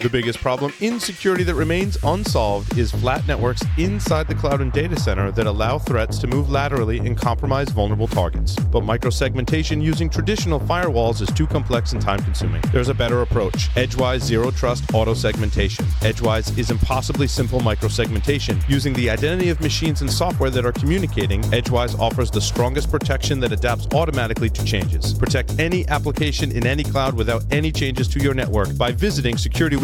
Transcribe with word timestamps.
The 0.00 0.08
biggest 0.08 0.38
problem 0.38 0.72
in 0.78 1.00
security 1.00 1.42
that 1.42 1.56
remains 1.56 1.98
unsolved 2.04 2.78
is 2.78 2.92
flat 2.92 3.26
networks 3.26 3.64
inside 3.78 4.28
the 4.28 4.34
cloud 4.36 4.60
and 4.60 4.72
data 4.72 4.94
center 4.96 5.32
that 5.32 5.48
allow 5.48 5.76
threats 5.76 6.20
to 6.20 6.28
move 6.28 6.50
laterally 6.50 6.98
and 6.98 7.18
compromise 7.18 7.70
vulnerable 7.70 8.06
targets. 8.06 8.54
But 8.54 8.84
microsegmentation 8.84 9.82
using 9.82 10.08
traditional 10.08 10.60
firewalls 10.60 11.20
is 11.20 11.28
too 11.32 11.48
complex 11.48 11.94
and 11.94 12.00
time 12.00 12.20
consuming. 12.20 12.62
There's 12.70 12.90
a 12.90 12.94
better 12.94 13.22
approach 13.22 13.70
Edgewise 13.76 14.22
Zero 14.22 14.52
Trust 14.52 14.84
Auto 14.94 15.14
Segmentation. 15.14 15.84
Edgewise 16.02 16.56
is 16.56 16.70
impossibly 16.70 17.26
simple 17.26 17.58
microsegmentation. 17.58 18.56
Using 18.68 18.92
the 18.92 19.10
identity 19.10 19.48
of 19.48 19.60
machines 19.60 20.00
and 20.00 20.12
software 20.12 20.50
that 20.50 20.64
are 20.64 20.72
communicating, 20.72 21.44
Edgewise 21.52 21.96
offers 21.96 22.30
the 22.30 22.40
strongest 22.40 22.88
protection 22.88 23.40
that 23.40 23.50
adapts 23.50 23.88
automatically 23.92 24.48
to 24.48 24.64
changes. 24.64 25.12
Protect 25.12 25.58
any 25.58 25.88
application 25.88 26.52
in 26.52 26.68
any 26.68 26.84
cloud 26.84 27.14
without 27.14 27.42
any 27.50 27.72
changes 27.72 28.06
to 28.06 28.20
your 28.20 28.32
network 28.32 28.78
by 28.78 28.92
visiting 28.92 29.36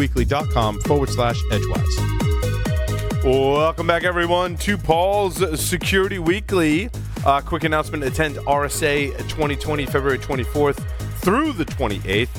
securityweekly.com 0.07 0.81
forward 0.81 1.09
slash 1.09 1.41
edgewise. 1.51 3.23
Welcome 3.23 3.87
back, 3.87 4.03
everyone, 4.03 4.55
to 4.57 4.77
Paul's 4.77 5.59
Security 5.59 6.19
Weekly. 6.19 6.89
Uh, 7.25 7.41
quick 7.41 7.63
announcement 7.63 8.03
attend 8.03 8.35
RSA 8.37 9.17
2020, 9.29 9.85
February 9.87 10.19
24th 10.19 10.83
through 11.21 11.53
the 11.53 11.65
28th. 11.65 12.29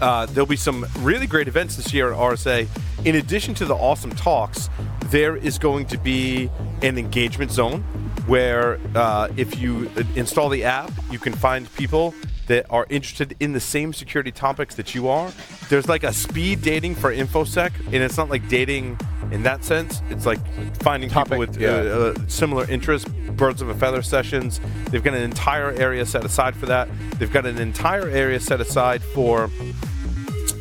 Uh, 0.00 0.26
there'll 0.26 0.46
be 0.46 0.56
some 0.56 0.86
really 1.00 1.26
great 1.26 1.48
events 1.48 1.76
this 1.76 1.92
year 1.92 2.12
at 2.12 2.18
RSA. 2.18 2.68
In 3.04 3.16
addition 3.16 3.54
to 3.54 3.64
the 3.64 3.74
awesome 3.74 4.12
talks, 4.12 4.70
there 5.06 5.36
is 5.36 5.58
going 5.58 5.86
to 5.86 5.98
be 5.98 6.48
an 6.82 6.96
engagement 6.98 7.50
zone 7.50 7.82
where 8.26 8.78
uh, 8.94 9.28
if 9.36 9.58
you 9.60 9.90
install 10.14 10.48
the 10.48 10.62
app, 10.62 10.92
you 11.10 11.18
can 11.18 11.32
find 11.32 11.72
people 11.74 12.14
that 12.52 12.66
are 12.68 12.86
interested 12.90 13.34
in 13.40 13.54
the 13.54 13.60
same 13.60 13.94
security 13.94 14.30
topics 14.30 14.74
that 14.74 14.94
you 14.94 15.08
are. 15.08 15.32
There's 15.70 15.88
like 15.88 16.04
a 16.04 16.12
speed 16.12 16.60
dating 16.60 16.96
for 16.96 17.10
InfoSec, 17.10 17.72
and 17.86 17.94
it's 17.94 18.18
not 18.18 18.28
like 18.28 18.46
dating 18.50 18.98
in 19.30 19.42
that 19.44 19.64
sense. 19.64 20.02
It's 20.10 20.26
like 20.26 20.38
finding 20.82 21.08
Topic, 21.08 21.30
people 21.30 21.38
with 21.38 21.58
yeah. 21.58 21.70
uh, 21.70 22.14
uh, 22.14 22.14
similar 22.28 22.70
interests, 22.70 23.08
birds 23.08 23.62
of 23.62 23.70
a 23.70 23.74
feather 23.74 24.02
sessions. 24.02 24.60
They've 24.90 25.02
got 25.02 25.14
an 25.14 25.22
entire 25.22 25.70
area 25.70 26.04
set 26.04 26.26
aside 26.26 26.54
for 26.54 26.66
that. 26.66 26.90
They've 27.18 27.32
got 27.32 27.46
an 27.46 27.58
entire 27.58 28.10
area 28.10 28.38
set 28.38 28.60
aside 28.60 29.02
for 29.02 29.48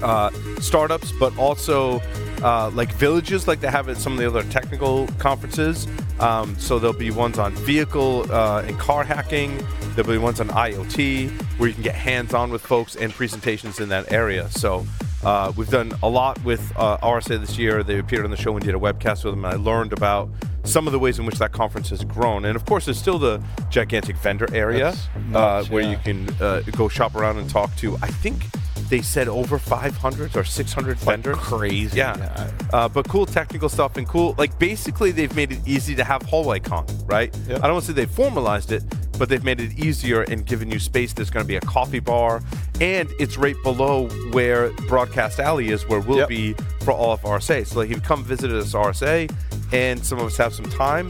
uh, 0.02 0.30
startups, 0.62 1.12
but 1.20 1.38
also 1.38 2.02
uh, 2.44 2.70
like 2.73 2.92
villages, 2.94 3.47
like 3.47 3.61
they 3.61 3.70
have 3.70 3.89
at 3.89 3.97
some 3.97 4.14
of 4.14 4.20
the 4.20 4.28
other 4.28 4.44
technical 4.50 5.08
conferences. 5.20 5.88
Um, 6.20 6.58
so 6.58 6.80
there'll 6.80 6.97
be 6.97 7.11
ones 7.11 7.39
on 7.39 7.53
vehicle 7.56 8.31
uh, 8.31 8.64
and 8.66 8.78
car 8.80 9.03
hacking. 9.03 9.66
There'll 9.95 10.11
be 10.11 10.17
ones 10.17 10.39
on 10.39 10.50
IoT 10.50 11.31
where 11.58 11.67
you 11.67 11.73
can 11.73 11.84
get 11.84 11.95
hands-on 11.95 12.52
with 12.52 12.62
folks 12.62 12.95
and 12.95 13.12
presentations 13.12 13.80
in 13.80 13.89
that 13.89 14.12
area. 14.12 14.50
So 14.52 14.86
uh, 15.23 15.52
we've 15.56 15.69
done 15.69 15.94
a 16.02 16.09
lot 16.09 16.44
with 16.44 16.72
uh, 16.75 16.97
RSA 16.97 17.39
this 17.39 17.58
year. 17.58 17.84
They 17.84 18.00
appeared 18.00 18.25
on 18.25 18.31
the 18.31 18.38
show 18.38 18.56
and 18.56 18.66
did 18.66 18.75
a 18.75 18.80
webcast 18.80 19.23
with 19.23 19.34
them. 19.34 19.45
And 19.45 19.53
I 19.53 19.58
learned 19.58 19.94
about 19.94 20.30
some 20.64 20.88
of 20.88 20.94
the 20.94 21.00
ways 21.00 21.19
in 21.19 21.25
which 21.25 21.39
that 21.39 21.52
conference 21.52 21.89
has 21.89 22.03
grown. 22.03 22.45
And 22.45 22.56
of 22.56 22.66
course, 22.66 22.86
there's 22.86 23.00
still 23.00 23.19
the 23.19 23.44
gigantic 23.69 24.16
vendor 24.17 24.47
area 24.53 24.89
uh, 24.89 25.19
nuts, 25.30 25.69
where 25.69 25.84
yeah. 25.84 25.92
you 25.92 25.97
can 25.97 26.30
uh, 26.42 26.62
go 26.72 26.88
shop 26.88 27.16
around 27.16 27.38
and 27.38 27.50
talk 27.50 27.75
to. 27.78 27.95
I 27.97 28.08
think 28.08 28.45
they 28.92 29.02
said 29.02 29.28
over 29.30 29.58
500 29.58 30.36
or 30.36 30.44
600 30.44 30.97
vendors. 30.97 31.38
crazy. 31.38 31.97
Yeah. 31.97 32.52
Uh, 32.73 32.89
but 32.89 33.08
cool 33.08 33.25
technical 33.25 33.70
stuff 33.70 33.95
and 33.95 34.06
cool. 34.08 34.36
Like 34.38 34.58
basically, 34.59 35.11
they've 35.11 35.34
made 35.36 35.53
it 35.53 35.59
easy 35.66 35.95
to 35.95 36.03
have 36.03 36.22
hallway 36.23 36.59
con, 36.59 36.86
right? 37.06 37.36
Yep. 37.47 37.59
I 37.59 37.62
don't 37.64 37.73
want 37.73 37.86
to 37.86 37.92
say 37.92 37.95
they 37.95 38.06
formalized 38.06 38.73
it, 38.73 38.84
but 39.17 39.30
they've 39.30 39.44
made 39.44 39.62
it 39.62 39.80
easier 39.80 40.23
and 40.23 40.45
given 40.45 40.69
you 40.69 40.78
space. 40.78 41.14
There's 41.14 41.30
going 41.30 41.44
to 41.44 41.47
be 41.47 41.56
a 41.56 41.62
coffee 41.62 42.00
bar, 42.02 42.42
and 42.81 43.09
it's 43.17 43.38
right 43.38 43.56
below 43.64 44.09
where 44.34 44.72
Broadcast 44.89 45.39
Alley 45.39 45.69
is, 45.69 45.88
where 45.88 46.02
we'll 46.02 46.17
Yep. 46.19 46.28
be 46.30 46.53
for 46.84 46.92
all 46.92 47.14
of 47.14 47.22
RSA. 47.22 47.66
So 47.66 47.80
like, 47.80 47.89
if 47.92 47.95
you 47.95 48.02
come 48.02 48.23
visit 48.25 48.52
us 48.52 48.73
RSA, 48.73 49.31
and 49.72 50.06
some 50.06 50.19
of 50.19 50.25
us 50.25 50.36
have 50.36 50.53
some 50.53 50.66
time, 50.66 51.09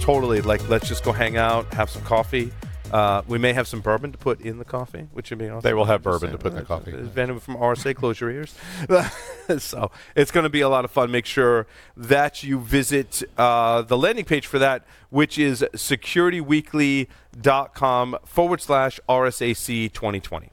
totally 0.00 0.40
like 0.40 0.66
let's 0.70 0.88
just 0.88 1.04
go 1.04 1.12
hang 1.12 1.36
out, 1.36 1.72
have 1.74 1.90
some 1.90 2.00
coffee. 2.02 2.50
Uh, 2.92 3.22
we 3.26 3.38
may 3.38 3.52
have 3.52 3.66
some 3.68 3.80
bourbon 3.80 4.12
to 4.12 4.18
put 4.18 4.40
in 4.40 4.58
the 4.58 4.64
coffee, 4.64 5.08
which 5.12 5.30
would 5.30 5.38
be 5.38 5.48
awesome. 5.48 5.62
They 5.62 5.74
will 5.74 5.86
have 5.86 6.02
bourbon 6.02 6.32
to 6.32 6.38
put 6.38 6.52
in 6.52 6.58
the 6.58 6.64
coffee. 6.64 6.90
Venom 6.92 7.40
from 7.40 7.56
RSA, 7.56 7.94
close 7.94 8.20
your 8.20 8.30
ears. 8.30 8.54
so 9.58 9.90
it's 10.16 10.30
going 10.30 10.44
to 10.44 10.50
be 10.50 10.60
a 10.60 10.68
lot 10.68 10.84
of 10.84 10.90
fun. 10.90 11.10
Make 11.10 11.24
sure 11.26 11.66
that 11.96 12.42
you 12.42 12.60
visit 12.60 13.22
uh, 13.36 13.82
the 13.82 13.98
landing 13.98 14.24
page 14.24 14.46
for 14.46 14.58
that, 14.58 14.86
which 15.10 15.38
is 15.38 15.64
securityweekly.com 15.74 18.18
forward 18.24 18.60
slash 18.60 19.00
RSAC 19.08 19.92
2020. 19.92 20.50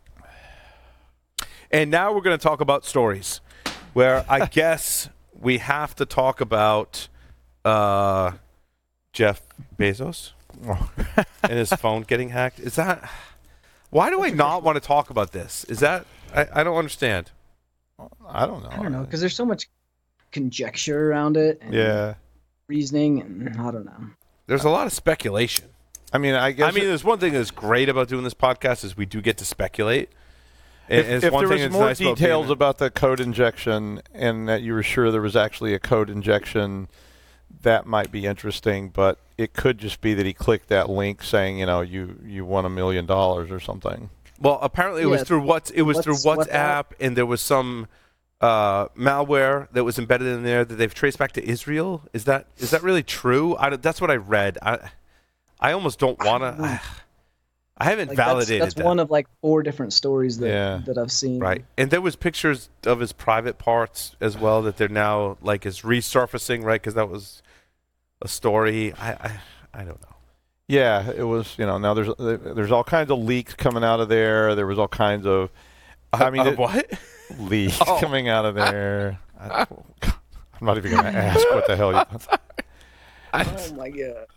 And 1.72 1.90
now 1.92 2.14
we're 2.14 2.22
going 2.22 2.38
to 2.38 2.44
talk 2.44 2.62
about 2.62 2.86
stories, 2.86 3.42
where 3.94 4.24
I 4.30 4.46
guess 4.48 5.10
we 5.34 5.58
have 5.60 5.96
to 5.96 6.06
talk 6.06 6.42
about 6.42 7.08
uh, 7.64 8.34
Jeff 9.14 9.42
Bezos 9.78 10.32
and 11.44 11.52
his 11.52 11.72
phone 11.74 12.02
getting 12.04 12.30
hacked. 12.30 12.60
Is 12.60 12.76
that 12.76 13.10
why 13.90 14.10
do 14.10 14.24
I 14.24 14.30
not 14.30 14.64
want 14.64 14.76
to 14.76 14.86
talk 14.86 15.10
about 15.10 15.32
this? 15.32 15.64
Is 15.66 15.80
that 15.80 16.06
I, 16.36 16.48
I 16.54 16.64
don't 16.64 16.78
understand. 16.78 17.32
I 18.28 18.46
don't 18.46 18.64
know. 18.64 18.70
I 18.70 18.78
don't 18.78 18.92
know 18.92 19.04
because 19.04 19.22
there's 19.22 19.36
so 19.36 19.46
much 19.46 19.70
conjecture 20.32 21.10
around 21.10 21.38
it. 21.38 21.60
And 21.62 21.74
Yeah. 21.74 22.16
Reasoning 22.68 23.22
and 23.22 23.50
I 23.62 23.72
don't 23.72 23.86
know. 23.86 24.10
There's 24.48 24.64
a 24.64 24.70
lot 24.70 24.86
of 24.86 24.94
speculation. 24.94 25.66
I 26.12 26.18
mean, 26.18 26.34
I 26.34 26.52
guess. 26.52 26.72
I 26.72 26.72
mean, 26.76 26.86
there's 26.86 27.04
one 27.04 27.20
thing 27.20 27.34
that's 27.34 27.52
great 27.52 27.90
about 27.90 28.08
doing 28.08 28.24
this 28.24 28.34
podcast 28.34 28.84
is 28.84 28.96
we 28.98 29.06
do 29.06 29.22
get 29.22 29.38
to 29.38 29.46
speculate. 29.46 30.10
And 30.88 31.00
if, 31.00 31.08
it's 31.08 31.24
if 31.26 31.34
one 31.34 31.46
there 31.48 31.58
thing 31.58 31.66
was 31.68 31.74
more 31.74 31.86
nice 31.88 31.98
details 31.98 32.50
a- 32.50 32.54
about 32.54 32.78
the 32.78 32.90
code 32.92 33.20
injection 33.20 34.02
and 34.14 34.48
that 34.48 34.62
you 34.62 34.74
were 34.74 34.84
sure 34.84 35.10
there 35.12 35.22
was 35.22 35.36
actually 35.36 35.74
a 35.74 35.80
code 35.80 36.10
injection, 36.10 36.88
that 37.62 37.86
might 37.88 38.12
be 38.12 38.26
interesting. 38.26 38.90
But 38.90 39.20
it 39.38 39.54
could 39.54 39.78
just 39.78 40.02
be 40.02 40.14
that 40.14 40.26
he 40.26 40.34
clicked 40.34 40.70
that 40.70 40.90
link 40.90 41.24
saying, 41.24 41.60
you 41.60 41.66
know, 41.66 41.82
you 41.82 42.20
you 42.26 42.46
won 42.46 42.66
a 42.66 42.70
million 42.70 43.06
dollars 43.06 43.52
or 43.52 43.60
something. 43.60 44.10
Well, 44.40 44.60
apparently 44.62 45.02
it 45.04 45.08
was 45.08 45.24
through 45.24 45.42
what 45.42 45.72
it 45.74 45.84
was 45.84 46.00
through 46.00 46.16
WhatsApp, 46.16 46.48
WhatsApp. 46.50 46.86
and 47.00 47.16
there 47.18 47.26
was 47.26 47.42
some 47.42 47.88
uh, 48.42 48.88
malware 48.90 49.68
that 49.72 49.84
was 49.84 49.98
embedded 49.98 50.28
in 50.28 50.44
there 50.44 50.66
that 50.66 50.76
they've 50.76 50.94
traced 50.94 51.18
back 51.18 51.32
to 51.34 51.46
Israel. 51.48 52.04
Is 52.14 52.26
that 52.26 52.48
is 52.58 52.72
that 52.72 52.84
really 52.84 53.04
true? 53.04 53.56
I, 53.58 53.76
that's 53.78 54.02
what 54.02 54.12
I 54.12 54.16
read. 54.16 54.58
I 54.62 54.90
I 55.60 55.72
almost 55.72 56.00
don't 56.00 56.20
want 56.24 56.44
to. 56.44 56.64
I, 56.64 56.80
I 57.78 57.84
haven't 57.86 58.08
Like 58.10 58.18
that's, 58.18 58.28
validated 58.30 58.62
that's 58.62 58.74
that. 58.76 58.86
one 58.86 59.00
of 59.00 59.12
like 59.12 59.28
four 59.42 59.62
different 59.62 59.92
stories 59.92 60.38
that 60.40 60.48
Yeah. 60.48 60.82
that 60.86 60.98
I've 60.98 61.12
seen. 61.12 61.40
Right, 61.40 61.66
and 61.78 61.92
there 61.92 62.00
was 62.02 62.16
pictures 62.16 62.70
of 62.86 63.02
his 63.02 63.12
private 63.12 63.58
parts 63.58 64.16
as 64.22 64.38
well 64.38 64.62
that 64.62 64.78
they're 64.78 64.88
now 64.88 65.38
like 65.42 65.66
is 65.66 65.82
resurfacing, 65.82 66.64
right? 66.64 66.82
Because 66.82 66.94
that 66.94 67.10
was 67.10 67.42
a 68.26 68.28
story. 68.28 68.94
I, 68.94 69.12
I 69.14 69.40
I 69.74 69.78
don't 69.84 70.02
know. 70.02 70.16
Yeah, 70.68 71.10
it 71.12 71.24
was. 71.24 71.56
You 71.58 71.66
know, 71.66 71.78
now 71.78 71.94
there's 71.94 72.10
there's 72.18 72.72
all 72.72 72.84
kinds 72.84 73.12
of 73.12 73.20
leaks 73.20 73.54
coming 73.54 73.84
out 73.84 74.00
of 74.00 74.10
there. 74.10 74.56
There 74.56 74.68
was 74.68 74.78
all 74.80 74.88
kinds 74.88 75.26
of. 75.26 75.50
I 76.12 76.30
mean, 76.30 76.42
Uh, 76.42 76.52
it- 76.52 76.58
what? 76.58 76.92
leaks 77.40 77.80
Oh. 77.88 77.98
coming 78.00 78.28
out 78.28 78.46
of 78.46 78.56
there. 78.56 79.20
I, 79.40 79.62
am 79.62 80.66
not 80.66 80.78
even 80.78 80.92
going 80.92 81.04
to 81.04 81.10
ask 81.10 81.40
what 81.52 81.68
the 81.68 81.76
hell 81.76 81.94
you. 81.94 82.02
Oh 83.38 83.74
my 83.76 83.90
god. 83.90 84.28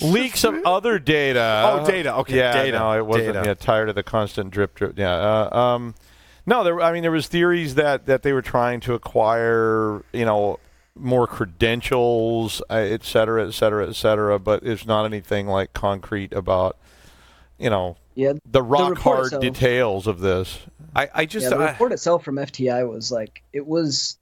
leaks 0.00 0.44
of 0.44 0.54
other 0.64 0.98
data. 0.98 1.62
Oh, 1.66 1.86
data. 1.86 2.14
Okay, 2.16 2.36
yeah, 2.38 2.52
data. 2.54 2.78
No, 2.78 2.92
it 2.96 3.04
wasn't. 3.04 3.34
Data. 3.34 3.48
Yeah, 3.48 3.54
tired 3.54 3.90
of 3.90 3.96
the 3.96 4.02
constant 4.02 4.50
drip, 4.50 4.74
drip. 4.74 4.98
Yeah. 4.98 5.12
Uh, 5.12 5.58
um, 5.58 5.94
no, 6.46 6.64
there. 6.64 6.80
I 6.80 6.90
mean, 6.90 7.02
there 7.02 7.10
was 7.10 7.26
theories 7.28 7.74
that 7.74 8.06
that 8.06 8.22
they 8.22 8.32
were 8.32 8.40
trying 8.40 8.80
to 8.80 8.94
acquire, 8.94 10.02
you 10.12 10.24
know, 10.24 10.58
more 10.98 11.26
credentials, 11.26 12.60
uh, 12.70 12.74
et 12.74 13.04
cetera, 13.04 13.46
et 13.46 13.52
cetera, 13.52 13.88
et 13.88 13.94
cetera. 13.96 14.38
But 14.38 14.62
it's 14.64 14.86
not 14.86 15.04
anything 15.04 15.46
like 15.46 15.72
concrete 15.72 16.32
about, 16.32 16.76
you 17.58 17.70
know, 17.70 17.96
Yeah. 18.14 18.32
the 18.50 18.62
rock 18.62 18.90
report 18.90 18.98
hard 19.16 19.26
itself- 19.26 19.42
details 19.42 20.06
of 20.06 20.20
this. 20.20 20.58
I 20.96 21.08
I 21.14 21.24
just 21.26 21.44
yeah, 21.44 21.50
the 21.50 21.64
I- 21.64 21.70
report 21.72 21.92
itself 21.92 22.24
from 22.24 22.36
FTI 22.38 22.88
was 22.88 23.12
like 23.12 23.42
it 23.52 23.66
was 23.66 24.16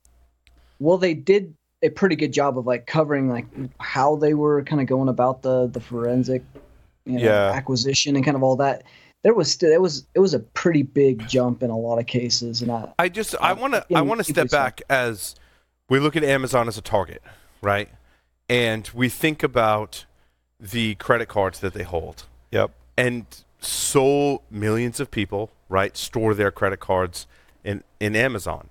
well 0.81 0.99
they 0.99 1.15
did 1.15 1.55
a 1.83 1.89
pretty 1.91 2.17
good 2.17 2.33
job 2.33 2.59
of 2.59 2.67
like 2.67 2.87
covering 2.87 3.29
like 3.31 3.47
how 3.81 4.17
they 4.17 4.35
were 4.35 4.63
kind 4.65 4.81
of 4.81 4.87
going 4.87 5.09
about 5.09 5.43
the 5.43 5.67
the 5.69 5.81
forensic 5.81 6.43
you 7.05 7.19
know, 7.19 7.25
Yeah. 7.25 7.53
acquisition 7.53 8.17
and 8.17 8.25
kind 8.25 8.37
of 8.37 8.43
all 8.43 8.57
that 8.57 8.83
there 9.23 9.33
was 9.35 9.51
still 9.51 9.71
it 9.73 9.81
was 9.81 10.07
it 10.15 10.19
was 10.21 10.35
a 10.35 10.41
pretty 10.41 10.83
big 10.83 11.27
jump 11.29 11.63
in 11.63 11.71
a 11.71 11.79
lot 11.79 11.99
of 11.99 12.07
cases 12.07 12.63
and 12.63 12.71
I 12.73 12.93
I 12.99 13.09
just 13.09 13.35
I 13.41 13.53
want 13.53 13.75
to 13.75 13.87
I 13.95 14.01
want 14.03 14.19
to 14.19 14.25
step 14.25 14.47
people 14.47 14.59
back 14.59 14.83
as 14.91 15.35
we 15.89 15.99
look 15.99 16.17
at 16.17 16.25
Amazon 16.25 16.69
as 16.69 16.77
a 16.77 16.83
target, 16.83 17.23
right? 17.61 17.89
And 18.49 18.89
we 18.95 19.09
think 19.09 19.43
about 19.43 20.05
the 20.59 20.95
credit 20.97 21.29
cards 21.29 21.61
that 21.61 21.75
they 21.75 21.83
hold. 21.83 22.25
Yep. 22.51 22.71
And 22.97 23.27
so 23.61 24.43
millions 24.51 25.01
of 25.01 25.11
people, 25.11 25.51
right, 25.69 25.97
store 25.97 26.35
their 26.35 26.51
credit 26.51 26.81
cards 26.81 27.27
in 27.65 27.83
in 28.01 28.17
Amazon. 28.17 28.69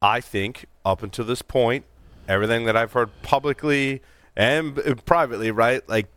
I 0.00 0.20
think 0.20 0.66
up 0.84 1.02
until 1.02 1.24
this 1.24 1.42
point, 1.42 1.84
everything 2.28 2.64
that 2.66 2.76
I've 2.76 2.92
heard 2.92 3.10
publicly 3.22 4.02
and 4.36 5.04
privately, 5.04 5.50
right, 5.50 5.86
like 5.88 6.08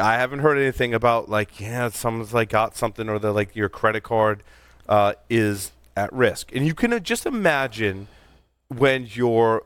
I 0.00 0.14
haven't 0.14 0.40
heard 0.40 0.56
anything 0.56 0.94
about 0.94 1.28
like 1.28 1.60
yeah, 1.60 1.88
someone's 1.90 2.32
like 2.32 2.48
got 2.48 2.76
something 2.76 3.08
or 3.08 3.18
they're 3.18 3.32
like 3.32 3.54
your 3.56 3.68
credit 3.68 4.02
card 4.02 4.42
uh, 4.88 5.14
is 5.28 5.72
at 5.96 6.12
risk. 6.12 6.54
And 6.54 6.66
you 6.66 6.74
can 6.74 6.92
uh, 6.92 6.98
just 6.98 7.26
imagine 7.26 8.08
when 8.68 9.08
you're 9.10 9.62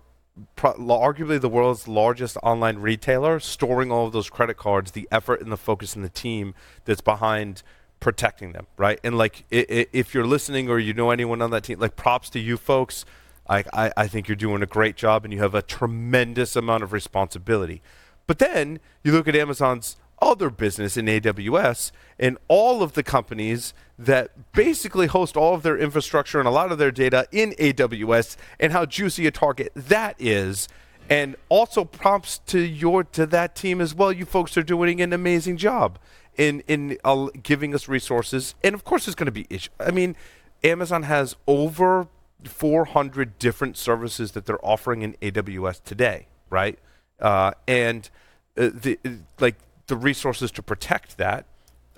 pro- 0.57 0.75
arguably 0.75 1.41
the 1.41 1.49
world's 1.49 1.89
largest 1.89 2.37
online 2.43 2.79
retailer 2.79 3.41
storing 3.41 3.91
all 3.93 4.07
of 4.07 4.13
those 4.13 4.31
credit 4.31 4.57
cards, 4.57 4.93
the 4.93 5.09
effort 5.11 5.41
and 5.41 5.51
the 5.53 5.57
focus 5.57 5.95
and 5.97 6.05
the 6.05 6.09
team 6.09 6.55
that's 6.85 7.01
behind 7.01 7.63
protecting 8.01 8.53
them, 8.53 8.67
right? 8.77 9.01
And 9.03 9.19
like, 9.19 9.45
i- 9.53 9.67
i- 9.71 9.87
if 9.93 10.15
you're 10.15 10.27
listening 10.27 10.69
or 10.69 10.79
you 10.79 10.95
know 10.95 11.11
anyone 11.11 11.43
on 11.43 11.51
that 11.51 11.65
team, 11.65 11.79
like, 11.81 11.97
props 11.97 12.31
to 12.31 12.39
you 12.39 12.57
folks. 12.57 13.05
I, 13.51 13.65
I, 13.73 13.93
I 13.97 14.07
think 14.09 14.29
you're 14.29 14.37
doing 14.37 14.63
a 14.63 14.67
great 14.67 14.95
job 14.95 15.25
and 15.25 15.33
you 15.33 15.41
have 15.41 15.55
a 15.55 15.63
tremendous 15.63 16.55
amount 16.55 16.83
of 16.83 16.93
responsibility. 16.93 17.81
But 18.27 18.39
then 18.41 18.79
you 19.03 19.11
look 19.13 19.27
at 19.27 19.35
Amazon's 19.35 19.97
other 20.21 20.51
business 20.51 20.99
in 20.99 21.07
AWS 21.07 21.91
and 22.19 22.37
all 22.49 22.83
of 22.83 22.93
the 22.93 23.03
companies 23.03 23.73
that 23.99 24.53
basically 24.53 25.09
host 25.09 25.37
all 25.37 25.55
of 25.55 25.63
their 25.63 25.77
infrastructure 25.77 26.39
and 26.39 26.47
a 26.47 26.53
lot 26.53 26.71
of 26.71 26.79
their 26.79 26.93
data 26.93 27.27
in 27.33 27.51
AWS 27.53 28.37
and 28.61 28.73
how 28.73 28.87
juicy 28.87 29.27
a 29.27 29.31
target 29.31 29.73
that 29.75 30.15
is. 30.19 30.69
And 31.11 31.37
also 31.49 31.85
prompts 31.85 32.39
to 32.47 32.61
your 32.61 33.03
to 33.03 33.25
that 33.27 33.57
team 33.57 33.81
as 33.81 33.95
well. 33.95 34.13
You 34.13 34.27
folks 34.27 34.57
are 34.59 34.63
doing 34.63 35.01
an 35.01 35.15
amazing 35.15 35.57
job 35.57 35.99
in 36.37 36.63
in 36.69 36.99
uh, 37.03 37.29
giving 37.43 37.75
us 37.75 37.89
resources. 37.89 38.55
And 38.63 38.75
of 38.75 38.85
course, 38.85 39.07
there's 39.07 39.15
going 39.15 39.27
to 39.27 39.33
be 39.33 39.47
issues. 39.49 39.73
I 39.81 39.91
mean, 39.91 40.17
Amazon 40.63 41.05
has 41.05 41.35
over 41.47 42.09
400 42.45 43.39
different 43.39 43.79
services 43.79 44.33
that 44.33 44.47
they're 44.47 44.65
offering 44.65 45.01
in 45.03 45.15
AWS 45.23 45.83
today, 45.83 46.29
right? 46.51 46.79
Uh, 47.19 47.53
and 47.67 48.11
uh, 48.57 48.69
the 48.73 48.99
like 49.41 49.57
the 49.87 49.97
resources 49.97 50.51
to 50.53 50.63
protect 50.63 51.17
that 51.17 51.47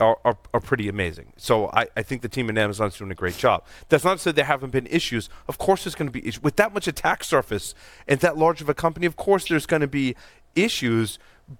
are, 0.00 0.18
are, 0.24 0.36
are 0.54 0.60
pretty 0.60 0.88
amazing. 0.88 1.32
So 1.36 1.68
I, 1.68 1.86
I 1.96 2.02
think 2.02 2.22
the 2.22 2.28
team 2.28 2.48
in 2.48 2.56
Amazon's 2.58 2.96
doing 2.98 3.10
a 3.10 3.14
great 3.14 3.36
job. 3.36 3.64
That's 3.88 4.04
not 4.04 4.14
to 4.14 4.18
say 4.18 4.32
there 4.32 4.44
haven't 4.44 4.70
been 4.70 4.86
issues. 4.86 5.28
Of 5.48 5.58
course, 5.58 5.84
there's 5.84 5.94
going 5.94 6.08
to 6.08 6.12
be 6.12 6.26
issues 6.26 6.42
with 6.42 6.56
that 6.56 6.72
much 6.74 6.88
attack 6.88 7.22
surface 7.24 7.74
and 8.08 8.18
that 8.20 8.36
large 8.36 8.60
of 8.60 8.68
a 8.68 8.74
company. 8.74 9.06
Of 9.06 9.16
course, 9.16 9.48
there's 9.48 9.66
going 9.66 9.82
to 9.82 9.86
be 9.88 10.16
issues. 10.54 11.18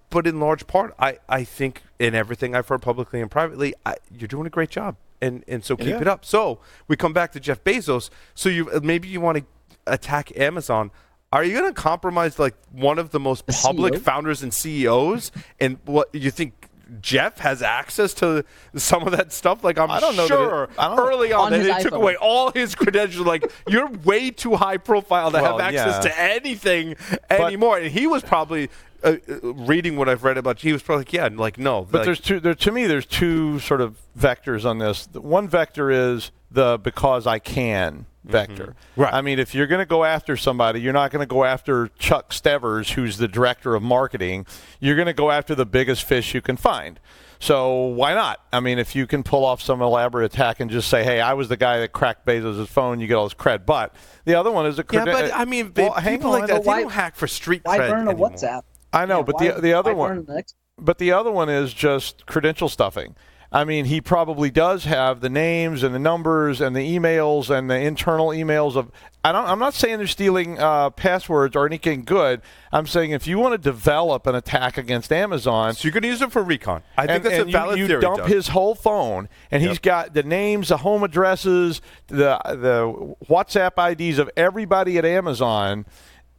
But 0.08 0.26
in 0.26 0.38
large 0.38 0.66
part, 0.68 0.94
I, 1.00 1.18
I 1.28 1.42
think 1.42 1.82
in 1.98 2.14
everything 2.14 2.54
I've 2.54 2.68
heard 2.68 2.80
publicly 2.82 3.20
and 3.20 3.28
privately, 3.30 3.74
I, 3.84 3.96
you're 4.16 4.28
doing 4.28 4.46
a 4.46 4.50
great 4.50 4.70
job, 4.70 4.94
and 5.20 5.42
and 5.48 5.64
so 5.64 5.76
keep 5.76 5.88
Yeah. 5.88 6.00
it 6.00 6.06
up. 6.06 6.24
So 6.24 6.60
we 6.86 6.94
come 6.96 7.12
back 7.12 7.32
to 7.32 7.40
Jeff 7.40 7.64
Bezos. 7.64 8.08
So 8.34 8.48
you 8.48 8.70
uh, 8.70 8.78
maybe 8.84 9.08
you 9.08 9.20
want 9.20 9.38
to 9.38 9.44
attack 9.88 10.36
Amazon. 10.38 10.92
Are 11.32 11.42
you 11.42 11.58
going 11.58 11.72
to 11.74 11.80
compromise 11.80 12.38
like 12.38 12.54
one 12.70 13.00
of 13.00 13.10
the 13.10 13.18
most 13.18 13.46
public 13.48 13.94
CEO? 13.94 14.00
founders 14.00 14.42
and 14.44 14.54
CEOs? 14.54 15.32
And 15.58 15.78
what 15.86 16.08
you 16.14 16.30
think 16.30 16.59
Jeff 17.00 17.38
has 17.38 17.62
access 17.62 18.14
to 18.14 18.44
some 18.74 19.04
of 19.06 19.12
that 19.16 19.32
stuff? 19.32 19.62
Like 19.62 19.78
I'm 19.78 19.90
I 19.90 20.00
don't 20.00 20.16
know 20.16 20.22
that 20.22 20.28
sure 20.28 20.64
it- 20.64 20.70
I 20.78 20.88
don't- 20.88 20.98
early 20.98 21.32
on, 21.32 21.52
On 21.52 21.62
they 21.62 21.82
took 21.82 21.92
away 21.92 22.16
all 22.16 22.50
his 22.52 22.74
credentials. 22.74 23.26
Like 23.26 23.50
you're 23.68 23.88
way 23.88 24.30
too 24.30 24.56
high 24.56 24.76
profile 24.76 25.30
to 25.30 25.40
Well, 25.40 25.58
have 25.58 25.74
access 25.74 26.04
yeah. 26.04 26.10
to 26.10 26.20
anything 26.20 26.96
anymore. 27.28 27.78
And 27.78 27.90
he 27.90 28.06
was 28.06 28.22
probably. 28.22 28.70
Uh, 29.02 29.16
uh, 29.30 29.54
reading 29.54 29.96
what 29.96 30.10
I've 30.10 30.24
read 30.24 30.36
about, 30.36 30.58
he 30.60 30.74
was 30.74 30.82
probably 30.82 31.00
like, 31.06 31.12
yeah, 31.14 31.30
like 31.32 31.56
no, 31.56 31.88
But 31.90 32.00
like, 32.00 32.04
there's 32.04 32.20
two. 32.20 32.38
There 32.38 32.52
to 32.52 32.70
me, 32.70 32.86
there's 32.86 33.06
two 33.06 33.58
sort 33.60 33.80
of 33.80 33.96
vectors 34.18 34.66
on 34.66 34.76
this. 34.76 35.08
One 35.14 35.48
vector 35.48 35.90
is 35.90 36.30
the 36.50 36.76
because 36.76 37.26
I 37.26 37.38
can 37.38 38.04
Mm-hmm. 38.26 38.32
vector. 38.32 38.74
Right. 38.96 39.14
I 39.14 39.22
mean, 39.22 39.38
if 39.38 39.54
you're 39.54 39.66
going 39.66 39.78
to 39.80 39.86
go 39.86 40.04
after 40.04 40.36
somebody, 40.36 40.80
you're 40.80 40.92
not 40.92 41.10
going 41.10 41.20
to 41.22 41.26
go 41.26 41.44
after 41.44 41.88
Chuck 41.98 42.32
Stevers, 42.32 42.90
who's 42.92 43.16
the 43.16 43.28
director 43.28 43.74
of 43.74 43.82
marketing. 43.82 44.44
You're 44.78 44.96
going 44.96 45.06
to 45.06 45.14
go 45.14 45.30
after 45.30 45.54
the 45.54 45.64
biggest 45.64 46.04
fish 46.04 46.34
you 46.34 46.42
can 46.42 46.56
find. 46.58 47.00
So 47.38 47.74
why 47.86 48.12
not? 48.12 48.40
I 48.52 48.60
mean, 48.60 48.78
if 48.78 48.94
you 48.94 49.06
can 49.06 49.22
pull 49.22 49.46
off 49.46 49.62
some 49.62 49.80
elaborate 49.80 50.26
attack 50.26 50.60
and 50.60 50.70
just 50.70 50.90
say, 50.90 51.02
"Hey, 51.02 51.22
I 51.22 51.32
was 51.32 51.48
the 51.48 51.56
guy 51.56 51.78
that 51.78 51.92
cracked 51.92 52.26
Bezos' 52.26 52.66
phone," 52.68 53.00
you 53.00 53.06
get 53.06 53.14
all 53.14 53.24
this 53.24 53.32
cred. 53.32 53.64
But 53.64 53.94
the 54.26 54.34
other 54.34 54.50
one 54.50 54.66
is 54.66 54.78
a 54.78 54.84
yeah, 54.92 55.06
but 55.06 55.32
I 55.34 55.46
mean, 55.46 55.72
well, 55.74 55.94
people 55.94 56.00
hang 56.02 56.20
like 56.22 56.46
that, 56.48 56.56
But 56.56 56.64
why- 56.66 56.76
they 56.76 56.82
don't 56.82 56.92
hack 56.92 57.16
for 57.16 57.26
street 57.26 57.62
Why 57.64 57.78
cred 57.78 57.88
burn 57.88 58.06
a 58.08 58.10
anymore. 58.10 58.28
WhatsApp? 58.30 58.62
I 58.92 59.06
know, 59.06 59.18
Yeah, 59.18 59.22
but 59.22 59.34
why- 59.36 59.52
the 59.52 59.60
the 59.62 59.72
other 59.72 59.94
one. 59.94 60.26
the 60.26 60.34
next- 60.34 60.54
But 60.76 60.98
the 60.98 61.12
other 61.12 61.30
one 61.32 61.48
is 61.48 61.72
just 61.72 62.26
credential 62.26 62.68
stuffing. 62.68 63.16
I 63.52 63.64
mean, 63.64 63.86
he 63.86 64.00
probably 64.00 64.48
does 64.50 64.84
have 64.84 65.20
the 65.20 65.28
names 65.28 65.82
and 65.82 65.92
the 65.92 65.98
numbers 65.98 66.60
and 66.60 66.76
the 66.76 66.96
emails 66.96 67.50
and 67.50 67.68
the 67.68 67.76
internal 67.76 68.28
emails 68.28 68.76
of. 68.76 68.92
I 69.24 69.32
don't. 69.32 69.44
I'm 69.44 69.58
not 69.58 69.74
saying 69.74 69.98
they're 69.98 70.06
stealing 70.06 70.58
uh, 70.58 70.90
passwords 70.90 71.56
or 71.56 71.66
anything 71.66 72.04
good. 72.04 72.42
I'm 72.72 72.86
saying 72.86 73.10
if 73.10 73.26
you 73.26 73.38
want 73.38 73.52
to 73.52 73.58
develop 73.58 74.26
an 74.28 74.36
attack 74.36 74.78
against 74.78 75.12
Amazon, 75.12 75.74
So 75.74 75.86
you're 75.86 75.92
going 75.92 76.04
to 76.04 76.08
use 76.08 76.22
it 76.22 76.30
for 76.30 76.42
recon. 76.44 76.82
I 76.96 77.06
think 77.06 77.16
and, 77.16 77.24
that's 77.24 77.38
and 77.40 77.48
a 77.48 77.52
valid 77.52 77.78
you, 77.78 77.84
you 77.84 77.88
theory. 77.88 78.00
dump 78.00 78.18
Doug. 78.18 78.28
his 78.28 78.48
whole 78.48 78.76
phone, 78.76 79.28
and 79.50 79.62
he's 79.62 79.80
got 79.80 80.14
the 80.14 80.22
names, 80.22 80.68
the 80.68 80.78
home 80.78 81.02
addresses, 81.02 81.82
the 82.06 82.40
the 82.44 83.16
WhatsApp 83.28 84.00
IDs 84.00 84.18
of 84.18 84.30
everybody 84.36 84.96
at 84.96 85.04
Amazon. 85.04 85.86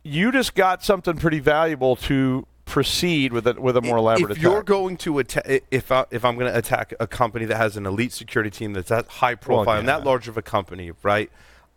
You 0.03 0.31
just 0.31 0.55
got 0.55 0.81
something 0.83 1.17
pretty 1.17 1.39
valuable 1.39 1.95
to 1.97 2.47
proceed 2.65 3.33
with 3.33 3.47
a, 3.47 3.53
with 3.59 3.77
a 3.77 3.81
more 3.81 3.97
elaborate 3.97 4.31
if 4.31 4.37
attack. 4.37 4.43
you're 4.43 4.63
going 4.63 4.97
to 4.97 5.19
attack, 5.19 5.63
if 5.71 5.91
I, 5.91 6.05
if 6.11 6.23
I'm 6.23 6.35
going 6.37 6.51
to 6.51 6.57
attack 6.57 6.93
a 6.99 7.07
company 7.07 7.45
that 7.45 7.57
has 7.57 7.77
an 7.77 7.85
elite 7.85 8.13
security 8.13 8.49
team 8.49 8.73
that's 8.73 8.89
that 8.89 9.07
high 9.07 9.35
profile 9.35 9.79
and 9.79 9.87
yeah. 9.87 9.97
that 9.97 10.03
uh, 10.03 10.05
large 10.05 10.27
of 10.27 10.37
a 10.37 10.41
company, 10.41 10.91
right? 11.03 11.31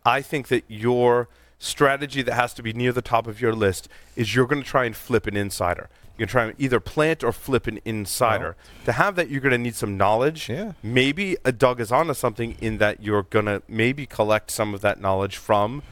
I 0.05 0.21
think 0.21 0.47
that 0.49 0.63
your 0.67 1.27
strategy 1.57 2.21
that 2.21 2.33
has 2.33 2.53
to 2.53 2.63
be 2.63 2.73
near 2.73 2.91
the 2.91 3.01
top 3.01 3.27
of 3.27 3.41
your 3.41 3.53
list 3.53 3.89
is 4.15 4.35
you're 4.35 4.47
going 4.47 4.61
to 4.61 4.67
try 4.67 4.85
and 4.85 4.95
flip 4.95 5.27
an 5.27 5.35
insider. 5.35 5.89
You're 6.17 6.27
going 6.27 6.27
to 6.27 6.31
try 6.31 6.43
and 6.45 6.55
either 6.57 6.79
plant 6.79 7.23
or 7.23 7.33
flip 7.33 7.67
an 7.67 7.79
insider. 7.83 8.55
To 8.85 8.93
have 8.93 9.15
that, 9.15 9.29
you're 9.29 9.41
going 9.41 9.51
to 9.51 9.57
need 9.57 9.75
some 9.75 9.97
knowledge. 9.97 10.47
Yeah. 10.47 10.73
Maybe 10.81 11.35
a 11.43 11.51
Doug 11.51 11.81
is 11.81 11.91
onto 11.91 12.13
something 12.13 12.55
in 12.61 12.77
that 12.77 13.03
you're 13.03 13.23
going 13.23 13.45
to 13.45 13.61
maybe 13.67 14.05
collect 14.05 14.51
some 14.51 14.73
of 14.73 14.81
that 14.81 15.01
knowledge 15.01 15.35
from 15.35 15.83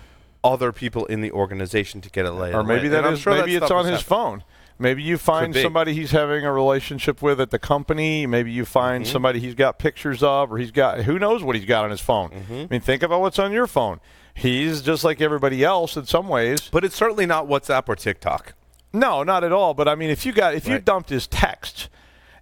other 0.44 0.72
people 0.72 1.06
in 1.06 1.22
the 1.22 1.32
organization 1.32 2.02
to 2.02 2.10
get 2.10 2.26
it 2.26 2.32
laid. 2.32 2.54
or 2.54 2.64
maybe 2.64 2.88
that 2.90 3.06
is 3.06 3.26
maybe 3.26 3.56
it's 3.56 3.72
on 3.72 3.86
his 3.86 4.02
phone. 4.02 4.44
Maybe 4.80 5.04
you 5.04 5.18
find 5.18 5.56
somebody 5.56 5.94
he's 5.94 6.12
having 6.12 6.44
a 6.46 6.52
relationship 6.52 7.22
with 7.22 7.40
at 7.40 7.52
the 7.52 7.60
company. 7.60 8.26
Maybe 8.26 8.52
you 8.52 8.66
find 8.66 9.04
Mm-hmm. 9.06 9.12
somebody 9.12 9.40
he's 9.40 9.56
got 9.56 9.78
pictures 9.80 10.22
of, 10.24 10.52
or 10.52 10.58
he's 10.58 10.72
got 10.72 11.02
who 11.02 11.18
knows 11.20 11.44
what 11.44 11.56
he's 11.56 11.66
got 11.66 11.84
on 11.86 11.92
his 11.92 12.02
phone. 12.02 12.30
Mm-hmm. 12.32 12.54
I 12.54 12.68
mean, 12.70 12.82
think 12.82 13.04
about 13.04 13.22
what's 13.22 13.40
on 13.40 13.52
your 13.52 13.68
phone. 13.68 14.00
He's 14.34 14.82
just 14.82 15.04
like 15.04 15.22
everybody 15.22 15.64
else 15.64 15.96
in 15.96 16.06
some 16.06 16.28
ways. 16.28 16.70
But 16.72 16.84
it's 16.84 16.96
certainly 16.96 17.26
not 17.26 17.48
WhatsApp 17.48 17.88
or 17.88 17.96
TikTok. 17.96 18.54
No, 18.92 19.24
not 19.24 19.44
at 19.44 19.52
all. 19.52 19.74
But 19.74 19.88
I 19.88 19.96
mean, 19.96 20.10
if 20.10 20.26
you 20.26 20.32
got 20.34 20.56
if 20.56 20.68
you 20.68 20.80
dumped 20.80 21.10
his 21.10 21.28
text, 21.28 21.90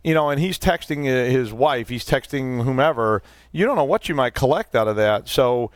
you 0.04 0.14
know, 0.14 0.30
and 0.30 0.40
he's 0.40 0.58
texting 0.58 1.02
uh, 1.06 1.30
his 1.30 1.54
wife, 1.54 1.90
he's 1.90 2.06
texting 2.06 2.64
whomever, 2.64 3.22
you 3.52 3.66
don't 3.66 3.76
know 3.76 3.84
what 3.84 4.10
you 4.10 4.16
might 4.16 4.34
collect 4.34 4.76
out 4.76 4.88
of 4.88 4.96
that. 4.96 5.28
So, 5.28 5.70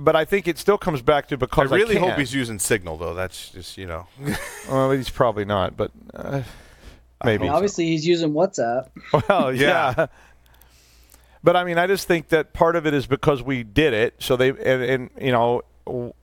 but 0.00 0.16
I 0.16 0.24
think 0.24 0.48
it 0.48 0.58
still 0.58 0.78
comes 0.78 1.02
back 1.02 1.28
to 1.28 1.36
because 1.36 1.70
I 1.72 1.76
really 1.76 1.94
can. 1.96 2.04
hope 2.08 2.18
he's 2.18 2.34
using 2.34 2.58
Signal, 2.58 2.96
though. 2.96 3.14
That's 3.14 3.50
just 3.50 3.78
you 3.78 3.86
know. 3.86 4.06
Well, 4.68 4.90
he's 4.92 5.10
probably 5.10 5.44
not, 5.44 5.76
but 5.76 5.90
uh, 6.14 6.42
maybe. 7.24 7.44
Well, 7.46 7.54
obviously, 7.56 7.86
he's 7.86 8.06
using 8.06 8.32
WhatsApp. 8.32 8.88
Well, 9.28 9.52
Yeah. 9.54 9.94
yeah. 9.96 10.06
But 11.42 11.56
I 11.56 11.64
mean, 11.64 11.78
I 11.78 11.86
just 11.86 12.06
think 12.06 12.28
that 12.28 12.52
part 12.52 12.76
of 12.76 12.86
it 12.86 12.92
is 12.92 13.06
because 13.06 13.42
we 13.42 13.62
did 13.62 13.94
it, 13.94 14.14
so 14.18 14.36
they 14.36 14.50
and, 14.50 14.60
and 14.82 15.10
you 15.18 15.32
know 15.32 15.62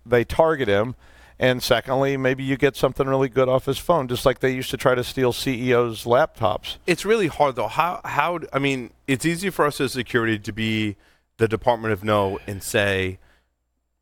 they 0.05 0.24
target 0.24 0.67
him, 0.67 0.93
and 1.39 1.63
secondly, 1.63 2.17
maybe 2.17 2.43
you 2.43 2.55
get 2.55 2.75
something 2.75 3.07
really 3.07 3.27
good 3.27 3.50
off 3.50 3.65
his 3.65 3.79
phone, 3.79 4.07
just 4.07 4.27
like 4.27 4.41
they 4.41 4.53
used 4.53 4.69
to 4.69 4.77
try 4.77 4.93
to 4.93 5.03
steal 5.03 5.34
CEOs' 5.34 6.03
laptops. 6.03 6.77
It's 6.86 7.03
really 7.03 7.25
hard 7.27 7.55
though. 7.55 7.67
How 7.67 8.00
how 8.05 8.41
I 8.53 8.60
mean, 8.60 8.91
it's 9.07 9.25
easy 9.25 9.50
for 9.50 9.65
us 9.65 9.81
as 9.81 9.91
security 9.93 10.38
to 10.38 10.51
be 10.53 10.98
the 11.38 11.48
Department 11.48 11.93
of 11.93 12.03
No 12.03 12.38
and 12.46 12.62
say, 12.62 13.17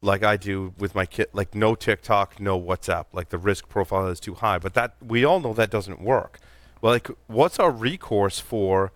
like 0.02 0.24
I 0.24 0.38
do 0.38 0.74
with 0.78 0.96
my 0.96 1.06
kid, 1.06 1.28
like 1.34 1.56
no 1.56 1.76
TikTok, 1.76 2.40
no 2.40 2.60
WhatsApp. 2.60 3.06
Like 3.14 3.30
the 3.30 3.38
risk 3.38 3.70
profile 3.70 4.08
is 4.08 4.20
too 4.20 4.36
high. 4.36 4.60
But 4.60 4.74
that 4.76 4.96
we 5.06 5.26
all 5.26 5.40
know 5.40 5.54
that 5.54 5.72
doesn't 5.72 6.02
work. 6.02 6.40
Well, 6.82 6.94
like 6.94 7.10
what's 7.28 7.60
our 7.60 7.72
recourse 7.72 8.40
for 8.40 8.92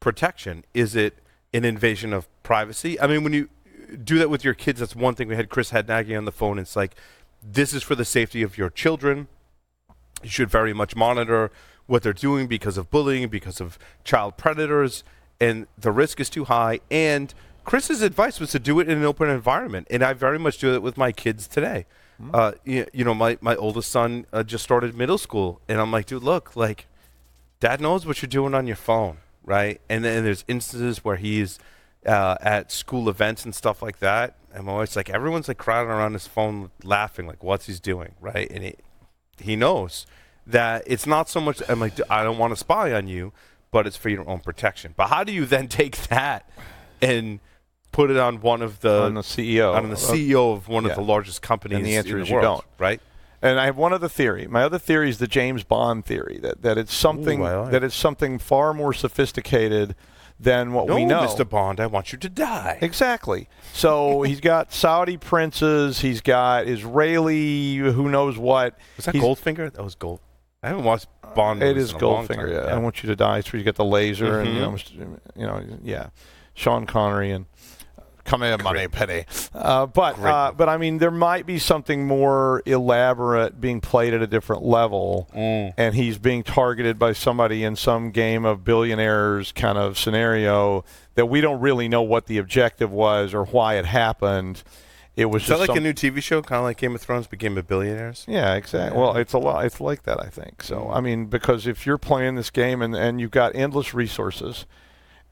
protection? 0.00 0.64
Is 0.74 0.94
it 0.94 1.18
an 1.52 1.64
invasion 1.64 2.12
of 2.12 2.28
privacy? 2.42 3.00
I 3.00 3.06
mean, 3.06 3.24
when 3.24 3.32
you 3.32 3.48
do 4.02 4.18
that 4.18 4.30
with 4.30 4.44
your 4.44 4.54
kids, 4.54 4.80
that's 4.80 4.96
one 4.96 5.14
thing. 5.14 5.28
We 5.28 5.36
had 5.36 5.48
Chris 5.48 5.70
Hadnagy 5.70 6.16
on 6.16 6.24
the 6.24 6.32
phone. 6.32 6.58
It's 6.58 6.76
like 6.76 6.94
this 7.42 7.72
is 7.72 7.82
for 7.82 7.94
the 7.94 8.04
safety 8.04 8.42
of 8.42 8.58
your 8.58 8.70
children. 8.70 9.28
You 10.22 10.30
should 10.30 10.50
very 10.50 10.72
much 10.72 10.96
monitor 10.96 11.50
what 11.86 12.02
they're 12.02 12.12
doing 12.12 12.46
because 12.46 12.78
of 12.78 12.90
bullying, 12.90 13.28
because 13.28 13.60
of 13.60 13.78
child 14.04 14.36
predators, 14.36 15.04
and 15.40 15.66
the 15.76 15.92
risk 15.92 16.18
is 16.20 16.30
too 16.30 16.44
high. 16.44 16.80
And 16.90 17.34
Chris's 17.64 18.02
advice 18.02 18.40
was 18.40 18.50
to 18.52 18.58
do 18.58 18.78
it 18.80 18.88
in 18.88 18.98
an 18.98 19.04
open 19.04 19.28
environment, 19.28 19.86
and 19.90 20.02
I 20.02 20.12
very 20.12 20.38
much 20.38 20.58
do 20.58 20.74
it 20.74 20.82
with 20.82 20.96
my 20.96 21.12
kids 21.12 21.46
today. 21.46 21.86
Uh, 22.32 22.52
you, 22.64 22.86
you 22.92 23.04
know, 23.04 23.14
my, 23.14 23.36
my 23.40 23.56
oldest 23.56 23.90
son 23.90 24.24
uh, 24.32 24.42
just 24.42 24.62
started 24.62 24.96
middle 24.96 25.18
school, 25.18 25.60
and 25.68 25.80
I'm 25.80 25.90
like, 25.90 26.06
dude, 26.06 26.22
look, 26.22 26.54
like, 26.54 26.86
dad 27.60 27.80
knows 27.80 28.06
what 28.06 28.22
you're 28.22 28.28
doing 28.28 28.54
on 28.54 28.66
your 28.66 28.76
phone, 28.76 29.18
right? 29.42 29.80
And 29.88 30.04
then 30.04 30.24
there's 30.24 30.44
instances 30.46 31.04
where 31.04 31.16
he's 31.16 31.58
uh, 32.06 32.36
at 32.40 32.70
school 32.70 33.08
events 33.08 33.44
and 33.44 33.54
stuff 33.54 33.82
like 33.82 33.98
that. 33.98 34.36
I'm 34.54 34.68
always 34.68 34.94
like, 34.94 35.10
everyone's 35.10 35.48
like 35.48 35.58
crowding 35.58 35.90
around 35.90 36.12
his 36.12 36.26
phone, 36.26 36.70
laughing, 36.84 37.26
like, 37.26 37.42
what's 37.42 37.66
he's 37.66 37.80
doing, 37.80 38.14
right? 38.20 38.48
And 38.50 38.62
he, 38.62 38.74
he 39.38 39.56
knows 39.56 40.06
that 40.46 40.84
it's 40.86 41.06
not 41.06 41.28
so 41.28 41.40
much. 41.40 41.62
I'm 41.68 41.80
like, 41.80 41.94
I 42.08 42.22
don't 42.22 42.38
want 42.38 42.52
to 42.52 42.56
spy 42.56 42.92
on 42.92 43.08
you, 43.08 43.32
but 43.72 43.86
it's 43.88 43.96
for 43.96 44.08
your 44.08 44.28
own 44.28 44.38
protection. 44.38 44.94
But 44.96 45.08
how 45.08 45.24
do 45.24 45.32
you 45.32 45.46
then 45.46 45.66
take 45.80 45.96
that 46.08 46.48
and 47.02 47.40
put 47.94 48.10
it 48.10 48.16
on 48.16 48.40
one 48.40 48.60
of 48.60 48.80
the 48.80 49.02
on 49.04 49.14
the 49.14 49.20
CEO. 49.22 49.72
on 49.74 49.88
the 49.88 49.94
CEO 49.96 50.52
of 50.52 50.66
one 50.68 50.84
yeah. 50.84 50.90
of 50.90 50.96
the 50.96 51.02
largest 51.02 51.40
companies. 51.42 51.76
And 51.78 51.86
the 51.86 51.96
answer 51.96 52.16
in 52.16 52.22
is 52.22 52.28
the 52.28 52.34
you 52.34 52.40
world, 52.40 52.58
don't. 52.58 52.64
right? 52.78 53.00
And 53.40 53.60
I 53.60 53.66
have 53.66 53.76
one 53.76 53.92
other 53.92 54.08
theory. 54.08 54.46
My 54.46 54.62
other 54.62 54.78
theory 54.78 55.08
is 55.10 55.18
the 55.18 55.26
James 55.28 55.62
Bond 55.64 56.04
theory 56.04 56.38
that, 56.42 56.62
that 56.62 56.76
it's 56.78 56.92
something 56.94 57.40
Ooh, 57.40 57.44
like 57.44 57.70
that 57.70 57.84
it's 57.84 57.94
something 57.94 58.38
far 58.38 58.74
more 58.74 58.92
sophisticated 58.92 59.94
than 60.40 60.72
what 60.72 60.86
No, 60.88 60.96
we 60.96 61.04
know. 61.04 61.20
Mr. 61.20 61.48
Bond, 61.48 61.78
I 61.78 61.86
want 61.86 62.10
you 62.12 62.18
to 62.18 62.28
die. 62.28 62.78
Exactly. 62.80 63.48
So 63.72 64.22
he's 64.28 64.40
got 64.40 64.72
Saudi 64.72 65.16
princes. 65.16 66.00
He's 66.00 66.20
got 66.20 66.66
Israeli, 66.66 67.76
who 67.76 68.08
knows 68.08 68.36
what. 68.36 68.76
Was 68.96 69.04
that 69.04 69.14
He's- 69.14 69.24
Goldfinger? 69.24 69.72
That 69.72 69.84
was 69.84 69.94
Gold. 69.94 70.20
I 70.62 70.68
haven't 70.68 70.84
watched 70.84 71.06
Bond. 71.34 71.62
It 71.62 71.66
movies 71.76 71.90
in 71.92 71.96
a 72.00 72.08
long 72.08 72.26
Goldfinger. 72.26 72.36
time. 72.36 72.66
Yeah. 72.68 72.74
I 72.74 72.78
want 72.78 73.02
you 73.02 73.08
to 73.10 73.14
die. 73.16 73.40
So 73.42 73.56
you 73.58 73.62
get 73.62 73.76
the 73.76 73.84
laser, 73.84 74.40
and 74.40 74.54
you 74.54 74.60
know, 74.60 74.70
Mhm. 74.70 75.18
You 75.36 75.46
know, 75.46 75.62
yeah, 75.82 76.06
Sean 76.54 76.86
Connery 76.86 77.30
and 77.30 77.44
come 78.24 78.42
here, 78.42 78.56
Moneypenny. 78.58 79.24
Uh, 79.54 79.86
but 79.86 80.18
uh, 80.18 80.52
but 80.56 80.68
I 80.68 80.76
mean, 80.76 80.98
there 80.98 81.10
might 81.10 81.46
be 81.46 81.58
something 81.58 82.06
more 82.06 82.62
elaborate 82.66 83.60
being 83.60 83.80
played 83.80 84.14
at 84.14 84.22
a 84.22 84.26
different 84.26 84.62
level, 84.64 85.28
Mm. 85.34 85.74
and 85.76 85.94
he's 85.94 86.18
being 86.18 86.42
targeted 86.42 86.98
by 86.98 87.12
somebody 87.12 87.64
in 87.64 87.76
some 87.76 88.10
game 88.10 88.44
of 88.44 88.64
billionaires 88.64 89.52
kind 89.52 89.78
of 89.78 89.98
scenario 89.98 90.84
that 91.14 91.26
we 91.26 91.40
don't 91.40 91.60
really 91.60 91.88
know 91.88 92.02
what 92.02 92.26
the 92.26 92.38
objective 92.38 92.90
was 92.92 93.32
or 93.34 93.44
why 93.46 93.74
it 93.74 93.84
happened. 93.86 94.62
It 95.16 95.26
was 95.26 95.42
Is 95.44 95.48
that 95.50 95.60
like 95.60 95.66
some- 95.68 95.76
a 95.76 95.80
new 95.80 95.92
TV 95.92 96.20
show, 96.20 96.42
kind 96.42 96.58
of 96.58 96.64
like 96.64 96.76
Game 96.76 96.92
of 96.92 97.00
Thrones 97.00 97.28
became 97.28 97.56
a 97.56 97.62
billionaires? 97.62 98.24
yeah, 98.26 98.54
exactly. 98.54 98.98
Well, 99.00 99.16
it's 99.16 99.32
a 99.32 99.38
lot. 99.38 99.64
It's 99.64 99.80
like 99.80 100.02
that, 100.02 100.20
I 100.20 100.26
think. 100.28 100.60
So, 100.64 100.90
I 100.92 101.00
mean, 101.00 101.26
because 101.26 101.68
if 101.68 101.86
you're 101.86 101.98
playing 101.98 102.34
this 102.34 102.50
game 102.50 102.82
and, 102.82 102.96
and 102.96 103.20
you've 103.20 103.30
got 103.30 103.54
endless 103.54 103.94
resources, 103.94 104.66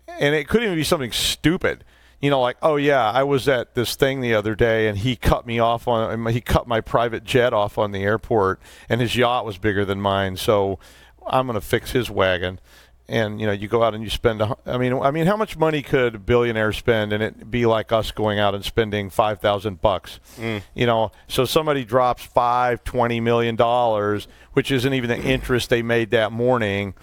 and 0.06 0.36
it 0.36 0.46
could 0.46 0.62
even 0.62 0.76
be 0.76 0.84
something 0.84 1.10
stupid, 1.10 1.82
you 2.22 2.30
know, 2.30 2.40
like, 2.40 2.56
oh 2.62 2.76
yeah, 2.76 3.10
I 3.10 3.24
was 3.24 3.48
at 3.48 3.74
this 3.74 3.96
thing 3.96 4.20
the 4.20 4.32
other 4.32 4.54
day, 4.54 4.86
and 4.86 4.96
he 4.96 5.16
cut 5.16 5.44
me 5.44 5.58
off 5.58 5.88
on, 5.88 6.12
um, 6.12 6.26
he 6.32 6.40
cut 6.40 6.68
my 6.68 6.80
private 6.80 7.24
jet 7.24 7.52
off 7.52 7.76
on 7.76 7.90
the 7.90 8.04
airport, 8.04 8.60
and 8.88 9.00
his 9.00 9.16
yacht 9.16 9.44
was 9.44 9.58
bigger 9.58 9.84
than 9.84 10.00
mine, 10.00 10.36
so 10.36 10.78
I'm 11.26 11.46
going 11.46 11.60
to 11.60 11.66
fix 11.66 11.90
his 11.90 12.08
wagon. 12.08 12.60
And 13.08 13.40
you 13.40 13.46
know, 13.46 13.52
you 13.52 13.66
go 13.66 13.82
out 13.82 13.94
and 13.94 14.04
you 14.04 14.08
spend. 14.08 14.40
a 14.40 14.56
I 14.64 14.78
mean, 14.78 14.94
I 14.94 15.10
mean, 15.10 15.26
how 15.26 15.36
much 15.36 15.58
money 15.58 15.82
could 15.82 16.14
a 16.14 16.18
billionaire 16.20 16.72
spend, 16.72 17.12
and 17.12 17.22
it 17.22 17.50
be 17.50 17.66
like 17.66 17.90
us 17.90 18.12
going 18.12 18.38
out 18.38 18.54
and 18.54 18.64
spending 18.64 19.10
five 19.10 19.40
thousand 19.40 19.82
bucks? 19.82 20.20
Mm. 20.38 20.62
You 20.74 20.86
know, 20.86 21.10
so 21.26 21.44
somebody 21.44 21.84
drops 21.84 22.22
five, 22.22 22.84
twenty 22.84 23.20
million 23.20 23.56
dollars, 23.56 24.28
which 24.52 24.70
isn't 24.70 24.94
even 24.94 25.10
the 25.10 25.20
interest 25.22 25.68
they 25.68 25.82
made 25.82 26.12
that 26.12 26.30
morning, 26.30 26.94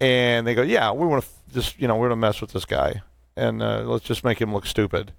and 0.00 0.46
they 0.46 0.54
go, 0.54 0.62
"Yeah, 0.62 0.92
we 0.92 1.06
want 1.06 1.24
to 1.24 1.30
just, 1.52 1.78
you 1.80 1.88
know, 1.88 1.96
we're 1.96 2.08
going 2.08 2.20
to 2.20 2.26
mess 2.26 2.40
with 2.40 2.52
this 2.52 2.64
guy, 2.64 3.02
and 3.38 3.62
uh, 3.62 3.82
let's 3.84 4.04
just 4.04 4.24
make 4.24 4.40
him 4.40 4.52
look 4.52 4.66
stupid." 4.66 5.12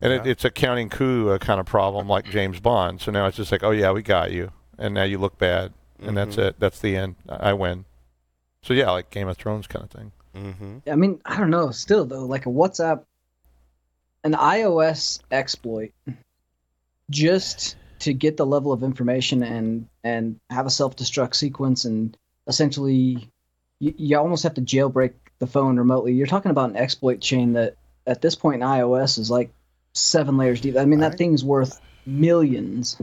And 0.00 0.12
it, 0.12 0.26
it's 0.26 0.44
a 0.44 0.50
counting 0.50 0.88
coup 0.90 1.30
uh, 1.30 1.38
kind 1.38 1.60
of 1.60 1.66
problem, 1.66 2.08
like 2.08 2.24
James 2.30 2.60
Bond. 2.60 3.00
So 3.00 3.10
now 3.12 3.26
it's 3.26 3.36
just 3.36 3.52
like, 3.52 3.62
"Oh 3.62 3.70
yeah, 3.70 3.90
we 3.92 4.02
got 4.02 4.32
you," 4.32 4.50
and 4.78 4.94
now 4.94 5.04
you 5.04 5.18
look 5.18 5.38
bad, 5.38 5.72
and 6.00 6.16
that's 6.16 6.36
Mhm. 6.36 6.48
it. 6.48 6.60
That's 6.60 6.80
the 6.80 6.96
end. 6.96 7.16
I 7.28 7.50
I 7.50 7.52
win. 7.52 7.84
So 8.62 8.72
yeah, 8.74 8.90
like 8.90 9.10
Game 9.10 9.28
of 9.28 9.36
Thrones 9.36 9.66
kind 9.66 9.84
of 9.84 9.90
thing. 9.90 10.12
Mm-hmm. 10.34 10.90
I 10.90 10.96
mean, 10.96 11.20
I 11.24 11.36
don't 11.36 11.50
know. 11.50 11.70
Still 11.70 12.04
though, 12.06 12.24
like 12.24 12.46
a 12.46 12.50
WhatsApp, 12.50 13.04
an 14.24 14.32
iOS 14.32 15.20
exploit, 15.30 15.92
just 17.10 17.76
to 18.00 18.12
get 18.12 18.36
the 18.36 18.46
level 18.46 18.72
of 18.72 18.82
information 18.82 19.42
and 19.42 19.86
and 20.02 20.38
have 20.50 20.66
a 20.66 20.70
self-destruct 20.70 21.34
sequence 21.34 21.84
and 21.84 22.16
essentially, 22.46 23.30
you, 23.78 23.94
you 23.96 24.18
almost 24.18 24.42
have 24.42 24.54
to 24.54 24.60
jailbreak 24.60 25.12
the 25.44 25.50
phone 25.50 25.76
remotely. 25.78 26.12
You're 26.12 26.26
talking 26.26 26.50
about 26.50 26.70
an 26.70 26.76
exploit 26.76 27.20
chain 27.20 27.52
that 27.54 27.76
at 28.06 28.20
this 28.22 28.34
point 28.34 28.62
in 28.62 28.68
iOS 28.68 29.18
is 29.18 29.30
like 29.30 29.50
seven 29.92 30.36
layers 30.36 30.60
deep. 30.60 30.76
I 30.76 30.84
mean, 30.84 31.00
that 31.00 31.10
Right. 31.10 31.18
thing's 31.18 31.44
worth 31.44 31.80
millions, 32.06 33.00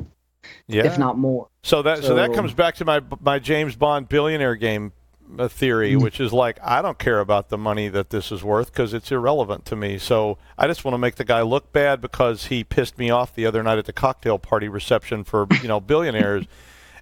Yeah. 0.68 0.86
if 0.86 0.98
not 0.98 1.18
more. 1.18 1.48
So 1.64 1.82
that 1.84 2.04
so, 2.04 2.16
that 2.16 2.34
comes 2.34 2.54
back 2.54 2.76
to 2.76 2.86
my 2.86 3.02
my 3.22 3.40
James 3.40 3.76
Bond 3.76 4.10
billionaire 4.10 4.56
game 4.56 4.92
uh, 5.40 5.48
theory, 5.48 5.94
Mm. 5.94 6.02
which 6.02 6.20
is 6.20 6.34
like 6.34 6.60
I 6.62 6.82
don't 6.82 7.00
care 7.00 7.20
about 7.20 7.50
the 7.50 7.58
money 7.58 7.88
that 7.88 8.10
this 8.10 8.32
is 8.32 8.44
worth 8.44 8.72
because 8.72 8.94
it's 8.94 9.12
irrelevant 9.12 9.66
to 9.66 9.76
me. 9.76 9.98
So 9.98 10.38
I 10.58 10.68
just 10.68 10.84
want 10.84 10.94
to 10.94 10.98
make 10.98 11.16
the 11.16 11.24
guy 11.24 11.42
look 11.42 11.72
bad 11.72 12.02
because 12.02 12.48
he 12.48 12.64
pissed 12.64 12.98
me 12.98 13.10
off 13.10 13.34
the 13.34 13.46
other 13.46 13.64
night 13.64 13.78
at 13.78 13.86
the 13.86 13.94
cocktail 13.94 14.38
party 14.40 14.68
reception 14.68 15.24
for 15.24 15.48
you 15.62 15.68
know 15.68 15.80
billionaires. 15.80 16.46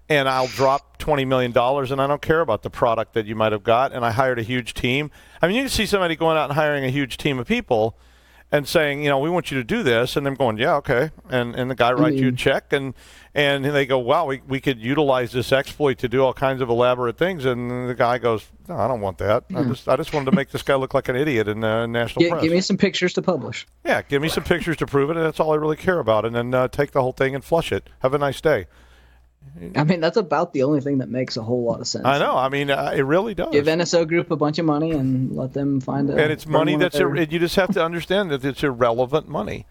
And 0.10 0.28
I'll 0.28 0.48
drop 0.48 0.98
twenty 0.98 1.24
million 1.24 1.52
dollars, 1.52 1.92
and 1.92 2.02
I 2.02 2.08
don't 2.08 2.22
care 2.22 2.42
about 2.42 2.64
the 2.64 2.72
product 2.72 3.14
that 3.14 3.28
you 3.28 3.36
might 3.36 3.52
have 3.52 3.64
got. 3.64 3.94
And 3.94 4.04
I 4.04 4.12
hired 4.12 4.40
a 4.40 4.44
huge 4.44 4.74
team. 4.74 5.12
I 5.42 5.48
mean, 5.48 5.56
you 5.56 5.62
can 5.62 5.70
see 5.70 5.86
somebody 5.86 6.16
going 6.16 6.36
out 6.36 6.50
and 6.50 6.54
hiring 6.54 6.84
a 6.84 6.90
huge 6.90 7.18
team 7.18 7.38
of 7.38 7.46
people, 7.48 7.96
and 8.52 8.68
saying, 8.68 9.04
you 9.04 9.10
know, 9.10 9.20
we 9.20 9.30
want 9.30 9.52
you 9.52 9.58
to 9.60 9.64
do 9.64 9.84
this, 9.84 10.16
and 10.16 10.26
them 10.26 10.34
going, 10.34 10.58
yeah, 10.58 10.76
okay, 10.78 11.12
and 11.30 11.54
and 11.54 11.70
the 11.70 11.76
guy 11.76 11.92
writes 11.94 12.16
you 12.16 12.30
a 12.30 12.32
check, 12.32 12.74
and 12.74 12.96
and 13.36 13.64
they 13.64 13.86
go, 13.86 14.00
wow, 14.00 14.26
we 14.26 14.42
we 14.48 14.60
could 14.60 14.80
utilize 14.80 15.32
this 15.32 15.52
exploit 15.52 16.00
to 16.00 16.10
do 16.10 16.24
all 16.24 16.34
kinds 16.34 16.60
of 16.60 16.70
elaborate 16.70 17.16
things, 17.16 17.46
and 17.46 17.88
the 17.88 17.94
guy 17.94 18.18
goes, 18.18 18.48
no, 18.68 18.78
I 18.78 18.88
don't 18.88 19.02
want 19.02 19.20
that. 19.20 19.44
I 19.56 19.62
just 19.64 19.88
I 19.88 19.96
just 19.96 20.12
wanted 20.12 20.32
to 20.32 20.36
make 20.36 20.50
this 20.50 20.64
guy 20.64 20.74
look 20.74 20.96
like 20.96 21.08
an 21.10 21.16
idiot 21.18 21.48
in 21.48 21.60
the 21.60 21.86
national 21.86 22.22
Get, 22.24 22.32
press. 22.32 22.42
give 22.42 22.52
me 22.52 22.62
some 22.62 22.78
pictures 22.78 23.14
to 23.14 23.22
publish. 23.22 23.68
yeah, 23.86 24.02
give 24.02 24.24
me 24.24 24.30
some 24.30 24.44
pictures 24.44 24.78
to 24.78 24.88
prove 24.88 25.12
it, 25.12 25.18
and 25.18 25.26
that's 25.28 25.40
all 25.40 25.52
I 25.52 25.56
really 25.58 25.78
care 25.78 26.00
about, 26.00 26.26
and 26.26 26.34
then 26.36 26.52
uh, 26.56 26.68
take 26.68 26.90
the 26.94 27.04
whole 27.04 27.12
thing 27.12 27.36
and 27.36 27.44
flush 27.44 27.72
it. 27.72 27.88
Have 28.00 28.16
a 28.16 28.18
nice 28.18 28.42
day. 28.42 28.66
I 29.76 29.84
mean, 29.84 30.00
that's 30.00 30.18
about 30.18 30.54
the 30.54 30.64
only 30.64 30.80
thing 30.80 31.00
that 31.00 31.10
makes 31.10 31.36
a 31.36 31.42
whole 31.42 31.64
lot 31.64 31.82
of 31.82 31.88
sense. 31.88 32.06
I 32.06 32.18
know. 32.20 32.38
I 32.38 32.50
mean, 32.50 32.72
uh, 32.72 32.94
it 32.96 33.02
really 33.02 33.34
does. 33.34 33.52
Give 33.52 33.66
NSO 33.66 34.08
Group 34.08 34.32
a 34.32 34.36
bunch 34.38 34.58
of 34.60 34.66
money 34.66 34.92
and 34.92 35.36
let 35.36 35.54
them 35.54 35.82
find 35.82 36.10
it. 36.10 36.18
and 36.18 36.32
it's 36.32 36.46
money 36.46 36.76
that's 36.78 36.98
ir- 36.98 37.16
you 37.16 37.40
just 37.40 37.56
have 37.56 37.74
to 37.74 37.84
understand 37.84 38.32
that 38.32 38.46
it's 38.46 38.64
irrelevant 38.64 39.28
money. 39.28 39.66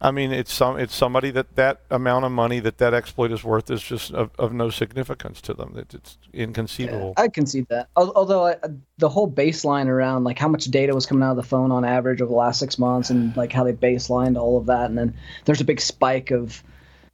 I 0.00 0.10
mean, 0.10 0.32
it's 0.32 0.52
some 0.52 0.80
it's 0.80 0.94
somebody 0.94 1.30
that 1.30 1.54
that 1.54 1.82
amount 1.88 2.24
of 2.24 2.32
money 2.32 2.58
that 2.58 2.78
that 2.78 2.92
exploit 2.92 3.30
is 3.30 3.44
worth 3.44 3.70
is 3.70 3.80
just 3.80 4.10
of, 4.10 4.32
of 4.36 4.52
no 4.52 4.68
significance 4.68 5.40
to 5.42 5.54
them. 5.54 5.74
That 5.74 5.94
it's 5.94 6.18
inconceivable. 6.32 7.14
I 7.16 7.28
concede 7.28 7.68
that. 7.68 7.88
Although 7.94 8.48
I, 8.48 8.56
the 8.98 9.08
whole 9.08 9.30
baseline 9.30 9.86
around 9.86 10.24
like 10.24 10.40
how 10.40 10.48
much 10.48 10.64
data 10.64 10.92
was 10.92 11.06
coming 11.06 11.22
out 11.22 11.30
of 11.30 11.36
the 11.36 11.44
phone 11.44 11.70
on 11.70 11.84
average 11.84 12.20
over 12.20 12.30
the 12.30 12.36
last 12.36 12.58
six 12.58 12.80
months, 12.80 13.10
and 13.10 13.36
like 13.36 13.52
how 13.52 13.62
they 13.62 13.72
baselined 13.72 14.36
all 14.36 14.58
of 14.58 14.66
that, 14.66 14.86
and 14.86 14.98
then 14.98 15.14
there's 15.44 15.60
a 15.60 15.64
big 15.64 15.80
spike 15.80 16.32
of. 16.32 16.64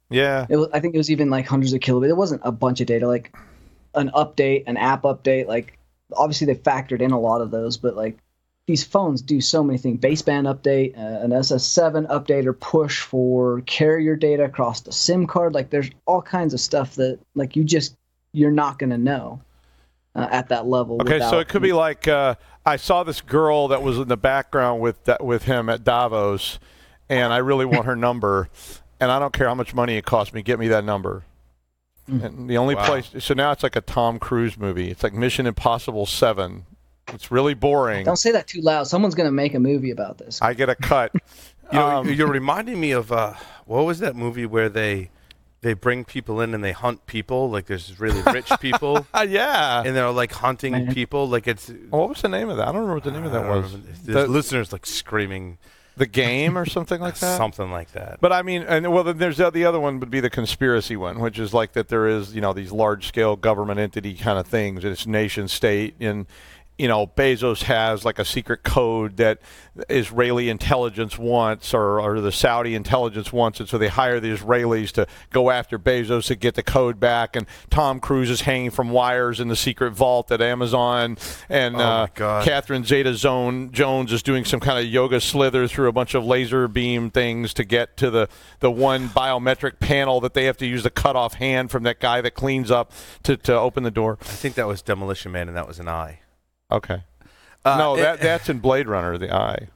Yeah, 0.09 0.45
It 0.49 0.57
was, 0.57 0.69
I 0.73 0.79
think 0.79 0.95
it 0.95 0.97
was 0.97 1.11
even 1.11 1.29
like 1.29 1.47
hundreds 1.47 1.73
of 1.73 1.81
kilobits. 1.81 2.09
It 2.09 2.17
wasn't 2.17 2.41
a 2.43 2.51
bunch 2.51 2.81
of 2.81 2.87
data, 2.87 3.07
like 3.07 3.35
an 3.95 4.09
update, 4.15 4.63
an 4.67 4.77
app 4.77 5.03
update. 5.03 5.47
Like 5.47 5.77
obviously 6.15 6.47
they 6.47 6.55
factored 6.55 7.01
in 7.01 7.11
a 7.11 7.19
lot 7.19 7.41
of 7.41 7.51
those, 7.51 7.77
but 7.77 7.95
like 7.95 8.17
these 8.65 8.83
phones 8.83 9.21
do 9.21 9.41
so 9.41 9.63
many 9.63 9.77
things. 9.77 9.99
Baseband 9.99 10.53
update, 10.53 10.97
uh, 10.97 11.23
an 11.23 11.31
SS7 11.31 12.07
update 12.07 12.45
or 12.45 12.53
push 12.53 13.01
for 13.01 13.61
carrier 13.61 14.15
data 14.15 14.43
across 14.43 14.81
the 14.81 14.91
SIM 14.91 15.27
card. 15.27 15.53
Like 15.53 15.69
there's 15.69 15.89
all 16.05 16.21
kinds 16.21 16.53
of 16.53 16.59
stuff 16.59 16.95
that 16.95 17.19
like 17.35 17.55
you 17.55 17.63
just 17.63 17.95
you're 18.31 18.51
not 18.51 18.77
gonna 18.77 18.97
know 18.97 19.41
uh, 20.15 20.27
at 20.31 20.49
that 20.49 20.67
level. 20.67 21.01
Okay, 21.01 21.19
so 21.19 21.39
it 21.39 21.47
could 21.47 21.61
be 21.61 21.73
like 21.73 22.07
uh, 22.07 22.35
I 22.65 22.75
saw 22.75 23.03
this 23.03 23.21
girl 23.21 23.69
that 23.69 23.81
was 23.81 23.97
in 23.97 24.07
the 24.07 24.17
background 24.17 24.81
with 24.81 25.03
that, 25.05 25.23
with 25.23 25.43
him 25.43 25.69
at 25.69 25.83
Davos, 25.83 26.59
and 27.09 27.33
I 27.33 27.37
really 27.37 27.65
want 27.65 27.85
her 27.85 27.95
number, 27.95 28.49
and 28.99 29.11
I 29.11 29.19
don't 29.19 29.33
care 29.33 29.47
how 29.47 29.55
much 29.55 29.73
money 29.73 29.97
it 29.97 30.05
costs 30.05 30.33
me. 30.33 30.41
Get 30.41 30.59
me 30.59 30.67
that 30.69 30.83
number. 30.83 31.23
Mm. 32.09 32.23
And 32.23 32.49
the 32.49 32.57
only 32.57 32.75
Wow. 32.75 32.85
place, 32.85 33.11
so 33.19 33.33
now 33.33 33.51
it's 33.51 33.63
like 33.63 33.75
a 33.75 33.81
Tom 33.81 34.17
Cruise 34.19 34.57
movie. 34.57 34.89
It's 34.89 35.03
like 35.03 35.13
Mission 35.13 35.45
Impossible 35.45 36.05
Seven. 36.05 36.65
It's 37.13 37.31
really 37.31 37.53
boring. 37.53 38.05
Don't 38.05 38.17
say 38.17 38.31
that 38.31 38.47
too 38.47 38.61
loud. 38.61 38.85
Someone's 38.87 39.15
gonna 39.15 39.31
make 39.31 39.53
a 39.55 39.59
movie 39.59 39.91
about 39.91 40.17
this. 40.17 40.41
I 40.41 40.53
get 40.53 40.69
a 40.69 40.75
cut. 40.75 41.11
You 41.71 41.77
know, 41.77 41.87
Um, 41.99 42.09
you're 42.09 42.27
reminding 42.27 42.79
me 42.79 42.91
of 42.91 43.11
uh, 43.11 43.33
what 43.65 43.83
was 43.85 43.99
that 43.99 44.15
movie 44.15 44.45
where 44.47 44.69
they 44.69 45.09
they 45.61 45.73
bring 45.73 46.05
people 46.05 46.39
in 46.41 46.53
and 46.55 46.63
they 46.63 46.71
hunt 46.71 47.05
people? 47.05 47.49
Like 47.49 47.65
there's 47.67 47.99
really 47.99 48.21
rich 48.31 48.49
people 48.59 49.05
yeah. 49.27 49.83
and 49.85 49.95
they're 49.95 50.09
like 50.09 50.31
hunting 50.31 50.71
Man. 50.71 50.93
people. 50.93 51.27
Like 51.27 51.47
it's 51.47 51.71
what 51.89 52.09
was 52.09 52.21
the 52.21 52.29
name 52.29 52.49
of 52.49 52.57
that? 52.57 52.63
I 52.67 52.71
don't 52.71 52.81
remember 52.81 52.95
what 52.95 53.03
the 53.03 53.11
name 53.11 53.25
of 53.25 53.31
that 53.33 53.47
was. 53.47 53.71
remember. 53.73 53.91
The- 54.03 54.27
listeners 54.27 54.71
like 54.71 54.85
screaming 54.85 55.57
The 55.99 56.07
game 56.07 56.57
or 56.57 56.65
something 56.65 56.99
like 56.99 57.19
that. 57.19 57.37
something 57.37 57.69
like 57.69 57.91
that. 57.91 58.19
But 58.19 58.33
I 58.33 58.41
mean, 58.41 58.63
and 58.63 58.91
well, 58.91 59.03
then 59.03 59.19
there's 59.19 59.37
the, 59.37 59.51
the 59.51 59.65
other 59.65 59.79
one 59.79 59.99
would 59.99 60.09
be 60.09 60.19
the 60.21 60.29
conspiracy 60.29 60.95
one, 60.95 61.19
which 61.19 61.37
is 61.37 61.53
like 61.53 61.73
that 61.73 61.89
there 61.89 62.07
is 62.07 62.33
you 62.33 62.41
know 62.41 62.53
these 62.53 62.71
large 62.71 63.07
scale 63.07 63.35
government 63.35 63.79
entity 63.79 64.15
kind 64.15 64.39
of 64.39 64.47
things. 64.47 64.83
and 64.83 64.91
It's 64.91 65.05
nation 65.05 65.47
state 65.47 65.95
and. 65.99 66.25
You 66.79 66.87
know, 66.87 67.07
Bezos 67.07 67.63
has 67.63 68.05
like 68.05 68.19
a 68.19 68.25
secret 68.25 68.63
code 68.63 69.17
that 69.17 69.39
Israeli 69.89 70.49
intelligence 70.49 71.17
wants, 71.17 71.73
or, 71.73 71.99
or 71.99 72.21
the 72.21 72.31
Saudi 72.31 72.73
intelligence 72.73 73.33
wants, 73.33 73.59
and 73.59 73.67
so 73.67 73.77
they 73.77 73.89
hire 73.89 74.19
the 74.21 74.35
Israelis 74.35 74.91
to 74.93 75.05
go 75.29 75.49
after 75.51 75.77
Bezos 75.77 76.27
to 76.27 76.35
get 76.35 76.55
the 76.55 76.63
code 76.63 76.99
back. 76.99 77.35
And 77.35 77.45
Tom 77.69 77.99
Cruise 77.99 78.29
is 78.29 78.41
hanging 78.41 78.71
from 78.71 78.89
wires 78.91 79.39
in 79.41 79.49
the 79.49 79.55
secret 79.57 79.91
vault 79.91 80.31
at 80.31 80.41
Amazon, 80.41 81.17
and 81.49 81.75
Oh, 81.75 81.79
uh, 81.79 82.07
God. 82.15 82.45
Catherine 82.45 82.85
Zeta 82.85 83.13
Zone 83.13 83.71
Jones 83.71 84.13
is 84.13 84.23
doing 84.23 84.45
some 84.45 84.59
kind 84.61 84.79
of 84.79 84.85
yoga 84.85 85.19
slither 85.19 85.67
through 85.67 85.89
a 85.89 85.93
bunch 85.93 86.13
of 86.15 86.25
laser 86.25 86.67
beam 86.69 87.11
things 87.11 87.53
to 87.55 87.63
get 87.65 87.97
to 87.97 88.09
the, 88.09 88.29
the 88.59 88.71
one 88.71 89.09
biometric 89.09 89.79
panel 89.79 90.21
that 90.21 90.33
they 90.33 90.45
have 90.45 90.57
to 90.57 90.65
use 90.65 90.83
the 90.83 90.89
cut 90.89 91.15
off 91.15 91.35
hand 91.35 91.71
from 91.71 91.83
that 91.83 91.99
guy 91.99 92.21
that 92.21 92.35
cleans 92.35 92.71
up 92.71 92.91
to, 93.23 93.35
to 93.35 93.53
open 93.53 93.83
the 93.83 93.91
door. 93.91 94.17
I 94.21 94.25
think 94.25 94.55
that 94.55 94.67
was 94.67 94.81
Demolition 94.81 95.31
Man 95.33 95.49
and 95.49 95.57
that 95.57 95.67
was 95.67 95.79
an 95.79 95.89
eye. 95.89 96.18
Okay. 96.71 97.03
Uh, 97.65 97.77
no, 97.77 97.93
and- 97.95 98.03
that 98.03 98.21
that's 98.21 98.49
in 98.49 98.59
Blade 98.59 98.87
Runner, 98.87 99.17
the 99.17 99.33
eye. 99.33 99.67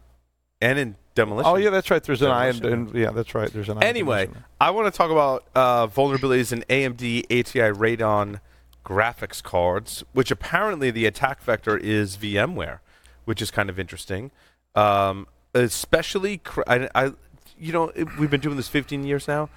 and 0.62 0.80
in 0.80 0.96
demolition. 1.16 1.52
Oh 1.52 1.56
yeah, 1.56 1.70
that's 1.70 1.92
right. 1.92 2.04
There's 2.04 2.22
an 2.22 2.32
and, 2.32 2.62
Demolition. 2.62 2.88
and 2.88 2.96
yeah, 2.96 3.12
that's 3.12 3.36
right. 3.36 3.52
There's 3.52 3.70
an 3.70 3.80
I 3.84 3.86
Anyway. 3.86 4.30
I 4.60 4.72
want 4.72 4.92
to 4.92 4.98
talk 4.98 5.12
about 5.12 5.44
uh, 5.56 5.88
vulnerabilities 5.88 6.52
in 6.54 6.64
AMD 6.70 7.26
ATI 7.26 7.72
Radeon 7.78 8.40
graphics 8.86 9.42
cards, 9.44 10.04
which 10.14 10.32
apparently 10.32 10.92
the 10.92 11.06
attack 11.06 11.42
vector 11.44 11.78
is 11.78 12.18
VMware, 12.18 12.80
which 13.26 13.42
is 13.42 13.52
kind 13.52 13.70
of 13.70 13.80
interesting. 13.80 14.32
Um, 14.76 15.28
especially, 15.54 16.38
cr- 16.40 16.64
I, 16.68 16.90
I, 16.96 17.12
you 17.58 17.72
know, 17.74 17.90
it, 17.90 18.18
we've 18.18 18.32
been 18.32 18.42
doing 18.42 18.58
this 18.58 18.68
15 18.70 19.04
years 19.04 19.28
now, 19.28 19.50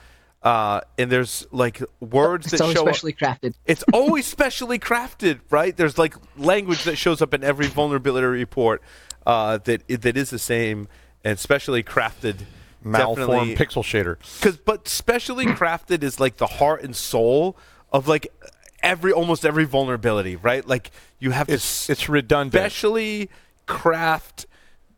uh, 0.43 0.81
and 0.99 1.11
there's 1.11 1.47
like 1.51 1.83
words 2.01 2.47
It's 2.47 2.53
that 2.59 2.63
always 2.63 2.77
show 2.77 3.09
up. 3.09 3.15
crafted. 3.17 3.55
It's 3.67 3.85
always 3.93 4.27
specially 4.27 4.79
crafted, 4.79 5.41
right? 5.51 5.77
There's 5.77 5.99
like 5.99 6.15
language 6.37 6.85
that 6.85 6.97
shows 6.97 7.21
up 7.23 7.35
in 7.35 7.43
every 7.43 7.67
vulnerability 7.67 8.27
report 8.27 8.83
uh, 9.27 9.59
that 9.65 9.87
that 9.89 10.17
is 10.17 10.31
the 10.31 10.39
same 10.39 10.89
and 11.25 11.39
specially 11.39 11.83
crafted. 11.83 12.43
malformed 12.85 13.17
definitely- 13.51 13.57
pixel 13.57 13.83
shader. 13.83 14.17
Cause, 14.43 14.57
but 14.57 14.87
specially 14.87 15.47
crafted 15.61 16.03
is 16.05 16.21
like 16.21 16.37
the 16.37 16.47
heart 16.47 16.83
and 16.85 16.95
soul 16.95 17.57
of 17.93 18.07
like 18.07 18.29
every 18.83 19.11
almost 19.11 19.45
every 19.45 19.65
vulnerability, 19.65 20.37
right? 20.37 20.65
Like 20.69 20.93
you 21.19 21.33
have 21.33 21.49
It's 21.49 21.87
to 21.87 21.93
it's 21.93 22.09
redundant. 22.09 22.53
specially 22.53 23.29
craft 23.67 24.47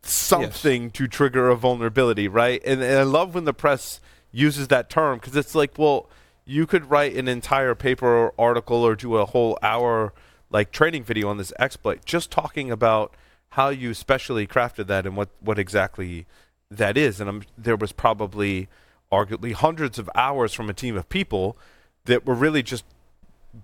something 0.03 0.91
to 0.91 1.07
trigger 1.07 1.49
a 1.49 1.55
vulnerability, 1.55 2.27
right? 2.27 2.61
And, 2.65 2.81
and 2.81 2.99
I 2.99 3.03
love 3.03 3.33
when 3.35 3.45
the 3.45 3.53
press 3.53 3.99
uses 4.31 4.67
that 4.67 4.89
term 4.89 5.19
because 5.19 5.35
it's 5.35 5.55
like, 5.55 5.77
well, 5.77 6.09
you 6.45 6.65
could 6.65 6.89
write 6.89 7.15
an 7.15 7.27
entire 7.27 7.75
paper 7.75 8.07
or 8.07 8.33
article 8.37 8.77
or 8.83 8.95
do 8.95 9.17
a 9.17 9.25
whole 9.25 9.57
hour 9.61 10.13
like 10.49 10.71
training 10.71 11.03
video 11.03 11.29
on 11.29 11.37
this 11.37 11.53
exploit, 11.59 12.03
just 12.05 12.31
talking 12.31 12.71
about 12.71 13.15
how 13.49 13.69
you 13.69 13.93
specially 13.93 14.47
crafted 14.47 14.87
that 14.87 15.05
and 15.05 15.15
what 15.15 15.29
what 15.39 15.59
exactly 15.59 16.25
that 16.71 16.97
is. 16.97 17.19
And 17.19 17.29
I'm, 17.29 17.43
there 17.57 17.75
was 17.75 17.91
probably 17.91 18.67
arguably 19.11 19.53
hundreds 19.53 19.97
of 19.99 20.09
hours 20.15 20.53
from 20.53 20.69
a 20.69 20.73
team 20.73 20.95
of 20.95 21.09
people 21.09 21.57
that 22.05 22.25
were 22.25 22.35
really 22.35 22.63
just 22.63 22.85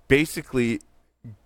basically 0.07 0.79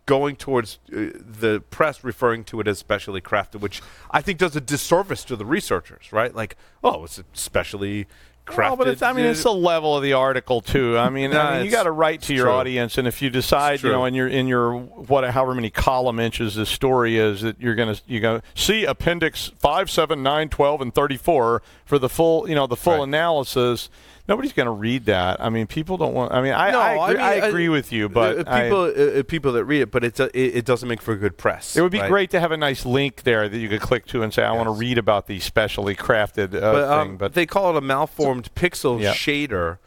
going 0.05 0.35
towards 0.35 0.79
uh, 0.91 1.11
the 1.15 1.63
press 1.69 2.03
referring 2.03 2.43
to 2.43 2.59
it 2.59 2.67
as 2.67 2.79
specially 2.79 3.21
crafted, 3.21 3.61
which 3.61 3.81
I 4.11 4.21
think 4.21 4.39
does 4.39 4.55
a 4.55 4.61
disservice 4.61 5.23
to 5.25 5.35
the 5.35 5.45
researchers, 5.45 6.11
right? 6.11 6.33
Like, 6.33 6.55
oh, 6.83 7.03
it's 7.03 7.21
specially 7.33 8.07
crafted. 8.49 8.57
Well, 8.57 8.75
but 8.77 8.87
it's, 8.87 9.01
I 9.01 9.13
mean, 9.13 9.25
it's 9.25 9.43
the 9.43 9.53
level 9.53 9.95
of 9.95 10.03
the 10.03 10.13
article 10.13 10.61
too. 10.61 10.97
I 10.97 11.09
mean, 11.09 11.31
No, 11.31 11.39
I 11.41 11.57
mean, 11.57 11.65
you 11.65 11.71
got 11.71 11.83
to 11.83 11.91
write 11.91 12.21
to 12.23 12.33
your 12.33 12.45
true. 12.45 12.53
audience, 12.53 12.97
and 12.97 13.07
if 13.07 13.21
you 13.21 13.29
decide, 13.29 13.83
you 13.83 13.91
know, 13.91 14.05
in 14.05 14.13
your 14.13 14.27
in 14.27 14.47
your 14.47 14.75
what, 14.77 15.23
however 15.31 15.55
many 15.55 15.69
column 15.69 16.19
inches 16.19 16.55
this 16.55 16.69
story 16.69 17.17
is, 17.17 17.41
that 17.41 17.59
you're 17.61 17.75
gonna 17.75 17.95
you're 18.07 18.21
gonna 18.21 18.43
see 18.55 18.85
Appendix 18.85 19.51
five, 19.59 19.89
seven, 19.89 20.21
nine, 20.23 20.49
twelve, 20.49 20.81
and 20.81 20.93
thirty 20.93 21.17
four 21.17 21.61
for 21.85 21.99
the 21.99 22.09
full, 22.09 22.47
you 22.49 22.55
know, 22.55 22.67
the 22.67 22.75
full 22.75 22.97
Right. 22.99 23.03
analysis. 23.03 23.89
Nobody's 24.29 24.53
going 24.53 24.67
to 24.67 24.71
read 24.71 25.05
that. 25.05 25.41
I 25.41 25.49
mean, 25.49 25.65
people 25.67 25.97
don't 25.97 26.13
want. 26.13 26.31
I 26.31 26.41
mean, 26.41 26.53
I 26.53 26.69
No, 26.71 26.79
I, 26.79 26.85
I 26.93 26.93
agree, 27.09 27.13
mean, 27.15 27.23
I 27.23 27.29
I- 27.31 27.47
agree 27.47 27.69
with 27.69 27.91
you, 27.91 28.07
but 28.07 28.37
uh, 28.37 28.43
I- 28.47 28.61
people 28.61 28.79
uh, 28.83 29.19
uh, 29.19 29.23
people 29.23 29.51
that 29.53 29.65
read 29.65 29.81
it, 29.81 29.91
but 29.91 30.03
it's 30.03 30.19
a, 30.19 30.25
it, 30.39 30.57
it 30.57 30.65
doesn't 30.65 30.87
make 30.87 31.01
for 31.01 31.15
good 31.15 31.35
press. 31.35 31.75
it 31.75 31.81
would 31.81 31.91
be 31.91 31.99
right? 31.99 32.09
great 32.09 32.29
to 32.29 32.39
have 32.39 32.51
a 32.51 32.57
nice 32.57 32.85
link 32.85 33.23
there 33.23 33.49
that 33.49 33.57
you 33.57 33.67
could 33.67 33.81
click 33.81 34.05
to 34.07 34.21
and 34.21 34.31
say, 34.31 34.43
"I 34.43 34.51
want 34.51 34.67
to 34.67 34.71
read 34.73 34.99
about 34.99 35.25
the 35.25 35.39
specially 35.39 35.95
crafted 35.95 36.53
uh, 36.53 36.59
but, 36.71 36.83
um, 36.91 37.07
thing." 37.09 37.17
But 37.17 37.33
they 37.33 37.47
call 37.47 37.71
it 37.71 37.77
a 37.77 37.81
malformed 37.81 38.53
pixel 38.53 39.01
Yeah. 39.01 39.13
shader, 39.13 39.79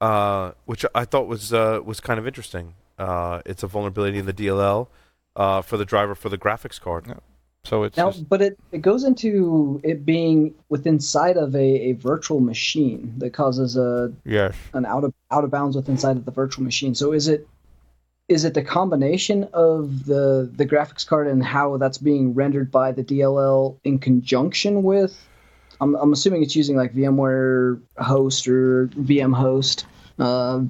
uh, 0.00 0.52
which 0.64 0.86
I 0.94 1.04
thought 1.04 1.26
was 1.28 1.52
uh, 1.52 1.80
was 1.84 2.00
kind 2.00 2.18
of 2.18 2.26
interesting. 2.26 2.74
Uh, 2.98 3.42
it's 3.44 3.62
a 3.62 3.66
vulnerability 3.66 4.18
in 4.18 4.24
the 4.26 4.32
DLL 4.32 4.88
uh, 5.36 5.60
for 5.60 5.76
the 5.76 5.84
driver 5.84 6.14
for 6.14 6.30
the 6.30 6.38
graphics 6.38 6.80
card. 6.80 7.06
So 7.64 7.82
it's 7.82 7.96
Now, 7.96 8.10
just, 8.10 8.28
but 8.28 8.40
it, 8.40 8.58
it 8.72 8.82
goes 8.82 9.04
into 9.04 9.80
it 9.84 10.04
being 10.04 10.54
within 10.68 10.94
inside 10.94 11.36
of 11.36 11.54
a, 11.54 11.58
a 11.58 11.92
virtual 11.92 12.40
machine 12.40 13.14
that 13.18 13.32
causes 13.32 13.76
a 13.76 14.12
yes. 14.24 14.56
an 14.74 14.86
out 14.86 15.04
of 15.04 15.12
out 15.30 15.44
of 15.44 15.50
bounds 15.50 15.76
within 15.76 15.94
inside 15.94 16.16
of 16.16 16.24
the 16.24 16.30
virtual 16.30 16.64
machine. 16.64 16.94
So 16.94 17.12
is 17.12 17.28
it 17.28 17.46
is 18.28 18.44
it 18.44 18.54
the 18.54 18.62
combination 18.62 19.48
of 19.52 20.06
the 20.06 20.50
the 20.54 20.64
graphics 20.64 21.06
card 21.06 21.26
and 21.26 21.44
how 21.44 21.76
that's 21.76 21.98
being 21.98 22.32
rendered 22.32 22.70
by 22.70 22.92
the 22.92 23.04
DLL 23.04 23.76
in 23.84 23.98
conjunction 23.98 24.82
with? 24.82 25.26
I'm, 25.82 25.94
I'm 25.96 26.12
assuming 26.12 26.42
it's 26.42 26.56
using 26.56 26.76
like 26.76 26.94
VMware 26.94 27.80
host 27.98 28.46
or 28.46 28.88
VM 28.88 29.34
host, 29.34 29.86
uh, 30.18 30.60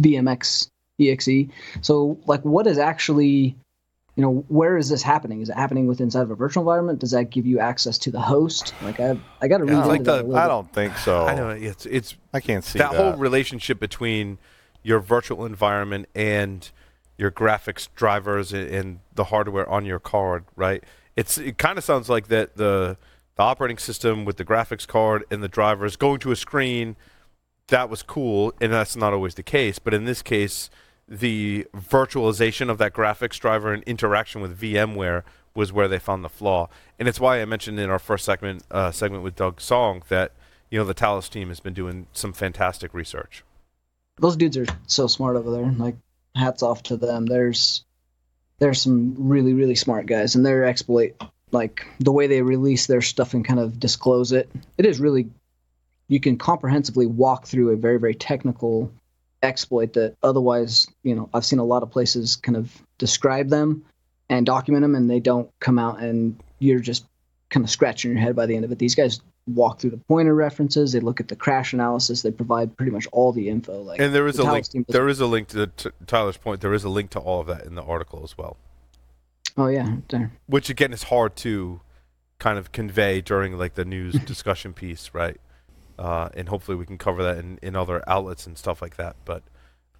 VMX 0.00 0.68
exe. 1.00 1.50
So 1.80 2.18
like, 2.26 2.42
what 2.42 2.66
is 2.66 2.78
actually 2.78 3.56
you 4.16 4.22
know, 4.22 4.44
where 4.48 4.76
is 4.78 4.88
this 4.88 5.02
happening? 5.02 5.40
Is 5.40 5.48
it 5.48 5.56
happening 5.56 5.86
within 5.86 6.04
inside 6.04 6.22
of 6.22 6.30
a 6.30 6.36
virtual 6.36 6.62
environment? 6.62 7.00
Does 7.00 7.10
that 7.10 7.30
give 7.30 7.46
you 7.46 7.58
access 7.58 7.98
to 7.98 8.10
the 8.12 8.20
host? 8.20 8.72
Like, 8.82 9.00
I, 9.00 9.16
I 9.40 9.48
got 9.48 9.58
to 9.58 9.64
read 9.64 9.72
Yeah, 9.72 9.78
into 9.78 9.88
like 9.88 10.04
that 10.04 10.12
the- 10.12 10.12
a 10.12 10.22
little 10.22 10.36
I 10.36 10.42
bit. 10.44 10.48
don't 10.48 10.72
think 10.72 10.96
so. 10.98 11.26
I 11.26 11.34
know 11.34 11.50
it's 11.50 11.86
it's 11.86 12.14
I 12.32 12.40
can't 12.40 12.62
see 12.64 12.78
that, 12.78 12.92
that, 12.92 12.96
whole 13.00 13.18
relationship 13.18 13.80
between 13.80 14.38
your 14.82 15.00
virtual 15.00 15.44
environment 15.44 16.06
and 16.14 16.70
your 17.18 17.30
graphics 17.30 17.88
drivers 17.94 18.52
and, 18.52 18.68
and 18.70 19.00
the 19.14 19.24
hardware 19.24 19.68
on 19.68 19.84
your 19.84 19.98
card, 19.98 20.44
right? 20.54 20.84
It's 21.16 21.38
it 21.38 21.58
kind 21.58 21.76
of 21.78 21.84
sounds 21.84 22.08
like 22.08 22.28
that 22.28 22.56
the 22.56 22.96
the 23.36 23.42
operating 23.42 23.78
system 23.78 24.24
with 24.24 24.36
the 24.36 24.44
graphics 24.44 24.86
card 24.86 25.24
and 25.30 25.42
the 25.42 25.48
drivers 25.48 25.96
going 25.96 26.20
to 26.20 26.30
a 26.30 26.36
screen 26.36 26.94
that 27.68 27.88
was 27.90 28.02
cool 28.04 28.52
and 28.60 28.72
that's 28.72 28.94
not 28.94 29.12
always 29.12 29.34
the 29.34 29.42
case, 29.42 29.80
but 29.80 29.92
in 29.92 30.04
this 30.04 30.22
case 30.22 30.70
the 31.08 31.66
virtualization 31.74 32.70
of 32.70 32.78
that 32.78 32.92
graphics 32.94 33.38
driver 33.38 33.72
and 33.72 33.82
interaction 33.84 34.40
with 34.40 34.58
VMware 34.58 35.22
was 35.54 35.72
where 35.72 35.88
they 35.88 35.98
found 35.98 36.24
the 36.24 36.28
flaw. 36.28 36.68
And 36.98 37.08
it's 37.08 37.20
why 37.20 37.40
I 37.40 37.44
mentioned 37.44 37.78
in 37.78 37.90
our 37.90 37.98
first 37.98 38.24
segment 38.24 38.64
uh, 38.70 38.90
segment 38.90 39.22
with 39.22 39.36
Doug 39.36 39.60
Song 39.60 40.02
that 40.08 40.32
you 40.70 40.78
know 40.78 40.84
the 40.84 40.94
Talos 40.94 41.30
team 41.30 41.48
has 41.48 41.60
been 41.60 41.74
doing 41.74 42.06
some 42.12 42.32
fantastic 42.32 42.92
research. 42.94 43.44
those 44.18 44.36
dudes 44.36 44.56
are 44.56 44.66
so 44.86 45.06
smart 45.06 45.36
over 45.36 45.50
there. 45.50 45.70
Like, 45.70 45.96
hats 46.34 46.62
off 46.62 46.82
to 46.84 46.96
them. 46.96 47.26
There's 47.26 47.84
there's 48.58 48.82
some 48.82 49.14
really 49.18 49.54
really 49.54 49.74
smart 49.74 50.06
guys, 50.06 50.34
and 50.34 50.44
their 50.44 50.64
exploit, 50.64 51.14
like 51.52 51.86
the 52.00 52.12
way 52.12 52.26
they 52.26 52.42
release 52.42 52.86
their 52.86 53.02
stuff 53.02 53.34
and 53.34 53.44
kind 53.44 53.60
of 53.60 53.78
disclose 53.78 54.32
it, 54.32 54.50
it 54.78 54.86
is 54.86 55.00
really 55.00 55.28
you 56.08 56.20
can 56.20 56.36
comprehensively 56.36 57.06
walk 57.06 57.46
through 57.46 57.70
a 57.70 57.76
very 57.76 57.98
very 57.98 58.14
technical 58.14 58.90
exploit 59.44 59.92
that 59.92 60.16
otherwise 60.22 60.86
you 61.02 61.14
know 61.14 61.28
I've 61.34 61.44
seen 61.44 61.58
a 61.58 61.64
lot 61.64 61.82
of 61.82 61.90
places 61.90 62.36
kind 62.36 62.56
of 62.56 62.82
describe 62.98 63.48
them 63.48 63.84
and 64.28 64.46
document 64.46 64.82
them, 64.82 64.94
and 64.94 65.10
they 65.10 65.20
don't 65.20 65.50
come 65.60 65.78
out, 65.78 66.00
and 66.00 66.42
you're 66.58 66.80
just 66.80 67.04
kind 67.50 67.62
of 67.62 67.70
scratching 67.70 68.10
your 68.10 68.20
head 68.20 68.34
by 68.34 68.46
the 68.46 68.56
end 68.56 68.64
of 68.64 68.72
it. 68.72 68.78
These 68.78 68.94
guys 68.94 69.20
walk 69.46 69.78
through 69.78 69.90
the 69.90 69.98
pointer 70.08 70.34
references, 70.34 70.92
they 70.92 71.00
look 71.00 71.20
at 71.20 71.28
the 71.28 71.36
crash 71.36 71.72
analysis, 71.74 72.22
they 72.22 72.30
provide 72.30 72.74
pretty 72.76 72.90
much 72.90 73.06
all 73.12 73.32
the 73.32 73.48
info. 73.48 73.82
Like 73.82 74.00
And 74.00 74.14
there 74.14 74.26
is 74.26 74.36
the 74.36 74.44
a 74.44 74.50
link. 74.50 74.66
There 74.88 75.08
is 75.08 75.20
a 75.20 75.26
link 75.26 75.48
to, 75.48 75.66
to 75.66 75.92
Tyler's 76.06 76.38
point. 76.38 76.62
There 76.62 76.72
is 76.72 76.84
a 76.84 76.88
link 76.88 77.10
to 77.10 77.18
all 77.18 77.40
of 77.40 77.46
that 77.48 77.66
in 77.66 77.74
the 77.74 77.82
article 77.82 78.22
as 78.24 78.38
well, 78.38 78.56
Oh 79.56 79.66
yeah, 79.66 79.96
there. 80.08 80.32
which 80.46 80.70
again 80.70 80.92
is 80.92 81.04
hard 81.04 81.36
to 81.36 81.80
kind 82.38 82.58
of 82.58 82.72
convey 82.72 83.20
during 83.20 83.58
like 83.58 83.74
the 83.74 83.84
news 83.84 84.14
discussion 84.24 84.72
piece, 84.72 85.10
right? 85.12 85.38
Uh, 85.98 86.28
and 86.34 86.48
hopefully 86.48 86.76
we 86.76 86.86
can 86.86 86.98
cover 86.98 87.22
that 87.22 87.38
in, 87.38 87.58
in 87.62 87.76
other 87.76 88.02
outlets 88.08 88.46
and 88.46 88.58
stuff 88.58 88.82
like 88.82 88.96
that. 88.96 89.16
But 89.24 89.42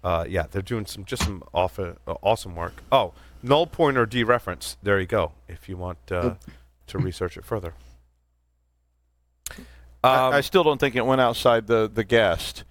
uh, 0.03 0.25
yeah, 0.27 0.45
they're 0.49 0.61
doing 0.61 0.85
some 0.85 1.05
just 1.05 1.23
some 1.23 1.43
off, 1.53 1.79
uh, 1.79 1.93
awesome 2.05 2.55
work. 2.55 2.83
Oh, 2.91 3.13
null 3.41 3.65
pointer 3.67 4.05
dereference. 4.05 4.77
There 4.83 4.99
you 4.99 5.07
go. 5.07 5.31
If 5.47 5.69
you 5.69 5.77
want 5.77 5.97
uh, 6.11 6.35
to 6.87 6.97
research 6.97 7.37
it 7.37 7.45
further. 7.45 7.73
I, 10.03 10.27
Um, 10.27 10.33
I 10.33 10.41
still 10.41 10.63
don't 10.63 10.79
think 10.79 10.95
it 10.95 11.05
went 11.05 11.21
outside 11.21 11.67
the, 11.67 11.89
the 11.91 12.03
guest. 12.03 12.63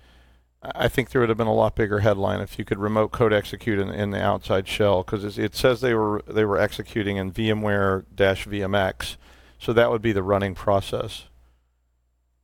I 0.63 0.85
I 0.85 0.89
think 0.89 1.11
there 1.11 1.21
would 1.21 1.29
have 1.29 1.37
been 1.37 1.47
a 1.47 1.55
lot 1.55 1.77
bigger 1.77 2.01
headline 2.01 2.41
if 2.41 2.59
you 2.59 2.65
could 2.65 2.79
remote 2.79 3.13
code 3.13 3.35
execute 3.35 3.79
in, 3.79 3.91
in 3.91 4.13
the 4.13 4.23
outside 4.23 4.67
shell 4.67 5.03
because 5.03 5.37
it 5.37 5.55
says 5.55 5.81
they 5.83 5.93
were 5.93 6.23
they 6.27 6.45
were 6.45 6.59
executing 6.59 7.19
in 7.19 7.33
VMware 7.33 8.05
dash 8.15 8.47
VMX, 8.47 9.17
so 9.59 9.73
that 9.75 9.91
would 9.91 10.01
be 10.01 10.13
the 10.13 10.23
running 10.23 10.55
process 10.55 11.25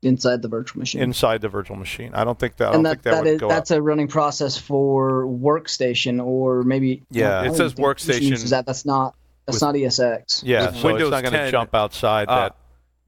inside 0.02 0.40
the 0.42 0.48
virtual 0.48 0.78
machine. 0.80 1.02
inside 1.02 1.40
the 1.42 1.48
virtual 1.48 1.76
machine. 1.76 2.10
I 2.14 2.24
don't 2.24 2.38
think 2.38 2.56
that. 2.56 2.72
I 2.72 2.74
and 2.74 2.84
don't 2.84 2.84
that, 2.84 2.90
think 2.90 3.02
that, 3.02 3.10
that 3.10 3.24
would 3.24 3.34
is 3.34 3.40
go 3.40 3.48
that's 3.48 3.70
a 3.70 3.82
running 3.82 4.08
process 4.08 4.56
for 4.56 5.24
workstation 5.26 6.24
or 6.24 6.62
maybe 6.62 7.02
Yeah. 7.10 7.42
It 7.44 7.54
says 7.54 7.74
Workstation 7.74 8.14
workstation 8.14 8.22
uses 8.30 8.50
that 8.50 8.66
that's 8.66 8.84
not 8.86 9.14
that's 9.46 9.56
with- 9.56 9.62
not 9.62 9.74
ESX. 9.74 10.42
Yeah, 10.44 10.66
with 10.66 10.76
so 10.76 10.86
Windows 10.88 11.02
it's 11.08 11.10
not 11.22 11.22
going 11.30 11.44
to 11.44 11.50
jump 11.50 11.74
outside 11.74 12.28
Uh, 12.28 12.40
that. 12.40 12.56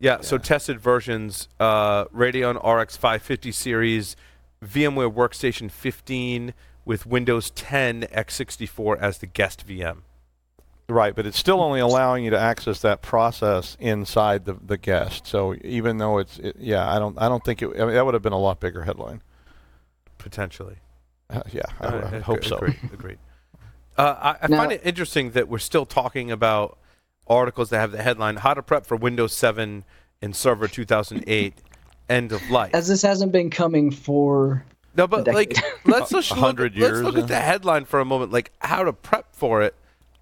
yeah, 0.01 0.21
so 0.21 0.37
tested 0.39 0.81
versions 0.81 1.49
uh, 1.61 2.05
Radeon 2.07 2.57
RX 2.63 2.97
550 2.97 3.53
series, 3.53 4.17
VMware 4.65 5.13
Workstation 5.13 5.71
15 5.71 6.53
with 6.85 7.07
Windows 7.07 7.51
10 7.51 8.03
x64 8.13 8.99
as 9.01 9.19
the 9.19 9.27
guest 9.27 9.67
VM. 9.67 9.99
Right, 10.89 11.15
but 11.15 11.27
it's 11.27 11.39
still 11.39 11.63
only 11.63 11.81
allowing 11.81 12.25
you 12.25 12.31
to 12.31 12.39
access 12.39 12.81
that 12.81 13.01
process 13.03 13.77
inside 13.81 14.45
the, 14.45 14.55
the 14.55 14.77
guest. 14.77 15.27
So 15.27 15.55
even 15.63 15.99
though 15.99 16.19
it's 16.19 16.39
it, 16.39 16.57
yeah, 16.59 16.93
I 16.93 16.99
don't 16.99 17.17
I 17.21 17.29
don't 17.29 17.43
think 17.45 17.63
it 17.63 17.69
I 17.81 17.85
mean, 17.87 17.95
that 17.95 18.05
would 18.05 18.15
have 18.15 18.23
been 18.23 18.33
a 18.33 18.39
lot 18.39 18.61
bigger 18.61 18.83
headline. 18.83 19.23
Potentially. 20.19 20.77
Uh, 21.31 21.43
yeah, 21.53 21.63
I, 21.81 21.87
would- 21.87 21.95
I 21.95 22.11
would 22.11 22.15
Uh, 22.15 22.23
hope 22.23 22.37
agree- 22.39 22.49
so. 22.49 22.57
Agreed. 22.57 22.79
agreed. 22.93 23.19
Uh, 23.97 24.17
I, 24.41 24.45
I 24.45 24.49
Now- 24.49 24.59
find 24.59 24.73
it 24.73 24.81
interesting 24.85 25.31
that 25.33 25.49
we're 25.49 25.59
still 25.59 25.87
talking 25.87 26.31
about 26.31 26.79
articles 27.27 27.71
that 27.71 27.79
have 27.81 27.93
the 27.93 28.03
headline 28.03 28.37
"How 28.37 28.55
to 28.55 28.63
Prep 28.63 28.85
for 28.87 28.97
Windows 28.97 29.33
7 29.33 29.85
and 30.21 30.37
Server 30.37 30.69
2008 30.69 31.55
end 32.09 32.33
of 32.33 32.51
life. 32.51 32.75
As 32.75 32.89
this 32.89 33.03
hasn't 33.03 33.33
been 33.33 33.51
coming 33.51 33.91
for 33.91 34.65
no, 34.97 35.07
but 35.07 35.27
a 35.29 35.33
like 35.33 35.57
let's 35.87 36.11
just 36.11 36.31
look, 36.31 36.39
100 36.41 36.73
let's 36.73 36.77
years, 36.77 37.03
look 37.03 37.15
yeah. 37.15 37.23
at 37.23 37.29
the 37.29 37.37
headline 37.41 37.85
for 37.85 38.01
a 38.01 38.05
moment. 38.05 38.33
Like 38.33 38.51
how 38.61 38.85
to 38.85 38.93
prep 38.93 39.35
for 39.35 39.63
it. 39.63 39.75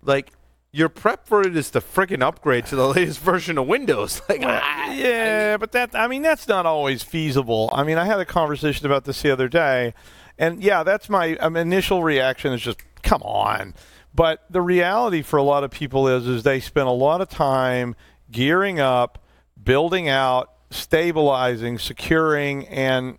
Like 0.03 0.31
your 0.73 0.89
prep 0.89 1.27
for 1.27 1.43
it 1.43 1.57
is 1.57 1.71
to 1.73 1.81
friggin' 1.81 2.23
upgrade 2.23 2.67
to 2.67 2.77
the 2.77 2.87
latest 2.95 3.21
version 3.21 3.59
of 3.59 3.67
Windows. 3.67 4.23
Like 4.29 4.43
I- 4.43 4.95
Yeah, 4.95 5.57
but 5.57 5.73
that 5.73 5.95
I 5.95 6.07
mean 6.09 6.23
that's 6.23 6.47
not 6.49 6.67
always 6.67 7.03
feasible. 7.03 7.71
I 7.73 7.83
mean, 7.85 7.99
I 7.99 8.05
had 8.05 8.21
a 8.21 8.25
conversation 8.25 8.87
about 8.87 9.05
this 9.05 9.23
the 9.23 9.31
other 9.31 9.49
day, 9.49 9.95
and 10.39 10.63
yeah, 10.63 10.83
that's 10.83 11.09
my 11.09 11.37
um, 11.37 11.57
initial 11.57 12.03
reaction 12.03 12.53
is 12.53 12.63
just 12.63 12.79
come 13.03 13.23
on. 13.23 13.75
But 14.15 14.45
the 14.51 14.61
reality 14.61 15.23
for 15.23 15.37
a 15.37 15.43
lot 15.43 15.63
of 15.65 15.71
people 15.71 16.09
is 16.09 16.27
is 16.27 16.43
they 16.43 16.61
spend 16.61 16.89
a 16.89 16.93
lot 16.93 17.21
of 17.21 17.29
time 17.29 17.95
gearing 18.31 18.81
up, 18.81 19.25
building 19.63 20.09
out, 20.09 20.53
stabilizing, 20.71 21.79
securing, 21.79 22.67
and 22.69 23.19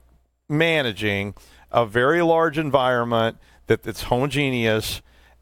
managing 0.49 1.33
a 1.71 1.85
very 1.85 2.21
large 2.21 2.57
environment 2.57 3.37
that 3.67 3.83
that's 3.83 4.03
homogeneous 4.03 5.01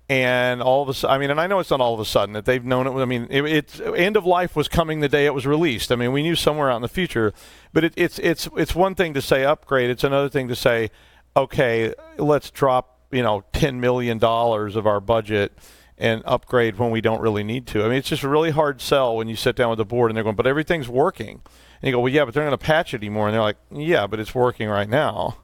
and 0.09 0.61
all 0.63 0.81
of 0.81 0.89
a 0.89 0.93
sudden, 0.95 1.15
I 1.15 1.19
mean, 1.19 1.29
and 1.29 1.39
I 1.39 1.45
know 1.45 1.59
it's 1.59 1.69
not 1.69 1.79
all 1.79 1.93
of 1.93 1.99
a 1.99 2.05
sudden 2.05 2.33
that 2.33 2.45
they've 2.45 2.65
known 2.65 2.87
it. 2.87 2.91
I 2.91 3.05
mean, 3.05 3.27
it, 3.29 3.45
it's 3.45 3.79
end 3.79 4.17
of 4.17 4.25
life 4.25 4.55
was 4.55 4.67
coming 4.67 5.01
the 5.01 5.07
day 5.07 5.27
it 5.27 5.35
was 5.35 5.45
released. 5.45 5.91
I 5.91 5.95
mean, 5.95 6.11
we 6.11 6.23
knew 6.23 6.35
somewhere 6.35 6.71
out 6.71 6.77
in 6.77 6.81
the 6.81 6.87
future, 6.87 7.31
but 7.71 7.83
it, 7.83 7.93
it's 7.95 8.17
it's 8.19 8.49
it's 8.57 8.73
one 8.73 8.95
thing 8.95 9.13
to 9.13 9.21
say 9.21 9.45
upgrade. 9.45 9.91
It's 9.91 10.03
another 10.03 10.27
thing 10.27 10.47
to 10.47 10.55
say, 10.55 10.89
okay, 11.37 11.93
let's 12.17 12.49
drop 12.49 12.99
you 13.11 13.21
know 13.21 13.43
ten 13.53 13.79
million 13.79 14.17
dollars 14.17 14.75
of 14.75 14.87
our 14.87 14.99
budget 14.99 15.55
and 15.99 16.23
upgrade 16.25 16.79
when 16.79 16.89
we 16.89 17.01
don't 17.01 17.21
really 17.21 17.43
need 17.43 17.67
to. 17.67 17.83
I 17.83 17.89
mean, 17.89 17.97
it's 17.97 18.09
just 18.09 18.23
a 18.23 18.29
really 18.29 18.51
hard 18.51 18.81
sell 18.81 19.15
when 19.15 19.27
you 19.27 19.35
sit 19.35 19.55
down 19.55 19.69
with 19.69 19.77
the 19.77 19.85
board 19.85 20.09
and 20.09 20.15
they're 20.15 20.23
going, 20.23 20.37
but 20.37 20.47
everything's 20.47 20.87
working. 20.87 21.41
And 21.81 21.87
you 21.87 21.91
go, 21.91 21.99
well, 21.99 22.11
yeah, 22.11 22.23
but 22.23 22.33
they're 22.33 22.43
not 22.43 22.51
going 22.51 22.59
to 22.59 22.65
patch 22.65 22.93
it 22.93 22.97
anymore. 22.97 23.27
And 23.27 23.33
they're 23.33 23.41
like, 23.41 23.57
yeah, 23.69 24.07
but 24.07 24.19
it's 24.19 24.33
working 24.33 24.69
right 24.69 24.89
now. 24.89 25.37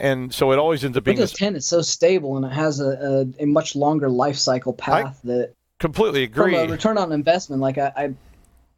And 0.00 0.32
so 0.32 0.52
it 0.52 0.58
always 0.58 0.84
ends 0.84 0.96
up 0.96 1.04
being 1.04 1.16
Windows 1.16 1.32
this 1.32 1.38
10 1.38 1.56
is 1.56 1.66
so 1.66 1.82
stable 1.82 2.36
and 2.36 2.46
it 2.46 2.52
has 2.52 2.80
a, 2.80 3.26
a, 3.38 3.44
a 3.44 3.46
much 3.46 3.76
longer 3.76 4.08
life 4.08 4.36
cycle 4.36 4.72
path 4.72 5.20
that 5.24 5.52
completely 5.78 6.22
agree 6.22 6.54
from 6.54 6.68
a 6.68 6.72
return 6.72 6.98
on 6.98 7.12
investment, 7.12 7.60
like 7.60 7.78
I, 7.78 7.92
I 7.96 8.14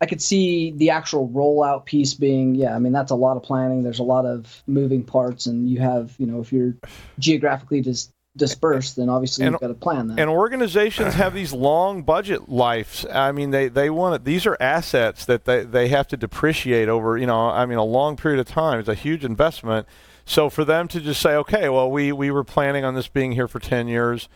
I 0.01 0.07
could 0.07 0.21
see 0.21 0.73
the 0.73 0.91
actual 0.91 1.29
rollout 1.29 1.85
piece 1.85 2.15
being, 2.15 2.57
yeah, 2.57 2.75
I 2.75 2.81
mean 2.81 2.93
that's 2.93 3.13
a 3.13 3.15
lot 3.17 3.37
of 3.37 3.45
planning. 3.45 3.85
There's 3.85 4.01
a 4.01 4.05
lot 4.05 4.27
of 4.27 4.63
moving 4.67 5.05
parts, 5.05 5.47
and 5.47 5.71
you 5.71 5.79
have, 5.79 6.13
you 6.19 6.27
know, 6.27 6.41
if 6.41 6.53
you're 6.53 6.75
geographically 7.21 7.83
dis- 7.83 8.11
dispersed, 8.37 8.97
then 8.97 9.09
obviously 9.09 9.45
And- 9.45 9.53
you've 9.53 9.61
got 9.61 9.69
to 9.69 9.75
plan 9.75 10.09
that. 10.09 10.19
And 10.19 10.29
organizations 10.31 11.15
have 11.15 11.35
these 11.35 11.53
long 11.53 12.03
budget 12.03 12.49
lives. 12.49 13.07
I 13.13 13.31
mean, 13.31 13.51
they, 13.51 13.69
they 13.69 13.91
want 13.91 14.17
it. 14.17 14.25
These 14.25 14.47
are 14.47 14.57
assets 14.59 15.25
that 15.27 15.45
they, 15.45 15.65
they 15.65 15.89
have 15.89 16.09
to 16.09 16.17
depreciate 16.17 16.89
over, 16.89 17.17
you 17.17 17.27
know, 17.27 17.51
I 17.51 17.67
mean, 17.67 17.79
a 17.79 17.85
long 17.85 18.17
period 18.17 18.41
of 18.41 18.47
time. 18.47 18.81
It's 18.81 18.89
a 18.89 18.95
huge 18.95 19.25
investment. 19.25 19.87
So 20.33 20.49
for 20.49 20.65
them 20.65 20.89
to 20.89 20.99
just 21.01 21.21
say, 21.21 21.35
okay, 21.35 21.69
well, 21.69 21.91
we, 21.91 22.11
we 22.11 22.31
were 22.31 22.43
planning 22.43 22.87
on 22.87 22.95
this 22.95 23.07
being 23.07 23.33
here 23.33 23.47
for 23.47 23.59
10 23.61 23.87
years, 23.87 24.31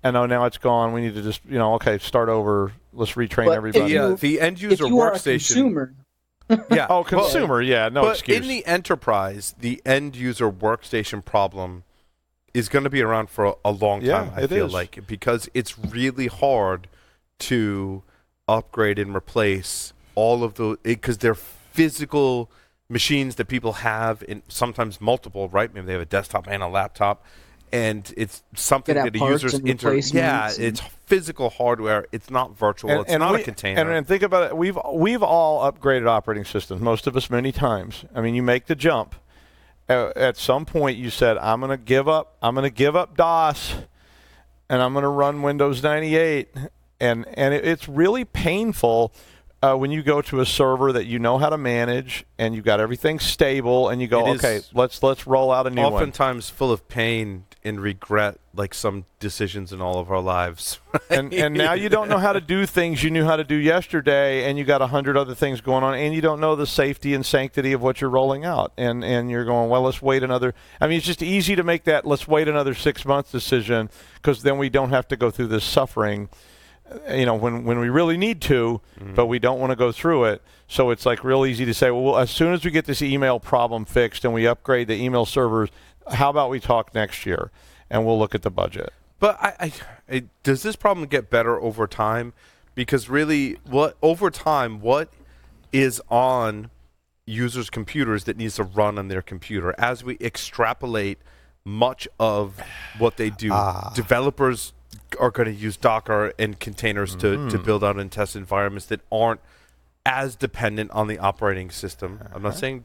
and 0.00 0.16
oh, 0.16 0.24
now 0.24 0.44
it's 0.44 0.58
gone. 0.58 0.92
We 0.92 1.00
need 1.00 1.14
to 1.16 1.22
just, 1.22 1.44
you 1.44 1.58
know, 1.58 1.74
okay, 1.74 1.98
start 1.98 2.28
over. 2.28 2.72
Let's 2.92 3.14
retrain 3.14 3.46
But 3.46 3.50
if 3.52 3.56
everybody. 3.56 3.92
yeah, 3.92 4.08
you- 4.10 4.16
the 4.16 4.40
end 4.40 4.58
if 4.58 4.62
user 4.62 4.86
you 4.86 5.00
are 5.00 5.08
a 5.10 5.16
workstation. 5.16 5.46
consumer, 5.54 5.94
yeah. 6.70 6.86
Oh, 6.88 6.94
well, 7.00 7.04
consumer, 7.04 7.60
yeah, 7.60 7.88
no 7.88 8.02
but 8.02 8.12
excuse. 8.12 8.38
in 8.42 8.46
the 8.46 8.64
enterprise, 8.64 9.56
the 9.58 9.82
end 9.84 10.14
user 10.14 10.48
workstation 10.48 11.24
problem 11.24 11.82
is 12.54 12.68
going 12.68 12.84
to 12.84 12.90
be 12.90 13.02
around 13.02 13.28
for 13.28 13.44
a, 13.46 13.54
a 13.64 13.72
long 13.72 14.02
Yeah, 14.02 14.18
time. 14.26 14.32
I 14.36 14.46
feel 14.46 14.66
is. 14.66 14.72
like 14.72 15.04
because 15.04 15.48
it's 15.52 15.76
really 15.76 16.28
hard 16.28 16.86
to 17.40 18.04
upgrade 18.46 19.00
and 19.00 19.16
replace 19.16 19.94
all 20.14 20.44
of 20.44 20.54
the 20.54 20.78
because 20.84 21.18
they're 21.18 21.34
physical 21.34 22.48
machines 22.90 23.36
that 23.36 23.46
people 23.46 23.72
have, 23.74 24.22
and 24.28 24.42
sometimes 24.48 25.00
multiple. 25.00 25.48
Right? 25.48 25.72
Maybe 25.72 25.86
they 25.86 25.92
have 25.92 26.02
a 26.02 26.06
desktop 26.06 26.46
and 26.48 26.62
a 26.62 26.68
laptop. 26.68 27.24
And 27.72 28.12
it's 28.16 28.42
something 28.56 28.96
that 28.96 29.14
a 29.14 29.18
user's 29.18 29.54
and 29.54 29.68
inter- 29.68 29.94
yeah, 29.94 30.50
it's 30.58 30.80
physical 31.06 31.50
hardware. 31.50 32.06
It's 32.10 32.28
not 32.28 32.56
virtual. 32.56 33.02
it's 33.02 33.12
not 33.12 33.34
we- 33.34 33.42
a 33.42 33.44
container. 33.44 33.80
And, 33.80 33.90
and 33.90 34.06
think 34.08 34.24
about 34.24 34.50
it. 34.50 34.56
We've 34.56 34.76
we've 34.92 35.22
all 35.22 35.70
upgraded 35.70 36.08
operating 36.08 36.44
systems. 36.44 36.80
Most 36.80 37.06
of 37.06 37.16
us 37.16 37.30
many 37.30 37.52
times. 37.52 38.04
I 38.12 38.20
mean, 38.20 38.34
you 38.34 38.42
make 38.42 38.66
the 38.66 38.74
jump. 38.74 39.14
Uh, 39.88 40.12
at 40.14 40.36
some 40.36 40.64
point, 40.64 40.98
you 40.98 41.10
said, 41.10 41.36
"I'm 41.38 41.60
going 41.60 41.70
to 41.70 41.84
give 41.84 42.08
up. 42.08 42.36
I'm 42.42 42.54
going 42.54 42.68
to 42.68 42.74
give 42.74 42.96
up 42.96 43.16
DOS, 43.16 43.74
and 44.68 44.82
I'm 44.82 44.92
going 44.92 45.02
to 45.04 45.08
run 45.08 45.42
Windows 45.42 45.82
98." 45.82 46.48
And 47.00 47.24
and 47.34 47.54
it, 47.54 47.64
it's 47.64 47.88
really 47.88 48.24
painful 48.24 49.12
uh, 49.62 49.74
when 49.74 49.90
you 49.90 50.02
go 50.02 50.22
to 50.22 50.40
a 50.40 50.46
server 50.46 50.92
that 50.92 51.04
you 51.06 51.18
know 51.18 51.36
how 51.36 51.50
to 51.50 51.58
manage 51.58 52.24
and 52.38 52.54
you've 52.54 52.64
got 52.64 52.80
everything 52.80 53.18
stable, 53.18 53.88
and 53.90 54.00
you 54.00 54.08
go, 54.08 54.26
It 54.26 54.36
is 54.36 54.44
"Okay, 54.44 54.60
let's 54.72 55.02
let's 55.02 55.26
roll 55.26 55.52
out 55.52 55.66
a 55.66 55.70
new 55.70 55.82
one." 55.82 55.92
oftentimes 55.92 56.48
full 56.48 56.72
of 56.72 56.88
pain 56.88 57.44
and 57.62 57.78
regret, 57.78 58.40
like 58.54 58.72
some 58.72 59.04
decisions 59.18 59.70
in 59.70 59.82
all 59.82 59.98
of 59.98 60.10
our 60.10 60.20
lives. 60.20 60.80
and 61.10 61.34
and 61.34 61.54
now 61.54 61.74
you 61.74 61.90
don't 61.90 62.08
know 62.08 62.16
how 62.16 62.32
to 62.32 62.40
do 62.40 62.64
things 62.64 63.04
you 63.04 63.10
knew 63.10 63.24
how 63.24 63.36
to 63.36 63.44
do 63.44 63.54
yesterday, 63.54 64.48
and 64.48 64.56
you 64.56 64.64
got 64.64 64.80
a 64.80 64.86
hundred 64.86 65.18
other 65.18 65.34
things 65.34 65.60
going 65.60 65.84
on, 65.84 65.94
and 65.94 66.14
you 66.14 66.22
don't 66.22 66.40
know 66.40 66.56
the 66.56 66.66
safety 66.66 67.12
and 67.12 67.26
sanctity 67.26 67.74
of 67.74 67.82
what 67.82 68.00
you're 68.00 68.08
rolling 68.08 68.46
out, 68.46 68.72
and 68.78 69.04
and 69.04 69.30
you're 69.30 69.44
going, 69.44 69.68
well, 69.68 69.82
let's 69.82 70.00
wait 70.00 70.22
another. 70.22 70.54
I 70.80 70.86
mean, 70.86 70.96
it's 70.96 71.06
just 71.06 71.22
easy 71.22 71.54
to 71.54 71.62
make 71.62 71.84
that 71.84 72.06
let's 72.06 72.26
wait 72.26 72.48
another 72.48 72.72
six 72.72 73.04
months 73.04 73.30
decision 73.30 73.90
because 74.14 74.42
then 74.42 74.56
we 74.56 74.70
don't 74.70 74.90
have 74.90 75.06
to 75.08 75.16
go 75.16 75.30
through 75.30 75.48
this 75.48 75.64
suffering. 75.64 76.30
You 77.10 77.26
know, 77.26 77.34
when 77.34 77.64
when 77.64 77.78
we 77.78 77.88
really 77.88 78.16
need 78.16 78.40
to, 78.42 78.80
mm-hmm. 78.98 79.14
but 79.14 79.26
we 79.26 79.38
don't 79.38 79.60
want 79.60 79.70
to 79.70 79.76
go 79.76 79.92
through 79.92 80.24
it. 80.24 80.42
So 80.66 80.90
it's 80.90 81.06
like 81.06 81.24
real 81.24 81.46
easy 81.46 81.64
to 81.64 81.74
say, 81.74 81.90
well, 81.90 82.18
as 82.18 82.30
soon 82.30 82.52
as 82.52 82.64
we 82.64 82.70
get 82.70 82.84
this 82.84 83.02
email 83.02 83.40
problem 83.40 83.84
fixed 83.84 84.24
and 84.24 84.34
we 84.34 84.46
upgrade 84.46 84.88
the 84.88 84.94
email 84.94 85.26
servers, 85.26 85.70
how 86.12 86.30
about 86.30 86.50
we 86.50 86.60
talk 86.60 86.94
next 86.94 87.26
year, 87.26 87.50
and 87.88 88.04
we'll 88.04 88.18
look 88.18 88.34
at 88.34 88.42
the 88.42 88.50
budget. 88.50 88.92
But 89.18 89.36
I, 89.40 89.54
I, 89.60 89.72
I, 90.10 90.24
does 90.42 90.62
this 90.62 90.76
problem 90.76 91.06
get 91.06 91.30
better 91.30 91.60
over 91.60 91.86
time? 91.86 92.32
Because 92.74 93.08
really, 93.08 93.58
what 93.64 93.96
over 94.00 94.30
time, 94.30 94.80
what 94.80 95.12
is 95.72 96.00
on 96.08 96.70
users' 97.26 97.68
computers 97.70 98.24
that 98.24 98.36
needs 98.36 98.56
to 98.56 98.64
run 98.64 98.98
on 98.98 99.08
their 99.08 99.22
computer? 99.22 99.74
As 99.78 100.02
we 100.02 100.16
extrapolate 100.20 101.18
much 101.64 102.08
of 102.18 102.60
what 102.98 103.16
they 103.16 103.30
do, 103.30 103.50
ah. 103.52 103.92
developers 103.94 104.72
are 105.18 105.30
going 105.30 105.46
to 105.46 105.54
use 105.54 105.76
Docker 105.76 106.32
and 106.38 106.58
containers 106.58 107.14
to, 107.16 107.48
to 107.48 107.58
mm. 107.58 107.64
build 107.64 107.84
out 107.84 107.98
and 107.98 108.10
test 108.10 108.36
environments 108.36 108.86
that 108.86 109.00
aren't 109.10 109.40
as 110.06 110.36
dependent 110.36 110.90
on 110.92 111.06
the 111.06 111.18
operating 111.18 111.70
system. 111.70 112.20
I'm 112.34 112.42
not 112.42 112.50
uh-huh. 112.50 112.58
saying 112.58 112.84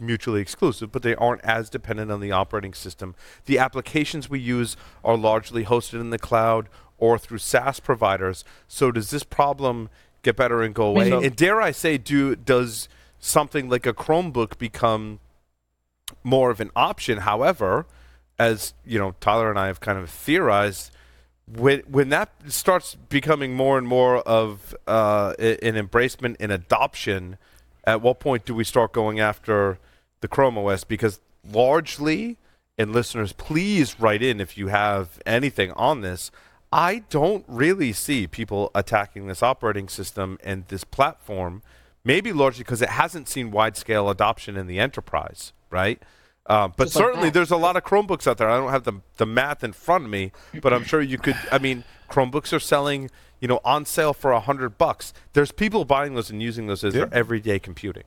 mutually 0.00 0.40
exclusive, 0.40 0.90
but 0.90 1.02
they 1.02 1.14
aren't 1.14 1.44
as 1.44 1.70
dependent 1.70 2.10
on 2.10 2.20
the 2.20 2.32
operating 2.32 2.74
system. 2.74 3.14
The 3.46 3.58
applications 3.58 4.28
we 4.28 4.40
use 4.40 4.76
are 5.04 5.16
largely 5.16 5.64
hosted 5.64 6.00
in 6.00 6.10
the 6.10 6.18
cloud 6.18 6.68
or 6.98 7.18
through 7.18 7.38
SaaS 7.38 7.80
providers. 7.80 8.44
So 8.68 8.90
does 8.90 9.10
this 9.10 9.22
problem 9.22 9.88
get 10.22 10.36
better 10.36 10.62
and 10.62 10.74
go 10.74 10.86
away? 10.86 11.10
So- 11.10 11.22
and 11.22 11.36
dare 11.36 11.60
I 11.60 11.70
say, 11.70 11.98
do 11.98 12.36
does 12.36 12.88
something 13.18 13.68
like 13.68 13.86
a 13.86 13.92
Chromebook 13.92 14.58
become 14.58 15.20
more 16.24 16.50
of 16.50 16.60
an 16.60 16.70
option? 16.74 17.18
However, 17.18 17.86
as 18.38 18.74
you 18.84 18.98
know, 18.98 19.14
Tyler 19.20 19.50
and 19.50 19.58
I 19.58 19.66
have 19.66 19.80
kind 19.80 19.98
of 19.98 20.10
theorized, 20.10 20.90
when 21.56 21.80
when 21.80 22.08
that 22.10 22.32
starts 22.48 22.94
becoming 22.94 23.54
more 23.54 23.78
and 23.78 23.86
more 23.86 24.18
of 24.18 24.74
uh, 24.86 25.34
an 25.38 25.74
embracement 25.74 26.36
and 26.40 26.52
adoption, 26.52 27.38
at 27.84 28.00
what 28.00 28.20
point 28.20 28.44
do 28.44 28.54
we 28.54 28.64
start 28.64 28.92
going 28.92 29.20
after 29.20 29.78
the 30.20 30.28
Chrome 30.28 30.58
OS? 30.58 30.84
Because 30.84 31.20
largely, 31.50 32.36
and 32.78 32.92
listeners, 32.92 33.32
please 33.32 33.98
write 33.98 34.22
in 34.22 34.40
if 34.40 34.56
you 34.56 34.68
have 34.68 35.20
anything 35.26 35.72
on 35.72 36.00
this. 36.02 36.30
I 36.72 37.02
don't 37.10 37.44
really 37.48 37.92
see 37.92 38.28
people 38.28 38.70
attacking 38.74 39.26
this 39.26 39.42
operating 39.42 39.88
system 39.88 40.38
and 40.44 40.68
this 40.68 40.84
platform, 40.84 41.62
maybe 42.04 42.32
largely 42.32 42.62
because 42.62 42.80
it 42.80 42.90
hasn't 42.90 43.28
seen 43.28 43.50
wide 43.50 43.76
scale 43.76 44.08
adoption 44.08 44.56
in 44.56 44.68
the 44.68 44.78
enterprise, 44.78 45.52
right? 45.68 46.00
Uh, 46.50 46.66
but 46.66 46.86
Just 46.86 46.96
certainly, 46.96 47.26
Mac. 47.28 47.34
there's 47.34 47.52
a 47.52 47.56
lot 47.56 47.76
of 47.76 47.84
Chromebooks 47.84 48.26
out 48.26 48.36
there. 48.38 48.50
I 48.50 48.56
don't 48.56 48.70
have 48.72 48.82
the 48.82 48.94
the 49.18 49.26
math 49.26 49.62
in 49.62 49.72
front 49.72 50.04
of 50.04 50.10
me, 50.10 50.32
but 50.60 50.72
I'm 50.74 50.82
sure 50.82 51.00
you 51.00 51.16
could. 51.16 51.36
I 51.52 51.58
mean, 51.58 51.84
Chromebooks 52.10 52.52
are 52.52 52.58
selling, 52.58 53.08
you 53.40 53.46
know, 53.46 53.60
on 53.64 53.84
sale 53.84 54.12
for 54.12 54.32
a 54.32 54.40
hundred 54.40 54.76
bucks. 54.76 55.12
There's 55.32 55.52
people 55.52 55.84
buying 55.84 56.14
those 56.14 56.28
and 56.28 56.42
using 56.42 56.66
those 56.66 56.82
as 56.82 56.92
Yeah. 56.94 57.04
their 57.04 57.14
everyday 57.14 57.60
computing. 57.60 58.02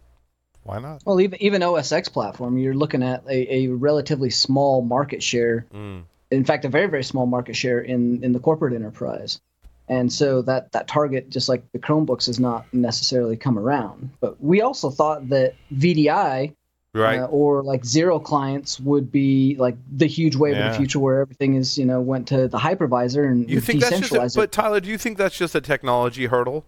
Why 0.64 0.80
not? 0.80 1.04
well, 1.06 1.22
even 1.22 1.42
even 1.42 1.64
OS 1.64 1.92
X 1.94 2.10
platform, 2.10 2.58
you're 2.58 2.74
looking 2.74 3.02
at 3.02 3.24
a, 3.30 3.54
a 3.64 3.68
relatively 3.70 4.30
small 4.30 4.82
market 4.82 5.24
share. 5.24 5.66
Mm. 5.74 6.04
In 6.32 6.44
fact, 6.44 6.66
a 6.66 6.70
very 6.70 6.88
very 6.88 7.04
small 7.06 7.26
market 7.26 7.56
share 7.56 7.80
in 7.80 8.24
in 8.26 8.34
the 8.34 8.40
corporate 8.40 8.74
enterprise. 8.74 9.40
And 9.88 10.12
so 10.12 10.42
that 10.42 10.72
that 10.74 10.88
target, 10.90 11.30
just 11.30 11.48
like 11.48 11.64
the 11.72 11.80
Chromebooks, 11.80 12.26
has 12.28 12.40
not 12.42 12.66
necessarily 12.74 13.38
come 13.38 13.58
around. 13.58 14.10
But 14.20 14.42
we 14.44 14.62
also 14.62 14.90
thought 14.90 15.30
that 15.30 15.54
VDI 15.74 16.54
Right. 16.96 17.22
uh, 17.22 17.26
or 17.26 17.64
like 17.64 17.84
zero 17.84 18.20
clients 18.20 18.80
would 18.80 19.12
be 19.12 19.56
like 19.58 19.76
the 19.92 20.06
huge 20.06 20.36
wave 20.36 20.56
of 20.56 20.72
the 20.72 20.78
future 20.78 21.00
where 21.00 21.22
everything 21.22 21.56
is 21.56 21.76
you 21.76 21.86
know 21.86 22.00
went 22.00 22.28
to 22.28 22.48
the 22.48 22.60
hypervisor 22.60 23.28
and 23.28 23.50
you 23.50 23.62
think 23.62 23.82
that's 23.82 24.00
just? 24.10 24.36
A, 24.36 24.40
but 24.40 24.52
Tyler, 24.52 24.80
do 24.80 24.90
you 24.90 25.00
think 25.00 25.18
that's 25.18 25.36
just 25.36 25.56
a 25.56 25.62
technology 25.62 26.28
hurdle? 26.28 26.66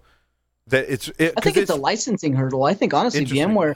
That 0.67 0.91
it's. 0.91 1.09
It, 1.19 1.33
I 1.37 1.41
think 1.41 1.57
it's, 1.57 1.69
a 1.69 1.75
licensing 1.75 2.33
hurdle. 2.33 2.63
I 2.63 2.73
think 2.73 2.91
honestly, 2.95 3.23
VMware 3.23 3.75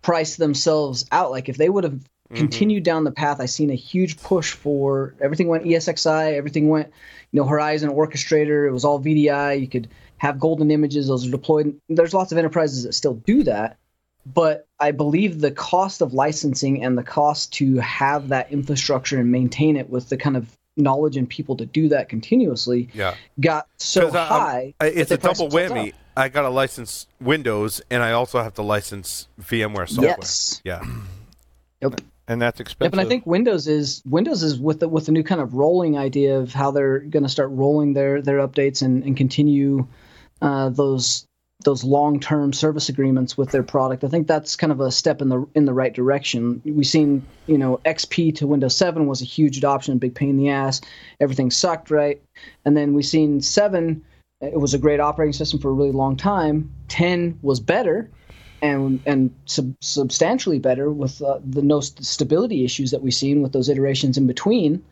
priced 0.00 0.38
themselves 0.38 1.04
out. 1.12 1.30
Like 1.30 1.50
if 1.50 1.58
they 1.58 1.68
would 1.68 1.84
have 1.84 1.92
mm-hmm. 1.92 2.36
continued 2.36 2.84
down 2.84 3.04
the 3.04 3.12
path, 3.12 3.38
I 3.38 3.44
seen 3.44 3.70
a 3.70 3.74
huge 3.74 4.16
push 4.16 4.52
for 4.52 5.14
everything 5.20 5.48
went 5.48 5.64
ESXi, 5.64 6.32
everything 6.32 6.70
went, 6.70 6.90
you 7.32 7.40
know, 7.40 7.46
Horizon 7.46 7.90
Orchestrator. 7.90 8.66
It 8.66 8.72
was 8.72 8.86
all 8.86 8.98
VDI. 8.98 9.60
You 9.60 9.68
could 9.68 9.88
have 10.16 10.40
golden 10.40 10.70
images. 10.70 11.08
Those 11.08 11.28
are 11.28 11.30
deployed. 11.30 11.78
There's 11.90 12.14
lots 12.14 12.32
of 12.32 12.38
enterprises 12.38 12.84
that 12.84 12.94
still 12.94 13.14
do 13.14 13.42
that 13.42 13.76
but 14.24 14.68
I 14.78 14.92
believe 14.92 15.40
the 15.40 15.50
cost 15.50 16.00
of 16.00 16.14
licensing 16.14 16.84
and 16.84 16.96
the 16.96 17.02
cost 17.02 17.52
to 17.54 17.76
have 17.76 18.28
that 18.28 18.52
infrastructure 18.52 19.18
and 19.18 19.30
maintain 19.30 19.76
it 19.76 19.90
with 19.90 20.08
the 20.08 20.16
kind 20.16 20.36
of 20.36 20.56
knowledge 20.76 21.16
and 21.16 21.28
people 21.28 21.56
to 21.56 21.66
do 21.66 21.88
that 21.88 22.08
continuously 22.08 22.88
yeah. 22.94 23.14
got 23.40 23.68
so 23.76 24.10
high. 24.10 24.74
I, 24.80 24.86
it's 24.86 25.10
a 25.10 25.18
double 25.18 25.48
whammy. 25.48 25.90
Up. 25.90 25.94
I 26.16 26.28
got 26.28 26.42
to 26.42 26.50
license 26.50 27.06
Windows 27.20 27.80
and 27.90 28.02
I 28.02 28.12
also 28.12 28.42
have 28.42 28.54
to 28.54 28.62
license 28.62 29.28
VMware 29.40 29.88
software. 29.88 30.16
Yes. 30.18 30.60
Yeah. 30.64 30.84
Yep. 31.80 32.00
And 32.28 32.40
that's 32.40 32.60
expensive. 32.60 32.92
Yep, 32.94 33.00
and 33.00 33.00
I 33.00 33.08
think 33.08 33.26
Windows 33.26 33.66
is 33.66 34.02
Windows 34.06 34.42
is 34.44 34.58
with 34.58 34.80
the 34.80 34.88
with 34.88 35.06
the 35.06 35.12
new 35.12 35.24
kind 35.24 35.40
of 35.40 35.54
rolling 35.54 35.98
idea 35.98 36.38
of 36.38 36.52
how 36.52 36.70
they're 36.70 37.00
going 37.00 37.24
to 37.24 37.28
start 37.28 37.50
rolling 37.50 37.94
their 37.94 38.22
their 38.22 38.38
updates 38.38 38.80
and 38.80 39.02
and 39.02 39.16
continue 39.16 39.86
uh, 40.40 40.68
those 40.68 41.26
those 41.64 41.84
long-term 41.84 42.52
service 42.52 42.88
agreements 42.88 43.36
with 43.36 43.50
their 43.50 43.62
product. 43.62 44.04
I 44.04 44.08
think 44.08 44.26
that's 44.26 44.56
kind 44.56 44.72
of 44.72 44.80
a 44.80 44.90
step 44.90 45.22
in 45.22 45.28
the 45.28 45.46
in 45.54 45.64
the 45.64 45.74
right 45.74 45.92
direction. 45.92 46.60
We've 46.64 46.86
seen, 46.86 47.24
you 47.46 47.58
know, 47.58 47.80
XP 47.84 48.36
to 48.36 48.46
Windows 48.46 48.76
7 48.76 49.06
was 49.06 49.22
a 49.22 49.26
huge 49.26 49.58
adoption, 49.58 49.98
big 49.98 50.14
pain 50.14 50.30
in 50.30 50.36
the 50.36 50.50
ass. 50.50 50.80
Everything 51.20 51.50
sucked, 51.50 51.90
right? 51.90 52.20
And 52.64 52.76
then 52.76 52.94
we've 52.94 53.06
seen 53.06 53.40
7 53.40 54.04
it 54.42 54.58
was 54.58 54.74
a 54.74 54.78
great 54.78 54.98
operating 54.98 55.32
system 55.32 55.60
for 55.60 55.70
a 55.70 55.72
really 55.72 55.92
long 55.92 56.16
time. 56.16 56.72
10 56.88 57.38
was 57.42 57.60
better 57.60 58.10
and 58.60 59.00
and 59.06 59.34
sub- 59.44 59.74
substantially 59.80 60.58
better 60.58 60.90
with 60.90 61.20
uh, 61.22 61.38
the 61.44 61.62
no 61.62 61.80
st- 61.80 62.04
stability 62.04 62.64
issues 62.64 62.90
that 62.92 63.02
we've 63.02 63.14
seen 63.14 63.42
with 63.42 63.52
those 63.52 63.68
iterations 63.68 64.16
in 64.16 64.26
between. 64.26 64.84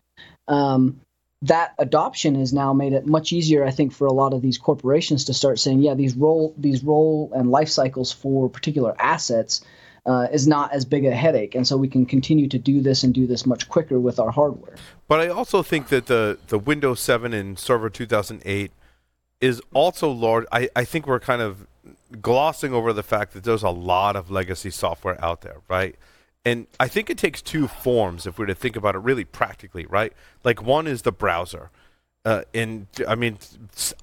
Um, 0.48 1.00
that 1.42 1.74
adoption 1.78 2.34
has 2.34 2.52
now 2.52 2.72
made 2.72 2.92
it 2.92 3.06
much 3.06 3.32
easier, 3.32 3.64
I 3.64 3.70
think, 3.70 3.92
for 3.92 4.06
a 4.06 4.12
lot 4.12 4.34
of 4.34 4.42
these 4.42 4.58
corporations 4.58 5.24
to 5.24 5.34
start 5.34 5.58
saying, 5.58 5.80
yeah, 5.80 5.94
these 5.94 6.14
role 6.14 6.54
these 6.58 6.84
role 6.84 7.30
and 7.34 7.50
life 7.50 7.68
cycles 7.68 8.12
for 8.12 8.48
particular 8.48 8.94
assets 8.98 9.62
uh, 10.06 10.28
is 10.32 10.46
not 10.46 10.72
as 10.72 10.84
big 10.84 11.04
a 11.04 11.14
headache, 11.14 11.54
and 11.54 11.66
so 11.66 11.76
we 11.76 11.88
can 11.88 12.04
continue 12.04 12.48
to 12.48 12.58
do 12.58 12.80
this 12.80 13.04
and 13.04 13.14
do 13.14 13.26
this 13.26 13.46
much 13.46 13.68
quicker 13.68 13.98
with 13.98 14.18
our 14.18 14.30
hardware. 14.30 14.76
But 15.08 15.20
I 15.20 15.28
also 15.28 15.62
think 15.62 15.88
that 15.88 16.06
the 16.06 16.38
the 16.48 16.58
Windows 16.58 17.00
7 17.00 17.32
and 17.32 17.58
Server 17.58 17.88
2008 17.88 18.72
is 19.40 19.62
also 19.72 20.10
large. 20.10 20.44
I, 20.52 20.68
I 20.76 20.84
think 20.84 21.06
we're 21.06 21.20
kind 21.20 21.40
of 21.40 21.66
glossing 22.20 22.74
over 22.74 22.92
the 22.92 23.02
fact 23.02 23.32
that 23.32 23.44
there's 23.44 23.62
a 23.62 23.70
lot 23.70 24.16
of 24.16 24.30
legacy 24.30 24.70
software 24.70 25.22
out 25.24 25.40
there, 25.40 25.58
right? 25.68 25.96
And 26.44 26.66
I 26.78 26.88
think 26.88 27.10
it 27.10 27.18
takes 27.18 27.42
two 27.42 27.68
forms 27.68 28.26
if 28.26 28.38
we're 28.38 28.46
to 28.46 28.54
think 28.54 28.76
about 28.76 28.94
it 28.94 28.98
really 28.98 29.24
practically, 29.24 29.86
right? 29.86 30.12
Like 30.42 30.62
one 30.62 30.86
is 30.86 31.02
the 31.02 31.12
browser, 31.12 31.70
uh, 32.24 32.42
and 32.54 32.86
I 33.06 33.14
mean, 33.14 33.38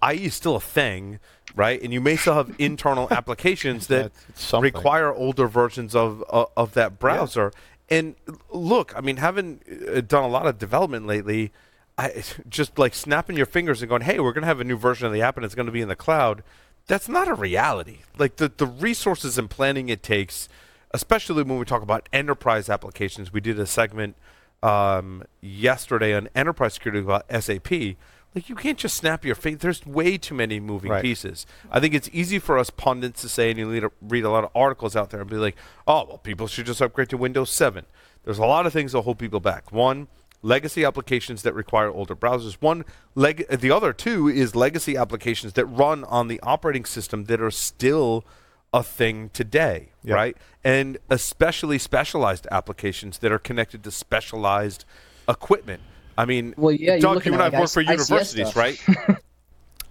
IE 0.07 0.25
is 0.25 0.35
still 0.35 0.55
a 0.55 0.59
thing, 0.59 1.19
right? 1.55 1.81
And 1.81 1.93
you 1.93 2.01
may 2.01 2.15
still 2.15 2.35
have 2.35 2.55
internal 2.59 3.07
applications 3.11 3.87
that 3.87 4.11
require 4.53 5.13
older 5.13 5.47
versions 5.47 5.95
of 5.95 6.23
uh, 6.29 6.45
of 6.55 6.73
that 6.73 6.99
browser. 6.99 7.51
Yeah. 7.53 7.97
And 7.97 8.15
look, 8.51 8.93
I 8.95 9.01
mean, 9.01 9.17
having 9.17 9.61
uh, 9.89 10.01
done 10.01 10.23
a 10.23 10.27
lot 10.27 10.45
of 10.45 10.57
development 10.57 11.07
lately, 11.07 11.51
I 11.97 12.23
just 12.49 12.77
like 12.77 12.93
snapping 12.93 13.37
your 13.37 13.45
fingers 13.45 13.81
and 13.81 13.89
going, 13.89 14.01
"Hey, 14.01 14.19
we're 14.19 14.33
going 14.33 14.43
to 14.43 14.47
have 14.47 14.59
a 14.59 14.65
new 14.65 14.77
version 14.77 15.07
of 15.07 15.13
the 15.13 15.21
app, 15.21 15.37
and 15.37 15.45
it's 15.45 15.55
going 15.55 15.67
to 15.67 15.71
be 15.71 15.81
in 15.81 15.87
the 15.87 15.95
cloud." 15.95 16.43
That's 16.87 17.09
not 17.09 17.27
a 17.27 17.33
reality. 17.33 17.99
Like 18.17 18.37
the 18.37 18.51
the 18.55 18.67
resources 18.67 19.37
and 19.37 19.49
planning 19.49 19.89
it 19.89 20.01
takes 20.03 20.49
especially 20.91 21.43
when 21.43 21.59
we 21.59 21.65
talk 21.65 21.81
about 21.81 22.07
enterprise 22.13 22.69
applications. 22.69 23.33
We 23.33 23.41
did 23.41 23.59
a 23.59 23.65
segment 23.65 24.15
um, 24.63 25.23
yesterday 25.41 26.15
on 26.15 26.29
enterprise 26.35 26.75
security 26.75 26.99
about 26.99 27.25
SAP. 27.29 27.71
Like 28.35 28.49
you 28.49 28.55
can't 28.55 28.77
just 28.77 28.97
snap 28.97 29.25
your 29.25 29.35
fingers. 29.35 29.61
There's 29.61 29.85
way 29.85 30.17
too 30.17 30.35
many 30.35 30.59
moving 30.59 30.91
right. 30.91 31.01
pieces. 31.01 31.45
I 31.71 31.79
think 31.79 31.93
it's 31.93 32.09
easy 32.13 32.39
for 32.39 32.57
us 32.57 32.69
pundits 32.69 33.21
to 33.21 33.29
say, 33.29 33.49
and 33.49 33.59
you 33.59 33.69
read 33.69 33.83
a, 33.83 33.91
read 34.01 34.25
a 34.25 34.29
lot 34.29 34.43
of 34.43 34.51
articles 34.53 34.95
out 34.95 35.09
there 35.09 35.21
and 35.21 35.29
be 35.29 35.37
like, 35.37 35.55
"Oh, 35.87 36.05
well, 36.07 36.17
people 36.17 36.47
should 36.47 36.65
just 36.65 36.81
upgrade 36.81 37.09
to 37.09 37.17
Windows 37.17 37.49
7." 37.49 37.85
There's 38.23 38.37
a 38.37 38.45
lot 38.45 38.65
of 38.65 38.73
things 38.73 38.91
that 38.91 39.01
hold 39.01 39.17
people 39.17 39.39
back. 39.39 39.71
One, 39.71 40.07
legacy 40.41 40.83
applications 40.83 41.43
that 41.43 41.53
require 41.53 41.89
older 41.89 42.15
browsers. 42.15 42.55
One, 42.59 42.85
leg- 43.15 43.47
the 43.49 43.71
other 43.71 43.93
two 43.93 44.27
is 44.27 44.55
legacy 44.55 44.97
applications 44.97 45.53
that 45.53 45.65
run 45.65 46.03
on 46.03 46.27
the 46.27 46.39
operating 46.41 46.85
system 46.85 47.25
that 47.25 47.41
are 47.41 47.51
still 47.51 48.25
a 48.73 48.83
thing 48.83 49.29
today, 49.33 49.89
yep. 50.03 50.15
right? 50.15 50.37
And 50.63 50.97
especially 51.09 51.77
specialized 51.77 52.47
applications 52.51 53.19
that 53.19 53.31
are 53.31 53.39
connected 53.39 53.83
to 53.83 53.91
specialized 53.91 54.85
equipment. 55.27 55.81
I 56.17 56.25
mean, 56.25 56.53
well, 56.57 56.73
yeah, 56.73 56.97
Doug, 56.97 57.25
you 57.25 57.33
and 57.33 57.41
I 57.41 57.45
have 57.45 57.53
worked 57.53 57.73
for 57.73 57.81
universities, 57.81 58.55
right? 58.55 58.75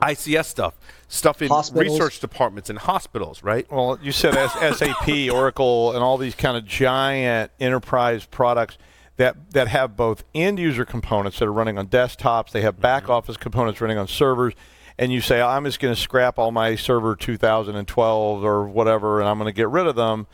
ICS 0.03 0.45
stuff, 0.45 0.75
stuff 1.09 1.41
in 1.41 1.49
hospitals. 1.49 1.99
research 1.99 2.21
departments 2.21 2.69
and 2.69 2.79
hospitals, 2.79 3.43
right? 3.43 3.71
Well, 3.71 3.99
you 4.03 4.13
said 4.13 4.35
SAP, 4.35 5.09
Oracle, 5.33 5.93
and 5.93 6.03
all 6.03 6.19
these 6.19 6.35
kind 6.35 6.57
of 6.57 6.67
giant 6.67 7.51
enterprise 7.61 8.27
products 8.27 8.77
that 9.17 9.53
that 9.53 9.69
have 9.69 9.97
both 9.97 10.25
end 10.35 10.59
user 10.59 10.85
components 10.85 11.39
that 11.39 11.47
are 11.47 11.53
running 11.53 11.79
on 11.79 11.87
desktops. 11.87 12.51
They 12.51 12.61
have 12.61 12.79
back 12.81 13.05
mm-hmm. 13.05 13.13
office 13.13 13.37
components 13.37 13.81
running 13.81 13.97
on 13.97 14.07
servers 14.07 14.53
and 14.99 15.13
you 15.13 15.21
say, 15.21 15.41
I'm 15.41 15.65
just 15.65 15.81
going 15.81 15.95
to 15.95 16.01
scrap 16.01 16.39
all 16.39 16.51
my 16.53 16.75
server 16.75 17.17
2012 17.17 18.45
or 18.45 18.67
whatever, 18.69 19.21
and 19.21 19.29
I'm 19.29 19.39
going 19.39 19.53
to 19.53 19.57
get 19.57 19.69
rid 19.69 19.87
of 19.87 19.97
them. 19.97 20.27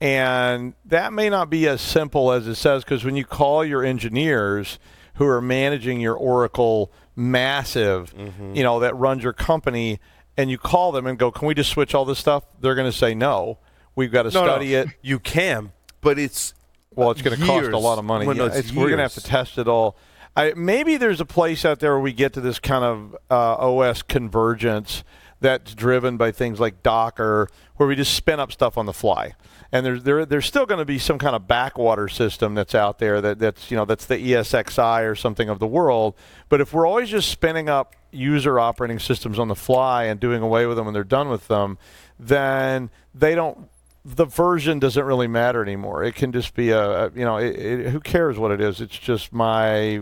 And 0.00 0.74
that 0.84 1.12
may 1.12 1.30
not 1.30 1.48
be 1.50 1.66
as 1.66 1.80
simple 1.80 2.30
as 2.32 2.46
it 2.46 2.56
says 2.56 2.84
because 2.84 3.04
when 3.04 3.16
you 3.16 3.24
call 3.24 3.64
your 3.64 3.82
engineers 3.84 4.78
who 5.14 5.26
are 5.26 5.40
managing 5.40 6.00
your 6.00 6.14
Oracle 6.14 6.92
massive, 7.16 8.14
mm-hmm. 8.14 8.54
you 8.54 8.62
know, 8.62 8.80
that 8.80 8.94
runs 8.96 9.22
your 9.22 9.32
company, 9.32 9.98
and 10.36 10.50
you 10.50 10.58
call 10.58 10.92
them 10.92 11.06
and 11.06 11.18
go, 11.18 11.30
Can 11.30 11.48
we 11.48 11.54
just 11.54 11.70
switch 11.70 11.94
all 11.94 12.04
this 12.04 12.18
stuff? 12.18 12.44
They're 12.60 12.74
going 12.74 12.90
to 12.90 12.96
say, 12.96 13.14
No, 13.14 13.58
we've 13.94 14.12
got 14.12 14.24
to 14.24 14.30
no, 14.30 14.44
study 14.44 14.72
no. 14.72 14.82
it. 14.82 14.88
You 15.02 15.18
can, 15.18 15.72
but 16.00 16.18
it's. 16.18 16.52
Well, 16.94 17.10
it's 17.10 17.20
going 17.20 17.38
to 17.38 17.44
cost 17.44 17.68
a 17.68 17.78
lot 17.78 17.98
of 17.98 18.06
money. 18.06 18.26
Well, 18.26 18.36
no, 18.36 18.46
yeah, 18.46 18.62
we're 18.74 18.86
going 18.86 18.96
to 18.96 19.02
have 19.02 19.12
to 19.14 19.22
test 19.22 19.58
it 19.58 19.68
all. 19.68 19.98
I, 20.36 20.52
maybe 20.54 20.98
there's 20.98 21.20
a 21.20 21.24
place 21.24 21.64
out 21.64 21.80
there 21.80 21.92
where 21.92 22.00
we 22.00 22.12
get 22.12 22.34
to 22.34 22.40
this 22.40 22.58
kind 22.58 22.84
of 22.84 23.16
uh, 23.30 23.54
OS 23.54 24.02
convergence 24.02 25.02
that's 25.40 25.74
driven 25.74 26.16
by 26.16 26.30
things 26.30 26.60
like 26.60 26.82
Docker, 26.82 27.48
where 27.76 27.88
we 27.88 27.96
just 27.96 28.14
spin 28.14 28.38
up 28.40 28.52
stuff 28.52 28.78
on 28.78 28.86
the 28.86 28.92
fly. 28.92 29.34
And 29.72 29.84
there's 29.84 30.02
there, 30.04 30.24
there's 30.24 30.46
still 30.46 30.66
going 30.66 30.78
to 30.78 30.84
be 30.84 30.98
some 30.98 31.18
kind 31.18 31.34
of 31.34 31.46
backwater 31.46 32.08
system 32.08 32.54
that's 32.54 32.74
out 32.74 32.98
there 32.98 33.20
that, 33.20 33.38
that's 33.38 33.70
you 33.70 33.76
know 33.76 33.84
that's 33.84 34.06
the 34.06 34.16
ESXi 34.16 35.10
or 35.10 35.14
something 35.14 35.48
of 35.48 35.58
the 35.58 35.66
world. 35.66 36.14
But 36.48 36.60
if 36.60 36.72
we're 36.72 36.86
always 36.86 37.08
just 37.08 37.30
spinning 37.30 37.68
up 37.68 37.96
user 38.10 38.58
operating 38.60 38.98
systems 38.98 39.38
on 39.38 39.48
the 39.48 39.56
fly 39.56 40.04
and 40.04 40.20
doing 40.20 40.42
away 40.42 40.66
with 40.66 40.76
them 40.76 40.86
when 40.86 40.94
they're 40.94 41.04
done 41.04 41.28
with 41.28 41.48
them, 41.48 41.78
then 42.18 42.90
they 43.14 43.34
don't 43.34 43.68
the 44.14 44.24
version 44.24 44.78
doesn't 44.78 45.04
really 45.04 45.26
matter 45.26 45.60
anymore. 45.60 46.04
It 46.04 46.14
can 46.14 46.30
just 46.30 46.54
be 46.54 46.70
a, 46.70 47.10
you 47.10 47.24
know, 47.24 47.38
it, 47.38 47.56
it, 47.56 47.90
who 47.90 47.98
cares 47.98 48.38
what 48.38 48.52
it 48.52 48.60
is? 48.60 48.80
It's 48.80 48.96
just 48.96 49.32
my. 49.32 50.00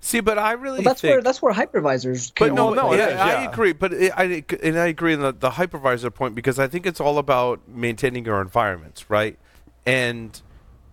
See, 0.00 0.20
but 0.20 0.38
I 0.38 0.52
really 0.52 0.78
well, 0.78 0.84
that's 0.84 1.02
think, 1.02 1.12
where 1.12 1.22
that's 1.22 1.42
where 1.42 1.52
hypervisors. 1.52 2.32
But 2.38 2.54
no, 2.54 2.72
no, 2.72 2.94
yeah, 2.94 3.22
I 3.22 3.44
agree. 3.44 3.74
But 3.74 3.92
it, 3.92 4.12
I 4.16 4.44
and 4.62 4.78
I 4.78 4.86
agree 4.86 5.12
in 5.12 5.20
the, 5.20 5.32
the 5.32 5.50
hypervisor 5.50 6.12
point 6.12 6.34
because 6.34 6.58
I 6.58 6.68
think 6.68 6.86
it's 6.86 7.00
all 7.00 7.18
about 7.18 7.60
maintaining 7.68 8.24
your 8.24 8.40
environments, 8.40 9.10
right, 9.10 9.38
and 9.84 10.40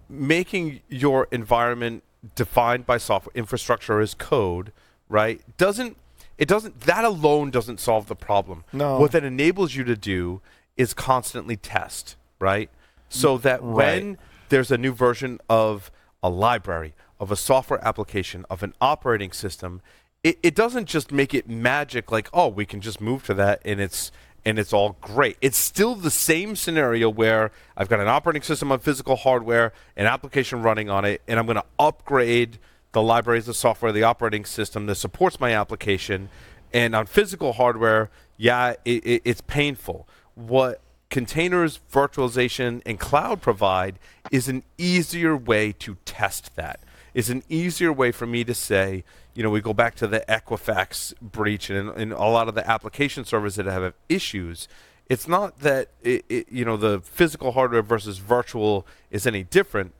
making 0.09 0.81
your 0.89 1.29
environment 1.31 2.03
defined 2.35 2.85
by 2.85 2.97
software 2.97 3.31
infrastructure 3.33 4.01
as 4.01 4.13
code, 4.13 4.73
right? 5.07 5.41
Doesn't 5.57 5.95
it 6.37 6.49
doesn't 6.49 6.81
that 6.81 7.05
alone 7.05 7.49
doesn't 7.49 7.79
solve 7.79 8.07
the 8.07 8.15
problem. 8.15 8.65
No. 8.73 8.99
What 8.99 9.13
that 9.13 9.23
enables 9.23 9.73
you 9.73 9.85
to 9.85 9.95
do 9.95 10.41
is 10.75 10.93
constantly 10.93 11.55
test 11.55 12.17
right? 12.41 12.69
So 13.09 13.37
mm, 13.37 13.41
that 13.43 13.61
right. 13.61 14.01
when 14.01 14.17
there's 14.49 14.71
a 14.71 14.77
new 14.77 14.93
version 14.93 15.39
of 15.49 15.91
a 16.23 16.29
library, 16.29 16.93
of 17.19 17.31
a 17.31 17.35
software 17.35 17.83
application, 17.85 18.45
of 18.49 18.63
an 18.63 18.73
operating 18.81 19.31
system, 19.31 19.81
it, 20.23 20.37
it 20.43 20.55
doesn't 20.55 20.85
just 20.85 21.11
make 21.11 21.33
it 21.33 21.49
magic 21.49 22.11
like, 22.11 22.29
oh, 22.33 22.47
we 22.47 22.65
can 22.65 22.81
just 22.81 23.01
move 23.01 23.23
to 23.25 23.33
that 23.35 23.61
and 23.65 23.79
it's 23.79 24.11
and 24.43 24.57
it's 24.57 24.73
all 24.73 24.97
great. 25.01 25.37
It's 25.39 25.57
still 25.57 25.93
the 25.93 26.09
same 26.09 26.55
scenario 26.55 27.09
where 27.09 27.51
I've 27.77 27.87
got 27.89 27.99
an 27.99 28.07
operating 28.07 28.41
system 28.41 28.71
on 28.71 28.79
physical 28.79 29.15
hardware, 29.15 29.71
an 29.95 30.07
application 30.07 30.63
running 30.63 30.89
on 30.89 31.05
it, 31.05 31.21
and 31.27 31.37
I'm 31.37 31.45
going 31.45 31.57
to 31.57 31.65
upgrade 31.77 32.57
the 32.91 33.03
libraries, 33.03 33.45
the 33.45 33.53
software, 33.53 33.91
the 33.91 34.03
operating 34.03 34.45
system 34.45 34.87
that 34.87 34.95
supports 34.95 35.39
my 35.39 35.53
application. 35.53 36.29
And 36.73 36.95
on 36.95 37.05
physical 37.05 37.53
hardware, 37.53 38.09
yeah, 38.37 38.73
it, 38.83 39.05
it, 39.05 39.21
it's 39.25 39.41
painful. 39.41 40.07
What 40.33 40.81
containers, 41.11 41.79
virtualization, 41.91 42.81
and 42.85 42.99
cloud 42.99 43.41
provide 43.41 43.99
is 44.31 44.47
an 44.47 44.63
easier 44.77 45.37
way 45.37 45.71
to 45.73 45.97
test 46.05 46.55
that. 46.55 46.79
Is 47.13 47.29
an 47.29 47.43
easier 47.49 47.91
way 47.91 48.11
for 48.13 48.25
me 48.25 48.45
to 48.45 48.53
say, 48.53 49.03
you 49.35 49.43
know, 49.43 49.49
we 49.49 49.59
go 49.59 49.73
back 49.73 49.95
to 49.95 50.07
the 50.07 50.21
Equifax 50.29 51.13
breach 51.21 51.69
and, 51.69 51.89
and 51.89 52.13
a 52.13 52.23
lot 52.23 52.47
of 52.47 52.55
the 52.55 52.67
application 52.67 53.25
servers 53.25 53.55
that 53.55 53.65
have 53.65 53.93
issues. 54.09 54.67
it's 55.09 55.27
not 55.27 55.59
that 55.59 55.89
it, 56.01 56.23
it, 56.29 56.49
you 56.49 56.63
know 56.63 56.77
the 56.77 57.01
physical 57.01 57.51
hardware 57.51 57.81
versus 57.81 58.17
virtual 58.19 58.87
is 59.09 59.27
any 59.27 59.43
different, 59.43 59.93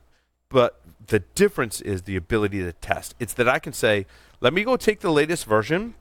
but 0.47 0.80
the 1.08 1.19
difference 1.36 1.82
is 1.82 2.04
the 2.04 2.15
ability 2.15 2.60
to 2.63 2.71
test. 2.71 3.13
It's 3.19 3.34
that 3.34 3.50
I 3.50 3.60
can 3.60 3.74
say, 3.74 4.06
let 4.39 4.54
me 4.54 4.63
go 4.63 4.78
take 4.78 5.02
the 5.02 5.12
latest 5.12 5.45
version, 5.45 5.95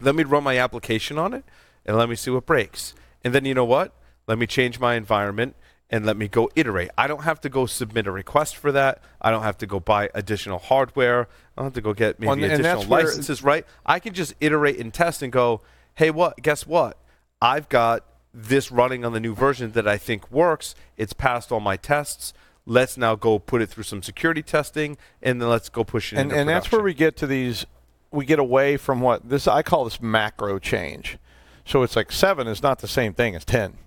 let 0.00 0.14
me 0.14 0.22
run 0.22 0.44
my 0.44 0.56
application 0.56 1.18
on 1.18 1.34
it, 1.34 1.44
and 1.84 1.96
let 1.96 2.08
me 2.08 2.14
see 2.14 2.30
what 2.30 2.46
breaks. 2.46 2.94
And 3.24 3.34
then 3.34 3.44
you 3.44 3.54
know 3.54 3.64
what? 3.64 3.92
Let 4.26 4.38
me 4.38 4.46
change 4.46 4.78
my 4.78 4.94
environment 4.94 5.56
and 5.90 6.06
let 6.06 6.16
me 6.16 6.26
go 6.26 6.50
iterate. 6.56 6.90
I 6.96 7.06
don't 7.06 7.22
have 7.24 7.40
to 7.42 7.48
go 7.48 7.66
submit 7.66 8.06
a 8.06 8.10
request 8.10 8.56
for 8.56 8.72
that. 8.72 9.02
I 9.20 9.30
don't 9.30 9.42
have 9.42 9.58
to 9.58 9.66
go 9.66 9.78
buy 9.78 10.08
additional 10.14 10.58
hardware. 10.58 11.28
I 11.56 11.60
don't 11.60 11.66
have 11.66 11.74
to 11.74 11.82
go 11.82 11.92
get 11.92 12.18
maybe 12.18 12.44
additional 12.44 12.84
licenses, 12.84 13.42
right? 13.42 13.66
I 13.84 13.98
can 13.98 14.14
just 14.14 14.34
iterate 14.40 14.78
and 14.78 14.92
test 14.92 15.22
and 15.22 15.30
go, 15.30 15.60
hey, 15.96 16.10
what? 16.10 16.38
Guess 16.42 16.66
what? 16.66 16.96
I've 17.42 17.68
got 17.68 18.06
this 18.32 18.72
running 18.72 19.04
on 19.04 19.12
the 19.12 19.20
new 19.20 19.34
version 19.34 19.72
that 19.72 19.86
I 19.86 19.98
think 19.98 20.30
works. 20.30 20.74
It's 20.96 21.12
passed 21.12 21.52
all 21.52 21.60
my 21.60 21.76
tests. 21.76 22.32
Let's 22.64 22.96
now 22.96 23.14
go 23.16 23.38
put 23.38 23.60
it 23.60 23.68
through 23.68 23.84
some 23.84 24.02
security 24.02 24.42
testing, 24.42 24.96
and 25.20 25.42
then 25.42 25.48
let's 25.48 25.68
go 25.68 25.84
push 25.84 26.12
it. 26.12 26.18
And, 26.18 26.32
and 26.32 26.48
that's 26.48 26.70
where 26.72 26.82
we 26.82 26.94
get 26.94 27.16
to 27.18 27.26
these. 27.26 27.66
We 28.10 28.24
get 28.24 28.38
away 28.38 28.76
from 28.76 29.00
what 29.00 29.28
this 29.28 29.48
I 29.48 29.62
call 29.62 29.84
this 29.84 30.00
macro 30.00 30.58
change. 30.58 31.18
So 31.64 31.82
it's 31.82 31.96
like 31.96 32.12
seven 32.12 32.46
is 32.46 32.62
not 32.62 32.78
the 32.78 32.88
same 32.88 33.12
thing 33.14 33.34
as 33.34 33.44
ten. 33.44 33.78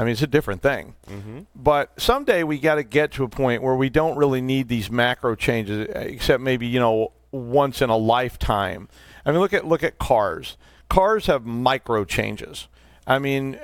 I 0.00 0.04
mean, 0.04 0.12
it's 0.12 0.22
a 0.22 0.26
different 0.26 0.62
thing. 0.62 0.94
Mm-hmm. 1.10 1.40
But 1.54 2.00
someday 2.00 2.42
we 2.42 2.58
got 2.58 2.76
to 2.76 2.82
get 2.82 3.12
to 3.12 3.24
a 3.24 3.28
point 3.28 3.62
where 3.62 3.74
we 3.74 3.90
don't 3.90 4.16
really 4.16 4.40
need 4.40 4.68
these 4.68 4.90
macro 4.90 5.34
changes, 5.34 5.88
except 5.94 6.42
maybe 6.42 6.66
you 6.66 6.80
know 6.80 7.12
once 7.32 7.82
in 7.82 7.90
a 7.90 7.98
lifetime. 7.98 8.88
I 9.26 9.30
mean, 9.30 9.40
look 9.40 9.52
at 9.52 9.66
look 9.66 9.84
at 9.84 9.98
cars. 9.98 10.56
Cars 10.88 11.26
have 11.26 11.44
micro 11.44 12.06
changes. 12.06 12.68
I 13.06 13.18
mean, 13.18 13.58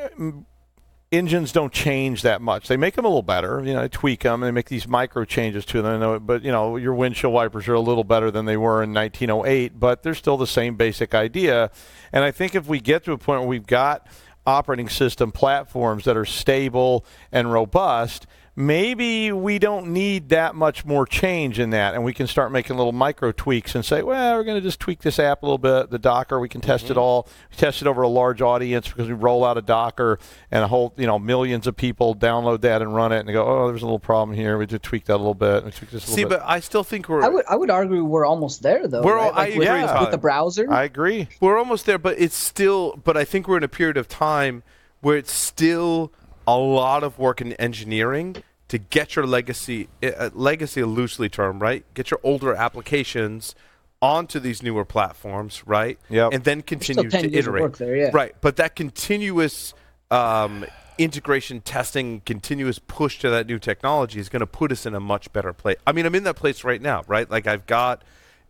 engines 1.10 1.52
don't 1.52 1.72
change 1.72 2.20
that 2.20 2.42
much. 2.42 2.68
They 2.68 2.76
make 2.76 2.96
them 2.96 3.06
a 3.06 3.08
little 3.08 3.22
better. 3.22 3.62
You 3.64 3.72
know, 3.72 3.80
they 3.80 3.88
tweak 3.88 4.20
them 4.20 4.42
and 4.42 4.48
they 4.48 4.50
make 4.50 4.68
these 4.68 4.86
micro 4.86 5.24
changes 5.24 5.64
to 5.66 5.80
them. 5.80 6.26
But 6.26 6.42
you 6.44 6.52
know, 6.52 6.76
your 6.76 6.92
windshield 6.92 7.32
wipers 7.32 7.66
are 7.66 7.74
a 7.74 7.80
little 7.80 8.04
better 8.04 8.30
than 8.30 8.44
they 8.44 8.58
were 8.58 8.82
in 8.82 8.92
1908, 8.92 9.80
but 9.80 10.02
they're 10.02 10.14
still 10.14 10.36
the 10.36 10.46
same 10.46 10.76
basic 10.76 11.14
idea. 11.14 11.70
And 12.12 12.24
I 12.24 12.30
think 12.30 12.54
if 12.54 12.66
we 12.66 12.78
get 12.78 13.04
to 13.04 13.12
a 13.12 13.18
point 13.18 13.40
where 13.40 13.48
we've 13.48 13.66
got 13.66 14.06
operating 14.46 14.88
system 14.88 15.32
platforms 15.32 16.04
that 16.04 16.16
are 16.16 16.24
stable 16.24 17.04
and 17.32 17.52
robust, 17.52 18.26
maybe 18.58 19.30
we 19.30 19.58
don't 19.58 19.88
need 19.88 20.30
that 20.30 20.54
much 20.54 20.86
more 20.86 21.06
change 21.06 21.58
in 21.58 21.70
that 21.70 21.92
and 21.92 22.02
we 22.02 22.14
can 22.14 22.26
start 22.26 22.50
making 22.50 22.74
little 22.74 22.92
micro 22.92 23.30
tweaks 23.30 23.74
and 23.74 23.84
say 23.84 24.02
well 24.02 24.36
we're 24.36 24.44
going 24.44 24.56
to 24.56 24.62
just 24.62 24.80
tweak 24.80 25.02
this 25.02 25.18
app 25.18 25.42
a 25.42 25.46
little 25.46 25.58
bit 25.58 25.90
the 25.90 25.98
docker 25.98 26.40
we 26.40 26.48
can 26.48 26.62
test 26.62 26.84
mm-hmm. 26.84 26.92
it 26.92 26.96
all 26.96 27.28
we 27.50 27.56
test 27.56 27.82
it 27.82 27.86
over 27.86 28.00
a 28.00 28.08
large 28.08 28.40
audience 28.40 28.88
because 28.88 29.08
we 29.08 29.12
roll 29.12 29.44
out 29.44 29.58
a 29.58 29.62
docker 29.62 30.18
and 30.50 30.64
a 30.64 30.68
whole 30.68 30.94
you 30.96 31.06
know 31.06 31.18
millions 31.18 31.66
of 31.66 31.76
people 31.76 32.14
download 32.16 32.62
that 32.62 32.80
and 32.80 32.94
run 32.94 33.12
it 33.12 33.20
and 33.20 33.30
go 33.30 33.44
oh 33.46 33.68
there's 33.68 33.82
a 33.82 33.84
little 33.84 33.98
problem 33.98 34.34
here 34.34 34.56
we 34.56 34.66
just 34.66 34.82
tweak 34.82 35.04
that 35.04 35.16
a 35.16 35.18
little 35.18 35.34
bit 35.34 35.62
we 35.62 35.70
tweak 35.70 35.90
this 35.90 36.08
a 36.08 36.10
see 36.10 36.24
bit. 36.24 36.30
but 36.30 36.42
i 36.46 36.58
still 36.58 36.82
think 36.82 37.10
we're 37.10 37.22
i 37.22 37.28
would 37.28 37.44
i 37.50 37.54
would 37.54 37.70
argue 37.70 38.02
we're 38.02 38.24
almost 38.24 38.62
there 38.62 38.88
though 38.88 39.02
we're 39.02 39.16
right? 39.16 39.34
like 39.34 39.54
I 39.54 39.58
with, 39.58 39.68
agree, 39.68 39.82
with, 39.82 40.00
with 40.00 40.10
the 40.12 40.18
browser 40.18 40.72
i 40.72 40.84
agree 40.84 41.28
we're 41.40 41.58
almost 41.58 41.84
there 41.84 41.98
but 41.98 42.18
it's 42.18 42.36
still 42.36 42.98
but 43.04 43.18
i 43.18 43.24
think 43.24 43.48
we're 43.48 43.58
in 43.58 43.64
a 43.64 43.68
period 43.68 43.98
of 43.98 44.08
time 44.08 44.62
where 45.02 45.18
it's 45.18 45.32
still 45.32 46.10
a 46.46 46.56
lot 46.56 47.02
of 47.02 47.18
work 47.18 47.40
in 47.40 47.52
engineering 47.54 48.36
to 48.68 48.78
get 48.78 49.16
your 49.16 49.26
legacy 49.26 49.88
uh, 50.02 50.30
legacy 50.32 50.82
loosely 50.82 51.28
term 51.28 51.58
right? 51.60 51.84
Get 51.94 52.10
your 52.10 52.20
older 52.22 52.54
applications 52.54 53.54
onto 54.02 54.38
these 54.38 54.62
newer 54.62 54.84
platforms 54.84 55.66
right? 55.66 55.98
Yeah 56.08 56.28
and 56.32 56.44
then 56.44 56.62
continue 56.62 57.10
to 57.10 57.32
iterate. 57.32 57.74
there, 57.74 57.96
yeah. 57.96 58.10
right 58.12 58.34
but 58.40 58.56
that 58.56 58.76
continuous 58.76 59.74
um, 60.10 60.64
integration 60.98 61.60
testing 61.60 62.20
continuous 62.20 62.78
push 62.78 63.18
to 63.20 63.30
that 63.30 63.46
new 63.46 63.58
technology 63.58 64.18
is 64.18 64.28
going 64.28 64.40
to 64.40 64.46
put 64.46 64.72
us 64.72 64.86
in 64.86 64.94
a 64.94 65.00
much 65.00 65.32
better 65.32 65.52
place. 65.52 65.76
I 65.86 65.92
mean 65.92 66.06
i'm 66.06 66.14
in 66.14 66.24
that 66.24 66.36
place 66.36 66.64
right 66.64 66.80
now 66.80 67.02
right? 67.06 67.30
Like 67.30 67.46
i've 67.46 67.66
got 67.66 68.02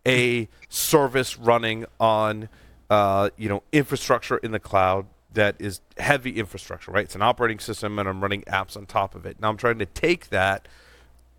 a 0.06 0.48
service 0.68 1.36
running 1.36 1.84
on 1.98 2.48
uh, 2.88 3.30
you 3.36 3.48
know 3.48 3.62
infrastructure 3.72 4.36
in 4.38 4.52
the 4.52 4.60
cloud 4.60 5.06
that 5.36 5.56
is 5.58 5.80
heavy 5.98 6.32
infrastructure, 6.32 6.90
right? 6.90 7.04
It's 7.04 7.14
an 7.14 7.22
operating 7.22 7.60
system 7.60 7.98
and 7.98 8.08
I'm 8.08 8.20
running 8.20 8.42
apps 8.42 8.76
on 8.76 8.86
top 8.86 9.14
of 9.14 9.24
it. 9.24 9.40
Now 9.40 9.48
I'm 9.48 9.56
trying 9.56 9.78
to 9.78 9.86
take 9.86 10.28
that, 10.30 10.66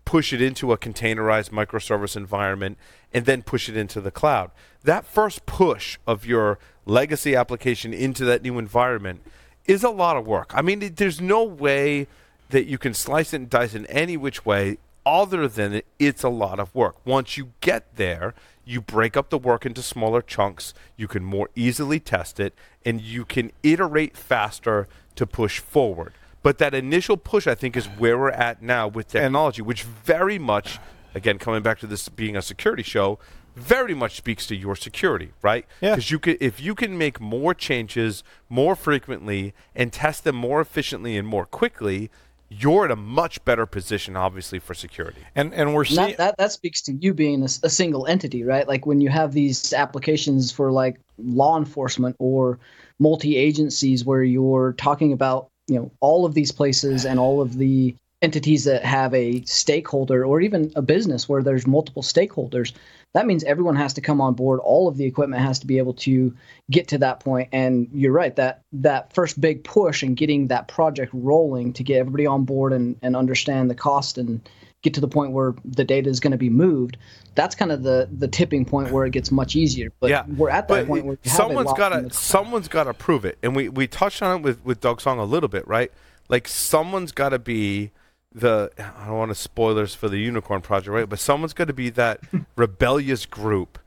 push 0.04 0.32
it 0.32 0.40
into 0.40 0.72
a 0.72 0.78
containerized 0.78 1.50
microservice 1.50 2.16
environment, 2.16 2.78
and 3.12 3.26
then 3.26 3.42
push 3.42 3.68
it 3.68 3.76
into 3.76 4.00
the 4.00 4.10
cloud. 4.10 4.50
That 4.82 5.04
first 5.04 5.44
push 5.46 5.98
of 6.06 6.24
your 6.24 6.58
legacy 6.86 7.36
application 7.36 7.92
into 7.92 8.24
that 8.24 8.42
new 8.42 8.58
environment 8.58 9.20
is 9.66 9.84
a 9.84 9.90
lot 9.90 10.16
of 10.16 10.26
work. 10.26 10.50
I 10.54 10.62
mean, 10.62 10.94
there's 10.96 11.20
no 11.20 11.44
way 11.44 12.06
that 12.48 12.64
you 12.66 12.78
can 12.78 12.94
slice 12.94 13.34
it 13.34 13.36
and 13.36 13.50
dice 13.50 13.74
it 13.74 13.80
in 13.80 13.86
any 13.86 14.16
which 14.16 14.46
way 14.46 14.78
other 15.04 15.48
than 15.48 15.82
it's 15.98 16.22
a 16.22 16.28
lot 16.28 16.58
of 16.58 16.74
work. 16.74 16.96
Once 17.04 17.36
you 17.36 17.52
get 17.60 17.96
there, 17.96 18.34
you 18.68 18.82
break 18.82 19.16
up 19.16 19.30
the 19.30 19.38
work 19.38 19.64
into 19.64 19.82
smaller 19.82 20.20
chunks, 20.20 20.74
you 20.96 21.08
can 21.08 21.24
more 21.24 21.48
easily 21.54 21.98
test 21.98 22.38
it, 22.38 22.54
and 22.84 23.00
you 23.00 23.24
can 23.24 23.50
iterate 23.62 24.16
faster 24.16 24.86
to 25.14 25.26
push 25.26 25.58
forward. 25.58 26.12
But 26.42 26.58
that 26.58 26.74
initial 26.74 27.16
push, 27.16 27.46
I 27.46 27.54
think, 27.54 27.76
is 27.76 27.86
where 27.86 28.18
we're 28.18 28.30
at 28.30 28.62
now 28.62 28.86
with 28.86 29.08
technology, 29.08 29.62
which 29.62 29.82
very 29.82 30.38
much, 30.38 30.78
again, 31.14 31.38
coming 31.38 31.62
back 31.62 31.78
to 31.80 31.86
this 31.86 32.08
being 32.08 32.36
a 32.36 32.42
security 32.42 32.82
show, 32.82 33.18
very 33.56 33.94
much 33.94 34.16
speaks 34.16 34.46
to 34.46 34.54
your 34.54 34.76
security, 34.76 35.32
right? 35.42 35.66
Yeah. 35.80 35.92
Because 35.94 36.10
you 36.10 36.18
can, 36.18 36.36
if 36.38 36.60
you 36.60 36.74
can 36.74 36.96
make 36.96 37.20
more 37.20 37.54
changes 37.54 38.22
more 38.48 38.76
frequently 38.76 39.54
and 39.74 39.92
test 39.92 40.24
them 40.24 40.36
more 40.36 40.60
efficiently 40.60 41.16
and 41.16 41.26
more 41.26 41.44
quickly, 41.44 42.10
you're 42.50 42.84
in 42.84 42.90
a 42.90 42.96
much 42.96 43.44
better 43.44 43.66
position, 43.66 44.16
obviously, 44.16 44.58
for 44.58 44.74
security. 44.74 45.20
And 45.34 45.52
and 45.52 45.74
we're 45.74 45.84
seeing 45.84 46.08
that, 46.08 46.16
that, 46.18 46.36
that 46.38 46.52
speaks 46.52 46.80
to 46.82 46.92
you 46.92 47.12
being 47.12 47.42
a, 47.42 47.48
a, 47.62 47.70
single 47.70 48.06
entity, 48.06 48.42
right? 48.42 48.66
Like 48.66 48.86
when 48.86 49.00
you 49.00 49.10
have 49.10 49.32
these 49.32 49.72
applications 49.72 50.50
for 50.50 50.72
like 50.72 50.98
law 51.18 51.58
enforcement 51.58 52.16
or 52.18 52.58
multi 52.98 53.36
agencies, 53.36 54.04
where 54.04 54.22
you're 54.22 54.72
talking 54.78 55.12
about 55.12 55.48
you 55.66 55.76
know 55.76 55.90
all 56.00 56.24
of 56.24 56.34
these 56.34 56.50
places 56.50 57.04
and 57.04 57.20
all 57.20 57.42
of 57.42 57.58
the 57.58 57.94
entities 58.20 58.64
that 58.64 58.84
have 58.84 59.14
a 59.14 59.42
stakeholder 59.42 60.24
or 60.24 60.40
even 60.40 60.72
a 60.74 60.82
business 60.82 61.28
where 61.28 61.42
there's 61.42 61.66
multiple 61.66 62.02
stakeholders 62.02 62.72
that 63.14 63.26
means 63.26 63.42
everyone 63.44 63.76
has 63.76 63.94
to 63.94 64.00
come 64.00 64.20
on 64.20 64.34
board. 64.34 64.60
All 64.60 64.86
of 64.86 64.96
the 64.96 65.04
equipment 65.04 65.42
has 65.42 65.58
to 65.60 65.66
be 65.66 65.78
able 65.78 65.94
to 65.94 66.34
get 66.70 66.88
to 66.88 66.98
that 66.98 67.20
point. 67.20 67.48
and 67.52 67.88
you're 67.92 68.12
right 68.12 68.36
that 68.36 68.62
that 68.72 69.12
first 69.14 69.40
big 69.40 69.64
push 69.64 70.02
and 70.02 70.16
getting 70.16 70.48
that 70.48 70.68
project 70.68 71.10
rolling 71.14 71.72
to 71.74 71.82
get 71.82 71.98
everybody 71.98 72.26
on 72.26 72.44
board 72.44 72.72
and, 72.72 72.96
and 73.02 73.16
understand 73.16 73.70
the 73.70 73.74
cost 73.74 74.18
and 74.18 74.46
get 74.82 74.94
to 74.94 75.00
the 75.00 75.08
point 75.08 75.32
where 75.32 75.54
the 75.64 75.84
data 75.84 76.08
is 76.08 76.20
going 76.20 76.30
to 76.30 76.38
be 76.38 76.50
moved 76.50 76.96
that's 77.34 77.54
kind 77.54 77.72
of 77.72 77.82
the 77.82 78.08
the 78.18 78.28
tipping 78.28 78.64
point 78.64 78.90
where 78.90 79.06
it 79.06 79.10
gets 79.10 79.30
much 79.30 79.54
easier. 79.54 79.92
But 80.00 80.10
yeah, 80.10 80.24
we're 80.36 80.50
at 80.50 80.66
that 80.68 80.88
point 80.88 81.04
where 81.04 81.18
someone's 81.22 81.72
got 81.74 81.90
to 81.90 82.10
someone's 82.12 82.66
got 82.66 82.84
to 82.84 82.94
prove 82.94 83.24
it. 83.24 83.38
And 83.44 83.54
we 83.54 83.68
we 83.68 83.86
touched 83.86 84.22
on 84.22 84.40
it 84.40 84.42
with 84.42 84.64
with 84.64 84.80
Doug 84.80 85.00
Song 85.00 85.20
a 85.20 85.24
little 85.24 85.48
bit 85.48 85.66
right? 85.68 85.92
Like 86.28 86.48
someone's 86.48 87.12
got 87.12 87.28
to 87.28 87.38
be 87.38 87.92
the 88.34 88.70
I 88.78 89.06
don't 89.06 89.18
want 89.18 89.30
to 89.30 89.34
spoilers 89.34 89.94
for 89.94 90.08
the 90.08 90.18
unicorn 90.18 90.60
project, 90.60 90.92
right? 90.92 91.08
But 91.08 91.18
someone's 91.18 91.54
going 91.54 91.68
to 91.68 91.74
be 91.74 91.90
that 91.90 92.20
rebellious 92.56 93.26
group 93.26 93.78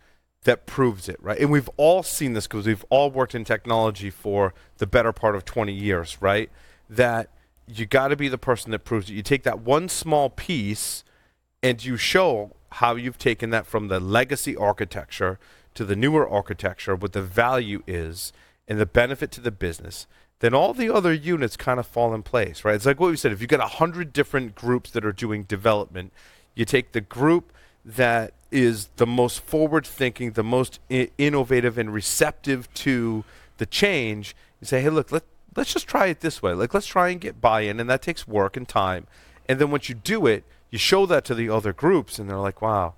that 0.43 0.65
proves 0.65 1.07
it, 1.07 1.21
right? 1.21 1.39
And 1.39 1.51
we've 1.51 1.69
all 1.77 2.01
seen 2.03 2.33
this 2.33 2.47
because 2.47 2.65
we've 2.65 2.85
all 2.89 3.11
worked 3.11 3.35
in 3.35 3.43
technology 3.43 4.09
for 4.09 4.53
the 4.77 4.87
better 4.87 5.11
part 5.11 5.35
of 5.35 5.45
20 5.45 5.71
years, 5.71 6.17
right? 6.19 6.49
That 6.89 7.29
you 7.67 7.85
got 7.85 8.07
to 8.07 8.15
be 8.15 8.27
the 8.27 8.39
person 8.39 8.71
that 8.71 8.79
proves 8.79 9.09
it. 9.09 9.13
You 9.13 9.21
take 9.21 9.43
that 9.43 9.61
one 9.61 9.87
small 9.87 10.29
piece 10.29 11.03
and 11.61 11.83
you 11.83 11.95
show 11.95 12.55
how 12.73 12.95
you've 12.95 13.19
taken 13.19 13.51
that 13.51 13.67
from 13.67 13.87
the 13.87 13.99
legacy 13.99 14.55
architecture 14.55 15.37
to 15.75 15.85
the 15.85 15.95
newer 15.95 16.27
architecture, 16.27 16.95
what 16.95 17.13
the 17.13 17.21
value 17.21 17.83
is 17.85 18.33
and 18.67 18.79
the 18.79 18.85
benefit 18.85 19.31
to 19.31 19.41
the 19.41 19.51
business 19.51 20.07
then 20.41 20.53
all 20.53 20.73
the 20.73 20.93
other 20.93 21.13
units 21.13 21.55
kind 21.55 21.79
of 21.79 21.87
fall 21.87 22.13
in 22.13 22.23
place, 22.23 22.65
right? 22.65 22.75
It's 22.75 22.85
like 22.85 22.99
what 22.99 23.11
we 23.11 23.15
said 23.15 23.31
if 23.31 23.41
you've 23.41 23.49
got 23.49 23.59
100 23.59 24.11
different 24.11 24.55
groups 24.55 24.89
that 24.91 25.05
are 25.05 25.11
doing 25.11 25.43
development, 25.43 26.11
you 26.55 26.65
take 26.65 26.91
the 26.91 27.01
group 27.01 27.53
that 27.85 28.33
is 28.51 28.89
the 28.97 29.07
most 29.07 29.41
forward 29.41 29.85
thinking, 29.85 30.31
the 30.31 30.43
most 30.43 30.79
I- 30.89 31.11
innovative 31.17 31.77
and 31.77 31.93
receptive 31.93 32.71
to 32.73 33.23
the 33.57 33.65
change, 33.65 34.35
you 34.59 34.65
say, 34.65 34.81
hey, 34.81 34.89
look, 34.89 35.11
let, 35.11 35.23
let's 35.55 35.73
just 35.73 35.87
try 35.87 36.07
it 36.07 36.21
this 36.21 36.41
way. 36.41 36.53
Like, 36.53 36.73
let's 36.73 36.87
try 36.87 37.09
and 37.09 37.21
get 37.21 37.39
buy 37.39 37.61
in, 37.61 37.79
and 37.79 37.89
that 37.89 38.01
takes 38.01 38.27
work 38.27 38.57
and 38.57 38.67
time. 38.67 39.07
And 39.47 39.59
then 39.59 39.71
once 39.71 39.89
you 39.89 39.95
do 39.95 40.25
it, 40.25 40.43
you 40.71 40.77
show 40.77 41.05
that 41.05 41.23
to 41.25 41.35
the 41.35 41.49
other 41.49 41.71
groups, 41.71 42.17
and 42.17 42.29
they're 42.29 42.37
like, 42.37 42.61
wow, 42.61 42.95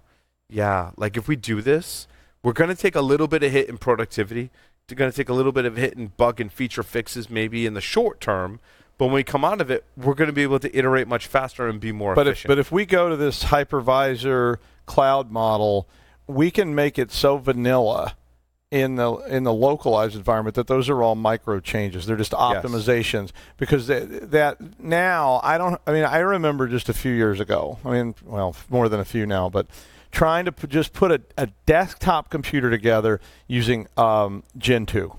yeah, 0.50 0.92
like 0.96 1.18
if 1.18 1.28
we 1.28 1.36
do 1.36 1.62
this, 1.62 2.08
we're 2.42 2.54
going 2.54 2.70
to 2.70 2.76
take 2.76 2.96
a 2.96 3.02
little 3.02 3.28
bit 3.28 3.44
of 3.44 3.52
hit 3.52 3.70
in 3.70 3.78
productivity 3.78 4.50
going 4.94 5.12
to 5.12 5.16
take 5.16 5.30
a 5.30 5.34
little 5.34 5.52
bit 5.52 5.66
of 5.66 5.78
hit 5.78 5.96
and 5.98 6.16
bug 6.18 6.40
and 6.40 6.52
feature 6.52 6.84
fixes 6.84 7.30
maybe 7.30 7.66
in 7.66 7.74
the 7.74 7.82
short 7.82 8.22
term. 8.22 8.60
But 8.98 9.06
when 9.06 9.16
we 9.16 9.24
come 9.24 9.44
out 9.44 9.60
of 9.60 9.72
it, 9.72 9.86
we're 9.98 10.14
going 10.14 10.28
to 10.28 10.34
be 10.34 10.44
able 10.44 10.60
to 10.60 10.78
iterate 10.78 11.08
much 11.08 11.28
faster 11.28 11.68
and 11.68 11.80
be 11.80 11.92
more 11.92 12.14
but 12.16 12.28
efficient. 12.28 12.46
If, 12.46 12.48
but 12.50 12.60
if 12.60 12.72
we 12.72 12.86
go 12.86 13.10
to 13.10 13.16
this 13.16 13.46
hypervisor 13.46 14.58
cloud 14.86 15.32
model, 15.32 15.88
we 16.28 16.52
can 16.52 16.76
make 16.76 17.00
it 17.00 17.12
so 17.12 17.38
vanilla 17.38 18.16
in 18.74 18.96
the 18.96 19.14
in 19.28 19.44
the 19.44 19.54
localized 19.54 20.16
environment 20.16 20.56
that 20.56 20.66
those 20.66 20.90
are 20.90 21.04
all 21.04 21.14
micro 21.14 21.60
changes. 21.60 22.08
They're 22.08 22.18
just 22.18 22.32
optimizations 22.32 23.32
because 23.58 23.86
that, 23.86 24.32
that 24.32 24.80
now 24.80 25.40
I 25.44 25.60
don't. 25.60 25.80
I 25.86 25.92
mean, 25.92 26.06
I 26.06 26.18
remember 26.20 26.68
just 26.68 26.90
a 26.90 26.94
few 26.94 27.14
years 27.14 27.40
ago. 27.40 27.78
I 27.86 27.92
mean, 27.92 28.16
well, 28.24 28.56
more 28.70 28.90
than 28.90 29.00
a 29.00 29.06
few 29.06 29.28
now, 29.28 29.48
but 29.48 29.68
trying 30.14 30.46
to 30.46 30.52
p- 30.54 30.68
just 30.68 30.94
put 30.94 31.12
a, 31.12 31.22
a 31.38 31.48
desktop 31.66 32.30
computer 32.30 32.70
together 32.70 33.20
using 33.48 33.88
um, 33.98 34.44
Gentoo. 34.58 35.10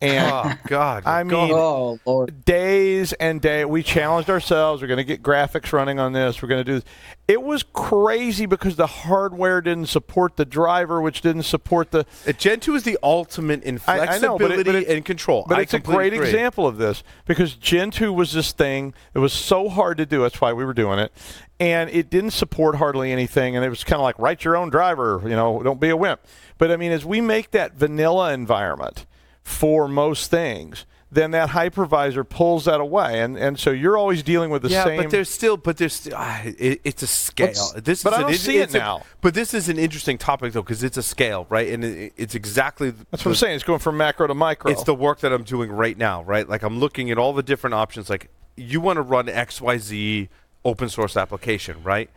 And 0.00 0.30
oh 0.32 0.52
God! 0.68 1.02
I 1.06 1.24
mean, 1.24 1.50
Oh 1.52 1.98
Lord. 2.06 2.44
days 2.44 3.12
and 3.14 3.40
day 3.40 3.64
we 3.64 3.82
challenged 3.82 4.30
ourselves 4.30 4.80
we're 4.80 4.86
going 4.86 4.98
to 4.98 5.02
get 5.04 5.22
graphics 5.24 5.72
running 5.72 5.98
on 5.98 6.12
this 6.12 6.40
we're 6.40 6.48
going 6.48 6.60
to 6.60 6.64
do 6.64 6.74
this 6.74 6.84
it 7.26 7.42
was 7.42 7.64
crazy 7.64 8.46
because 8.46 8.76
the 8.76 8.86
hardware 8.86 9.60
didn't 9.60 9.86
support 9.86 10.36
the 10.36 10.44
driver 10.44 11.00
which 11.02 11.20
didn't 11.20 11.42
support 11.42 11.90
the 11.90 12.06
Gentoo 12.38 12.74
is 12.76 12.84
the 12.84 12.96
ultimate 13.02 13.64
in 13.64 13.80
I- 13.88 13.98
I 13.98 14.18
know, 14.18 14.38
flexibility 14.38 14.38
but 14.38 14.50
it- 14.60 14.66
but 14.66 14.74
it- 14.76 14.88
and 14.96 15.04
control. 15.04 15.44
but 15.48 15.58
I 15.58 15.62
it's 15.62 15.74
a 15.74 15.80
great 15.80 16.12
agree. 16.12 16.26
example 16.28 16.64
of 16.68 16.78
this 16.78 17.02
because 17.26 17.54
Gentoo 17.54 18.12
was 18.12 18.32
this 18.32 18.52
thing 18.52 18.94
that 19.14 19.20
was 19.20 19.32
so 19.32 19.68
hard 19.68 19.98
to 19.98 20.06
do. 20.06 20.22
That's 20.22 20.40
why 20.40 20.52
we 20.52 20.64
were 20.64 20.74
doing 20.74 21.00
it. 21.00 21.12
And 21.58 21.90
it 21.90 22.08
didn't 22.08 22.30
support 22.30 22.76
hardly 22.76 23.10
anything. 23.10 23.56
And 23.56 23.64
it 23.64 23.68
was 23.68 23.82
kind 23.82 23.98
of 23.98 24.04
like, 24.04 24.16
write 24.20 24.44
your 24.44 24.56
own 24.56 24.70
driver, 24.70 25.20
you 25.24 25.30
know, 25.30 25.60
don't 25.62 25.80
be 25.80 25.88
a 25.88 25.96
wimp. 25.96 26.20
But 26.56 26.70
I 26.70 26.76
mean, 26.76 26.92
as 26.92 27.04
we 27.04 27.20
make 27.20 27.50
that 27.50 27.74
vanilla 27.74 28.32
environment 28.32 29.06
for 29.48 29.88
most 29.88 30.30
things, 30.30 30.84
then 31.10 31.30
that 31.30 31.48
hypervisor 31.50 32.28
pulls 32.28 32.66
that 32.66 32.80
away. 32.80 33.20
And, 33.22 33.36
and 33.38 33.58
so 33.58 33.70
you're 33.70 33.96
always 33.96 34.22
dealing 34.22 34.50
with 34.50 34.60
the 34.62 34.68
yeah, 34.68 34.84
same. 34.84 35.02
but 35.02 35.10
there's 35.10 35.30
still, 35.30 35.56
but 35.56 35.78
there's, 35.78 35.94
still, 35.94 36.12
ah, 36.16 36.42
it, 36.44 36.82
it's 36.84 37.02
a 37.02 37.06
scale. 37.06 37.72
This 37.76 38.02
but 38.02 38.12
is 38.12 38.14
I 38.14 38.16
an 38.16 38.22
don't 38.22 38.32
in- 38.32 38.38
see 38.38 38.58
it 38.58 38.64
it's 38.64 38.74
a- 38.74 38.78
now. 38.78 39.02
but 39.22 39.32
this 39.32 39.54
is 39.54 39.70
an 39.70 39.78
interesting 39.78 40.18
topic 40.18 40.52
though, 40.52 40.62
because 40.62 40.82
it's 40.82 40.98
a 40.98 41.02
scale, 41.02 41.46
right? 41.48 41.68
And 41.72 41.82
it, 41.82 42.12
it's 42.16 42.34
exactly 42.34 42.90
That's 42.90 43.24
what 43.24 43.32
I'm 43.32 43.36
saying. 43.36 43.54
It's 43.54 43.64
going 43.64 43.78
from 43.78 43.96
macro 43.96 44.26
to 44.26 44.34
micro. 44.34 44.70
It's 44.70 44.84
the 44.84 44.94
work 44.94 45.20
that 45.20 45.32
I'm 45.32 45.44
doing 45.44 45.72
right 45.72 45.96
now, 45.96 46.22
right? 46.24 46.46
Like 46.46 46.62
I'm 46.62 46.78
looking 46.78 47.10
at 47.10 47.16
all 47.16 47.32
the 47.32 47.42
different 47.42 47.72
options. 47.74 48.10
Like 48.10 48.28
you 48.56 48.80
want 48.80 48.98
to 48.98 49.02
run 49.02 49.26
XYZ 49.28 50.28
open 50.64 50.88
source 50.90 51.16
application, 51.16 51.82
right? 51.82 52.10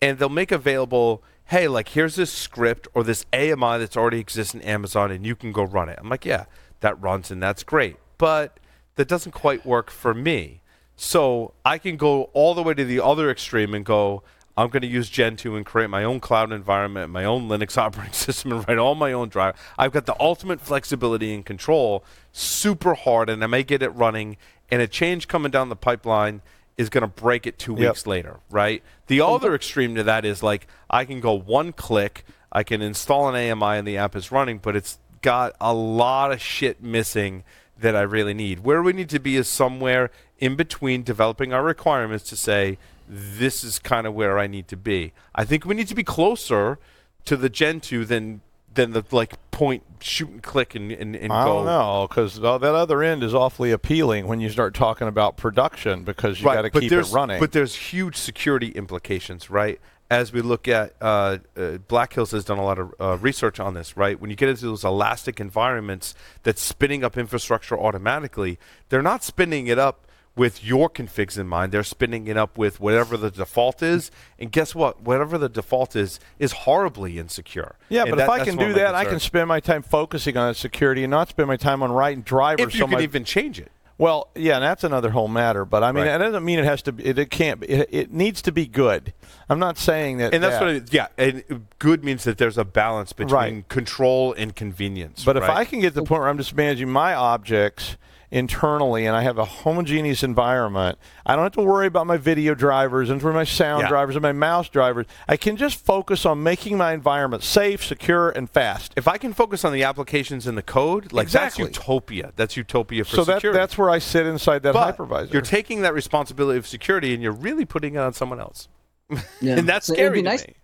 And 0.00 0.18
they'll 0.18 0.30
make 0.30 0.50
available, 0.50 1.22
hey, 1.44 1.68
like 1.68 1.90
here's 1.90 2.16
this 2.16 2.32
script 2.32 2.88
or 2.94 3.04
this 3.04 3.26
AMI 3.34 3.76
that's 3.76 3.98
already 3.98 4.18
exists 4.18 4.54
in 4.54 4.62
Amazon 4.62 5.10
and 5.10 5.26
you 5.26 5.36
can 5.36 5.52
go 5.52 5.62
run 5.62 5.90
it. 5.90 5.98
I'm 6.00 6.08
like, 6.08 6.24
yeah, 6.24 6.46
that 6.80 7.00
runs 7.00 7.30
and 7.30 7.42
that's 7.42 7.62
great. 7.62 7.96
But 8.18 8.58
that 8.96 9.08
doesn't 9.08 9.32
quite 9.32 9.64
work 9.64 9.90
for 9.90 10.12
me. 10.14 10.60
So 10.96 11.54
I 11.64 11.78
can 11.78 11.96
go 11.96 12.24
all 12.34 12.54
the 12.54 12.62
way 12.62 12.74
to 12.74 12.84
the 12.84 13.02
other 13.02 13.30
extreme 13.30 13.72
and 13.72 13.84
go, 13.84 14.22
I'm 14.56 14.68
going 14.68 14.82
to 14.82 14.88
use 14.88 15.08
Gentoo 15.08 15.56
and 15.56 15.64
create 15.64 15.88
my 15.88 16.04
own 16.04 16.20
cloud 16.20 16.52
environment, 16.52 17.10
my 17.10 17.24
own 17.24 17.48
Linux 17.48 17.78
operating 17.78 18.12
system, 18.12 18.52
and 18.52 18.68
write 18.68 18.76
all 18.76 18.94
my 18.94 19.12
own 19.12 19.30
drive. 19.30 19.54
I've 19.78 19.92
got 19.92 20.04
the 20.04 20.16
ultimate 20.20 20.60
flexibility 20.60 21.32
and 21.34 21.46
control, 21.46 22.04
super 22.32 22.92
hard, 22.94 23.30
and 23.30 23.42
I 23.42 23.46
may 23.46 23.62
get 23.62 23.82
it 23.82 23.88
running, 23.90 24.36
and 24.70 24.82
a 24.82 24.86
change 24.86 25.28
coming 25.28 25.50
down 25.50 25.70
the 25.70 25.76
pipeline 25.76 26.42
is 26.76 26.90
going 26.90 27.02
to 27.02 27.08
break 27.08 27.46
it 27.46 27.58
two 27.58 27.72
Yep. 27.72 27.80
weeks 27.80 28.06
later, 28.06 28.40
right? 28.50 28.82
The 29.06 29.22
other 29.22 29.54
extreme 29.54 29.94
to 29.94 30.02
that 30.02 30.24
is 30.26 30.42
like 30.42 30.66
I 30.90 31.04
can 31.06 31.20
go 31.20 31.32
one 31.32 31.72
click, 31.72 32.24
I 32.52 32.62
can 32.62 32.82
install 32.82 33.34
an 33.34 33.34
AMI, 33.34 33.78
and 33.78 33.88
the 33.88 33.96
app 33.96 34.14
is 34.14 34.30
running, 34.30 34.58
but 34.58 34.76
it's 34.76 34.98
got 35.22 35.54
a 35.60 35.74
lot 35.74 36.32
of 36.32 36.40
shit 36.40 36.82
missing 36.82 37.44
that 37.78 37.96
I 37.96 38.02
really 38.02 38.34
need. 38.34 38.60
Where 38.60 38.82
we 38.82 38.92
need 38.92 39.08
to 39.10 39.18
be 39.18 39.36
is 39.36 39.48
somewhere 39.48 40.10
in 40.38 40.56
between 40.56 41.02
developing 41.02 41.52
our 41.52 41.62
requirements 41.62 42.28
to 42.30 42.36
say, 42.36 42.78
this 43.08 43.64
is 43.64 43.78
kind 43.78 44.06
of 44.06 44.14
where 44.14 44.38
I 44.38 44.46
need 44.46 44.68
to 44.68 44.76
be. 44.76 45.12
I 45.34 45.44
think 45.44 45.64
we 45.64 45.74
need 45.74 45.88
to 45.88 45.94
be 45.94 46.04
closer 46.04 46.78
to 47.24 47.36
the 47.36 47.48
Gentoo 47.48 48.04
than 48.04 48.40
than 48.72 48.92
the 48.92 49.04
like 49.10 49.34
point 49.50 49.82
shoot 50.00 50.28
and 50.28 50.42
click 50.42 50.76
and, 50.76 50.92
and, 50.92 51.16
and 51.16 51.32
I 51.32 51.44
go. 51.44 51.56
don't 51.56 51.66
know 51.66 52.06
because 52.08 52.40
that 52.40 52.62
other 52.62 53.02
end 53.02 53.24
is 53.24 53.34
awfully 53.34 53.72
appealing 53.72 54.28
when 54.28 54.40
you 54.40 54.48
start 54.48 54.74
talking 54.74 55.08
about 55.08 55.36
production 55.36 56.04
because 56.04 56.38
you 56.40 56.44
got 56.44 56.62
to 56.62 56.70
keep 56.70 56.90
it 56.90 57.10
running. 57.10 57.40
But 57.40 57.50
there's 57.50 57.74
huge 57.74 58.16
security 58.16 58.68
implications, 58.68 59.50
right? 59.50 59.80
As 60.10 60.32
we 60.32 60.40
look 60.42 60.66
at, 60.66 60.94
uh, 61.00 61.38
uh, 61.56 61.78
Black 61.86 62.12
Hills 62.14 62.32
has 62.32 62.44
done 62.44 62.58
a 62.58 62.64
lot 62.64 62.80
of 62.80 62.92
uh, 63.00 63.16
research 63.18 63.60
on 63.60 63.74
this, 63.74 63.96
right? 63.96 64.20
When 64.20 64.28
you 64.28 64.34
get 64.36 64.48
into 64.48 64.64
those 64.66 64.82
elastic 64.84 65.38
environments 65.38 66.16
that's 66.42 66.60
spinning 66.60 67.04
up 67.04 67.16
infrastructure 67.16 67.78
automatically, 67.78 68.58
they're 68.88 69.02
not 69.02 69.22
spinning 69.22 69.68
it 69.68 69.78
up 69.78 70.08
with 70.34 70.64
your 70.64 70.90
configs 70.90 71.38
in 71.38 71.46
mind. 71.46 71.70
They're 71.70 71.84
spinning 71.84 72.26
it 72.26 72.36
up 72.36 72.58
with 72.58 72.80
whatever 72.80 73.16
the 73.16 73.30
default 73.30 73.82
is. 73.84 74.10
And 74.38 74.50
guess 74.50 74.74
what? 74.74 75.00
Whatever 75.02 75.38
the 75.38 75.48
default 75.48 75.94
is, 75.94 76.18
is 76.40 76.52
horribly 76.52 77.18
insecure. 77.18 77.76
yeah, 77.88 78.02
And 78.02 78.10
but 78.10 78.16
that- 78.16 78.24
if 78.24 78.30
I 78.30 78.44
can 78.44 78.56
do 78.56 78.72
that, 78.74 78.94
I 78.96 79.04
can 79.04 79.20
spend 79.20 79.46
my 79.48 79.60
time 79.60 79.82
focusing 79.82 80.36
on 80.36 80.54
security 80.54 81.04
and 81.04 81.10
not 81.12 81.28
spend 81.28 81.46
my 81.46 81.56
time 81.56 81.82
on 81.84 81.92
writing 81.92 82.22
drivers. 82.22 82.66
If 82.66 82.74
you 82.74 82.80
so 82.80 82.86
can 82.86 82.94
my- 82.98 83.02
even 83.02 83.24
change 83.24 83.60
it. 83.60 83.70
Well, 84.00 84.28
yeah, 84.34 84.54
and 84.54 84.64
that's 84.64 84.82
another 84.82 85.10
whole 85.10 85.28
matter. 85.28 85.66
But 85.66 85.84
I 85.84 85.92
mean, 85.92 86.04
Right. 86.06 86.16
that 86.16 86.24
doesn't 86.24 86.42
mean 86.42 86.58
it 86.58 86.64
has 86.64 86.80
to. 86.82 86.92
Be, 86.92 87.04
it, 87.04 87.18
it 87.18 87.30
can't. 87.30 87.60
Be, 87.60 87.66
it, 87.68 87.88
it 87.92 88.12
needs 88.12 88.40
to 88.42 88.50
be 88.50 88.66
good. 88.66 89.12
I'm 89.50 89.58
not 89.58 89.76
saying 89.76 90.16
that. 90.18 90.32
And 90.32 90.42
that's 90.42 90.54
that. 90.54 90.64
what 90.64 90.74
it, 90.74 90.92
yeah, 90.92 91.08
and 91.18 91.66
good 91.78 92.02
means 92.02 92.24
that 92.24 92.38
there's 92.38 92.56
a 92.56 92.64
balance 92.64 93.12
between 93.12 93.34
Right. 93.34 93.68
control 93.68 94.32
and 94.32 94.56
convenience. 94.56 95.22
But 95.22 95.36
if? 95.36 95.42
I 95.42 95.66
can 95.66 95.80
get 95.80 95.90
to 95.90 95.94
the 95.96 96.06
point 96.06 96.20
where 96.22 96.30
I'm 96.30 96.38
just 96.38 96.56
managing 96.56 96.88
my 96.88 97.12
objects 97.14 97.98
internally 98.30 99.06
and 99.06 99.16
I 99.16 99.22
have 99.22 99.38
a 99.38 99.44
homogeneous 99.44 100.22
environment, 100.22 100.98
I 101.26 101.34
don't 101.34 101.44
have 101.44 101.52
to 101.52 101.62
worry 101.62 101.86
about 101.86 102.06
my 102.06 102.16
video 102.16 102.54
drivers 102.54 103.10
and 103.10 103.20
for 103.20 103.32
my 103.32 103.44
sound 103.44 103.82
Yeah. 103.82 103.88
drivers 103.88 104.16
and 104.16 104.22
my 104.22 104.32
mouse 104.32 104.68
drivers. 104.68 105.06
I 105.28 105.36
can 105.36 105.56
just 105.56 105.84
focus 105.84 106.24
on 106.24 106.42
making 106.42 106.76
my 106.76 106.92
environment 106.92 107.42
safe, 107.42 107.84
secure, 107.84 108.30
and 108.30 108.48
fast. 108.48 108.92
if 108.96 109.08
I 109.08 109.18
can 109.18 109.32
focus 109.32 109.64
on 109.64 109.72
the 109.72 109.82
applications 109.82 110.46
and 110.46 110.56
the 110.56 110.62
code, 110.62 111.12
like 111.12 111.24
Exactly. 111.24 111.64
that's 111.64 111.76
utopia. 111.78 112.32
That's 112.36 112.56
utopia 112.56 113.04
for 113.04 113.16
So 113.16 113.24
that, 113.24 113.42
that's 113.42 113.76
where 113.76 113.90
I 113.90 113.98
sit 113.98 114.26
inside 114.26 114.62
that 114.62 114.74
but 114.74 114.96
hypervisor. 114.96 115.32
You're 115.32 115.42
taking 115.42 115.82
that 115.82 115.94
responsibility 115.94 116.58
of 116.58 116.66
security 116.66 117.14
and 117.14 117.22
you're 117.22 117.32
really 117.32 117.64
putting 117.64 117.94
it 117.96 117.98
on 117.98 118.12
someone 118.12 118.40
else, 118.40 118.68
Yeah. 119.40 119.58
and 119.58 119.68
that's 119.68 119.86
So 119.86 119.92
it'd 119.94 120.04
scary 120.04 120.18
be 120.18 120.22
to 120.22 120.28
nice. 120.28 120.46
me. 120.46 120.54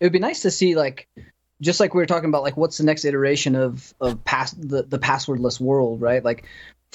It 0.00 0.04
would 0.06 0.12
be 0.12 0.18
nice 0.18 0.42
to 0.42 0.50
see 0.50 0.74
like, 0.74 1.06
just 1.60 1.78
like 1.80 1.94
we 1.94 2.00
were 2.02 2.06
talking 2.06 2.28
about, 2.28 2.42
like 2.42 2.56
what's 2.56 2.78
the 2.78 2.84
next 2.84 3.04
iteration 3.04 3.54
of 3.54 3.94
of 4.00 4.22
pass 4.24 4.50
the 4.52 4.82
the 4.82 4.98
passwordless 4.98 5.60
world, 5.60 6.00
right? 6.00 6.22
Like, 6.24 6.44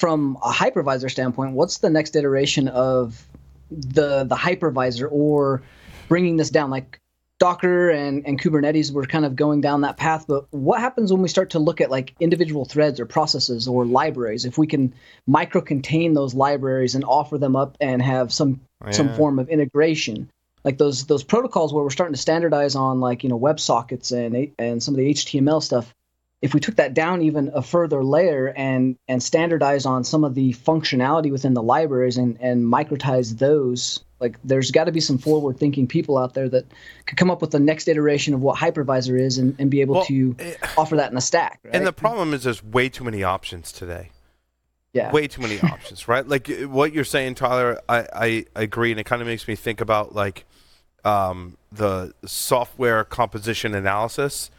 from 0.00 0.38
a 0.42 0.50
hypervisor 0.50 1.10
standpoint, 1.10 1.52
what's 1.52 1.78
the 1.78 1.90
next 1.90 2.16
iteration 2.16 2.68
of 2.68 3.26
the 3.70 4.24
the 4.24 4.34
hypervisor 4.34 5.06
or 5.10 5.62
bringing 6.08 6.38
this 6.38 6.48
down? 6.50 6.70
Like 6.70 6.98
Docker 7.38 7.90
and, 7.90 8.26
and 8.26 8.40
Kubernetes 8.40 8.92
were 8.92 9.06
kind 9.06 9.24
of 9.24 9.36
going 9.36 9.60
down 9.60 9.82
that 9.82 9.96
path, 9.98 10.24
but 10.26 10.46
what 10.52 10.80
happens 10.80 11.12
when 11.12 11.22
we 11.22 11.28
start 11.28 11.50
to 11.50 11.58
look 11.58 11.80
at 11.80 11.90
like 11.90 12.14
individual 12.18 12.64
threads 12.64 12.98
or 12.98 13.06
processes 13.06 13.68
or 13.68 13.84
libraries? 13.84 14.44
If 14.46 14.58
we 14.58 14.66
can 14.66 14.94
micro 15.26 15.60
contain 15.60 16.14
those 16.14 16.34
libraries 16.34 16.94
and 16.94 17.04
offer 17.04 17.38
them 17.38 17.54
up 17.54 17.76
and 17.80 18.02
have 18.02 18.32
some 18.32 18.60
oh, 18.84 18.90
some 18.90 19.08
Yeah. 19.08 19.16
form 19.16 19.38
of 19.38 19.48
integration, 19.50 20.30
like 20.64 20.78
those 20.78 21.06
those 21.06 21.24
protocols 21.24 21.72
where 21.74 21.84
we're 21.84 21.90
starting 21.90 22.14
to 22.14 22.20
standardize 22.20 22.74
on 22.74 23.00
like 23.00 23.22
you 23.22 23.28
know 23.28 23.38
WebSockets 23.38 24.12
and 24.12 24.52
and 24.58 24.82
some 24.82 24.94
of 24.94 24.98
the 24.98 25.10
HTML 25.10 25.62
stuff. 25.62 25.94
If 26.42 26.54
we 26.54 26.60
took 26.60 26.76
that 26.76 26.94
down 26.94 27.20
even 27.22 27.50
a 27.54 27.62
further 27.62 28.02
layer 28.02 28.52
and 28.56 28.96
and 29.08 29.22
standardize 29.22 29.84
on 29.84 30.04
some 30.04 30.24
of 30.24 30.34
the 30.34 30.52
functionality 30.54 31.30
within 31.30 31.54
the 31.54 31.62
libraries 31.62 32.16
and 32.16 32.38
and 32.40 32.64
microtize 32.64 33.38
those, 33.38 34.00
like 34.20 34.38
there's 34.42 34.70
got 34.70 34.84
to 34.84 34.92
be 34.92 35.00
some 35.00 35.18
forward 35.18 35.58
thinking 35.58 35.86
people 35.86 36.16
out 36.16 36.32
there 36.34 36.48
that 36.48 36.64
could 37.06 37.18
come 37.18 37.30
up 37.30 37.42
with 37.42 37.50
the 37.50 37.60
next 37.60 37.88
iteration 37.88 38.32
of 38.32 38.40
what 38.40 38.56
hypervisor 38.58 39.20
is 39.20 39.36
and, 39.36 39.54
and 39.58 39.70
be 39.70 39.82
able 39.82 39.96
Well, 39.96 40.04
to 40.06 40.34
eh, 40.38 40.54
offer 40.78 40.96
that 40.96 41.10
in 41.10 41.16
a 41.18 41.20
stack. 41.20 41.60
Right? 41.62 41.74
And 41.74 41.86
the 41.86 41.92
problem 41.92 42.32
is 42.32 42.44
there's 42.44 42.64
way 42.64 42.88
too 42.88 43.04
many 43.04 43.22
options 43.22 43.70
today. 43.70 44.10
yeah, 44.94 45.12
way 45.12 45.28
too 45.28 45.42
many 45.42 45.60
options, 45.60 46.08
right? 46.08 46.26
Like 46.26 46.48
uh, 46.48 46.68
what 46.68 46.94
you're 46.94 47.04
saying, 47.04 47.34
Tyler, 47.34 47.80
I, 47.88 48.06
I 48.14 48.44
agree, 48.56 48.90
and 48.92 48.98
it 48.98 49.04
kind 49.04 49.20
of 49.20 49.28
makes 49.28 49.46
me 49.46 49.56
think 49.56 49.80
about 49.82 50.14
like 50.14 50.46
um, 51.04 51.58
the 51.70 52.14
software 52.24 53.04
composition 53.04 53.74
analysis 53.74 54.50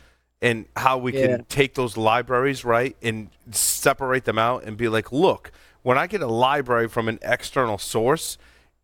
and 0.41 0.65
how 0.75 0.97
we 0.97 1.13
Yeah. 1.13 1.27
can 1.37 1.45
take 1.45 1.75
those 1.75 1.97
libraries, 1.97 2.65
right, 2.65 2.95
and 3.01 3.29
separate 3.51 4.25
them 4.25 4.37
out 4.37 4.63
and 4.63 4.75
be 4.77 4.87
like, 4.87 5.11
look, 5.11 5.51
when 5.83 5.97
I 5.97 6.07
get 6.07 6.21
a 6.21 6.27
library 6.27 6.87
from 6.87 7.07
an 7.07 7.19
external 7.21 7.77
source, 7.77 8.37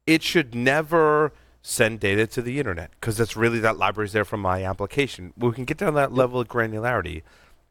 it 0.06 0.24
should 0.24 0.54
never 0.54 1.32
send 1.62 2.00
data 2.00 2.26
to 2.28 2.42
the 2.42 2.60
internet 2.60 2.92
because 3.00 3.18
that's 3.18 3.36
really 3.36 3.60
that 3.60 3.78
library's 3.78 4.14
there 4.14 4.24
from 4.26 4.42
my 4.42 4.64
application. 4.64 5.34
We 5.38 5.52
can 5.52 5.66
get 5.66 5.78
down 5.78 5.96
that 5.96 6.14
level 6.14 6.40
of 6.40 6.48
granularity. 6.48 7.24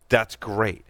That's 0.08 0.36
great 0.36 0.84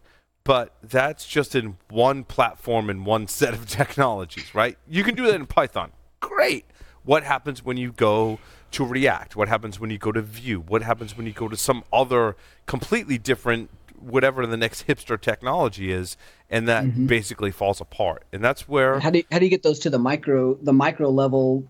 but 0.45 0.77
that's 0.81 1.27
just 1.27 1.57
in 1.57 1.77
one 1.91 2.23
platform 2.23 2.89
and 2.89 3.05
one 3.05 3.27
set 3.27 3.53
of 3.53 3.67
technologies, 3.69 4.55
right? 4.55 4.79
You 4.89 5.03
can 5.03 5.17
do 5.17 5.27
that 5.27 5.35
in 5.35 5.45
Python. 5.47 5.91
Great. 6.21 6.65
What 7.03 7.25
happens 7.25 7.65
when 7.65 7.77
you 7.77 7.91
go 7.91 8.39
to 8.73 8.85
React? 8.85 9.37
What 9.37 9.49
happens 9.49 9.81
when 9.81 9.91
you 9.91 9.99
go 9.99 10.13
to 10.13 10.23
Vue? 10.23 10.61
What 10.61 10.83
happens 10.83 11.17
when 11.17 11.27
you 11.27 11.33
go 11.33 11.49
to 11.49 11.57
some 11.57 11.85
other 11.93 12.37
completely 12.67 13.19
different 13.19 13.71
whatever 13.99 14.47
the 14.47 14.57
next 14.57 14.87
hipster 14.87 15.21
technology 15.21 15.91
is 15.91 16.17
and 16.51 16.69
that 16.69 16.85
mm-hmm. 16.85 17.07
basically 17.07 17.51
falls 17.51 17.81
apart. 17.81 18.25
And 18.33 18.45
that's 18.45 18.69
where 18.69 19.01
how 19.01 19.11
do 19.11 19.19
you, 19.19 19.25
how 19.31 19.39
do 19.39 19.47
you 19.47 19.51
get 19.51 19.63
those 19.63 19.81
to 19.81 19.91
the 19.91 19.99
micro 19.99 20.55
the 20.55 20.73
micro 20.73 21.11
level 21.11 21.67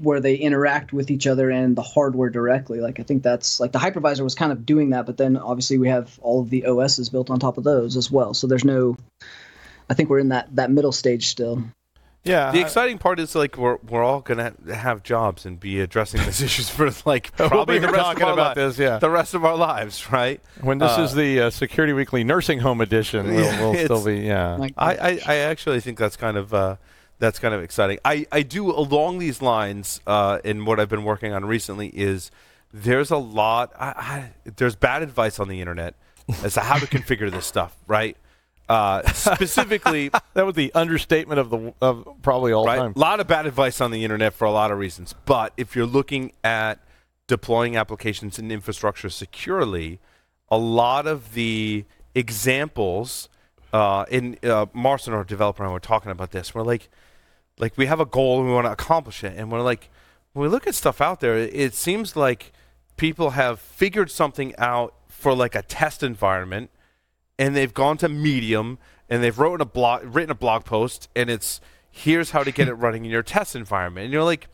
where 0.00 0.20
they 0.20 0.34
interact 0.34 0.92
with 0.92 1.10
each 1.10 1.26
other 1.26 1.50
and 1.50 1.76
the 1.76 1.82
hardware 1.82 2.28
directly. 2.28 2.80
Like 2.80 2.98
I 2.98 3.04
think 3.04 3.22
that's 3.22 3.60
like 3.60 3.72
the 3.72 3.78
hypervisor 3.78 4.22
was 4.22 4.34
kind 4.34 4.50
of 4.50 4.66
doing 4.66 4.90
that, 4.90 5.06
but 5.06 5.16
then 5.16 5.36
obviously 5.36 5.78
we 5.78 5.88
have 5.88 6.18
all 6.20 6.40
of 6.40 6.50
the 6.50 6.66
OSs 6.66 7.08
built 7.08 7.30
on 7.30 7.38
top 7.38 7.58
of 7.58 7.64
those 7.64 7.96
as 7.96 8.10
well. 8.10 8.34
So 8.34 8.46
there's 8.46 8.64
no 8.64 8.96
I 9.88 9.94
think 9.94 10.08
we're 10.08 10.18
in 10.18 10.30
that 10.30 10.54
that 10.56 10.70
middle 10.70 10.92
stage 10.92 11.28
still. 11.28 11.62
Yeah. 12.24 12.52
The 12.52 12.60
exciting 12.60 12.98
part 12.98 13.20
is 13.20 13.34
like 13.34 13.58
we're 13.58 13.76
we're 13.88 14.02
all 14.02 14.20
gonna 14.20 14.54
have 14.72 15.02
jobs 15.02 15.44
and 15.44 15.60
be 15.60 15.80
addressing 15.80 16.22
these 16.22 16.40
issues 16.48 16.70
for 16.70 16.90
like 17.04 17.30
We'll 17.38 17.48
probably 17.48 17.78
the 17.78 17.88
rest 17.88 17.98
talking 17.98 18.22
of 18.22 18.28
our 18.28 18.32
about 18.34 18.56
li- 18.56 18.62
this, 18.64 18.78
yeah. 18.78 18.98
the 18.98 19.10
rest 19.10 19.34
of 19.34 19.44
our 19.44 19.56
lives, 19.56 20.10
right? 20.10 20.40
when 20.62 20.78
this 20.78 20.96
Uh, 20.98 21.02
is 21.02 21.14
the 21.14 21.40
uh, 21.42 21.50
Security 21.50 21.92
Weekly 21.92 22.24
Nursing 22.24 22.60
Home 22.60 22.80
Edition, 22.80 23.26
we'll, 23.26 23.44
Yeah, 23.44 23.60
we'll 23.70 23.84
still 23.84 24.04
be, 24.04 24.20
yeah. 24.20 24.56
Like 24.56 24.72
I, 24.78 24.94
I, 24.96 25.20
I 25.26 25.36
actually 25.36 25.80
think 25.80 25.98
that's 25.98 26.16
kind 26.16 26.36
of 26.38 26.54
uh, 26.54 26.76
that's 27.18 27.38
kind 27.38 27.54
of 27.54 27.62
exciting. 27.62 27.98
I, 28.04 28.26
I 28.32 28.42
do 28.42 28.70
along 28.70 29.18
these 29.18 29.42
lines, 29.42 30.00
uh, 30.06 30.38
and 30.44 30.66
what 30.66 30.80
I've 30.80 30.88
been 30.88 31.04
working 31.04 31.32
on 31.32 31.44
recently 31.44 31.88
is 31.88 32.30
there's 32.72 33.10
a 33.10 33.18
lot. 33.18 33.72
I, 33.78 33.86
I, 33.88 34.30
there's 34.56 34.76
bad 34.76 35.02
advice 35.02 35.38
on 35.38 35.48
the 35.48 35.60
internet 35.60 35.94
as 36.42 36.54
to 36.54 36.60
how 36.60 36.78
to 36.78 36.86
configure 36.86 37.30
this 37.30 37.44
stuff, 37.46 37.76
right? 37.86 38.16
Uh, 38.68 39.02
specifically, 39.12 40.10
that 40.34 40.46
was 40.46 40.54
the 40.54 40.72
understatement 40.74 41.38
of 41.38 41.50
the 41.50 41.74
of 41.80 42.08
probably 42.22 42.52
all 42.52 42.66
right? 42.66 42.78
time. 42.78 42.92
A 42.96 42.98
lot 42.98 43.20
of 43.20 43.26
bad 43.26 43.46
advice 43.46 43.80
on 43.80 43.90
the 43.90 44.04
internet 44.04 44.34
for 44.34 44.44
a 44.44 44.50
lot 44.50 44.70
of 44.70 44.78
reasons. 44.78 45.14
But 45.24 45.52
if 45.56 45.76
you're 45.76 45.86
looking 45.86 46.32
at 46.42 46.80
deploying 47.26 47.76
applications 47.76 48.38
and 48.38 48.50
infrastructure 48.50 49.10
securely, 49.10 50.00
a 50.48 50.58
lot 50.58 51.06
of 51.06 51.34
the 51.34 51.84
examples 52.14 53.28
uh, 53.72 54.04
in 54.10 54.38
uh, 54.42 54.66
Marson, 54.72 55.12
our 55.12 55.24
developer, 55.24 55.62
and 55.62 55.70
I 55.70 55.72
were 55.72 55.80
talking 55.80 56.12
about 56.12 56.30
this. 56.30 56.54
We're 56.54 56.62
like, 56.62 56.88
like 57.58 57.76
we 57.76 57.86
have 57.86 58.00
a 58.00 58.06
goal 58.06 58.38
and 58.38 58.48
we 58.48 58.54
want 58.54 58.66
to 58.66 58.72
accomplish 58.72 59.24
it, 59.24 59.34
and 59.36 59.50
we're 59.50 59.62
like, 59.62 59.90
when 60.32 60.44
we 60.44 60.48
look 60.48 60.66
at 60.66 60.74
stuff 60.74 61.00
out 61.00 61.20
there, 61.20 61.36
it, 61.36 61.54
it 61.54 61.74
seems 61.74 62.16
like 62.16 62.52
people 62.96 63.30
have 63.30 63.60
figured 63.60 64.10
something 64.10 64.54
out 64.58 64.94
for 65.08 65.34
like 65.34 65.54
a 65.54 65.62
test 65.62 66.02
environment 66.02 66.70
and 67.38 67.54
they've 67.56 67.74
gone 67.74 67.96
to 67.98 68.08
Medium 68.08 68.78
and 69.08 69.22
they've 69.22 69.38
written 69.38 69.60
a 69.60 69.64
blog, 69.66 70.02
written 70.14 70.30
a 70.30 70.34
blog 70.34 70.64
post, 70.64 71.08
and 71.14 71.28
it's 71.30 71.60
here's 71.90 72.30
how 72.30 72.42
to 72.42 72.50
get 72.50 72.68
it 72.68 72.74
running 72.74 73.04
in 73.04 73.10
your 73.10 73.22
test 73.22 73.54
environment. 73.54 74.04
And 74.04 74.12
you're 74.12 74.24
like, 74.24 74.48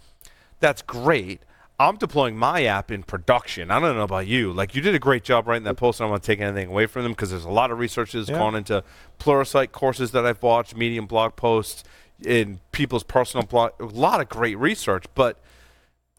that's 0.59 0.83
great. 0.83 1.41
I'm 1.79 1.97
deploying 1.97 2.37
my 2.37 2.65
app 2.65 2.91
in 2.91 3.03
production. 3.03 3.71
I 3.71 3.81
don't 3.81 3.97
know 3.97 4.03
about 4.03 4.27
you. 4.27 4.53
Like 4.53 4.75
you 4.75 4.83
did 4.83 4.95
a 4.95 4.99
great 4.99 5.25
job 5.25 5.47
writing 5.49 5.65
that 5.65 5.77
post. 5.77 6.01
I 6.01 6.05
don't 6.05 6.11
want 6.11 6.23
to 6.23 6.27
take 6.27 6.41
anything 6.41 6.69
away 6.69 6.85
from 6.85 7.05
them 7.05 7.13
because 7.13 7.31
there's 7.31 7.47
a 7.47 7.51
lot 7.51 7.71
of 7.71 7.79
research 7.79 8.13
that's 8.13 8.29
Yeah. 8.29 8.37
gone 8.37 8.55
into 8.55 8.85
Pluralsight 9.19 9.73
courses 9.73 10.11
that 10.11 10.27
I've 10.27 10.43
watched, 10.43 10.77
Medium 10.77 11.07
blog 11.07 11.37
posts, 11.37 11.83
in 12.23 12.61
people's 12.73 13.03
personal 13.05 13.47
blog. 13.47 13.73
A 13.81 13.85
lot 13.85 14.21
of 14.21 14.29
great 14.29 14.59
research, 14.59 15.07
but 15.15 15.39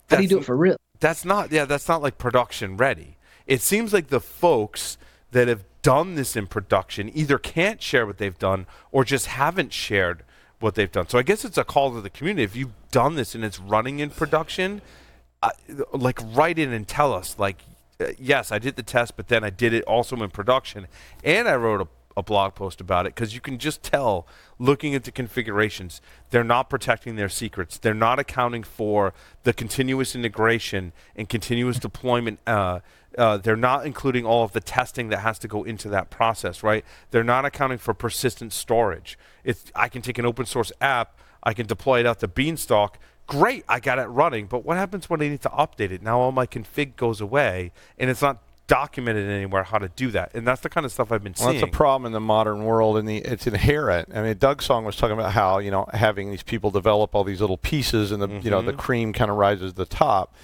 how 0.10 0.18
do 0.18 0.24
you 0.24 0.30
do 0.30 0.40
it 0.40 0.46
for 0.46 0.58
real? 0.58 0.78
that's 1.00 1.24
not 1.26 1.52
yeah 1.52 1.66
that's 1.66 1.88
not 1.88 2.00
like 2.02 2.18
production 2.20 2.78
ready 2.78 3.18
it 3.48 3.60
seems 3.62 3.92
like 3.94 4.08
the 4.10 4.20
folks 4.20 4.98
that 5.32 5.48
have 5.48 5.64
done 5.82 6.16
this 6.16 6.36
in 6.36 6.48
production 6.48 7.10
either 7.14 7.38
can't 7.38 7.82
share 7.82 8.06
what 8.06 8.18
they've 8.18 8.38
done 8.38 8.68
or 8.92 9.04
just 9.04 9.28
haven't 9.28 9.74
shared 9.74 10.24
what 10.60 10.76
they've 10.76 10.92
done. 10.92 11.08
So 11.08 11.18
i 11.18 11.24
guess 11.24 11.44
it's 11.44 11.58
a 11.58 11.64
call 11.64 11.94
to 11.94 12.02
the 12.02 12.10
community. 12.10 12.44
If 12.44 12.56
you've 12.56 12.74
done 12.92 13.16
this 13.16 13.34
and 13.36 13.44
it's 13.44 13.60
running 13.60 14.00
in 14.00 14.10
production 14.10 14.82
uh, 15.44 15.50
like 15.92 16.20
write 16.36 16.60
in 16.60 16.72
and 16.72 16.88
tell 16.88 17.14
us 17.14 17.40
like 17.40 17.64
uh, 18.00 18.08
yes 18.20 18.52
i 18.52 18.60
did 18.60 18.76
the 18.76 18.84
test 18.84 19.18
but 19.18 19.28
then 19.28 19.44
i 19.44 19.50
did 19.50 19.74
it 19.74 19.84
also 19.86 20.16
in 20.18 20.30
production 20.30 20.88
and 21.24 21.48
i 21.48 21.56
wrote 21.56 21.82
a, 21.82 21.88
a 22.16 22.22
blog 22.22 22.54
post 22.54 22.80
about 22.80 23.08
it 23.08 23.16
because 23.16 23.34
you 23.34 23.42
can 23.42 23.58
just 23.58 23.82
tell 23.82 24.28
looking 24.60 24.94
at 24.94 25.04
the 25.04 25.12
configurations 25.12 26.00
they're 26.30 26.44
not 26.44 26.70
protecting 26.70 27.16
their 27.18 27.30
secrets. 27.30 27.78
They're 27.78 27.94
not 27.94 28.20
accounting 28.20 28.64
for 28.64 29.14
the 29.44 29.54
continuous 29.54 30.16
integration 30.16 30.94
and 31.16 31.28
continuous 31.28 31.78
deployment 31.78 32.40
uh, 32.48 32.80
uh, 33.18 33.38
they're 33.38 33.56
not 33.56 33.86
including 33.86 34.26
all 34.26 34.44
of 34.44 34.54
the 34.54 34.62
testing 34.62 35.10
that 35.10 35.20
has 35.20 35.38
to 35.40 35.48
go 35.48 35.64
into 35.64 35.90
that 35.90 36.10
process 36.10 36.64
right 36.64 36.86
they're 37.12 37.24
not 37.24 37.46
accounting 37.46 37.78
for 37.78 37.94
persistent 37.94 38.54
storage 38.54 39.18
it's 39.44 39.66
i 39.76 39.88
can 39.90 40.02
take 40.02 40.18
an 40.18 40.26
open 40.26 40.46
source 40.46 40.72
app 40.82 41.20
i 41.44 41.54
can 41.54 41.66
deploy 41.66 42.00
it 42.00 42.06
out 42.06 42.20
to 42.20 42.28
beanstalk 42.28 42.98
great, 43.28 43.64
I 43.70 43.80
got 43.80 43.98
it 43.98 44.08
running. 44.08 44.48
But 44.48 44.66
what 44.66 44.76
happens 44.76 45.10
when 45.10 45.22
I 45.22 45.30
need 45.30 45.42
to 45.44 45.50
update 45.50 45.92
it? 45.92 46.02
Now 46.02 46.20
all 46.20 46.34
my 46.34 46.46
config 46.46 46.98
goes 46.98 47.22
away, 47.22 47.72
and 47.98 48.10
it's 48.10 48.22
not 48.22 48.40
documented 48.68 49.30
anywhere 49.30 49.64
how 49.64 49.78
to 49.78 49.90
do 49.90 50.12
that. 50.12 50.32
And 50.34 50.46
that's 50.46 50.62
the 50.62 50.70
kind 50.70 50.86
of 50.86 50.92
stuff 50.92 51.12
I've 51.12 51.24
been 51.24 51.34
Well, 51.40 51.50
seeing. 51.50 51.62
that's 51.62 51.74
a 51.74 51.76
problem 51.76 52.06
in 52.08 52.12
the 52.12 52.20
modern 52.20 52.66
world, 52.66 52.98
and 52.98 53.08
the 53.08 53.18
it's 53.18 53.48
inherent. 53.48 54.10
I 54.14 54.22
mean, 54.22 54.38
Doug 54.38 54.62
Song 54.62 54.84
was 54.84 54.98
talking 54.98 55.14
about 55.14 55.32
how 55.32 55.60
you 55.60 55.72
know 55.72 55.88
having 55.94 56.30
these 56.30 56.44
people 56.44 56.72
develop 56.72 57.16
all 57.16 57.24
these 57.24 57.40
little 57.42 57.58
pieces, 57.58 58.12
and 58.12 58.22
the 58.22 58.28
you 58.28 58.50
know 58.52 58.62
the 58.62 58.74
cream 58.74 59.14
kind 59.14 59.32
of 59.32 59.38
rises 59.38 59.72
to 59.72 59.78
the 59.78 59.86
top, 59.86 60.36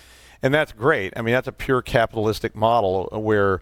and 0.41 0.53
that's 0.53 0.71
great. 0.71 1.13
I 1.15 1.21
mean, 1.21 1.33
that's 1.33 1.47
a 1.47 1.53
pure 1.53 1.81
capitalistic 1.81 2.55
model 2.55 3.09
where. 3.11 3.61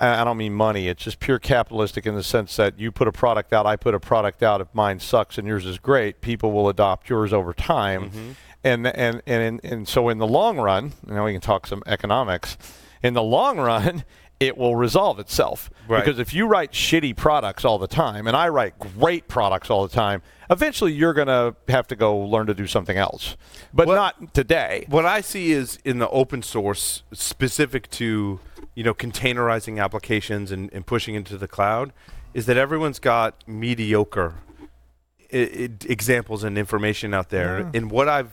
I 0.00 0.24
don't 0.24 0.36
mean 0.36 0.54
money. 0.54 0.88
It's 0.88 1.04
just 1.04 1.20
pure 1.20 1.38
capitalistic 1.38 2.04
in 2.04 2.16
the 2.16 2.24
sense 2.24 2.56
that 2.56 2.80
you 2.80 2.90
put 2.90 3.06
a 3.06 3.12
product 3.12 3.52
out, 3.52 3.64
I 3.64 3.76
put 3.76 3.94
a 3.94 4.00
product 4.00 4.42
out. 4.42 4.60
If 4.60 4.66
mine 4.74 4.98
sucks 4.98 5.38
and 5.38 5.46
yours 5.46 5.64
is 5.64 5.78
great, 5.78 6.20
people 6.20 6.50
will 6.50 6.68
adopt 6.68 7.08
yours 7.08 7.32
over 7.32 7.54
time. 7.54 8.10
Mm-hmm. 8.10 8.30
And 8.64 8.86
and 8.88 9.22
and 9.24 9.60
and 9.62 9.88
so 9.88 10.08
in 10.08 10.18
the 10.18 10.26
long 10.26 10.58
run, 10.58 10.94
now 11.06 11.24
we 11.24 11.32
can 11.32 11.40
talk 11.40 11.68
some 11.68 11.84
economics. 11.86 12.58
In 13.04 13.14
the 13.14 13.22
long 13.22 13.58
run, 13.58 14.02
it 14.40 14.58
will 14.58 14.76
resolve 14.76 15.18
itself 15.18 15.70
Right. 15.88 16.04
because 16.04 16.18
if 16.18 16.34
you 16.34 16.46
write 16.46 16.72
shitty 16.72 17.16
products 17.16 17.64
all 17.64 17.78
the 17.78 17.86
time 17.86 18.26
and 18.26 18.36
I 18.36 18.48
write 18.48 18.78
great 18.78 19.28
products 19.28 19.70
all 19.70 19.86
the 19.86 19.94
time, 19.94 20.22
eventually 20.50 20.92
you're 20.92 21.14
going 21.14 21.28
to 21.28 21.54
have 21.68 21.86
to 21.88 21.96
go 21.96 22.16
learn 22.18 22.46
to 22.48 22.54
do 22.54 22.66
something 22.66 22.96
else. 22.96 23.36
But 23.72 23.86
Well- 23.86 23.96
not 23.96 24.34
today. 24.34 24.86
what 24.88 25.06
I 25.06 25.20
see 25.20 25.52
is 25.52 25.78
in 25.84 25.98
the 25.98 26.08
open 26.10 26.42
source 26.42 27.02
specific 27.12 27.88
to 27.92 28.40
you 28.74 28.82
know 28.82 28.92
containerizing 28.92 29.80
applications 29.82 30.50
and, 30.50 30.68
and 30.72 30.84
pushing 30.84 31.14
into 31.14 31.38
the 31.38 31.46
cloud 31.48 31.92
is 32.34 32.46
that 32.46 32.56
everyone's 32.56 32.98
got 32.98 33.46
mediocre 33.46 34.34
I- 35.32 35.36
I- 35.36 35.68
examples 35.88 36.42
and 36.44 36.58
information 36.58 37.14
out 37.14 37.30
there. 37.30 37.70
And 37.72 37.90
what 37.90 38.08
I've 38.08 38.32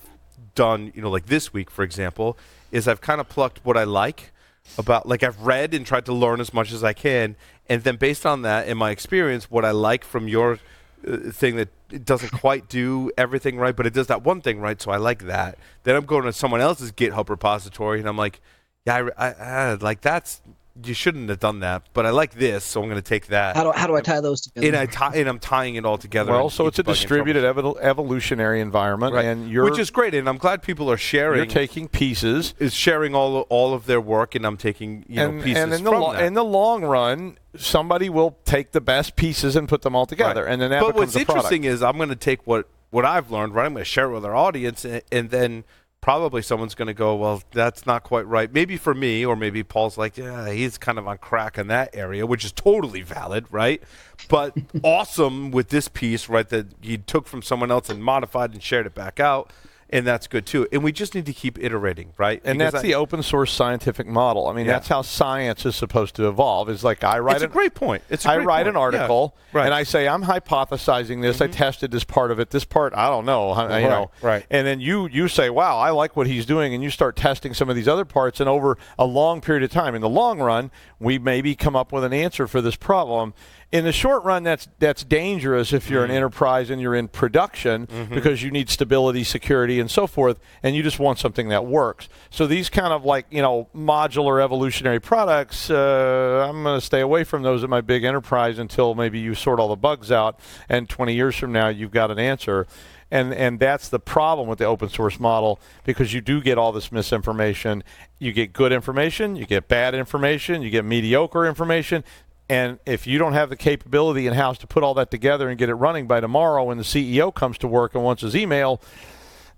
done, 0.56 0.91
you 0.95 1.02
know, 1.02 1.10
like 1.10 1.28
this 1.28 1.54
week, 1.54 1.70
for 1.72 1.84
example, 1.84 2.38
is 2.72 2.88
I've 2.88 3.02
kind 3.02 3.22
of 3.22 3.30
plucked 3.30 3.64
what 3.64 3.78
I 3.78 3.84
like 3.86 4.32
about, 4.78 5.08
like 5.08 5.24
I've 5.24 5.42
read 5.42 5.74
and 5.74 5.86
tried 5.86 6.06
to 6.06 6.14
learn 6.14 6.40
as 6.40 6.54
much 6.54 6.72
as 6.72 6.84
I 6.84 6.94
can, 6.94 7.36
and 7.68 7.84
then 7.84 7.96
based 7.96 8.26
on 8.26 8.42
that 8.44 8.68
and 8.68 8.78
my 8.78 8.92
experience, 8.92 9.50
what 9.50 9.66
I 9.66 9.72
like 9.72 10.04
from 10.04 10.28
your 10.28 10.60
uh, 11.08 11.18
thing 11.32 11.56
that 11.56 11.70
it 11.92 12.06
doesn't 12.06 12.32
quite 12.32 12.70
do 12.70 13.12
everything 13.18 13.58
right, 13.58 13.76
but 13.76 13.86
it 13.86 13.94
does 13.94 14.08
that 14.08 14.24
one 14.24 14.42
thing 14.42 14.60
right, 14.60 14.82
so 14.82 14.92
I 14.92 14.98
like 14.98 15.24
that. 15.26 15.58
Then 15.84 15.96
I'm 15.96 16.06
going 16.06 16.24
to 16.24 16.34
someone 16.34 16.62
else's 16.62 16.92
GitHub 16.92 17.30
repository, 17.30 18.00
and 18.00 18.08
I'm 18.08 18.18
like, 18.18 18.40
yeah, 18.86 19.10
I, 19.18 19.30
I, 19.30 19.32
I 19.32 19.74
like 19.76 20.02
that's 20.02 20.42
you 20.84 20.94
shouldn't 20.94 21.28
have 21.30 21.40
done 21.40 21.60
that, 21.60 21.84
but 21.94 22.06
I 22.06 22.12
like 22.12 22.34
this, 22.36 22.64
so 22.64 22.82
I'm 22.82 22.88
going 22.90 23.02
to 23.02 23.08
take 23.08 23.28
that. 23.28 23.56
How 23.56 23.64
do 23.66 23.72
how 23.72 23.88
do 23.88 23.96
I 23.96 24.02
tie 24.02 24.22
those 24.22 24.42
together? 24.42 24.68
and 24.68 24.76
I 24.76 24.86
tie, 24.86 25.16
and 25.16 25.28
I'm 25.28 25.40
tying 25.40 25.76
it 25.76 25.86
all 25.86 25.98
together. 25.98 26.32
Well, 26.32 26.50
so 26.50 26.68
it's 26.68 26.80
a 26.80 26.84
distributed 26.84 27.44
evol- 27.44 27.78
evolutionary 27.82 28.62
environment, 28.62 29.14
Right. 29.14 29.26
and 29.26 29.50
you're 29.50 29.66
which 29.66 29.80
is 29.80 29.90
great, 29.92 30.14
and 30.16 30.28
I'm 30.30 30.38
glad 30.38 30.62
people 30.64 30.90
are 30.92 30.98
sharing. 30.98 31.38
you're 31.38 31.46
taking 31.46 31.88
pieces. 31.88 32.54
is 32.60 32.74
sharing 32.74 33.14
all 33.16 33.42
all 33.50 33.74
of 33.74 33.86
their 33.86 34.02
work, 34.02 34.34
and 34.36 34.46
I'm 34.46 34.58
taking 34.58 35.06
you 35.08 35.22
and, 35.22 35.38
know 35.38 35.44
pieces 35.44 35.64
and 35.64 35.74
in 35.74 35.84
the 35.84 35.90
from 35.92 36.02
lo- 36.02 36.14
that. 36.14 36.24
in 36.24 36.34
the 36.34 36.44
long 36.44 36.84
run, 36.84 37.38
somebody 37.58 38.10
will 38.10 38.38
take 38.46 38.72
the 38.72 38.82
best 38.82 39.16
pieces 39.16 39.56
and 39.56 39.68
put 39.68 39.82
them 39.82 39.96
all 39.96 40.06
together, 40.06 40.44
Right. 40.46 40.54
and 40.54 40.62
then 40.62 40.70
that 40.72 40.80
but 40.82 40.94
becomes 40.94 41.14
what's 41.14 41.16
a 41.24 41.26
product. 41.26 41.46
interesting 41.52 41.64
is 41.66 41.84
I'm 41.84 41.98
going 41.98 42.10
to 42.10 42.16
take 42.16 42.48
what 42.48 42.68
what 42.92 43.06
I've 43.06 43.32
learned, 43.32 43.56
right? 43.56 43.66
I'm 43.68 43.74
going 43.74 43.82
to 43.86 43.90
share 43.90 44.10
it 44.10 44.14
with 44.14 44.26
our 44.26 44.36
audience, 44.36 44.84
and, 44.84 45.02
and 45.12 45.30
then 45.30 45.64
probably 46.02 46.41
someone's 46.41 46.74
going 46.74 46.88
to 46.88 46.93
go, 46.93 47.16
well, 47.16 47.43
that's 47.52 47.86
not 47.86 48.04
quite 48.04 48.26
right. 48.26 48.52
Maybe 48.52 48.76
for 48.76 48.93
me, 48.93 49.24
or 49.24 49.36
maybe 49.36 49.64
Paul's 49.64 49.97
like, 49.97 50.18
yeah, 50.18 50.49
he's 50.49 50.78
kind 50.80 50.97
of 50.97 51.08
on 51.08 51.20
crack 51.20 51.58
in 51.60 51.68
that 51.68 51.95
area, 51.95 52.26
which 52.26 52.43
is 52.43 52.52
totally 52.52 53.04
valid, 53.04 53.45
right? 53.52 53.82
But 54.28 54.58
awesome 54.84 55.52
with 55.52 55.70
this 55.70 55.88
piece, 55.88 56.28
right? 56.28 56.49
That 56.49 56.68
he 56.82 56.97
took 56.97 57.28
from 57.28 57.43
someone 57.43 57.70
else 57.72 57.89
and 57.89 58.04
modified 58.04 58.52
and 58.52 58.62
shared 58.62 58.88
it 58.88 58.95
back 58.95 59.20
out. 59.20 59.52
And 59.94 60.08
that's 60.08 60.28
good 60.28 60.46
too. 60.46 60.68
And 60.72 60.84
we 60.84 60.92
just 60.94 61.14
need 61.16 61.26
to 61.26 61.34
keep 61.34 61.60
iterating, 61.62 62.14
right? 62.18 62.42
and 62.46 62.58
Because 62.60 62.74
that's 62.74 62.84
I- 62.84 62.88
the 62.88 62.96
open 62.96 63.22
source 63.24 63.52
scientific 63.52 64.08
model. 64.08 64.48
I 64.48 64.54
mean, 64.54 64.66
Yeah. 64.66 64.74
that's 64.74 64.88
how 64.88 65.02
science 65.02 65.66
is 65.66 65.76
supposed 65.76 66.16
to 66.16 66.28
evolve. 66.30 66.70
Is 66.70 66.84
like 66.84 67.04
I 67.04 67.20
write 67.20 67.36
It's 67.36 67.44
a 67.44 67.48
great 67.50 67.74
point. 67.76 68.02
It's 68.10 68.26
I 68.26 68.38
write 68.38 68.64
point. 68.64 68.70
an 68.70 68.78
article 68.78 69.36
Yeah. 69.36 69.42
Right. 69.54 69.62
Mm-hmm. 69.64 69.66
and 69.68 69.74
I 69.76 69.84
say 69.84 70.08
I'm 70.08 70.24
hypothesizing 70.24 71.22
this. 71.22 71.42
I 71.42 71.48
tested 71.48 71.92
this 71.92 72.04
part 72.06 72.32
of 72.32 72.39
it. 72.39 72.52
This 72.52 72.64
part 72.66 72.94
I 72.96 73.08
don't 73.10 73.26
know. 73.26 73.50
I- 73.52 73.80
you 73.80 73.88
Right, 73.88 73.89
know. 73.89 74.12
right. 74.22 74.46
And 74.50 74.66
then 74.66 74.80
you 74.80 75.08
you 75.12 75.28
say, 75.28 75.50
"Wow, 75.50 75.78
I 75.78 75.89
like 75.92 76.16
what 76.16 76.28
he's 76.28 76.46
doing," 76.46 76.74
and 76.74 76.84
you 76.84 76.89
start 76.89 77.16
testing 77.16 77.54
some 77.54 77.70
of 77.70 77.76
these 77.76 77.88
other 77.88 78.06
parts. 78.06 78.39
And 78.39 78.48
over 78.50 78.78
a 78.98 79.06
long 79.06 79.42
period 79.42 79.64
of 79.64 79.72
time, 79.72 79.94
in 79.96 80.02
the 80.02 80.10
long 80.10 80.39
run, 80.39 80.72
we 81.00 81.20
maybe 81.20 81.56
come 81.56 81.76
up 81.76 81.92
with 81.92 82.04
an 82.04 82.14
answer 82.14 82.48
for 82.48 82.62
this 82.62 82.76
problem. 82.76 83.34
In 83.72 83.86
the 83.86 83.94
short 83.94 84.26
run, 84.26 84.44
that's 84.44 84.68
that's 84.80 85.04
dangerous 85.06 85.72
if 85.72 85.90
you're 85.90 86.02
Mm-hmm. 86.04 86.12
an 86.12 86.18
enterprise 86.18 86.70
and 86.70 86.82
you're 86.82 86.94
in 86.94 87.08
production 87.08 87.88
because 88.10 88.44
you 88.44 88.52
need 88.52 88.70
stability, 88.70 89.24
security, 89.24 89.80
and 89.80 89.90
so 89.90 90.08
forth, 90.08 90.40
and 90.62 90.76
you 90.76 90.84
just 90.84 91.00
want 91.00 91.20
something 91.20 91.48
that 91.48 91.66
works. 91.66 92.10
So 92.30 92.48
these 92.48 92.70
kind 92.70 92.92
of 92.92 93.06
like 93.06 93.28
you 93.30 93.42
know 93.42 93.70
modular 93.74 94.44
evolutionary 94.44 95.00
products, 95.00 95.70
uh, 95.70 96.46
I'm 96.50 96.64
going 96.64 96.80
to 96.80 96.86
stay 96.86 97.00
away 97.00 97.24
from 97.24 97.44
those 97.44 97.64
at 97.64 97.70
my 97.70 97.80
big 97.80 98.04
enterprise 98.04 98.60
until 98.60 98.94
maybe 98.94 99.20
you 99.20 99.36
sort 99.36 99.58
all 99.60 99.70
the 99.70 99.78
bugs 99.78 100.12
out, 100.12 100.38
and 100.68 100.90
20 100.90 101.14
years 101.14 101.38
from 101.38 101.54
now 101.54 101.70
you've 101.70 101.92
got 101.92 102.12
an 102.12 102.20
answer. 102.20 102.68
and 103.10 103.34
and 103.34 103.58
that's 103.60 103.88
the 103.88 104.00
problem 104.00 104.50
with 104.50 104.60
the 104.60 104.66
open 104.66 104.90
source 104.90 105.18
model 105.18 105.62
because 105.86 106.14
you 106.14 106.20
do 106.20 106.42
get 106.42 106.58
all 106.58 106.74
this 106.74 106.92
misinformation. 106.92 107.84
You 108.20 108.34
get 108.34 108.52
good 108.52 108.72
information, 108.74 109.38
you 109.38 109.46
get 109.46 109.70
bad 109.70 109.96
information, 109.96 110.62
you 110.62 110.70
get 110.70 110.84
mediocre 110.84 111.46
information. 111.46 112.04
And 112.52 112.80
if 112.86 113.08
you 113.08 113.18
don't 113.18 113.32
have 113.32 113.49
the 113.49 113.56
capability 113.56 114.28
in 114.28 114.34
house 114.34 114.58
to 114.58 114.68
put 114.68 114.84
all 114.84 114.93
that 114.95 115.10
together 115.10 115.47
and 115.47 115.58
get 115.58 115.70
it 115.70 115.76
running 115.76 116.06
by 116.06 116.20
tomorrow 116.20 116.66
when 116.66 116.78
the 116.78 116.84
CEO 116.84 117.34
comes 117.34 117.58
to 117.60 117.68
work 117.70 117.95
and 117.95 118.04
wants 118.04 118.24
his 118.24 118.36
email, 118.36 118.82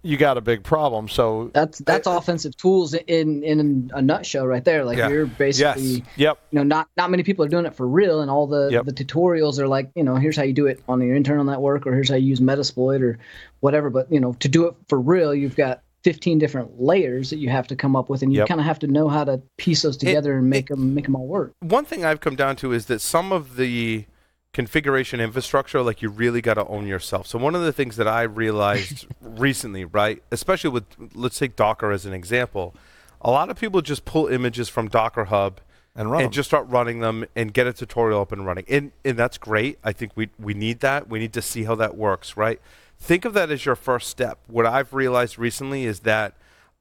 you 0.04 0.16
got 0.16 0.38
a 0.38 0.42
big 0.42 0.62
problem. 0.62 1.10
So 1.10 1.50
that's 1.56 1.80
that's 1.80 2.06
I, 2.06 2.16
offensive 2.16 2.56
tools 2.56 2.94
in 2.94 3.42
in 3.42 3.90
a 3.96 4.00
nutshell 4.00 4.46
right 4.46 4.64
there. 4.64 4.86
Like 4.86 5.00
yeah. 5.00 5.10
you're 5.10 5.26
basically 5.26 5.84
yes. 5.84 6.02
yep. 6.18 6.40
You 6.52 6.60
know, 6.60 6.64
not 6.66 6.88
not 6.96 7.10
many 7.10 7.24
people 7.24 7.44
are 7.44 7.50
doing 7.50 7.66
it 7.66 7.74
for 7.74 7.88
real, 7.88 8.22
and 8.22 8.30
all 8.30 8.46
the 8.46 8.70
yep. 8.70 8.86
the 8.86 8.94
tutorials 8.94 9.58
are 9.58 9.68
like, 9.68 9.90
you 9.96 10.04
know, 10.04 10.16
here's 10.16 10.38
how 10.38 10.44
you 10.44 10.54
do 10.54 10.68
it 10.68 10.84
on 10.88 11.02
your 11.02 11.16
internal 11.16 11.46
network, 11.46 11.88
or 11.88 11.94
here's 11.96 12.10
how 12.10 12.16
you 12.16 12.28
use 12.28 12.42
Metasploit 12.42 13.02
or 13.02 13.18
whatever. 13.62 13.90
But 13.90 14.12
you 14.12 14.20
know, 14.20 14.34
to 14.34 14.48
do 14.48 14.68
it 14.68 14.76
for 14.88 15.02
real, 15.02 15.34
you've 15.34 15.56
got 15.56 15.82
15 16.04 16.38
different 16.40 16.82
layers 16.82 17.30
that 17.30 17.38
you 17.38 17.50
have 17.50 17.68
to 17.68 17.76
come 17.76 17.96
up 17.96 18.10
with 18.10 18.22
and 18.22 18.32
you 18.32 18.40
yep. 18.40 18.48
kind 18.48 18.60
of 18.60 18.66
have 18.66 18.80
to 18.80 18.88
know 18.88 19.08
how 19.08 19.24
to 19.24 19.42
piece 19.58 19.84
those 19.84 19.98
together 19.98 20.36
it, 20.36 20.40
and 20.40 20.50
make 20.50 20.66
it, 20.66 20.70
them 20.70 20.94
make 20.94 21.06
them 21.06 21.16
all 21.16 21.28
work 21.28 21.54
one 21.62 21.86
thing 21.86 22.04
i've 22.06 22.20
come 22.20 22.36
down 22.36 22.56
to 22.56 22.72
is 22.74 22.88
that 22.88 23.00
some 23.00 23.32
of 23.32 23.56
the 23.56 24.06
configuration 24.54 25.20
infrastructure, 25.20 25.82
like 25.82 26.02
you 26.02 26.10
really 26.10 26.42
got 26.42 26.54
to 26.54 26.66
own 26.68 26.88
yourself. 26.88 27.28
So 27.28 27.40
one 27.40 27.56
of 27.56 27.64
the 27.64 27.74
things 27.74 27.98
that 27.98 28.08
I 28.08 28.22
realized 28.22 29.08
recently, 29.22 29.84
right, 29.84 30.24
especially 30.32 30.70
with 30.70 30.86
let's 31.14 31.40
take 31.40 31.56
Docker 31.56 31.92
as 31.92 32.06
an 32.06 32.14
example, 32.14 32.76
a 33.20 33.32
lot 33.32 33.50
of 33.50 33.60
people 33.60 33.82
just 33.82 34.06
pull 34.06 34.28
images 34.28 34.70
from 34.70 34.88
Docker 34.88 35.26
Hub 35.26 35.60
and 35.96 36.12
run 36.12 36.24
and 36.24 36.34
just 36.34 36.50
start 36.50 36.68
running 36.70 37.00
them 37.00 37.26
and 37.36 37.54
get 37.54 37.68
a 37.68 37.74
tutorial 37.74 38.22
up 38.22 38.32
and 38.32 38.46
running. 38.46 38.66
And 38.70 38.92
and 39.04 39.18
that's 39.18 39.38
great. 39.38 39.80
I 39.84 39.92
think 39.92 40.12
we 40.16 40.30
we 40.40 40.54
need 40.54 40.80
that. 40.82 41.10
We 41.10 41.20
need 41.20 41.34
to 41.34 41.42
see 41.42 41.64
how 41.64 41.76
that 41.76 41.98
works, 41.98 42.38
right? 42.38 42.62
Think 43.04 43.26
of 43.26 43.34
that 43.34 43.52
as 43.52 43.66
your 43.66 43.76
first 43.76 44.08
step. 44.08 44.40
What 44.48 44.66
I've 44.66 44.94
realized 44.94 45.38
recently 45.38 45.84
is 45.84 46.00
that 46.02 46.38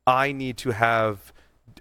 I 0.07 0.31
need 0.31 0.57
to 0.59 0.71
have 0.71 1.33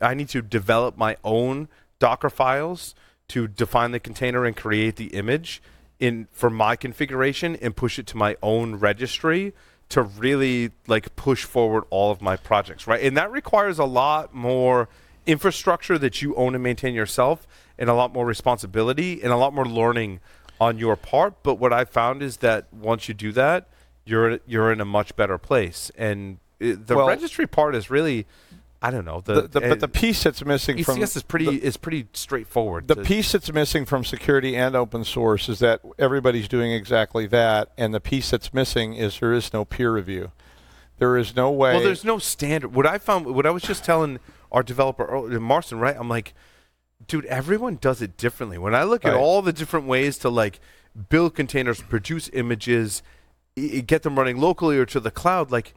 I 0.02 0.16
need 0.16 0.30
to 0.30 0.42
develop 0.42 0.98
my 0.98 1.16
own 1.24 1.68
Docker 2.00 2.32
files 2.32 2.96
to 3.28 3.48
define 3.48 3.92
the 3.92 4.00
container 4.00 4.44
and 4.44 4.58
create 4.58 4.96
the 4.96 5.10
image 5.10 5.62
in 6.00 6.28
for 6.32 6.50
my 6.50 6.76
configuration 6.76 7.56
and 7.58 7.76
push 7.76 8.00
it 8.00 8.08
to 8.08 8.18
my 8.18 8.36
own 8.42 8.78
registry 8.78 9.54
to 9.90 10.02
really 10.02 10.72
like 10.88 11.16
push 11.16 11.44
forward 11.44 11.84
all 11.92 12.10
of 12.10 12.20
my 12.20 12.36
projects, 12.36 12.88
right? 12.88 13.04
And 13.04 13.16
that 13.18 13.32
requires 13.32 13.78
a 13.78 13.86
lot 13.86 14.34
more 14.34 14.90
infrastructure 15.28 16.00
that 16.00 16.24
you 16.24 16.34
own 16.34 16.56
and 16.56 16.64
maintain 16.64 16.96
yourself 16.96 17.48
and 17.78 17.92
a 17.92 17.94
lot 17.94 18.12
more 18.12 18.26
responsibility 18.26 19.22
and 19.22 19.32
a 19.32 19.38
lot 19.38 19.54
more 19.54 19.68
learning 19.68 20.20
on 20.60 20.80
your 20.80 20.96
part, 20.96 21.44
but 21.44 21.60
what 21.60 21.72
I 21.72 21.86
found 21.86 22.24
is 22.24 22.38
that 22.38 22.74
once 22.74 23.08
you 23.08 23.14
do 23.14 23.32
that, 23.34 23.68
you're 24.06 24.40
you're 24.46 24.72
in 24.72 24.82
a 24.82 24.86
much 24.86 25.16
better 25.16 25.38
place. 25.38 25.92
And 25.98 26.40
it, 26.60 26.88
the 26.88 26.96
well, 26.96 27.08
registry 27.08 27.48
part 27.48 27.76
is 27.76 27.90
really 27.90 28.26
I 28.84 28.90
don't 28.90 29.06
know. 29.06 29.22
The, 29.22 29.34
the, 29.34 29.42
the 29.42 29.60
but 29.62 29.64
eh, 29.64 29.76
the 29.76 29.88
piece 29.88 30.24
that's 30.24 30.44
missing 30.44 30.78
ECS 30.78 30.86
from 30.86 31.02
is 31.04 31.24
pretty 31.24 31.46
the, 31.46 31.64
is 31.64 31.78
pretty 31.78 32.08
straightforward. 32.14 32.88
The 32.88 32.96
piece 32.96 33.32
that's 33.32 33.52
missing 33.54 33.86
from 33.86 34.04
security 34.04 34.56
and 34.56 34.76
open 34.76 35.04
source 35.04 35.48
is 35.50 35.60
that 35.60 35.82
everybody's 36.00 36.48
doing 36.48 36.72
exactly 36.72 37.28
that, 37.28 37.72
and 37.78 37.94
the 37.94 38.00
piece 38.00 38.32
that's 38.32 38.54
missing 38.54 38.96
is 38.96 39.20
there 39.20 39.34
is 39.34 39.54
no 39.54 39.66
peer 39.66 39.94
review. 39.94 40.32
There 40.98 41.16
is 41.16 41.36
no 41.36 41.52
way. 41.52 41.74
Well, 41.74 41.84
there's 41.84 42.04
no 42.04 42.18
standard. 42.18 42.74
What 42.74 42.88
I 42.88 42.98
found, 42.98 43.28
what 43.28 43.46
I 43.46 43.52
was 43.52 43.64
just 43.64 43.84
telling 43.84 44.20
our 44.52 44.64
developer 44.64 45.40
Marston, 45.40 45.80
right? 45.80 45.96
I'm 45.98 46.10
like, 46.10 46.34
dude, 47.08 47.26
everyone 47.26 47.78
does 47.80 48.02
it 48.02 48.18
differently. 48.18 48.58
When 48.58 48.74
I 48.74 48.84
look 48.84 49.04
right. 49.04 49.14
at 49.14 49.20
all 49.20 49.44
the 49.44 49.54
different 49.54 49.86
ways 49.86 50.18
to 50.20 50.30
like 50.30 50.60
build 51.10 51.36
containers, 51.36 51.82
produce 51.82 52.32
images, 52.34 53.04
get 53.56 54.04
them 54.04 54.18
running 54.18 54.38
locally 54.38 54.78
or 54.78 54.86
to 54.88 55.00
the 55.00 55.12
cloud, 55.12 55.52
like 55.52 55.74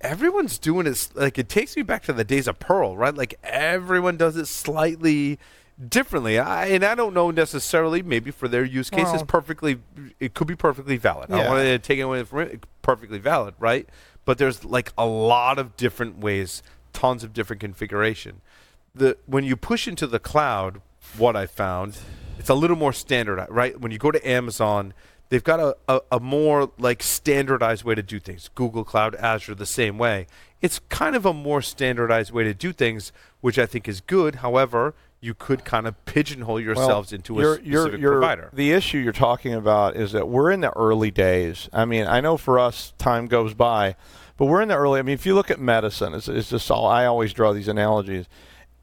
everyone's 0.00 0.58
doing 0.58 0.86
it 0.86 1.08
like 1.14 1.38
it 1.38 1.48
takes 1.48 1.76
me 1.76 1.82
back 1.82 2.02
to 2.04 2.12
the 2.12 2.24
days 2.24 2.46
of 2.48 2.58
Perl, 2.58 2.96
right? 2.96 3.14
Like 3.14 3.38
everyone 3.42 4.16
does 4.16 4.36
it 4.36 4.46
slightly 4.46 5.38
differently. 5.86 6.38
I, 6.38 6.66
and 6.66 6.84
I 6.84 6.94
don't 6.94 7.14
know 7.14 7.30
necessarily. 7.30 8.02
Maybe 8.02 8.30
for 8.30 8.48
their 8.48 8.64
use 8.64 8.90
case, 8.90 9.04
well, 9.04 9.14
it's 9.14 9.22
perfectly. 9.24 9.80
It 10.18 10.34
could 10.34 10.46
be 10.46 10.56
perfectly 10.56 10.96
valid. 10.96 11.30
Yeah. 11.30 11.36
I 11.36 11.42
don't 11.42 11.52
want 11.52 11.64
to 11.64 11.78
take 11.78 11.98
it 11.98 12.02
away 12.02 12.24
from 12.24 12.40
it. 12.40 12.64
Perfectly 12.82 13.18
valid, 13.18 13.54
right? 13.58 13.88
But 14.24 14.38
there's 14.38 14.64
like 14.64 14.92
a 14.98 15.06
lot 15.06 15.58
of 15.58 15.76
different 15.76 16.18
ways, 16.18 16.62
tons 16.92 17.24
of 17.24 17.32
different 17.32 17.60
configuration. 17.60 18.40
The 18.94 19.16
when 19.26 19.44
you 19.44 19.56
push 19.56 19.86
into 19.86 20.06
the 20.06 20.18
cloud, 20.18 20.80
what 21.16 21.36
I 21.36 21.46
found, 21.46 21.98
it's 22.38 22.48
a 22.48 22.54
little 22.54 22.76
more 22.76 22.92
standard, 22.92 23.46
right? 23.50 23.78
When 23.80 23.92
you 23.92 23.98
go 23.98 24.10
to 24.10 24.28
Amazon, 24.28 24.94
they've 25.28 25.44
got 25.44 25.60
a, 25.60 25.76
a, 25.88 26.00
a, 26.12 26.20
more 26.20 26.70
like 26.78 27.02
standardized 27.02 27.84
way 27.84 27.94
to 27.94 28.02
do 28.02 28.18
things. 28.18 28.50
Google 28.54 28.84
Cloud, 28.84 29.14
Azure, 29.16 29.54
the 29.54 29.66
same 29.66 29.98
way. 29.98 30.26
It's 30.60 30.80
kind 30.88 31.14
of 31.14 31.24
a 31.24 31.32
more 31.32 31.62
standardized 31.62 32.32
way 32.32 32.44
to 32.44 32.54
do 32.54 32.72
things, 32.72 33.12
which 33.40 33.58
I 33.58 33.66
think 33.66 33.88
is 33.88 34.00
good. 34.00 34.36
However, 34.36 34.94
you 35.20 35.34
could 35.34 35.64
kind 35.64 35.86
of 35.86 36.04
pigeonhole 36.04 36.60
yourselves 36.60 37.10
well, 37.10 37.16
into 37.16 37.38
a 37.38 37.42
you're, 37.42 37.54
specific 37.56 38.00
you're, 38.00 38.12
provider. 38.12 38.50
The 38.52 38.72
issue 38.72 38.98
you're 38.98 39.12
talking 39.12 39.54
about 39.54 39.96
is 39.96 40.12
that 40.12 40.28
we're 40.28 40.50
in 40.50 40.60
the 40.60 40.76
early 40.76 41.10
days. 41.10 41.68
I 41.72 41.84
mean, 41.84 42.06
I 42.06 42.20
know 42.20 42.36
for 42.36 42.58
us, 42.58 42.92
time 42.98 43.26
goes 43.26 43.54
by, 43.54 43.96
but 44.36 44.46
we're 44.46 44.62
in 44.62 44.68
the 44.68 44.76
early. 44.76 45.00
I 45.00 45.02
mean, 45.02 45.14
if 45.14 45.26
you 45.26 45.34
look 45.34 45.50
at 45.50 45.58
medicine, 45.58 46.14
it's, 46.14 46.28
it's 46.28 46.50
just 46.50 46.70
all. 46.70 46.86
I 46.86 47.06
always 47.06 47.32
draw 47.32 47.52
these 47.52 47.68
analogies 47.68 48.26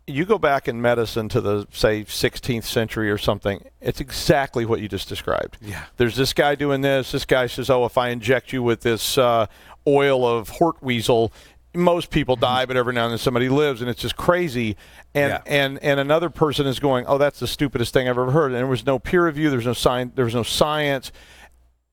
you 0.08 0.26
go 0.26 0.38
back 0.38 0.68
in 0.68 0.82
medicine 0.82 1.28
to 1.30 1.42
the 1.42 1.68
say 1.72 2.04
16th 2.04 2.64
century 2.64 3.10
or 3.10 3.18
something 3.18 3.66
it's 3.82 4.00
exactly 4.00 4.66
what 4.66 4.80
you 4.80 4.88
just 4.88 5.10
described. 5.10 5.58
Yeah. 5.62 5.86
There's 5.98 6.16
this 6.16 6.34
guy 6.34 6.56
doing 6.56 6.82
this. 6.82 7.12
This 7.12 7.26
guy 7.26 7.48
says 7.48 7.70
oh 7.70 7.86
if 7.86 7.98
i 7.98 8.10
inject 8.10 8.54
you 8.54 8.62
with 8.64 8.82
this 8.82 9.18
uh, 9.18 9.48
oil 9.88 10.26
of 10.26 10.52
hortweasel 10.52 11.32
most 11.74 12.10
people 12.10 12.38
die 12.38 12.66
but 12.66 12.78
every 12.78 12.94
now 12.94 13.04
and 13.04 13.12
then 13.12 13.18
somebody 13.18 13.50
lives 13.50 13.82
and 13.82 13.90
it's 13.90 14.02
just 14.02 14.16
crazy. 14.16 14.78
And 15.14 15.32
yeah. 15.32 15.42
and 15.46 15.80
and 15.84 16.00
another 16.00 16.30
person 16.30 16.68
is 16.68 16.80
going 16.80 17.06
oh 17.08 17.18
that's 17.18 17.40
the 17.40 17.48
stupidest 17.48 17.94
thing 17.94 18.08
i've 18.08 18.18
ever 18.18 18.32
heard. 18.32 18.52
And 18.52 18.56
there 18.56 18.68
was 18.68 18.86
no 18.86 19.00
peer 19.00 19.26
review. 19.26 19.50
There's 19.50 19.66
no 19.66 19.74
science 19.74 20.14
there 20.16 20.26
was 20.26 20.36
no 20.36 20.44
science 20.44 21.12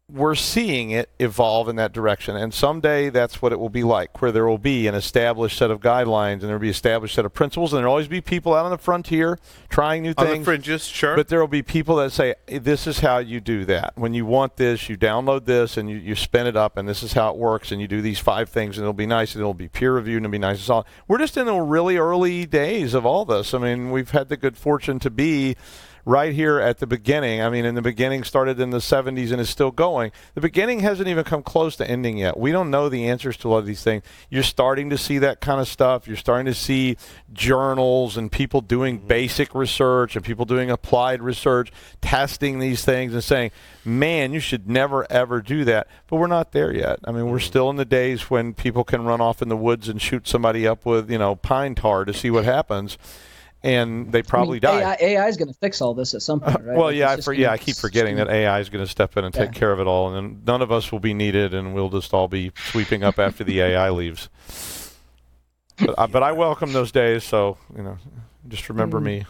we're 0.09 0.35
seeing 0.35 0.91
it 0.91 1.09
evolve 1.19 1.69
in 1.69 1.77
that 1.77 1.93
direction. 1.93 2.37
And 2.37 2.53
someday 2.53 3.09
that's 3.09 3.41
what 3.41 3.51
it 3.53 3.59
will 3.59 3.71
be 3.71 3.83
like, 3.83 4.21
where 4.21 4.31
there 4.31 4.47
will 4.47 4.59
be 4.59 4.87
an 4.87 4.95
established 4.95 5.57
set 5.57 5.71
of 5.71 5.81
guidelines 5.81 6.33
and 6.33 6.43
there 6.43 6.53
will 6.53 6.61
be 6.61 6.69
established 6.69 7.15
set 7.15 7.25
of 7.25 7.33
principles. 7.33 7.73
And 7.73 7.79
there 7.79 7.87
will 7.87 7.93
always 7.93 8.09
be 8.09 8.21
people 8.21 8.53
out 8.53 8.67
on 8.67 8.71
the 8.71 8.79
frontier 8.79 9.39
trying 9.71 10.03
new 10.03 10.13
things. 10.13 10.31
On 10.31 10.39
the 10.41 10.45
fringes, 10.45 10.85
sure. 10.85 11.17
But 11.17 11.29
there 11.29 11.41
will 11.41 11.49
be 11.49 11.63
people 11.63 11.97
that 11.97 12.13
say, 12.13 12.35
this 12.47 12.87
is 12.87 13.01
how 13.01 13.19
you 13.19 13.41
do 13.41 13.65
that. 13.65 13.93
When 13.97 14.13
you 14.13 14.27
want 14.27 14.57
this, 14.57 14.89
you 14.91 14.99
download 14.99 15.47
this 15.47 15.79
and 15.79 15.89
you, 15.89 15.97
you 15.97 16.15
spin 16.15 16.47
it 16.47 16.57
up, 16.57 16.77
and 16.77 16.87
this 16.87 17.03
is 17.03 17.15
how 17.15 17.31
it 17.31 17.37
works. 17.37 17.73
And 17.73 17.81
you 17.81 17.89
do 17.89 18.03
these 18.03 18.19
five 18.19 18.51
things, 18.51 18.77
and 18.77 18.85
it'll 18.85 18.93
be 18.93 19.07
nice, 19.07 19.35
and 19.35 19.41
it'll 19.41 19.55
be 19.55 19.69
peer 19.69 19.95
reviewed, 19.95 20.19
and 20.19 20.27
it'll 20.27 20.33
be 20.33 20.39
nice 20.39 20.57
and 20.57 20.67
solid. 20.67 20.87
We're 21.09 21.19
just 21.19 21.37
in 21.37 21.47
the 21.47 21.55
really 21.55 21.97
early 21.97 22.45
days 22.45 22.93
of 22.93 23.07
all 23.07 23.25
this. 23.25 23.55
I 23.55 23.59
mean, 23.59 23.91
we've 23.91 24.11
had 24.11 24.29
the 24.29 24.37
good 24.37 24.59
fortune 24.59 24.99
to 24.99 25.11
be 25.11 25.57
right 26.05 26.35
here 26.35 26.59
at 26.59 26.79
the 26.79 26.87
beginning. 26.87 27.41
I 27.41 27.49
mean, 27.49 27.65
in 27.65 27.75
the 27.75 27.83
beginning 27.83 28.25
started 28.25 28.59
in 28.59 28.71
the 28.71 28.79
70s 28.79 29.31
and 29.31 29.41
is 29.41 29.51
still 29.51 29.71
going. 29.71 30.11
The 30.35 30.41
beginning 30.41 30.81
hasn't 30.81 31.09
even 31.09 31.25
come 31.25 31.43
close 31.43 31.77
to 31.77 31.89
ending 31.89 32.19
yet. 32.19 32.37
We 32.37 32.51
don't 32.53 32.71
know 32.71 32.89
the 32.89 33.09
answers 33.09 33.37
to 33.39 33.49
a 33.49 33.51
lot 33.51 33.59
of 33.59 33.67
these 33.67 33.83
things. 33.83 34.03
You're 34.29 34.43
starting 34.43 34.91
to 34.91 34.99
see 34.99 35.19
that 35.19 35.41
kind 35.41 35.61
of 35.61 35.69
stuff. 35.69 36.09
You're 36.09 36.17
starting 36.17 36.47
to 36.47 36.55
see 36.55 36.97
journals 37.33 38.17
and 38.17 38.31
people 38.33 38.61
doing 38.61 38.99
mm-hmm. 38.99 39.07
basic 39.07 39.55
research 39.55 40.17
and 40.17 40.25
people 40.25 40.45
doing 40.45 40.71
applied 40.71 41.23
research, 41.23 41.71
testing 42.01 42.59
these 42.59 42.85
things 42.85 43.13
and 43.13 43.23
saying, 43.23 43.53
man, 43.85 44.33
you 44.33 44.41
should 44.41 44.69
never 44.69 45.11
ever 45.11 45.41
do 45.41 45.65
that. 45.65 45.87
But 46.09 46.17
we're 46.17 46.27
not 46.27 46.53
there 46.53 46.75
yet. 46.75 46.99
I 47.05 47.13
mean, 47.13 47.27
we're 47.27 47.39
mm-hmm. 47.39 47.47
still 47.47 47.71
in 47.71 47.77
the 47.77 47.85
days 47.85 48.29
when 48.29 48.55
people 48.55 48.85
can 48.85 49.05
run 49.05 49.21
off 49.21 49.41
in 49.41 49.49
the 49.49 49.57
woods 49.57 49.89
and 49.89 50.03
shoot 50.03 50.27
somebody 50.27 50.67
up 50.67 50.85
with, 50.85 51.11
you 51.11 51.19
know, 51.19 51.37
pine 51.37 51.75
tar 51.75 52.05
to 52.05 52.13
see 52.13 52.31
what 52.31 52.45
happens 52.45 52.99
and 53.65 54.11
they 54.11 54.23
probably 54.23 54.61
I 54.63 54.73
mean, 54.73 54.81
die. 54.81 54.97
AI, 55.01 55.29
is 55.29 55.37
going 55.37 55.49
to 55.49 55.59
fix 55.59 55.81
all 55.81 55.95
this 55.95 56.15
at 56.15 56.23
some 56.23 56.41
point, 56.41 56.57
right? 56.65 56.77
well, 56.77 56.87
like 56.87 56.97
yeah, 56.97 57.11
I, 57.11 57.17
for, 57.21 57.33
yeah, 57.33 57.53
I 57.53 57.59
keep 57.59 57.77
forgetting 57.77 58.17
that 58.17 58.29
AI 58.29 58.61
is 58.61 58.69
going 58.69 58.85
to 58.85 58.91
step 58.91 59.17
in 59.17 59.25
and 59.25 59.35
yeah. 59.35 59.47
take 59.47 59.53
care 59.53 59.73
of 59.73 59.81
it 59.81 59.87
all, 59.87 60.09
and 60.09 60.17
then 60.17 60.43
none 60.47 60.63
of 60.63 60.73
us 60.73 60.91
will 60.91 61.01
be 61.01 61.15
needed, 61.15 61.55
and 61.55 61.75
we'll 61.75 61.91
just 61.91 62.13
all 62.13 62.29
be 62.29 62.53
sweeping 62.71 63.03
up 63.05 63.19
after 63.19 63.45
the 63.45 63.61
AI 63.61 63.91
leaves. 64.01 64.29
But, 65.79 65.95
uh, 65.99 66.07
but 66.07 66.23
I 66.23 66.33
welcome 66.33 66.73
those 66.73 66.93
days, 66.93 67.25
so 67.25 67.57
you 67.77 67.83
know, 67.83 67.99
just 68.49 68.69
remember 68.69 69.01
mm. 69.01 69.05
me. 69.05 69.27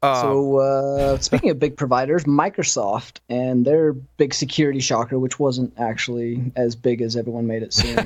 Uh, 0.00 0.22
so 0.22 0.58
uh, 0.58 1.18
speaking 1.18 1.50
of 1.50 1.58
big 1.58 1.76
providers, 1.76 2.24
Microsoft 2.24 3.18
and 3.28 3.64
their 3.64 3.92
big 3.92 4.32
security 4.32 4.78
shocker, 4.80 5.18
which 5.18 5.40
wasn't 5.40 5.72
actually 5.76 6.52
as 6.54 6.76
big 6.76 7.02
as 7.02 7.16
everyone 7.16 7.46
made 7.46 7.62
it 7.62 7.72
seem. 7.72 7.98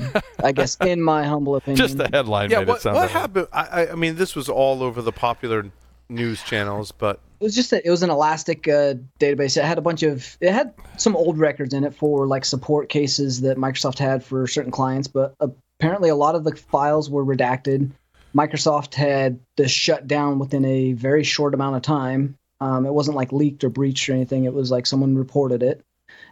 I 0.43 0.51
guess, 0.53 0.75
in 0.77 1.01
my 1.01 1.23
humble 1.23 1.55
opinion, 1.55 1.77
just 1.77 1.97
the 1.97 2.09
headline. 2.11 2.49
Yeah, 2.49 2.59
what, 2.59 2.83
what 2.83 3.11
happened? 3.11 3.47
I, 3.53 3.87
I, 3.87 3.95
mean, 3.95 4.15
this 4.15 4.35
was 4.35 4.49
all 4.49 4.81
over 4.81 5.03
the 5.03 5.11
popular 5.11 5.69
news 6.09 6.41
channels, 6.43 6.91
but 6.91 7.19
it 7.39 7.43
was 7.43 7.55
just 7.55 7.71
a, 7.73 7.85
it 7.85 7.91
was 7.91 8.01
an 8.01 8.09
Elastic 8.09 8.67
uh, 8.67 8.95
database. 9.19 9.55
It 9.55 9.63
had 9.63 9.77
a 9.77 9.81
bunch 9.81 10.01
of 10.01 10.35
it 10.41 10.51
had 10.51 10.73
some 10.97 11.15
old 11.15 11.37
records 11.37 11.75
in 11.75 11.83
it 11.83 11.93
for 11.93 12.25
like 12.25 12.43
support 12.43 12.89
cases 12.89 13.41
that 13.41 13.57
Microsoft 13.57 13.99
had 13.99 14.23
for 14.23 14.47
certain 14.47 14.71
clients, 14.71 15.07
but 15.07 15.35
apparently 15.79 16.09
a 16.09 16.15
lot 16.15 16.33
of 16.33 16.43
the 16.43 16.55
files 16.55 17.07
were 17.09 17.23
redacted 17.23 17.91
Microsoft 18.35 18.93
had 18.95 19.39
this 19.57 19.71
shut 19.71 20.07
down 20.07 20.39
within 20.39 20.65
a 20.65 20.93
very 20.93 21.23
short 21.23 21.53
amount 21.53 21.75
of 21.75 21.81
time. 21.81 22.37
Um, 22.59 22.85
it 22.85 22.93
wasn't 22.93 23.17
like 23.17 23.31
leaked 23.31 23.63
or 23.63 23.69
breached 23.69 24.09
or 24.09 24.13
anything. 24.13 24.45
It 24.45 24.53
was 24.53 24.71
like 24.71 24.85
someone 24.85 25.15
reported 25.15 25.61
it. 25.63 25.81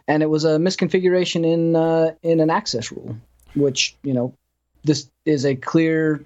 and 0.08 0.22
it 0.22 0.26
was 0.30 0.44
a 0.44 0.56
misconfiguration 0.58 1.44
in 1.46 1.76
uh, 1.76 2.12
in 2.22 2.40
an 2.40 2.50
access 2.50 2.90
rule, 2.90 3.16
which 3.54 3.96
you 4.02 4.14
know 4.14 4.34
this 4.84 5.08
is 5.24 5.44
a 5.46 5.54
clear 5.54 6.24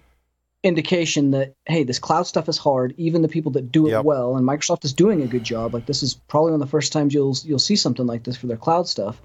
indication 0.62 1.31
that 1.33 1.55
hey, 1.66 1.85
this 1.85 1.99
cloud 1.99 2.24
stuff 2.24 2.49
is 2.49 2.59
hard. 2.59 2.95
Even 2.97 3.22
the 3.22 3.29
people 3.29 3.53
that 3.53 3.70
do 3.70 3.87
it 3.87 3.91
Yep. 3.91 4.05
well, 4.05 4.37
and 4.37 4.47
Microsoft 4.49 4.85
is 4.85 4.93
doing 4.93 5.22
a 5.22 5.27
good 5.27 5.45
job. 5.45 5.74
Like 5.74 5.87
this 5.87 6.03
is 6.03 6.14
probably 6.14 6.53
one 6.53 6.61
of 6.62 6.66
the 6.66 6.70
first 6.70 6.93
times 6.93 7.12
you'll 7.14 7.37
you'll 7.45 7.59
see 7.59 7.77
something 7.77 8.07
like 8.07 8.24
this 8.24 8.37
for 8.37 8.47
their 8.47 8.57
cloud 8.57 8.89
stuff. 8.89 9.20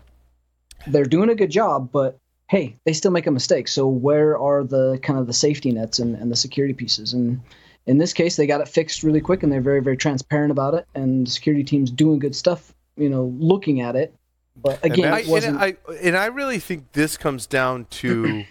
They're 0.88 1.06
doing 1.06 1.30
a 1.30 1.36
good 1.36 1.52
job, 1.52 1.92
but 1.92 2.18
hey, 2.52 2.76
they 2.86 2.92
still 2.92 3.12
make 3.12 3.28
a 3.28 3.32
mistake. 3.32 3.70
So 3.70 3.88
where 3.88 4.38
are 4.38 4.66
the 4.66 5.00
kind 5.02 5.18
of 5.18 5.26
the 5.26 5.32
safety 5.32 5.72
nets 5.72 6.00
and, 6.00 6.16
and 6.16 6.30
the 6.30 6.36
security 6.36 6.74
pieces? 6.74 7.14
And 7.14 7.40
in 7.86 7.98
this 7.98 8.12
case, 8.12 8.36
they 8.36 8.46
got 8.46 8.60
it 8.60 8.68
fixed 8.68 9.04
really 9.04 9.22
quick, 9.22 9.42
and 9.42 9.50
they're 9.50 9.62
very 9.62 9.80
very 9.80 9.96
transparent 9.96 10.52
about 10.52 10.74
it. 10.74 10.86
And 10.94 11.26
the 11.26 11.32
security 11.32 11.64
team's 11.64 11.90
doing 11.90 12.20
good 12.20 12.36
stuff. 12.36 12.74
You 12.98 13.10
know, 13.10 13.34
looking 13.40 13.80
at 13.80 13.96
it. 13.96 14.14
But 14.62 14.84
again, 14.84 15.14
I, 15.14 15.22
it 15.22 15.28
wasn't. 15.28 15.62
and, 15.62 15.64
I, 15.64 15.94
and 16.02 16.18
I 16.18 16.26
really 16.26 16.60
think 16.60 16.92
this 16.92 17.16
comes 17.16 17.48
down 17.48 17.86
to 17.86 18.44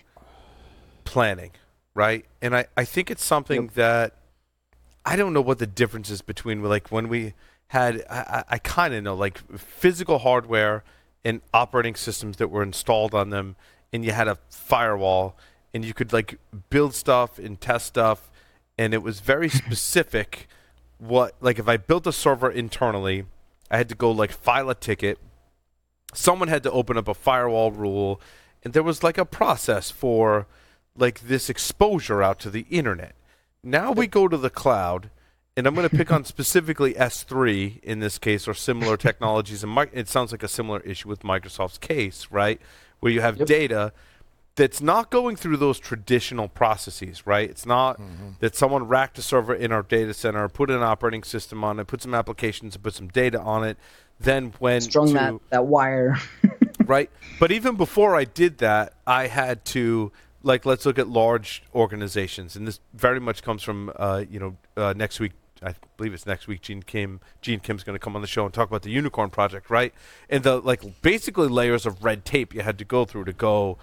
planning, 1.04 1.50
right? 1.92 2.24
And 2.40 2.56
I, 2.56 2.64
I 2.78 2.86
think 2.86 3.10
it's 3.10 3.22
something 3.22 3.70
that 3.74 4.16
I 5.04 5.14
don't 5.14 5.34
know 5.34 5.42
what 5.42 5.58
the 5.58 5.66
difference 5.66 6.08
is 6.08 6.22
between 6.22 6.62
like 6.62 6.88
when 6.88 7.10
we 7.10 7.34
had 7.66 8.02
I, 8.08 8.16
I, 8.16 8.44
I 8.48 8.58
kind 8.58 8.94
of 8.94 9.04
know 9.04 9.14
like 9.14 9.38
physical 9.58 10.20
hardware 10.20 10.84
and 11.22 11.42
operating 11.52 11.94
systems 11.94 12.38
that 12.38 12.48
were 12.48 12.62
installed 12.62 13.14
on 13.14 13.28
them, 13.28 13.56
and 13.92 14.04
you 14.04 14.12
had 14.12 14.28
a 14.28 14.38
firewall, 14.48 15.36
and 15.74 15.84
you 15.84 15.94
could 15.94 16.12
like 16.12 16.38
build 16.68 16.94
stuff 16.94 17.38
and 17.38 17.60
test 17.60 17.86
stuff, 17.86 18.30
and 18.78 18.94
it 18.94 19.02
was 19.02 19.20
very 19.20 19.48
specific. 19.62 20.48
What 20.98 21.34
like 21.40 21.58
if 21.58 21.68
I 21.68 21.76
built 21.76 22.06
a 22.06 22.12
server 22.12 22.50
internally, 22.50 23.24
I 23.70 23.78
had 23.78 23.88
to 23.88 23.94
go 23.94 24.10
like 24.10 24.32
file 24.32 24.68
a 24.68 24.74
ticket. 24.74 25.18
Someone 26.12 26.48
had 26.48 26.62
to 26.64 26.72
open 26.72 26.96
up 26.96 27.08
a 27.08 27.14
firewall 27.14 27.70
rule 27.70 28.20
and 28.62 28.74
there 28.74 28.82
was 28.82 29.02
like 29.02 29.16
a 29.16 29.24
process 29.24 29.90
for 29.90 30.46
like 30.96 31.20
this 31.20 31.48
exposure 31.48 32.22
out 32.22 32.38
to 32.40 32.50
the 32.50 32.66
internet. 32.68 33.14
Now 33.62 33.92
we 33.92 34.06
go 34.06 34.28
to 34.28 34.36
the 34.36 34.50
cloud 34.50 35.10
and 35.56 35.66
i'm 35.66 35.74
going 35.74 35.88
to 35.88 35.96
pick 35.96 36.10
on 36.10 36.24
specifically 36.36 36.94
s3 36.94 37.82
in 37.82 38.00
this 38.00 38.18
case 38.18 38.48
or 38.48 38.54
similar 38.54 38.96
technologies 39.08 39.62
and 39.62 39.76
it 39.92 40.08
sounds 40.08 40.32
like 40.32 40.42
a 40.42 40.48
similar 40.48 40.80
issue 40.80 41.08
with 41.08 41.20
microsoft's 41.20 41.78
case 41.78 42.28
right 42.30 42.60
where 43.00 43.12
you 43.12 43.20
have 43.20 43.38
Yep. 43.38 43.46
data 43.48 43.92
that's 44.56 44.80
not 44.80 45.10
going 45.10 45.36
through 45.36 45.56
those 45.56 45.78
traditional 45.78 46.48
processes, 46.48 47.26
right? 47.26 47.48
It's 47.48 47.64
not 47.64 48.00
that 48.40 48.54
someone 48.54 48.86
racked 48.88 49.18
a 49.18 49.22
server 49.22 49.54
in 49.54 49.72
our 49.72 49.82
data 49.82 50.12
center, 50.12 50.48
put 50.48 50.70
an 50.70 50.82
operating 50.82 51.22
system 51.22 51.64
on 51.64 51.78
it, 51.78 51.86
put 51.86 52.02
some 52.02 52.14
applications, 52.14 52.76
put 52.76 52.94
some 52.94 53.08
data 53.08 53.40
on 53.40 53.64
it, 53.64 53.78
then 54.18 54.52
when 54.58 54.80
strung 54.82 55.06
to 55.08 55.12
that 55.14 55.34
that 55.50 55.66
wire. 55.66 56.18
right? 56.86 57.10
But 57.38 57.52
even 57.52 57.76
before 57.76 58.14
I 58.14 58.24
did 58.24 58.58
that, 58.58 58.94
I 59.06 59.28
had 59.28 59.64
to 59.66 60.12
like 60.42 60.66
let's 60.66 60.84
look 60.84 60.98
at 60.98 61.08
large 61.08 61.62
organizations, 61.74 62.56
and 62.56 62.66
this 62.66 62.80
very 62.92 63.20
much 63.20 63.42
comes 63.42 63.62
from 63.62 63.92
uh, 63.96 64.24
you 64.28 64.40
know 64.40 64.56
uh, 64.76 64.92
next 64.96 65.20
week. 65.20 65.32
I 65.62 65.74
believe 65.96 66.14
it's 66.14 66.26
next 66.26 66.46
week. 66.46 66.62
Gene 66.62 66.82
Kim, 66.82 67.20
Gene 67.42 67.60
Kim's 67.60 67.82
going 67.84 67.94
to 67.94 67.98
come 68.02 68.16
on 68.16 68.22
the 68.22 68.28
show 68.28 68.44
and 68.44 68.52
talk 68.54 68.68
about 68.68 68.82
the 68.82 68.90
Unicorn 68.90 69.30
Project, 69.30 69.68
right? 69.70 69.92
And 70.28 70.42
the 70.42 70.58
like 70.60 71.02
basically 71.02 71.48
layers 71.48 71.86
of 71.86 72.02
red 72.04 72.24
tape 72.24 72.54
you 72.54 72.62
had 72.62 72.78
to 72.78 72.84
go 72.84 73.04
through 73.04 73.24
to 73.24 73.32
go. 73.32 73.78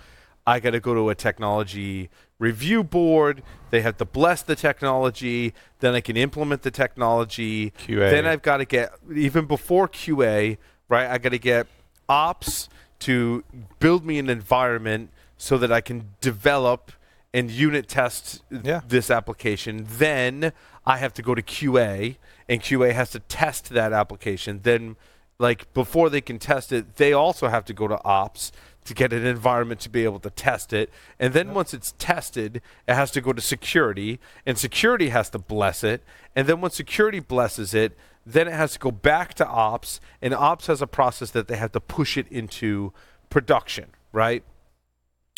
I 0.45 0.59
got 0.61 0.71
to 0.71 0.80
go 0.80 0.93
to 0.93 1.09
a 1.09 1.15
technology 1.15 2.09
review 2.39 2.84
board. 2.84 3.43
They 3.69 3.82
have 3.82 3.97
to 3.97 4.05
bless 4.05 4.41
the 4.41 4.55
technology. 4.55 5.53
Then 5.80 5.93
I 5.93 6.01
can 6.01 6.15
implement 6.15 6.61
the 6.61 6.71
technology. 6.71 7.71
QA. 7.71 8.09
Then 8.09 8.25
I've 8.25 8.41
got 8.41 8.57
to 8.57 8.65
get 8.65 8.93
even 9.13 9.45
before 9.45 9.88
QA, 9.89 10.57
right? 10.88 11.07
I 11.09 11.17
got 11.17 11.30
to 11.30 11.39
get 11.39 11.67
ops 12.07 12.69
to 12.99 13.43
build 13.80 14.05
me 14.05 14.17
an 14.19 14.30
environment 14.30 15.11
so 15.38 15.57
that 15.57 15.71
I 15.71 15.82
can 15.82 16.11
develop 16.21 16.91
and 17.34 17.51
unit 17.51 17.88
test 17.88 18.41
Yeah. 18.49 18.82
this 18.88 19.11
application. 19.11 19.86
Then 19.88 20.53
I 20.88 20.97
have 20.97 21.13
to 21.15 21.21
go 21.21 21.35
to 21.35 21.41
QA, 21.41 22.15
and 22.47 22.61
QA 22.61 22.93
has 22.93 23.11
to 23.11 23.19
test 23.19 23.69
that 23.69 23.91
application. 23.91 24.61
Then, 24.63 24.95
like 25.38 25.71
before 25.73 26.09
they 26.09 26.21
can 26.21 26.39
test 26.39 26.71
it, 26.71 26.95
they 26.95 27.13
also 27.13 27.49
have 27.49 27.65
to 27.65 27.73
go 27.73 27.88
to 27.88 28.03
ops 28.03 28.51
to 28.85 28.93
get 28.93 29.11
an 29.11 29.25
environment 29.25 29.81
to 29.81 29.89
be 29.89 30.05
able 30.05 30.19
to 30.21 30.29
test 30.29 30.71
it. 30.71 30.89
And 31.19 31.33
then 31.33 31.53
once 31.53 31.73
it's 31.73 31.93
tested, 31.99 32.61
it 32.88 32.93
has 32.93 33.11
to 33.11 33.21
go 33.21 33.33
to 33.33 33.41
security, 33.41 34.19
and 34.45 34.57
security 34.57 35.09
has 35.09 35.29
to 35.31 35.39
bless 35.39 35.83
it. 35.83 36.03
And 36.35 36.47
then 36.47 36.61
once 36.61 36.75
security 36.75 37.19
blesses 37.19 37.73
it, 37.73 37.97
then 38.25 38.47
it 38.47 38.53
has 38.53 38.73
to 38.73 38.79
go 38.79 38.91
back 38.91 39.33
to 39.35 39.45
ops, 39.47 39.99
and 40.21 40.33
ops 40.33 40.67
has 40.67 40.81
a 40.81 40.88
process 40.88 41.31
that 41.31 41.49
they 41.49 41.57
have 41.57 41.73
to 41.73 41.81
push 41.81 42.17
it 42.17 42.27
into 42.29 42.93
production, 43.29 43.88
right? 44.13 44.43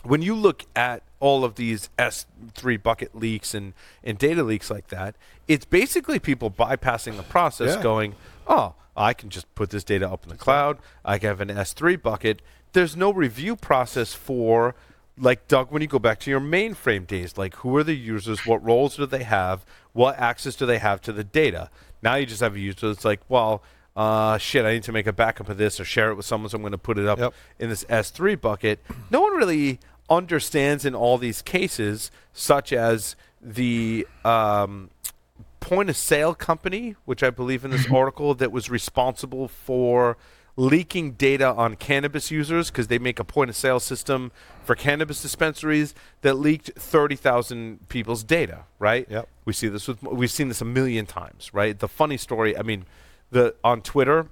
when 0.04 0.22
you 0.22 0.36
look 0.36 0.66
at 0.76 1.04
all 1.20 1.44
of 1.44 1.56
these 1.56 1.90
S3 1.98 2.82
bucket 2.82 3.16
leaks 3.16 3.54
and, 3.54 3.74
and 4.04 4.18
data 4.18 4.44
leaks 4.44 4.70
like 4.72 4.88
that, 4.88 5.16
it's 5.48 5.66
basically 5.66 6.20
people 6.20 6.50
bypassing 6.50 7.18
the 7.18 7.24
process 7.24 7.76
Yeah. 7.76 7.84
going, 7.84 8.16
oh, 8.48 8.74
I 8.96 9.14
can 9.14 9.30
just 9.30 9.54
put 9.56 9.70
this 9.70 9.84
data 9.84 10.10
up 10.10 10.24
in 10.24 10.30
the 10.30 10.36
cloud. 10.38 10.78
I 11.06 11.18
can 11.18 11.28
have 11.30 11.42
an 11.42 11.50
S3 11.50 12.02
bucket. 12.02 12.42
There's 12.74 12.96
no 12.96 13.12
review 13.14 13.56
process 13.56 14.14
for, 14.14 14.76
like, 15.18 15.48
Doug, 15.48 15.72
when 15.72 15.82
you 15.82 15.88
go 15.88 16.00
back 16.00 16.20
to 16.22 16.30
your 16.30 16.40
mainframe 16.42 17.08
days, 17.08 17.38
like, 17.38 17.56
who 17.58 17.76
are 17.78 17.84
the 17.84 17.96
users? 17.96 18.46
What 18.46 18.64
roles 18.64 18.96
do 18.98 19.06
they 19.06 19.24
have? 19.24 19.66
What 19.94 20.18
access 20.20 20.56
do 20.56 20.66
they 20.66 20.80
have 20.80 21.02
to 21.02 21.12
the 21.14 21.24
data? 21.24 21.70
Now 22.02 22.16
you 22.16 22.26
just 22.26 22.42
have 22.42 22.56
a 22.56 22.60
user 22.60 22.88
that's 22.88 23.06
like, 23.06 23.22
well, 23.30 23.64
uh, 23.96 24.38
shit, 24.38 24.64
I 24.66 24.74
need 24.74 24.84
to 24.84 24.92
make 24.94 25.08
a 25.08 25.12
backup 25.14 25.50
of 25.50 25.58
this 25.58 25.80
or 25.80 25.84
share 25.86 26.10
it 26.12 26.16
with 26.16 26.26
someone, 26.26 26.50
so 26.50 26.56
I'm 26.56 26.62
going 26.62 26.72
to 26.72 26.78
put 26.78 26.98
it 26.98 27.06
up 27.08 27.20
Yep. 27.20 27.34
in 27.60 27.70
this 27.70 27.84
S3 27.86 28.40
bucket. 28.40 28.80
No 29.10 29.22
one 29.22 29.34
really 29.36 29.80
understands 30.10 30.86
in 30.86 30.96
all 30.96 31.18
these 31.18 31.42
cases, 31.42 32.12
such 32.34 32.74
as 32.74 33.16
the 33.42 34.08
um, 34.26 34.90
point 35.60 35.90
of 35.90 35.98
sale 35.98 36.34
company, 36.34 36.96
which 37.06 37.24
I 37.24 37.30
believe 37.30 37.64
in 37.64 37.72
this 37.72 37.90
article, 37.92 38.34
that 38.36 38.52
was 38.52 38.70
responsible 38.70 39.48
for 39.48 40.18
leaking 40.56 41.14
data 41.14 41.54
on 41.54 41.76
cannabis 41.76 42.32
users 42.32 42.70
because 42.70 42.88
they 42.88 43.00
make 43.00 43.18
a 43.18 43.24
point 43.24 43.50
of 43.50 43.56
sale 43.56 43.80
system 43.80 44.30
for 44.62 44.76
cannabis 44.76 45.22
dispensaries 45.22 45.96
that 46.22 46.34
leaked 46.34 46.72
30,000 46.76 47.88
people's 47.88 48.24
data, 48.24 48.66
right? 48.78 49.08
Yep. 49.10 49.30
We 49.46 49.54
see 49.54 49.70
this 49.70 49.88
with 49.88 50.04
we've 50.04 50.30
seen 50.30 50.50
this 50.50 50.60
a 50.60 50.66
million 50.66 51.06
times, 51.06 51.54
right? 51.54 51.80
The 51.80 51.88
funny 51.88 52.18
story, 52.18 52.58
I 52.58 52.64
mean, 52.64 52.86
the 53.32 53.56
on 53.64 53.82
Twitter, 53.82 54.28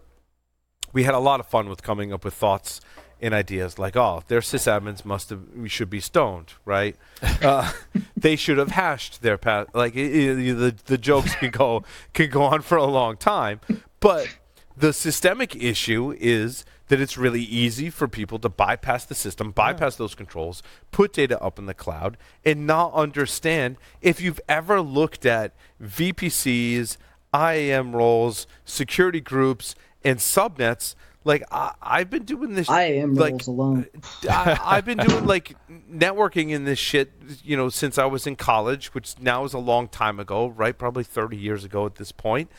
we 0.91 1.03
had 1.03 1.13
a 1.13 1.19
lot 1.19 1.39
of 1.39 1.47
fun 1.47 1.69
with 1.69 1.81
coming 1.81 2.11
up 2.11 2.25
with 2.25 2.33
thoughts 2.33 2.81
and 3.21 3.33
ideas 3.33 3.79
like, 3.79 3.95
oh, 3.95 4.23
their 4.27 4.41
sysadmins 4.41 5.03
must 5.03 5.29
have, 5.29 5.41
we 5.55 5.69
should 5.69 5.89
be 5.89 5.99
stoned, 5.99 6.53
right? 6.65 6.95
uh, 7.41 7.71
they 8.17 8.35
should 8.35 8.57
have 8.57 8.71
hashed 8.71 9.21
their 9.21 9.37
path. 9.37 9.67
Like 9.73 9.95
i 9.95 10.01
i 10.01 10.33
the 10.33 10.75
the 10.85 10.97
jokes 10.97 11.35
can 11.35 11.51
go 11.51 11.83
can 12.13 12.29
go 12.29 12.43
on 12.43 12.61
for 12.61 12.77
a 12.77 12.85
long 12.85 13.17
time, 13.17 13.59
but 13.99 14.37
the 14.75 14.93
systemic 14.93 15.55
issue 15.55 16.15
is 16.19 16.63
that 16.87 17.01
it's 17.01 17.17
really 17.17 17.41
easy 17.41 17.89
for 17.89 18.07
people 18.07 18.39
to 18.39 18.49
bypass 18.49 19.03
the 19.05 19.15
system, 19.15 19.51
bypass 19.51 19.95
those 19.95 20.15
controls, 20.15 20.63
put 20.91 21.13
data 21.13 21.41
up 21.41 21.59
in 21.59 21.65
the 21.65 21.73
cloud, 21.73 22.17
and 22.45 22.65
not 22.65 22.93
understand. 22.93 23.77
If 24.01 24.21
you've 24.21 24.39
ever 24.47 24.79
looked 24.81 25.25
at 25.25 25.53
VPCs, 25.83 26.97
IAM 27.33 27.95
roles, 27.95 28.47
security 28.63 29.19
groups, 29.19 29.75
and 30.03 30.19
subnets, 30.19 30.95
like 31.27 31.43
I, 31.51 31.73
I've 31.81 32.09
been 32.09 32.23
doing 32.23 32.55
this. 32.55 32.69
I 32.69 32.83
am 32.83 33.13
like, 33.13 33.33
roles 33.33 33.47
alone. 33.47 33.87
Uh, 34.27 34.29
I, 34.29 34.77
I've 34.77 34.85
been 34.85 34.97
doing 34.97 35.25
like 35.25 35.55
networking 35.91 36.49
in 36.51 36.63
this 36.63 36.79
shit, 36.79 37.11
you 37.43 37.55
know, 37.55 37.69
since 37.69 37.97
I 37.97 38.05
was 38.05 38.25
in 38.25 38.35
college, 38.35 38.93
which 38.93 39.19
now 39.19 39.43
is 39.43 39.53
a 39.53 39.59
long 39.59 39.89
time 39.89 40.19
ago, 40.19 40.47
right? 40.47 40.75
Probably 40.75 41.03
30 41.03 41.37
years 41.37 41.63
ago 41.63 41.85
at 41.85 41.95
this 41.95 42.11
point. 42.11 42.49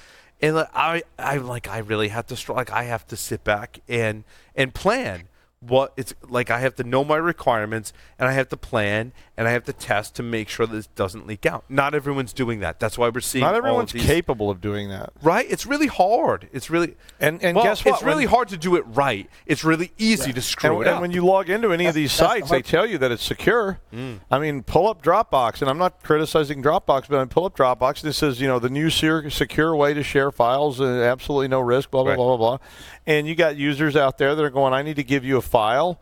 And 0.40 0.54
like, 0.54 0.68
I, 0.72 1.02
I 1.18 1.38
like, 1.38 1.66
I 1.66 1.78
really 1.78 2.08
have 2.08 2.26
to, 2.26 2.52
like, 2.52 2.70
I 2.70 2.84
have 2.84 3.06
to 3.08 3.16
sit 3.16 3.42
back 3.42 3.80
and 3.88 4.22
and 4.54 4.72
plan 4.72 5.28
what 5.60 5.92
it's 5.96 6.14
like. 6.28 6.50
I 6.50 6.60
have 6.60 6.74
to 6.76 6.84
know 6.84 7.04
my 7.04 7.16
requirements, 7.16 7.92
and 8.18 8.28
I 8.28 8.32
have 8.32 8.48
to 8.50 8.56
plan, 8.56 9.12
and 9.36 9.48
I 9.48 9.50
have 9.52 9.64
to 9.64 9.72
test 9.72 10.14
to 10.16 10.22
make 10.22 10.48
sure 10.48 10.66
this 10.66 10.86
doesn't 10.88 11.26
leak 11.26 11.46
out. 11.46 11.64
Not 11.68 11.94
everyone's 11.94 12.32
doing 12.32 12.60
that. 12.60 12.78
That's 12.78 12.96
why 12.96 13.08
we're 13.08 13.20
seeing 13.20 13.42
Not 13.42 13.54
all 13.54 13.58
of 13.58 13.64
everyone's 13.64 13.92
these- 13.92 14.04
capable 14.06 14.50
of 14.50 14.60
doing 14.60 14.88
that. 14.90 15.10
Right? 15.22 15.46
It's 15.50 15.66
really 15.66 15.88
hard. 15.88 16.48
It's 16.52 16.70
really 16.70 16.96
And 17.20 17.42
and 17.42 17.56
well, 17.56 17.64
guess 17.64 17.84
what? 17.84 17.94
It's 17.94 18.02
really 18.04 18.26
When- 18.26 18.34
hard 18.34 18.48
to 18.48 18.56
do 18.56 18.76
it 18.76 18.84
right. 18.86 19.28
It's 19.46 19.64
really 19.64 19.92
easy 19.98 20.32
to 20.32 20.40
screw 20.40 20.78
And, 20.78 20.82
it 20.82 20.86
and 20.88 20.96
up. 20.96 21.00
when 21.02 21.10
you 21.10 21.24
log 21.24 21.50
into 21.50 21.72
any 21.72 21.86
of 21.86 21.94
these 21.94 22.16
that's 22.16 22.34
the 22.34 22.38
sites, 22.40 22.50
they 22.50 22.62
tell 22.62 22.86
you 22.86 22.98
that 22.98 23.10
it's 23.10 23.24
secure. 23.24 23.80
Mm. 23.92 24.20
I 24.30 24.38
mean, 24.38 24.62
pull 24.62 24.88
up 24.88 25.02
Dropbox, 25.02 25.60
and 25.60 25.68
I'm 25.68 25.78
not 25.78 26.02
criticizing 26.02 26.62
Dropbox, 26.62 27.08
but 27.08 27.18
I 27.20 27.24
pull 27.24 27.44
up 27.46 27.56
Dropbox. 27.56 28.00
This 28.02 28.16
says, 28.16 28.40
you 28.40 28.46
know, 28.46 28.58
the 28.60 28.70
new 28.70 28.90
secure, 28.90 29.28
secure 29.30 29.74
way 29.74 29.92
to 29.94 30.02
share 30.04 30.30
files, 30.30 30.78
and 30.78 31.00
absolutely 31.02 31.48
no 31.48 31.60
risk, 31.60 31.90
blah 31.90 32.02
blah 32.02 32.10
Right. 32.12 32.16
blah 32.16 32.36
blah 32.36 32.56
blah. 32.56 32.58
And 33.06 33.26
you 33.26 33.34
got 33.34 33.56
users 33.56 33.96
out 33.96 34.18
there 34.18 34.34
that 34.34 34.44
are 34.44 34.50
going, 34.50 34.74
I 34.74 34.82
need 34.82 34.96
to 34.96 35.02
give 35.04 35.24
you 35.24 35.38
a 35.38 35.42
file. 35.48 36.00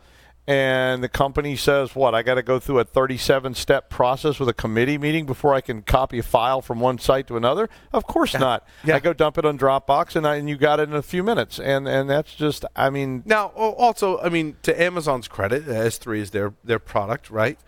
and 0.49 1.03
the 1.03 1.09
company 1.09 1.57
says, 1.57 1.97
"What? 1.97 2.15
I 2.15 2.23
got 2.23 2.37
to 2.37 2.43
go 2.43 2.61
through 2.61 2.79
a 2.79 2.85
37-step 2.85 3.91
process 3.91 4.39
with 4.39 4.49
a 4.49 4.55
committee 4.55 4.97
meeting 4.97 5.27
before 5.27 5.53
I 5.55 5.61
can 5.61 5.83
copy 5.83 6.21
a 6.21 6.23
file 6.23 6.63
from 6.63 6.79
one 6.79 6.99
site 6.99 7.27
to 7.27 7.37
another?" 7.37 7.69
Of 7.93 8.07
course 8.07 8.33
not. 8.35 8.65
Yeah. 8.85 8.95
I 8.95 9.01
go 9.01 9.13
dump 9.13 9.39
it 9.39 9.45
on 9.45 9.59
Dropbox, 9.59 10.15
and, 10.15 10.25
I, 10.25 10.37
and 10.37 10.49
you 10.49 10.57
got 10.57 10.79
it 10.79 10.89
in 10.89 10.95
a 10.95 11.03
few 11.03 11.25
minutes, 11.25 11.59
and 11.59 11.89
and 11.89 12.09
that's 12.09 12.33
just, 12.33 12.65
I 12.77 12.91
mean, 12.91 13.25
Now, 13.27 13.47
also, 13.57 14.21
I 14.21 14.29
mean, 14.29 14.55
to 14.63 14.81
Amazon's 14.81 15.27
credit, 15.27 15.67
S3 15.67 16.19
is 16.19 16.31
their 16.31 16.55
their 16.63 16.79
product, 16.79 17.29
right? 17.29 17.59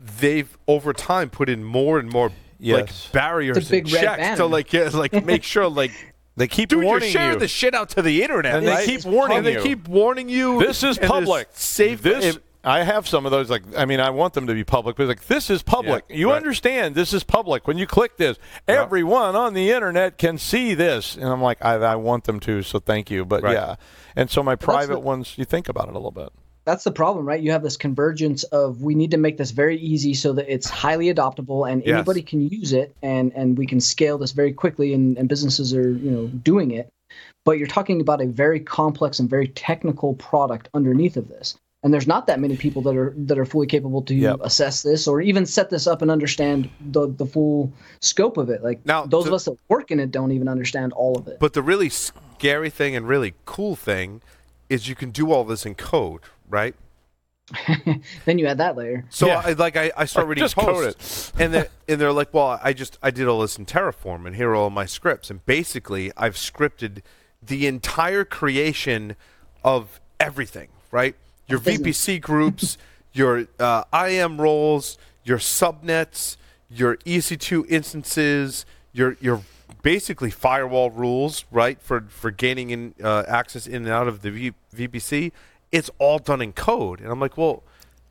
They've 0.00 0.56
over 0.66 0.94
time 0.94 1.28
put 1.28 1.50
in 1.50 1.62
more 1.62 1.98
and 1.98 2.10
more 2.10 2.32
Yes. 2.58 2.80
like 3.04 3.12
barriers 3.12 3.56
It's 3.58 3.68
a 3.68 3.70
big 3.70 3.84
and 3.86 3.92
red 3.92 4.02
checks 4.02 4.36
to 4.38 4.46
like 4.46 4.72
yeah, 4.72 4.88
like 4.94 5.24
make 5.26 5.42
sure 5.42 5.68
like 5.68 5.90
they 6.36 6.48
keep 6.48 6.68
dude, 6.68 6.82
you're 6.84 7.00
sharing 7.00 7.34
you. 7.34 7.38
the 7.40 7.48
shit 7.48 7.74
out 7.74 7.90
to 7.90 8.02
the 8.02 8.22
internet, 8.22 8.56
And 8.56 8.66
they 8.66 8.84
keep 8.86 9.04
warning 9.04 9.38
and 9.38 9.46
they 9.46 9.54
you. 9.54 9.62
keep 9.62 9.88
warning 9.88 10.28
you. 10.28 10.58
This 10.60 10.82
is 10.82 10.98
public. 10.98 11.48
Safe. 11.52 12.02
This 12.02 12.34
and- 12.36 12.42
I 12.66 12.82
have 12.82 13.06
some 13.06 13.26
of 13.26 13.30
those. 13.30 13.50
Like, 13.50 13.62
I 13.76 13.84
mean, 13.84 14.00
I 14.00 14.08
want 14.08 14.32
them 14.32 14.46
to 14.46 14.54
be 14.54 14.64
public, 14.64 14.96
but 14.96 15.06
like, 15.06 15.26
this 15.26 15.50
is 15.50 15.62
public. 15.62 16.04
Yeah, 16.08 16.16
you 16.16 16.30
right. 16.30 16.36
understand? 16.38 16.94
This 16.94 17.12
is 17.12 17.22
public. 17.22 17.68
When 17.68 17.76
you 17.76 17.86
click 17.86 18.16
this, 18.16 18.38
everyone 18.66 19.36
on 19.36 19.52
the 19.52 19.70
internet 19.70 20.16
can 20.16 20.38
see 20.38 20.72
this, 20.72 21.14
and 21.14 21.26
I'm 21.26 21.42
like, 21.42 21.62
I, 21.62 21.74
I 21.74 21.96
want 21.96 22.24
them 22.24 22.40
to. 22.40 22.62
So 22.62 22.78
thank 22.78 23.10
you, 23.10 23.26
but 23.26 23.42
Right. 23.42 23.52
yeah. 23.52 23.74
And 24.16 24.30
so 24.30 24.42
my 24.42 24.56
private 24.56 24.94
the- 24.94 25.00
ones, 25.00 25.34
you 25.36 25.44
think 25.44 25.68
about 25.68 25.88
it 25.88 25.90
a 25.90 25.98
little 25.98 26.10
bit. 26.10 26.30
That's 26.64 26.84
the 26.84 26.92
problem, 26.92 27.26
right? 27.26 27.40
You 27.42 27.50
have 27.52 27.62
this 27.62 27.76
convergence 27.76 28.42
of 28.44 28.80
we 28.82 28.94
need 28.94 29.10
to 29.10 29.16
make 29.18 29.36
this 29.36 29.50
very 29.50 29.76
easy 29.78 30.14
so 30.14 30.32
that 30.34 30.52
it's 30.52 30.68
highly 30.68 31.12
adoptable 31.12 31.70
and 31.70 31.82
Yes. 31.84 31.94
anybody 31.94 32.22
can 32.22 32.40
use 32.48 32.72
it 32.72 32.94
and 33.02 33.32
and 33.34 33.58
we 33.58 33.66
can 33.66 33.80
scale 33.80 34.18
this 34.18 34.32
very 34.32 34.52
quickly 34.52 34.94
and, 34.94 35.18
and 35.18 35.28
businesses 35.28 35.74
are, 35.74 35.90
you 35.90 36.10
know, 36.10 36.26
doing 36.28 36.70
it. 36.70 36.88
But 37.44 37.58
you're 37.58 37.66
talking 37.68 38.00
about 38.00 38.22
a 38.22 38.26
very 38.26 38.60
complex 38.60 39.18
and 39.18 39.28
very 39.28 39.48
technical 39.48 40.14
product 40.14 40.68
underneath 40.74 41.16
of 41.18 41.28
this. 41.28 41.56
And 41.82 41.92
there's 41.92 42.06
not 42.06 42.26
that 42.28 42.40
many 42.40 42.56
people 42.56 42.80
that 42.82 42.96
are 42.96 43.12
that 43.18 43.38
are 43.38 43.44
fully 43.44 43.66
capable 43.66 44.00
to 44.02 44.14
Yep. 44.14 44.38
assess 44.42 44.80
this 44.82 45.06
or 45.06 45.20
even 45.20 45.44
set 45.44 45.68
this 45.68 45.86
up 45.86 46.00
and 46.00 46.10
understand 46.10 46.70
the 46.80 47.08
the 47.08 47.26
full 47.26 47.70
scope 48.00 48.38
of 48.38 48.48
it. 48.48 48.62
Like 48.64 48.86
Now, 48.86 49.04
those 49.04 49.24
to- 49.24 49.28
of 49.30 49.34
us 49.34 49.44
that 49.44 49.58
work 49.68 49.90
in 49.90 50.00
it 50.00 50.10
don't 50.10 50.32
even 50.32 50.48
understand 50.48 50.94
all 50.94 51.18
of 51.18 51.28
it. 51.28 51.36
But 51.40 51.52
the 51.52 51.60
really 51.62 51.90
scary 51.90 52.70
thing 52.70 52.96
and 52.96 53.06
really 53.06 53.34
cool 53.44 53.76
thing 53.76 54.22
is 54.70 54.88
you 54.88 54.94
can 54.94 55.10
do 55.10 55.30
all 55.30 55.44
this 55.44 55.66
in 55.66 55.74
code, 55.74 56.20
right? 56.54 56.74
then 58.24 58.38
you 58.38 58.46
add 58.46 58.56
that 58.58 58.74
layer. 58.76 59.04
So 59.10 59.26
Yeah. 59.26 59.42
I, 59.44 59.52
like 59.52 59.76
I, 59.76 59.92
I 59.96 60.04
start 60.06 60.24
Like, 60.26 60.30
reading 60.30 60.44
just 60.44 60.56
code 60.56 60.94
posts, 60.94 61.32
and 61.38 61.52
they're, 61.52 61.68
and 61.88 62.00
they're 62.00 62.12
like, 62.12 62.32
well, 62.32 62.58
I 62.62 62.72
just 62.72 62.96
I 63.02 63.10
did 63.10 63.26
all 63.28 63.40
this 63.40 63.58
in 63.58 63.66
Terraform, 63.66 64.26
and 64.26 64.34
here 64.36 64.50
are 64.50 64.54
all 64.54 64.70
my 64.70 64.86
scripts, 64.86 65.28
and 65.30 65.44
basically 65.44 66.10
I've 66.16 66.36
scripted 66.36 67.02
the 67.42 67.66
entire 67.66 68.24
creation 68.24 69.16
of 69.62 70.00
everything, 70.18 70.68
right? 70.90 71.14
Your 71.46 71.58
Business. 71.58 72.06
VPC 72.06 72.20
groups, 72.22 72.78
your 73.12 73.46
uh, 73.60 73.84
IAM 73.92 74.40
roles, 74.40 74.96
your 75.24 75.38
subnets, 75.38 76.38
your 76.70 76.96
EC2 76.98 77.66
instances, 77.68 78.64
your 78.94 79.18
your 79.20 79.42
basically 79.82 80.30
firewall 80.30 80.90
rules, 80.90 81.44
right? 81.50 81.78
For 81.82 82.06
for 82.08 82.30
gaining 82.30 82.70
in 82.70 82.94
uh, 83.02 83.24
access 83.28 83.66
in 83.66 83.82
and 83.84 83.88
out 83.88 84.08
of 84.08 84.22
the 84.22 84.30
v- 84.30 84.52
VPC, 84.74 85.30
it's 85.74 85.90
all 85.98 86.18
done 86.20 86.40
in 86.40 86.52
code, 86.52 87.00
and 87.00 87.10
I'm 87.10 87.18
like, 87.18 87.36
well, 87.36 87.64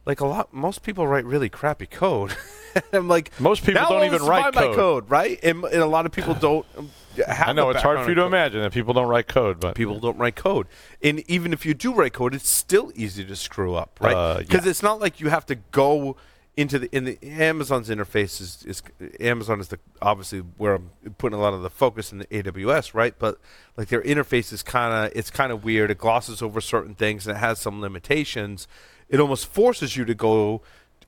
like 0.05 0.19
a 0.19 0.25
lot, 0.27 0.53
most 0.53 0.83
people 0.83 1.07
write 1.07 1.23
really 1.25 1.47
crappy 1.49 1.85
code. 1.85 2.35
I'm 2.93 3.07
like, 3.07 3.39
Most 3.39 3.63
people 3.65 3.83
don't 3.87 4.03
even 4.03 4.21
write 4.23 4.53
code. 4.53 4.75
code, 4.75 5.09
right? 5.09 5.39
And, 5.43 5.63
and 5.63 5.81
a 5.81 5.85
lot 5.85 6.05
of 6.05 6.11
people 6.11 6.33
don't. 6.33 6.65
Have 7.27 7.49
I 7.49 7.53
know 7.53 7.69
it's 7.69 7.81
hard 7.83 7.99
for 8.03 8.09
you 8.09 8.15
to 8.15 8.23
imagine 8.23 8.61
that 8.61 8.73
people 8.73 8.93
don't 8.93 9.07
write 9.07 9.27
code, 9.27 9.59
but 9.59 9.75
People 9.75 9.99
don't 9.99 10.17
write 10.17 10.35
code, 10.35 10.67
and 11.01 11.23
even 11.29 11.53
if 11.53 11.65
you 11.65 11.73
do 11.73 11.93
write 11.93 12.13
code, 12.13 12.33
it's 12.35 12.49
still 12.49 12.91
easy 12.95 13.23
to 13.23 13.35
screw 13.35 13.75
up, 13.75 13.97
right? 14.01 14.15
Uh, 14.15 14.37
Because 14.39 14.65
yeah. 14.65 14.71
it's 14.71 14.83
not 14.83 14.99
like 14.99 15.19
you 15.21 15.29
have 15.29 15.45
to 15.45 15.55
go 15.55 16.17
into 16.55 16.77
the 16.77 16.95
in 16.95 17.05
the 17.05 17.17
Amazon's 17.23 17.89
interface 17.89 18.39
is, 18.39 18.63
is 18.67 18.83
Amazon 19.19 19.59
is 19.59 19.69
the 19.69 19.79
obviously 20.01 20.39
where 20.57 20.75
I'm 20.75 20.91
putting 21.17 21.37
a 21.37 21.41
lot 21.41 21.53
of 21.53 21.63
the 21.63 21.69
focus 21.69 22.11
in 22.11 22.19
the 22.19 22.25
AWS, 22.27 22.93
right? 22.93 23.15
But 23.17 23.39
like 23.75 23.87
their 23.87 24.01
interface 24.03 24.53
is 24.53 24.61
kind 24.61 24.93
of 25.07 25.17
it's 25.17 25.31
kind 25.31 25.51
of 25.51 25.63
weird. 25.63 25.89
It 25.89 25.97
glosses 25.97 26.41
over 26.43 26.61
certain 26.61 26.93
things 26.93 27.25
and 27.27 27.35
it 27.35 27.39
has 27.39 27.59
some 27.59 27.81
limitations. 27.81 28.67
It 29.09 29.19
almost 29.19 29.47
forces 29.47 29.97
you 29.97 30.05
to 30.05 30.13
go. 30.13 30.61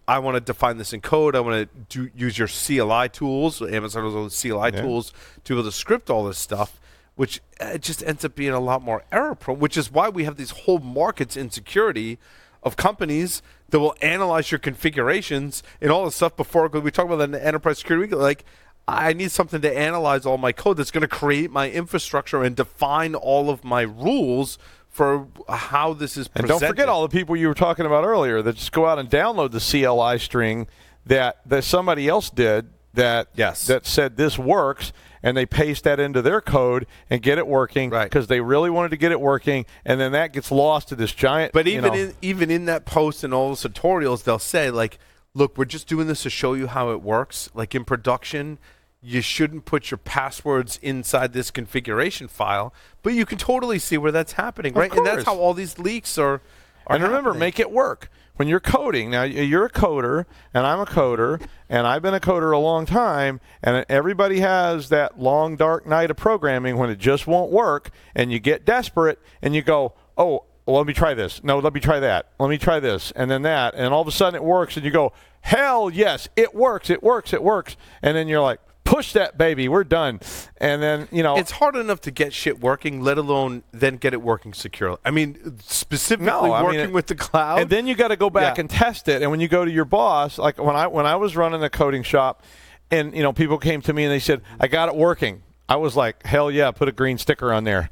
I 0.08 0.20
want 0.20 0.36
to 0.36 0.41
define 0.41 0.78
this 0.78 0.93
in 0.93 1.02
code. 1.02 1.36
I 1.36 1.39
want 1.41 1.72
to 1.72 1.80
do 1.89 2.10
use 2.16 2.38
your 2.39 2.48
CLI 2.48 3.10
tools. 3.10 3.62
Amazon 3.62 4.04
has 4.06 4.14
all 4.16 4.24
the 4.26 4.30
CLI 4.30 4.72
Yeah. 4.74 4.82
tools 4.82 5.14
to 5.43 5.54
be 5.54 5.60
able 5.60 5.70
to 5.70 5.76
script 5.76 6.10
all 6.10 6.26
this 6.26 6.38
stuff, 6.39 6.80
which 7.16 7.41
uh, 7.62 7.72
it 7.76 7.82
just 7.82 8.04
ends 8.04 8.26
up 8.26 8.34
being 8.36 8.52
a 8.52 8.60
lot 8.60 8.82
more 8.82 9.04
error 9.12 9.36
prone. 9.36 9.60
Which 9.60 9.78
is 9.78 9.91
why 9.91 10.10
we 10.10 10.24
have 10.24 10.38
these 10.38 10.52
whole 10.52 10.80
markets 10.80 11.38
in 11.38 11.50
security 11.52 12.18
of 12.64 12.76
companies 12.78 13.43
that 13.70 13.80
will 13.80 13.95
analyze 14.01 14.51
your 14.51 14.59
configurations 14.59 15.63
and 15.82 15.91
all 15.91 16.05
this 16.05 16.16
stuff 16.16 16.36
before 16.36 16.68
we 16.68 16.91
talk 16.91 17.05
about 17.09 17.32
the 17.32 17.45
enterprise 17.45 17.80
security. 17.80 18.11
week, 18.13 18.20
Like, 18.20 18.45
I 18.88 19.13
need 19.13 19.32
something 19.32 19.61
to 19.61 19.78
analyze 19.78 20.26
all 20.26 20.38
my 20.38 20.51
code 20.51 20.78
that's 20.78 20.91
going 20.91 21.01
to 21.01 21.07
create 21.07 21.49
my 21.51 21.70
infrastructure 21.72 22.43
and 22.43 22.55
define 22.55 23.16
all 23.16 23.49
of 23.49 23.63
my 23.63 23.82
rules 23.82 24.59
for 24.88 25.28
how 25.49 25.93
this 25.93 26.16
is. 26.18 26.30
And 26.36 26.47
don't 26.47 26.61
forget 26.61 26.88
all 26.88 27.01
the 27.01 27.09
people 27.09 27.36
you 27.36 27.47
were 27.47 27.55
talking 27.55 27.86
about 27.86 28.05
earlier 28.05 28.41
that 28.43 28.55
just 28.55 28.72
go 28.72 28.86
out 28.86 28.99
and 28.99 29.09
download 29.09 29.51
the 29.51 29.59
CLI 29.59 30.20
string 30.20 30.68
that 31.05 31.39
that 31.45 31.63
somebody 31.63 32.07
else 32.07 32.30
did 32.30 32.70
that 32.93 33.28
Yes. 33.36 33.68
that 33.68 33.86
said 33.86 34.16
this 34.18 34.39
works 34.39 34.93
and 35.26 35.36
they 35.36 35.45
paste 35.45 35.84
that 35.84 35.99
into 35.99 36.21
their 36.21 36.39
code 36.39 36.86
and 37.09 37.21
get 37.21 37.38
it 37.38 37.47
working 37.47 37.89
Right. 37.89 38.03
because 38.05 38.28
they 38.28 38.39
really 38.39 38.69
wanted 38.69 38.89
to 38.91 38.97
get 38.97 39.11
it 39.11 39.19
working 39.19 39.65
and 39.84 39.99
then 39.99 40.13
that 40.13 40.32
gets 40.32 40.51
lost 40.51 40.88
to 40.89 40.95
this 40.95 41.11
giant 41.11 41.51
But 41.51 41.67
even 41.67 41.91
know- 41.91 41.99
in 41.99 42.13
even 42.21 42.49
in 42.51 42.65
that 42.65 42.86
post 42.86 43.23
and 43.23 43.34
all 43.34 43.53
the 43.55 43.69
tutorials, 43.69 44.23
they'll 44.23 44.39
say 44.39 44.69
like, 44.71 44.99
"Look, 45.34 45.57
we're 45.57 45.65
just 45.65 45.88
doing 45.88 46.07
this 46.07 46.23
to 46.23 46.30
show 46.30 46.53
you 46.53 46.67
how 46.67 46.91
it 46.91 47.01
works. 47.01 47.49
Like 47.53 47.73
in 47.76 47.84
production, 47.84 48.59
you 49.01 49.21
shouldn't 49.21 49.65
put 49.65 49.91
your 49.91 49.97
passwords 49.97 50.80
inside 50.82 51.34
this 51.34 51.51
configuration 51.51 52.28
file, 52.28 52.73
but 53.03 53.13
you 53.13 53.26
can 53.26 53.38
totally 53.38 53.78
see 53.80 53.97
where 53.97 54.11
that's 54.11 54.34
happening, 54.34 54.73
right? 54.73 54.91
And 54.91 55.05
that's 55.05 55.26
how 55.26 55.38
all 55.38 55.53
these 55.53 55.78
leaks 55.78 56.17
are. 56.17 56.41
are 56.88 56.95
and 56.95 57.03
remember, 57.03 57.30
happening. 57.32 57.39
make 57.39 57.59
it 57.59 57.71
work. 57.71 58.09
When 58.36 58.49
you're 58.49 58.59
coding, 58.59 59.11
now 59.11 59.23
you're 59.23 59.65
a 59.65 59.69
coder, 59.69 60.25
and 60.53 60.67
I'm 60.67 60.81
a 60.81 60.86
coder, 60.86 61.41
and 61.69 61.88
I've 61.88 62.01
been 62.01 62.13
a 62.13 62.19
coder 62.19 62.53
a 62.53 62.57
long 62.57 62.86
time, 62.86 63.39
and 63.63 63.86
everybody 63.88 64.41
has 64.41 64.89
that 64.89 65.17
long, 65.17 65.55
dark 65.55 65.88
night 65.88 66.11
of 66.11 66.17
programming 66.17 66.77
when 66.77 66.89
it 66.89 66.99
just 66.99 67.27
won't 67.27 67.49
work, 67.49 67.91
and 68.13 68.33
you 68.33 68.39
get 68.39 68.65
desperate, 68.65 69.19
and 69.41 69.55
you 69.55 69.61
go, 69.61 69.93
oh, 70.17 70.43
well, 70.65 70.77
let 70.77 70.88
me 70.88 70.93
try 70.93 71.13
this. 71.13 71.43
No, 71.45 71.59
let 71.59 71.73
me 71.73 71.79
try 71.79 72.01
that. 72.01 72.31
Let 72.38 72.49
me 72.49 72.57
try 72.57 72.81
this, 72.81 73.13
and 73.15 73.31
then 73.31 73.43
that, 73.43 73.73
and 73.73 73.93
all 73.93 74.01
of 74.01 74.07
a 74.07 74.11
sudden 74.11 74.36
it 74.36 74.43
works, 74.43 74.75
and 74.75 74.86
you 74.86 74.91
go, 74.91 75.13
hell 75.39 75.89
yes, 75.89 76.27
it 76.36 76.53
works, 76.53 76.89
it 76.89 77.01
works, 77.01 77.31
it 77.31 77.41
works, 77.41 77.77
and 78.01 78.17
then 78.17 78.27
you're 78.27 78.41
like, 78.41 78.59
push 78.86 79.11
that 79.13 79.38
baby, 79.38 79.67
we're 79.67 79.83
done, 79.83 80.21
and 80.57 80.81
then 80.81 81.07
you 81.11 81.21
know 81.23 81.36
It's 81.38 81.51
hard 81.51 81.75
enough 81.75 81.99
to 82.01 82.11
get 82.11 82.31
shit 82.31 82.61
working, 82.61 83.01
let 83.01 83.17
alone 83.17 83.63
then 83.73 83.97
get 83.97 84.13
it 84.13 84.21
working 84.21 84.53
securely. 84.53 84.97
I 85.03 85.11
mean, 85.11 85.57
specifically 85.59 86.27
No, 86.27 86.53
I 86.53 86.59
mean, 86.59 86.65
working 86.65 86.79
it- 86.81 86.93
with 86.93 87.07
the 87.07 87.15
cloud. 87.15 87.59
And 87.59 87.69
then 87.69 87.88
you 87.88 87.95
got 87.95 88.07
to 88.09 88.15
go 88.15 88.29
back 88.29 88.55
Yeah. 88.55 88.61
and 88.61 88.69
test 88.69 89.07
it. 89.09 89.21
And 89.21 89.29
when 89.31 89.41
you 89.41 89.47
go 89.49 89.65
to 89.65 89.71
your 89.71 89.86
boss, 89.86 90.38
like 90.38 90.57
when 90.63 90.75
I 90.77 90.88
when 90.88 91.05
I 91.05 91.15
was 91.17 91.36
running 91.36 91.61
a 91.63 91.69
coding 91.69 92.03
shop, 92.03 92.43
and 92.91 93.13
you 93.15 93.23
know 93.23 93.33
people 93.33 93.57
came 93.57 93.81
to 93.81 93.91
me 93.93 94.03
and 94.05 94.11
they 94.13 94.19
said, 94.19 94.41
"I 94.59 94.67
got 94.67 94.88
it 94.88 94.95
working." 94.95 95.41
I 95.67 95.75
was 95.77 95.95
like, 95.95 96.23
"Hell 96.25 96.49
yeah, 96.51 96.69
put 96.71 96.88
a 96.88 96.91
green 96.91 97.17
sticker 97.17 97.51
on 97.51 97.63
there." 97.63 97.89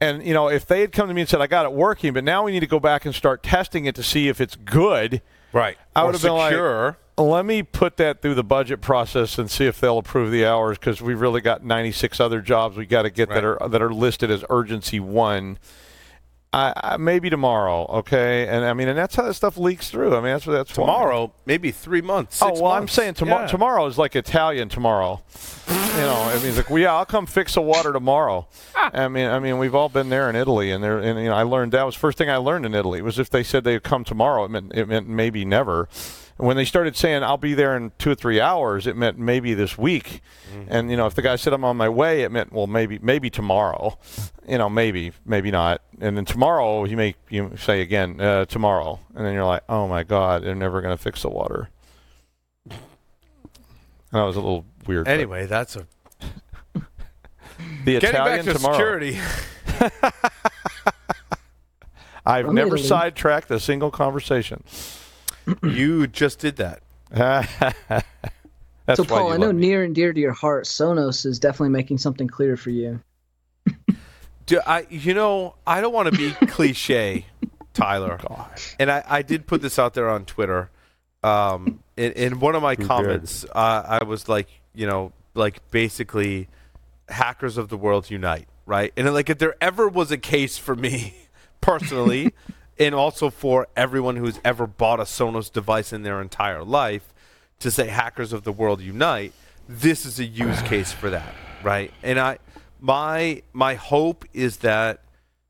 And 0.00 0.26
you 0.26 0.34
know, 0.34 0.48
if 0.48 0.66
they 0.66 0.80
had 0.80 0.90
come 0.90 1.06
to 1.06 1.14
me 1.14 1.20
and 1.20 1.30
said, 1.30 1.40
"I 1.40 1.46
got 1.46 1.64
it 1.64 1.72
working," 1.72 2.12
but 2.12 2.24
now 2.24 2.42
we 2.42 2.50
need 2.50 2.60
to 2.60 2.66
go 2.66 2.80
back 2.80 3.04
and 3.06 3.14
start 3.14 3.44
testing 3.44 3.84
it 3.84 3.94
to 3.94 4.02
see 4.02 4.26
if 4.28 4.40
it's 4.40 4.56
good, 4.56 5.22
right, 5.52 5.78
I 5.94 6.02
would 6.02 6.14
have 6.16 6.22
been 6.22 6.32
like. 6.32 6.52
Let 7.18 7.44
me 7.44 7.62
put 7.62 7.96
that 7.98 8.22
through 8.22 8.34
the 8.34 8.44
budget 8.44 8.80
process 8.80 9.38
and 9.38 9.50
see 9.50 9.66
if 9.66 9.80
they'll 9.80 9.98
approve 9.98 10.30
the 10.30 10.46
hours 10.46 10.78
because 10.78 11.02
we've 11.02 11.20
really 11.20 11.40
got 11.40 11.64
96 11.64 12.20
other 12.20 12.40
jobs 12.40 12.76
we 12.76 12.86
got 12.86 13.02
to 13.02 13.10
get 13.10 13.28
that 13.28 13.44
are 13.44 13.58
that 13.68 13.82
are 13.82 13.92
listed 13.92 14.30
as 14.30 14.44
urgency 14.48 14.98
one. 15.00 15.58
I, 16.54 16.74
I, 16.76 16.96
maybe 16.98 17.30
tomorrow, 17.30 17.86
okay? 17.86 18.46
And 18.46 18.62
I 18.66 18.74
mean, 18.74 18.86
and 18.88 18.98
that's 18.98 19.14
how 19.14 19.22
that 19.22 19.32
stuff 19.32 19.56
leaks 19.56 19.88
through. 19.88 20.14
I 20.14 20.16
mean, 20.16 20.24
that's 20.34 20.46
what 20.46 20.52
that's 20.52 20.76
why. 20.76 20.84
tomorrow, 20.84 21.32
maybe 21.46 21.70
three 21.70 22.02
months. 22.02 22.42
Oh 22.42 22.48
six 22.48 22.60
well, 22.60 22.72
I'm 22.72 22.88
saying 22.88 23.14
tomorrow. 23.14 23.42
Yeah. 23.42 23.48
Tomorrow 23.48 23.86
is 23.86 23.96
like 23.96 24.14
Italian 24.14 24.68
tomorrow. 24.68 25.22
you 25.68 25.74
know, 25.74 26.14
I 26.14 26.38
mean, 26.42 26.54
like, 26.54 26.68
well, 26.68 26.78
yeah, 26.78 26.94
I'll 26.94 27.06
come 27.06 27.24
fix 27.24 27.54
the 27.54 27.62
water 27.62 27.90
tomorrow. 27.90 28.48
Ah. 28.76 28.90
I 28.92 29.08
mean, 29.08 29.28
I 29.28 29.38
mean, 29.38 29.56
we've 29.56 29.74
all 29.74 29.88
been 29.88 30.10
there 30.10 30.28
in 30.28 30.36
Italy, 30.36 30.70
and 30.70 30.84
there, 30.84 30.98
and 30.98 31.18
you 31.18 31.30
know, 31.30 31.34
I 31.34 31.42
learned 31.42 31.72
that 31.72 31.84
was 31.84 31.94
the 31.94 32.00
first 32.00 32.18
thing 32.18 32.28
I 32.28 32.36
learned 32.36 32.66
in 32.66 32.74
Italy 32.74 33.00
was 33.00 33.18
if 33.18 33.30
they 33.30 33.42
said 33.42 33.64
they'd 33.64 33.82
come 33.82 34.04
tomorrow, 34.04 34.44
it 34.44 34.50
meant 34.50 34.72
it 34.74 34.88
meant 34.88 35.08
maybe 35.08 35.46
never. 35.46 35.88
When 36.42 36.56
they 36.56 36.64
started 36.64 36.96
saying 36.96 37.22
I'll 37.22 37.36
be 37.36 37.54
there 37.54 37.76
in 37.76 37.92
two 37.98 38.10
or 38.10 38.14
three 38.16 38.40
hours, 38.40 38.88
it 38.88 38.96
meant 38.96 39.16
maybe 39.16 39.54
this 39.54 39.78
week. 39.78 40.20
And 40.68 40.90
you 40.90 40.96
know, 40.96 41.06
if 41.06 41.14
the 41.14 41.22
guy 41.22 41.36
said 41.36 41.52
I'm 41.52 41.64
on 41.64 41.76
my 41.76 41.88
way, 41.88 42.22
it 42.22 42.32
meant 42.32 42.52
well 42.52 42.66
maybe 42.66 42.98
maybe 43.00 43.30
tomorrow. 43.30 43.96
You 44.48 44.58
know, 44.58 44.68
maybe 44.68 45.12
maybe 45.24 45.52
not. 45.52 45.82
And 46.00 46.16
then 46.16 46.24
tomorrow 46.24 46.82
he 46.84 46.96
may 46.96 47.14
you 47.30 47.52
say 47.56 47.80
again 47.80 48.20
uh, 48.20 48.44
tomorrow, 48.46 48.98
and 49.14 49.24
then 49.24 49.34
you're 49.34 49.44
like, 49.44 49.62
oh 49.68 49.86
my 49.86 50.02
god, 50.02 50.42
they're 50.42 50.56
never 50.56 50.80
going 50.80 50.96
to 50.96 51.00
fix 51.02 51.22
the 51.22 51.30
water. 51.30 51.68
And 52.68 52.78
That 54.10 54.22
was 54.24 54.34
a 54.36 54.40
little 54.40 54.66
weird. 54.86 55.04
but 55.04 55.12
Anyway, 55.12 55.46
that's 55.46 55.76
a 55.76 55.86
the 56.74 56.82
getting 58.00 58.10
Italian 58.10 58.44
back 58.44 58.52
to 58.52 58.52
tomorrow. 58.54 58.74
security. 58.74 59.18
I've 62.26 62.46
From 62.46 62.54
never 62.56 62.74
Italy. 62.76 62.88
sidetracked 62.88 63.50
a 63.50 63.58
single 63.60 63.90
conversation. 63.90 64.64
You 65.62 66.06
just 66.06 66.38
did 66.38 66.56
that. 66.56 66.82
That's 68.86 68.96
so 68.96 69.04
Paul, 69.04 69.32
I 69.32 69.36
know 69.36 69.52
me. 69.52 69.66
near 69.66 69.84
and 69.84 69.94
dear 69.94 70.12
to 70.12 70.20
your 70.20 70.32
heart, 70.32 70.64
Sonos 70.64 71.24
is 71.24 71.38
definitely 71.38 71.70
making 71.70 71.98
something 71.98 72.26
clear 72.26 72.56
for 72.56 72.70
you. 72.70 73.00
Do 74.46 74.60
I, 74.66 74.86
you 74.90 75.14
know, 75.14 75.54
I 75.66 75.80
don't 75.80 75.92
want 75.92 76.12
to 76.12 76.18
be 76.18 76.32
cliche, 76.46 77.26
Tyler. 77.74 78.18
And 78.78 78.90
I, 78.90 79.04
I 79.08 79.22
did 79.22 79.46
put 79.46 79.62
this 79.62 79.78
out 79.78 79.94
there 79.94 80.10
on 80.10 80.24
Twitter. 80.24 80.70
Um, 81.22 81.80
in, 81.96 82.12
in 82.12 82.40
one 82.40 82.56
of 82.56 82.62
my 82.62 82.74
did. 82.74 82.88
comments, 82.88 83.44
uh, 83.44 83.98
I 84.00 84.04
was 84.04 84.28
like, 84.28 84.48
you 84.74 84.86
know, 84.86 85.12
like 85.34 85.70
basically, 85.70 86.48
hackers 87.08 87.56
of 87.56 87.68
the 87.68 87.76
world 87.76 88.10
unite, 88.10 88.48
right? 88.66 88.92
And 88.96 89.12
like, 89.14 89.30
if 89.30 89.38
there 89.38 89.54
ever 89.60 89.88
was 89.88 90.10
a 90.10 90.18
case 90.18 90.58
for 90.58 90.74
me 90.74 91.14
personally, 91.60 92.34
and 92.78 92.94
also 92.94 93.30
for 93.30 93.68
everyone 93.76 94.16
who's 94.16 94.40
ever 94.44 94.66
bought 94.66 95.00
a 95.00 95.04
Sonos 95.04 95.52
device 95.52 95.92
in 95.92 96.02
their 96.02 96.20
entire 96.20 96.64
life, 96.64 97.12
to 97.60 97.70
say 97.70 97.88
hackers 97.88 98.32
of 98.32 98.44
the 98.44 98.52
world 98.52 98.80
unite, 98.80 99.32
this 99.68 100.04
is 100.04 100.18
a 100.18 100.24
use 100.24 100.60
case 100.72 100.92
for 100.92 101.10
that, 101.10 101.34
right? 101.62 101.92
And 102.02 102.18
I, 102.18 102.38
my 102.80 103.42
my 103.52 103.74
hope 103.74 104.24
is 104.32 104.58
that 104.58 105.00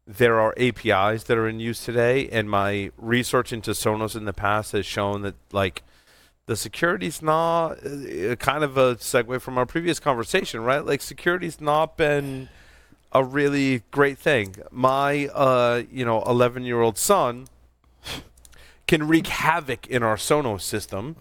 there 0.07 0.41
are 0.41 0.55
APIs 0.59 1.25
that 1.25 1.39
are 1.39 1.49
in 1.49 1.61
use 1.61 1.85
today, 1.85 2.29
and 2.29 2.51
my 2.51 2.91
research 2.97 3.53
into 3.53 3.71
Sonos 3.71 4.17
in 4.17 4.25
the 4.25 4.33
past 4.33 4.73
has 4.73 4.85
shown 4.85 5.23
that 5.23 5.35
like 5.53 5.83
the 6.47 6.57
security's 6.57 7.23
not 7.23 7.73
uh, 7.85 8.37
kind 8.37 8.65
of 8.65 8.77
a 8.77 8.97
segue 8.97 9.41
from 9.41 9.57
our 9.57 9.67
previous 9.67 10.01
conversation, 10.01 10.61
right? 10.61 10.85
Like 10.85 11.01
security's 11.01 11.61
not 11.61 11.97
been 11.97 12.49
a 13.13 13.23
really 13.23 13.83
great 13.91 14.19
thing. 14.19 14.57
My 14.71 15.27
uh, 15.29 15.83
you 15.91 16.05
know 16.05 16.23
11 16.23 16.65
year 16.65 16.81
old 16.81 16.99
son 16.99 17.47
can 18.87 19.07
wreak 19.07 19.27
havoc 19.29 19.87
in 19.87 20.03
our 20.03 20.17
Sonos 20.17 20.63
system. 20.63 21.17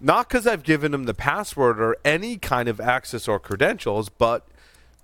Not 0.00 0.28
because 0.28 0.46
I've 0.46 0.62
given 0.62 0.94
him 0.94 1.04
the 1.04 1.14
password 1.14 1.80
or 1.80 1.96
any 2.04 2.36
kind 2.36 2.68
of 2.68 2.80
access 2.80 3.26
or 3.26 3.40
credentials, 3.40 4.08
but 4.08 4.46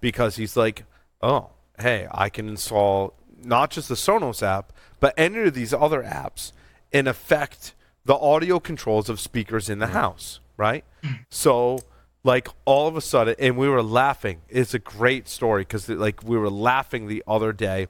because 0.01 0.37
he's 0.37 0.57
like, 0.57 0.85
oh, 1.21 1.51
hey, 1.81 2.07
I 2.13 2.29
can 2.29 2.49
install 2.49 3.15
not 3.43 3.71
just 3.71 3.89
the 3.89 3.97
Sonos 3.97 4.41
app, 4.43 4.73
but 5.01 5.15
any 5.17 5.41
of 5.41 5.55
these 5.55 5.75
other 5.75 6.03
apps 6.03 6.53
and 6.93 7.09
affect 7.09 7.75
the 8.05 8.15
audio 8.15 8.61
controls 8.61 9.09
of 9.09 9.19
speakers 9.19 9.69
in 9.69 9.81
the 9.81 9.89
house, 9.89 10.39
right? 10.57 10.85
So, 11.29 11.81
like, 12.25 12.49
all 12.65 12.89
of 12.89 12.97
a 12.97 13.01
sudden, 13.01 13.37
and 13.39 13.57
we 13.57 13.69
were 13.69 13.83
laughing. 13.83 14.41
It's 14.49 14.75
a 14.75 14.79
great 14.79 15.29
story 15.29 15.63
because, 15.63 15.89
like, 15.89 16.25
we 16.25 16.37
were 16.37 16.51
laughing 16.51 17.07
the 17.07 17.23
other 17.27 17.53
day 17.53 17.87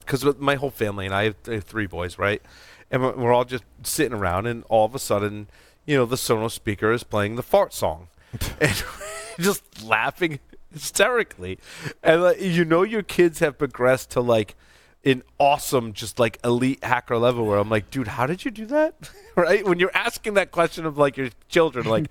because 0.00 0.24
my 0.38 0.56
whole 0.56 0.70
family 0.70 1.06
and 1.06 1.14
I 1.14 1.24
have, 1.24 1.36
I 1.46 1.52
have 1.54 1.64
three 1.64 1.86
boys, 1.86 2.18
right? 2.18 2.42
And 2.90 3.02
we're, 3.02 3.16
we're 3.16 3.32
all 3.32 3.44
just 3.44 3.64
sitting 3.84 4.12
around, 4.18 4.46
and 4.46 4.64
all 4.68 4.84
of 4.84 4.94
a 4.94 4.98
sudden, 4.98 5.46
you 5.86 5.96
know, 5.96 6.04
the 6.04 6.16
Sonos 6.16 6.50
speaker 6.50 6.92
is 6.92 7.04
playing 7.04 7.36
the 7.36 7.42
fart 7.42 7.72
song, 7.72 8.08
and 8.60 8.84
just 9.38 9.84
laughing 9.84 10.40
hysterically. 10.72 11.58
And 12.02 12.22
like, 12.22 12.40
you 12.40 12.64
know, 12.64 12.82
your 12.82 13.02
kids 13.02 13.38
have 13.38 13.58
progressed 13.58 14.10
to 14.10 14.20
like 14.20 14.56
an 15.04 15.22
awesome, 15.38 15.92
just 15.92 16.18
like 16.18 16.38
elite 16.44 16.82
hacker 16.84 17.16
level. 17.16 17.46
Where 17.46 17.58
I'm 17.58 17.70
like, 17.70 17.90
dude, 17.90 18.08
how 18.08 18.26
did 18.26 18.44
you 18.44 18.50
do 18.50 18.66
that? 18.66 19.10
right? 19.36 19.64
When 19.64 19.78
you're 19.78 19.94
asking 19.94 20.34
that 20.34 20.50
question 20.50 20.86
of 20.86 20.98
like 20.98 21.16
your 21.16 21.30
children, 21.48 21.86
like, 21.86 22.10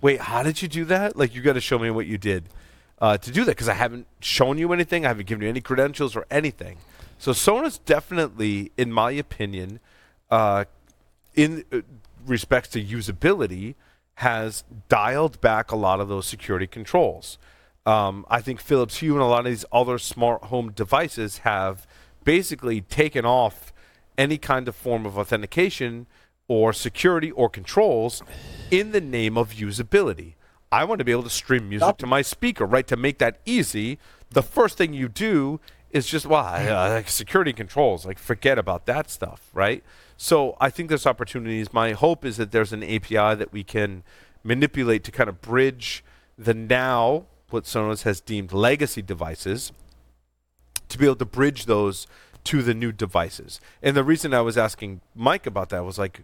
wait, 0.00 0.20
how 0.20 0.42
did 0.42 0.62
you 0.62 0.68
do 0.68 0.84
that? 0.86 1.16
Like, 1.16 1.34
you 1.34 1.42
got 1.42 1.54
to 1.54 1.60
show 1.60 1.78
me 1.78 1.90
what 1.90 2.06
you 2.06 2.18
did 2.18 2.48
uh, 3.00 3.18
to 3.18 3.30
do 3.30 3.44
that 3.44 3.52
because 3.52 3.68
I 3.68 3.74
haven't 3.74 4.06
shown 4.20 4.58
you 4.58 4.72
anything. 4.72 5.04
I 5.04 5.08
haven't 5.08 5.26
given 5.26 5.42
you 5.42 5.48
any 5.48 5.60
credentials 5.60 6.16
or 6.16 6.26
anything. 6.30 6.78
So 7.18 7.32
Sonos 7.32 7.78
definitely, 7.84 8.72
in 8.76 8.92
my 8.92 9.10
opinion, 9.12 9.80
uh, 10.30 10.64
in 11.34 11.64
uh, 11.72 11.80
respects 12.26 12.68
to 12.70 12.82
usability, 12.82 13.74
has 14.16 14.64
dialed 14.88 15.40
back 15.40 15.70
a 15.70 15.76
lot 15.76 16.00
of 16.00 16.08
those 16.08 16.26
security 16.26 16.66
controls. 16.66 17.38
Um, 17.84 18.26
I 18.28 18.40
think 18.40 18.60
Philips 18.60 18.98
Hue 18.98 19.14
and 19.14 19.22
a 19.22 19.26
lot 19.26 19.40
of 19.40 19.44
these 19.46 19.64
other 19.70 19.98
smart 19.98 20.44
home 20.44 20.72
devices 20.72 21.38
have 21.38 21.86
basically 22.24 22.80
taken 22.80 23.24
off 23.24 23.72
any 24.18 24.38
kind 24.38 24.66
of 24.66 24.74
form 24.74 25.06
of 25.06 25.16
authentication 25.18 26.06
or 26.48 26.72
security 26.72 27.30
or 27.30 27.48
controls 27.48 28.22
in 28.70 28.92
the 28.92 29.00
name 29.00 29.36
of 29.36 29.52
usability. 29.54 30.34
I 30.70 30.84
want 30.84 30.98
to 30.98 31.04
be 31.04 31.12
able 31.12 31.22
to 31.22 31.30
stream 31.30 31.68
music 31.68 31.96
to 31.98 32.06
my 32.06 32.22
speaker, 32.22 32.66
right? 32.66 32.86
To 32.86 32.96
make 32.96 33.18
that 33.18 33.38
easy, 33.44 33.98
the 34.30 34.42
first 34.42 34.76
thing 34.76 34.92
you 34.92 35.08
do 35.08 35.60
is 35.90 36.06
just 36.06 36.26
well, 36.26 36.44
like 36.94 37.08
security 37.08 37.52
controls. 37.52 38.04
Like 38.04 38.18
forget 38.18 38.58
about 38.58 38.86
that 38.86 39.10
stuff, 39.10 39.48
right? 39.54 39.82
So 40.16 40.56
I 40.60 40.70
think 40.70 40.88
there's 40.88 41.06
opportunities. 41.06 41.72
My 41.72 41.92
hope 41.92 42.24
is 42.24 42.36
that 42.36 42.52
there's 42.52 42.72
an 42.72 42.82
API 42.82 43.34
that 43.34 43.52
we 43.52 43.62
can 43.62 44.02
manipulate 44.42 45.04
to 45.04 45.10
kind 45.10 45.28
of 45.28 45.40
bridge 45.40 46.04
the 46.38 46.54
now 46.54 47.26
what 47.50 47.64
Sonos 47.64 48.02
has 48.02 48.20
deemed 48.20 48.52
legacy 48.52 49.02
devices 49.02 49.72
to 50.88 50.98
be 50.98 51.04
able 51.04 51.16
to 51.16 51.24
bridge 51.24 51.66
those 51.66 52.06
to 52.46 52.62
the 52.62 52.74
new 52.74 52.92
devices. 52.92 53.60
And 53.82 53.96
the 53.96 54.04
reason 54.04 54.32
I 54.32 54.40
was 54.40 54.56
asking 54.56 55.00
Mike 55.14 55.46
about 55.46 55.68
that 55.70 55.84
was 55.84 55.98
like, 55.98 56.22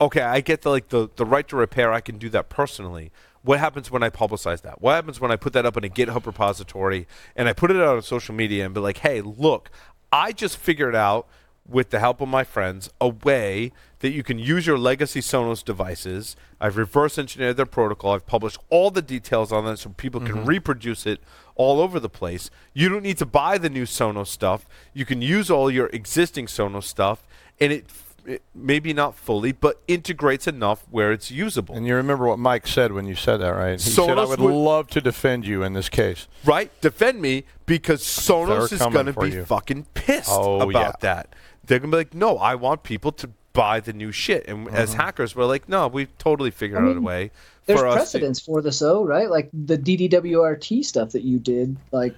okay, 0.00 0.22
I 0.22 0.40
get 0.40 0.62
the 0.62 0.70
like 0.70 0.88
the, 0.88 1.08
the 1.16 1.24
right 1.24 1.46
to 1.48 1.56
repair, 1.56 1.92
I 1.92 2.00
can 2.00 2.18
do 2.18 2.28
that 2.30 2.48
personally. 2.48 3.12
What 3.42 3.60
happens 3.60 3.90
when 3.90 4.02
I 4.02 4.10
publicize 4.10 4.62
that? 4.62 4.82
What 4.82 4.94
happens 4.94 5.20
when 5.20 5.30
I 5.30 5.36
put 5.36 5.52
that 5.52 5.64
up 5.64 5.76
in 5.76 5.84
a 5.84 5.88
GitHub 5.88 6.26
repository 6.26 7.06
and 7.36 7.48
I 7.48 7.52
put 7.52 7.70
it 7.70 7.76
out 7.76 7.96
on 7.96 8.02
social 8.02 8.34
media 8.34 8.64
and 8.64 8.74
be 8.74 8.80
like, 8.80 8.98
hey, 8.98 9.20
look, 9.20 9.70
I 10.10 10.32
just 10.32 10.56
figured 10.56 10.96
out 10.96 11.28
with 11.68 11.90
the 11.90 11.98
help 11.98 12.20
of 12.20 12.28
my 12.28 12.44
friends 12.44 12.90
a 13.00 13.08
way 13.08 13.72
that 14.00 14.10
you 14.10 14.22
can 14.22 14.38
use 14.38 14.66
your 14.66 14.78
legacy 14.78 15.20
Sonos 15.20 15.64
devices. 15.64 16.36
I've 16.60 16.76
reverse 16.76 17.18
engineered 17.18 17.56
their 17.56 17.66
protocol. 17.66 18.14
I've 18.14 18.26
published 18.26 18.58
all 18.68 18.90
the 18.90 19.02
details 19.02 19.52
on 19.52 19.64
that 19.66 19.78
so 19.78 19.90
people 19.90 20.20
can 20.20 20.36
mm-hmm. 20.36 20.44
reproduce 20.44 21.06
it 21.06 21.20
all 21.56 21.80
over 21.80 21.98
the 21.98 22.08
place. 22.08 22.50
You 22.72 22.88
don't 22.88 23.02
need 23.02 23.18
to 23.18 23.26
buy 23.26 23.58
the 23.58 23.68
new 23.70 23.84
Sonos 23.84 24.28
stuff. 24.28 24.66
You 24.94 25.04
can 25.04 25.20
use 25.22 25.50
all 25.50 25.70
your 25.70 25.88
existing 25.88 26.46
Sonos 26.46 26.84
stuff, 26.84 27.26
and 27.58 27.72
it, 27.72 27.86
it 28.24 28.42
maybe 28.54 28.92
not 28.92 29.14
fully, 29.14 29.52
but 29.52 29.80
integrates 29.88 30.46
enough 30.46 30.84
where 30.90 31.12
it's 31.12 31.30
usable. 31.30 31.74
And 31.74 31.86
you 31.86 31.94
remember 31.94 32.26
what 32.26 32.38
Mike 32.38 32.66
said 32.66 32.92
when 32.92 33.06
you 33.06 33.14
said 33.14 33.38
that, 33.38 33.50
right? 33.50 33.80
He 33.80 33.90
said, 33.90 34.18
"I 34.18 34.24
would 34.24 34.38
would- 34.40 34.52
love 34.52 34.88
to 34.88 35.00
defend 35.00 35.46
you 35.46 35.62
in 35.62 35.72
this 35.72 35.88
case." 35.88 36.28
right? 36.44 36.70
Defend 36.80 37.20
me 37.20 37.44
because 37.66 38.02
Sonos 38.02 38.68
They're 38.70 38.88
is 38.88 38.92
going 38.94 39.06
to 39.06 39.12
be 39.20 39.30
you. 39.30 39.44
fucking 39.44 39.86
pissed 39.94 40.28
Oh, 40.30 40.60
about 40.60 40.72
yeah. 40.72 40.92
that. 41.00 41.34
They're 41.64 41.80
going 41.80 41.90
to 41.90 41.96
be 41.96 42.00
like, 42.00 42.14
no, 42.14 42.38
I 42.38 42.54
want 42.54 42.84
people 42.84 43.10
to 43.12 43.30
buy 43.56 43.80
the 43.80 43.92
new 43.92 44.12
shit. 44.12 44.46
And 44.46 44.68
as 44.68 44.90
Mm-hmm. 44.90 45.00
hackers, 45.00 45.34
we're 45.34 45.46
like, 45.46 45.68
no, 45.68 45.88
we've 45.88 46.16
totally 46.18 46.50
figured 46.50 46.84
I 46.84 46.90
out 46.90 46.96
a 46.96 47.00
way 47.00 47.30
There's 47.64 47.80
for 47.80 47.86
us. 47.88 47.94
To, 47.94 47.98
precedence 47.98 48.40
for 48.40 48.62
this, 48.62 48.78
though, 48.78 49.04
right? 49.04 49.28
Like 49.30 49.50
the 49.52 49.76
DDWRT 49.78 50.84
stuff 50.84 51.12
that 51.12 51.22
you 51.22 51.38
did, 51.38 51.76
like 51.90 52.14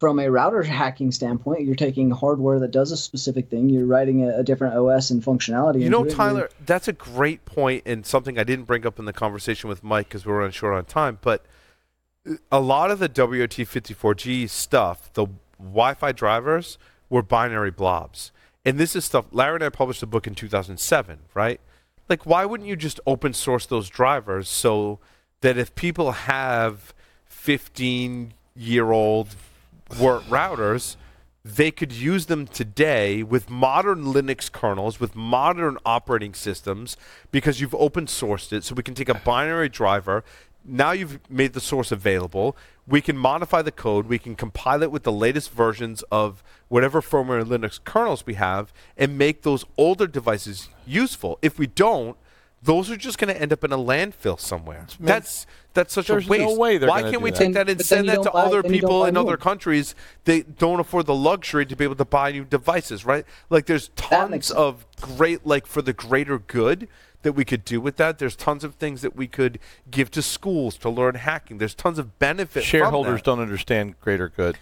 from 0.00 0.18
a 0.18 0.28
router 0.30 0.62
hacking 0.62 1.12
standpoint, 1.12 1.62
you're 1.62 1.76
taking 1.76 2.10
hardware 2.10 2.58
that 2.58 2.72
does 2.72 2.90
a 2.90 2.96
specific 2.96 3.48
thing, 3.48 3.68
you're 3.70 3.86
writing 3.86 4.24
a, 4.24 4.38
a 4.38 4.42
different 4.42 4.74
OS 4.76 5.10
and 5.10 5.22
functionality. 5.22 5.80
you 5.82 5.88
know, 5.88 6.00
into 6.04 6.10
it, 6.10 6.18
and 6.18 6.32
you're- 6.36 6.40
Tyler, 6.48 6.50
that's 6.66 6.88
a 6.88 6.92
great 6.92 7.44
point 7.44 7.84
and 7.86 8.04
something 8.04 8.38
I 8.38 8.44
didn't 8.44 8.64
bring 8.64 8.84
up 8.86 8.98
in 8.98 9.04
the 9.04 9.12
conversation 9.12 9.68
with 9.68 9.84
Mike 9.84 10.08
because 10.08 10.26
we 10.26 10.32
were 10.32 10.42
on 10.42 10.50
short 10.50 10.74
on 10.74 10.84
time. 10.84 11.18
But 11.22 11.44
a 12.50 12.60
lot 12.60 12.90
of 12.90 12.98
the 12.98 13.08
WRT54G 13.08 14.48
stuff, 14.50 15.12
the 15.12 15.26
Wi-Fi 15.58 16.12
drivers, 16.12 16.76
were 17.08 17.22
binary 17.22 17.70
blobs. 17.70 18.32
And 18.64 18.78
this 18.78 18.96
is 18.96 19.04
stuff. 19.04 19.26
Larry 19.30 19.56
and 19.56 19.64
I 19.64 19.68
published 19.68 20.02
a 20.02 20.06
book 20.06 20.26
in 20.26 20.34
2007, 20.34 21.18
right? 21.34 21.60
Like, 22.08 22.24
why 22.26 22.44
wouldn't 22.44 22.68
you 22.68 22.76
just 22.76 23.00
open 23.06 23.32
source 23.34 23.66
those 23.66 23.88
drivers 23.88 24.48
so 24.48 24.98
that 25.40 25.58
if 25.58 25.74
people 25.74 26.12
have 26.12 26.94
15 27.26 28.32
year 28.56 28.92
old 28.92 29.36
routers, 29.90 30.96
they 31.44 31.70
could 31.70 31.92
use 31.92 32.26
them 32.26 32.46
today 32.46 33.22
with 33.22 33.50
modern 33.50 34.04
Linux 34.04 34.50
kernels, 34.50 34.98
with 34.98 35.14
modern 35.14 35.76
operating 35.84 36.32
systems, 36.32 36.96
because 37.30 37.60
you've 37.60 37.74
open 37.74 38.06
sourced 38.06 38.52
it. 38.52 38.64
So 38.64 38.74
we 38.74 38.82
can 38.82 38.94
take 38.94 39.10
a 39.10 39.14
binary 39.14 39.68
driver. 39.68 40.24
Now 40.64 40.92
you've 40.92 41.20
made 41.28 41.52
the 41.52 41.60
source 41.60 41.92
available. 41.92 42.56
We 42.86 43.00
can 43.00 43.16
modify 43.16 43.62
the 43.62 43.72
code. 43.72 44.06
We 44.06 44.18
can 44.18 44.34
compile 44.36 44.82
it 44.82 44.90
with 44.90 45.04
the 45.04 45.12
latest 45.12 45.50
versions 45.50 46.02
of 46.12 46.42
whatever 46.68 47.00
firmware 47.00 47.40
and 47.40 47.50
Linux 47.50 47.82
kernels 47.82 48.26
we 48.26 48.34
have 48.34 48.72
and 48.96 49.16
make 49.16 49.42
those 49.42 49.64
older 49.78 50.06
devices 50.06 50.68
useful. 50.86 51.38
If 51.40 51.58
we 51.58 51.66
don't, 51.66 52.16
those 52.62 52.90
are 52.90 52.96
just 52.96 53.18
going 53.18 53.34
to 53.34 53.40
end 53.40 53.52
up 53.52 53.64
in 53.64 53.72
a 53.72 53.78
landfill 53.78 54.38
somewhere. 54.40 54.86
That's 55.00 55.46
that's 55.74 55.92
such 55.92 56.06
There's 56.06 56.26
a 56.26 56.30
waste. 56.30 56.42
no 56.44 56.54
way 56.54 56.78
they're 56.78 56.88
Why 56.88 57.02
can't 57.02 57.14
do 57.14 57.18
we 57.20 57.30
that. 57.30 57.36
take 57.38 57.52
that 57.54 57.68
and 57.68 57.78
But 57.78 57.86
send 57.86 58.08
that 58.08 58.22
to 58.22 58.30
buy- 58.30 58.42
other 58.44 58.62
then 58.62 58.72
you 58.74 58.80
don't 58.80 58.88
people 58.90 59.04
in 59.06 59.14
new 59.14 59.20
other 59.20 59.30
ones. 59.30 59.42
countries 59.42 59.94
that 60.24 60.58
don't 60.58 60.78
afford 60.80 61.06
the 61.06 61.14
luxury 61.14 61.66
to 61.66 61.74
be 61.76 61.84
able 61.84 61.96
to 61.96 62.04
buy 62.04 62.32
new 62.32 62.44
devices, 62.44 63.04
right? 63.04 63.24
Like 63.50 63.66
there's 63.66 63.88
tons 63.96 64.50
of 64.50 64.86
great 65.00 65.46
like 65.46 65.66
for 65.66 65.82
the 65.82 65.92
greater 65.92 66.38
good 66.38 66.88
that 67.24 67.32
we 67.32 67.44
could 67.44 67.64
do 67.64 67.80
with 67.80 67.96
that. 67.96 68.18
There's 68.18 68.36
tons 68.36 68.62
of 68.62 68.76
things 68.76 69.02
that 69.02 69.16
we 69.16 69.26
could 69.26 69.58
give 69.90 70.10
to 70.12 70.22
schools 70.22 70.76
to 70.78 70.88
learn 70.88 71.16
hacking. 71.16 71.58
There's 71.58 71.74
tons 71.74 71.98
of 71.98 72.18
benefit. 72.18 72.60
from 72.60 72.62
Shareholders 72.62 73.22
don't 73.22 73.40
understand 73.40 73.98
greater 74.00 74.28
good. 74.28 74.56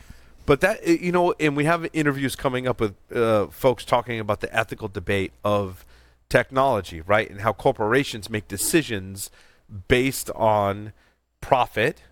But 0.47 0.61
that 0.63 0.87
you 0.87 1.13
know, 1.13 1.35
and 1.39 1.57
we 1.57 1.67
have 1.67 1.87
interviews 1.93 2.35
coming 2.35 2.67
up 2.67 2.81
with 2.81 2.95
uh, 3.15 3.49
folks 3.49 3.85
talking 3.85 4.19
about 4.19 4.41
the 4.41 4.53
ethical 4.57 4.89
debate 4.89 5.33
of 5.45 5.85
technology, 6.29 7.01
right, 7.01 7.31
and 7.31 7.43
how 7.43 7.53
corporations 7.53 8.31
make 8.31 8.49
decisions 8.49 9.31
based 9.89 10.31
on 10.31 10.93
profit 11.41 12.03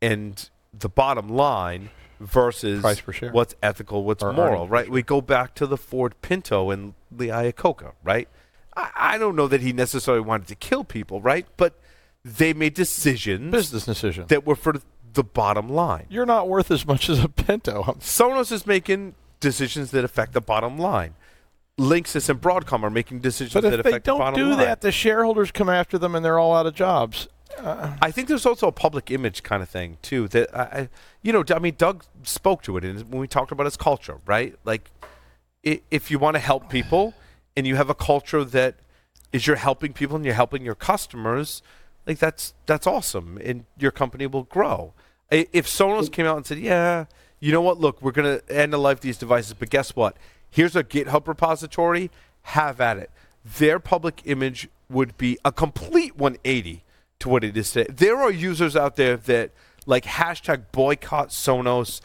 and 0.00 0.50
the 0.72 0.88
bottom 0.88 1.28
line 1.28 1.90
versus 2.20 2.80
Price 2.80 3.00
per 3.00 3.12
share. 3.12 3.32
what's 3.32 3.54
ethical, 3.62 4.04
what's 4.04 4.22
Or 4.22 4.32
moral, 4.32 4.54
earnings 4.54 4.70
right? 4.70 4.88
We 4.88 5.02
go 5.02 5.20
back 5.20 5.54
to 5.56 5.66
the 5.66 5.76
Ford 5.76 6.14
Pinto 6.22 6.70
and 6.70 6.94
the 7.10 7.28
Iacocca, 7.28 7.92
right? 8.02 8.28
I, 8.76 8.90
I 8.96 9.18
don't 9.18 9.36
know 9.36 9.48
that 9.48 9.60
he 9.60 9.72
necessarily 9.72 10.22
wanted 10.22 10.48
to 10.48 10.54
kill 10.54 10.84
people, 10.84 11.20
right? 11.20 11.46
But 11.56 11.78
they 12.24 12.52
made 12.54 12.74
decisions 12.74 13.50
Business 13.52 13.84
decision. 13.84 14.26
that 14.28 14.46
were 14.46 14.56
for 14.56 14.74
the 15.12 15.22
bottom 15.24 15.68
line. 15.68 16.06
You're 16.08 16.26
not 16.26 16.48
worth 16.48 16.70
as 16.70 16.86
much 16.86 17.08
as 17.10 17.22
a 17.22 17.28
Pinto. 17.28 17.82
Sonos 18.00 18.50
is 18.50 18.66
making 18.66 19.14
decisions 19.40 19.90
that 19.92 20.04
affect 20.04 20.32
the 20.32 20.40
bottom 20.40 20.78
line. 20.78 21.14
Linksys 21.78 22.28
and 22.28 22.40
Broadcom 22.40 22.82
are 22.84 22.90
making 22.90 23.18
decisions 23.20 23.52
But 23.54 23.62
that 23.62 23.74
if 23.80 23.82
they 23.84 23.90
affect 23.90 24.04
the 24.04 24.12
don't 24.12 24.18
bottom 24.18 24.38
do 24.40 24.50
line. 24.50 24.58
that, 24.58 24.80
the 24.80 24.92
shareholders 24.92 25.50
come 25.50 25.68
after 25.68 25.98
them 25.98 26.14
and 26.14 26.24
they're 26.24 26.38
all 26.38 26.54
out 26.54 26.66
of 26.66 26.74
jobs. 26.74 27.28
I 27.62 28.10
think 28.10 28.26
there's 28.28 28.46
also 28.46 28.66
a 28.66 28.72
public 28.72 29.10
image 29.12 29.42
kind 29.44 29.62
of 29.62 29.68
thing 29.68 29.98
too. 30.02 30.26
That 30.28 30.56
I, 30.56 30.62
I- 30.62 30.88
you 31.22 31.32
know, 31.32 31.44
I 31.54 31.58
mean, 31.60 31.74
Doug 31.78 32.04
spoke 32.24 32.62
to 32.64 32.76
it 32.76 32.84
and 32.84 33.08
when 33.10 33.20
we 33.20 33.26
talked 33.28 33.52
about 33.52 33.64
his 33.66 33.76
culture, 33.76 34.18
right? 34.26 34.54
Like, 34.64 34.90
i- 35.66 35.80
if 35.90 36.10
you 36.10 36.18
want 36.18 36.34
to 36.34 36.40
help 36.40 36.68
people 36.68 37.14
and 37.56 37.66
you 37.66 37.76
have 37.76 37.90
a 37.90 37.94
culture 37.94 38.44
that 38.44 38.76
is 39.32 39.46
you're 39.46 39.56
helping 39.56 39.92
people 39.92 40.16
and 40.16 40.24
you're 40.24 40.34
helping 40.34 40.64
your 40.64 40.74
customers, 40.74 41.62
like 42.06 42.18
that's 42.18 42.54
that's 42.66 42.86
awesome, 42.86 43.38
and 43.42 43.64
your 43.78 43.90
company 43.90 44.26
will 44.26 44.44
grow. 44.44 44.92
If 45.30 45.66
Sonos 45.66 46.10
came 46.10 46.26
out 46.26 46.36
and 46.36 46.46
said, 46.46 46.58
"Yeah, 46.58 47.06
you 47.40 47.50
know 47.52 47.60
what? 47.60 47.80
Look, 47.80 48.00
we're 48.00 48.12
gonna 48.12 48.40
end 48.48 48.72
the 48.72 48.78
life 48.78 48.98
of 48.98 49.02
these 49.02 49.18
devices, 49.18 49.54
but 49.54 49.70
guess 49.70 49.96
what? 49.96 50.16
Here's 50.50 50.76
a 50.76 50.84
GitHub 50.84 51.26
repository. 51.26 52.10
Have 52.42 52.80
at 52.80 52.98
it." 52.98 53.10
Their 53.44 53.78
public 53.78 54.22
image 54.24 54.68
would 54.88 55.16
be 55.18 55.38
a 55.44 55.52
complete 55.52 56.16
180 56.16 56.84
to 57.18 57.28
what 57.28 57.44
it 57.44 57.56
is 57.56 57.72
today. 57.72 57.92
There 57.92 58.16
are 58.16 58.30
users 58.30 58.76
out 58.76 58.96
there 58.96 59.16
that 59.16 59.50
like 59.86 60.04
hashtag 60.04 60.64
boycott 60.72 61.30
Sonos. 61.30 62.00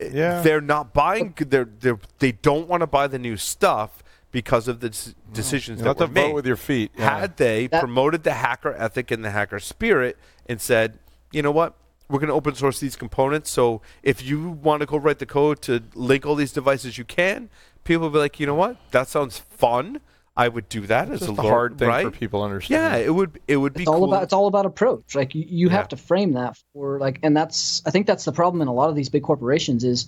Yeah. 0.00 0.42
They're 0.42 0.60
not 0.60 0.92
buying. 0.92 1.34
They're, 1.38 1.68
they're 1.78 1.98
they 2.18 2.32
don't 2.32 2.68
want 2.68 2.80
to 2.80 2.86
buy 2.86 3.06
the 3.06 3.18
new 3.18 3.36
stuff 3.36 4.01
because 4.32 4.66
of 4.66 4.80
the 4.80 4.88
des- 4.90 5.14
decisions 5.32 5.78
You 5.78 5.84
that 5.84 5.90
have 5.90 5.96
to 5.98 6.06
were 6.06 6.12
made. 6.12 6.26
vote 6.28 6.34
with 6.34 6.46
your 6.46 6.56
feet. 6.56 6.90
Yeah. 6.98 7.20
Had 7.20 7.36
they 7.36 7.68
That- 7.68 7.80
promoted 7.80 8.24
the 8.24 8.32
hacker 8.34 8.72
ethic 8.74 9.10
and 9.10 9.24
the 9.24 9.30
hacker 9.30 9.60
spirit 9.60 10.18
and 10.46 10.60
said, 10.60 10.98
you 11.30 11.42
know 11.42 11.52
what, 11.52 11.74
we're 12.08 12.18
going 12.18 12.28
to 12.28 12.34
open 12.34 12.54
source 12.54 12.80
these 12.80 12.96
components. 12.96 13.50
So 13.50 13.80
if 14.02 14.22
you 14.22 14.50
want 14.50 14.80
to 14.80 14.86
go 14.86 14.96
write 14.98 15.18
the 15.18 15.26
code 15.26 15.62
to 15.62 15.82
link 15.94 16.26
all 16.26 16.34
these 16.34 16.52
devices, 16.52 16.98
you 16.98 17.04
can. 17.04 17.48
People 17.84 18.02
will 18.02 18.10
be 18.10 18.18
like, 18.18 18.38
you 18.40 18.46
know 18.46 18.54
what, 18.54 18.76
that 18.90 19.08
sounds 19.08 19.38
fun. 19.38 20.00
I 20.34 20.48
would 20.48 20.68
do 20.70 20.82
that 20.86 21.10
It's 21.10 21.20
as 21.22 21.28
a 21.28 21.32
a 21.32 21.34
lord, 21.34 21.46
hard 21.48 21.78
thing 21.78 21.88
right? 21.88 22.04
for 22.06 22.10
people 22.10 22.40
to 22.40 22.44
understand. 22.44 22.94
Yeah, 22.94 22.98
it 23.06 23.14
would. 23.14 23.38
It 23.48 23.58
would 23.58 23.74
be 23.74 23.82
it's 23.82 23.88
all 23.88 23.98
cool. 23.98 24.08
about 24.12 24.22
it's 24.22 24.32
all 24.32 24.46
about 24.46 24.64
approach 24.64 25.14
like 25.14 25.34
you, 25.34 25.44
you 25.46 25.66
Yeah. 25.66 25.74
have 25.74 25.88
to 25.88 25.96
frame 25.98 26.32
that 26.32 26.56
for 26.72 26.98
like 26.98 27.18
and 27.22 27.36
that's 27.36 27.82
i 27.84 27.90
think 27.90 28.06
that's 28.06 28.24
the 28.24 28.32
problem 28.32 28.62
in 28.62 28.68
a 28.68 28.72
lot 28.72 28.88
of 28.88 28.96
these 28.96 29.10
big 29.10 29.22
corporations 29.24 29.84
is 29.84 30.06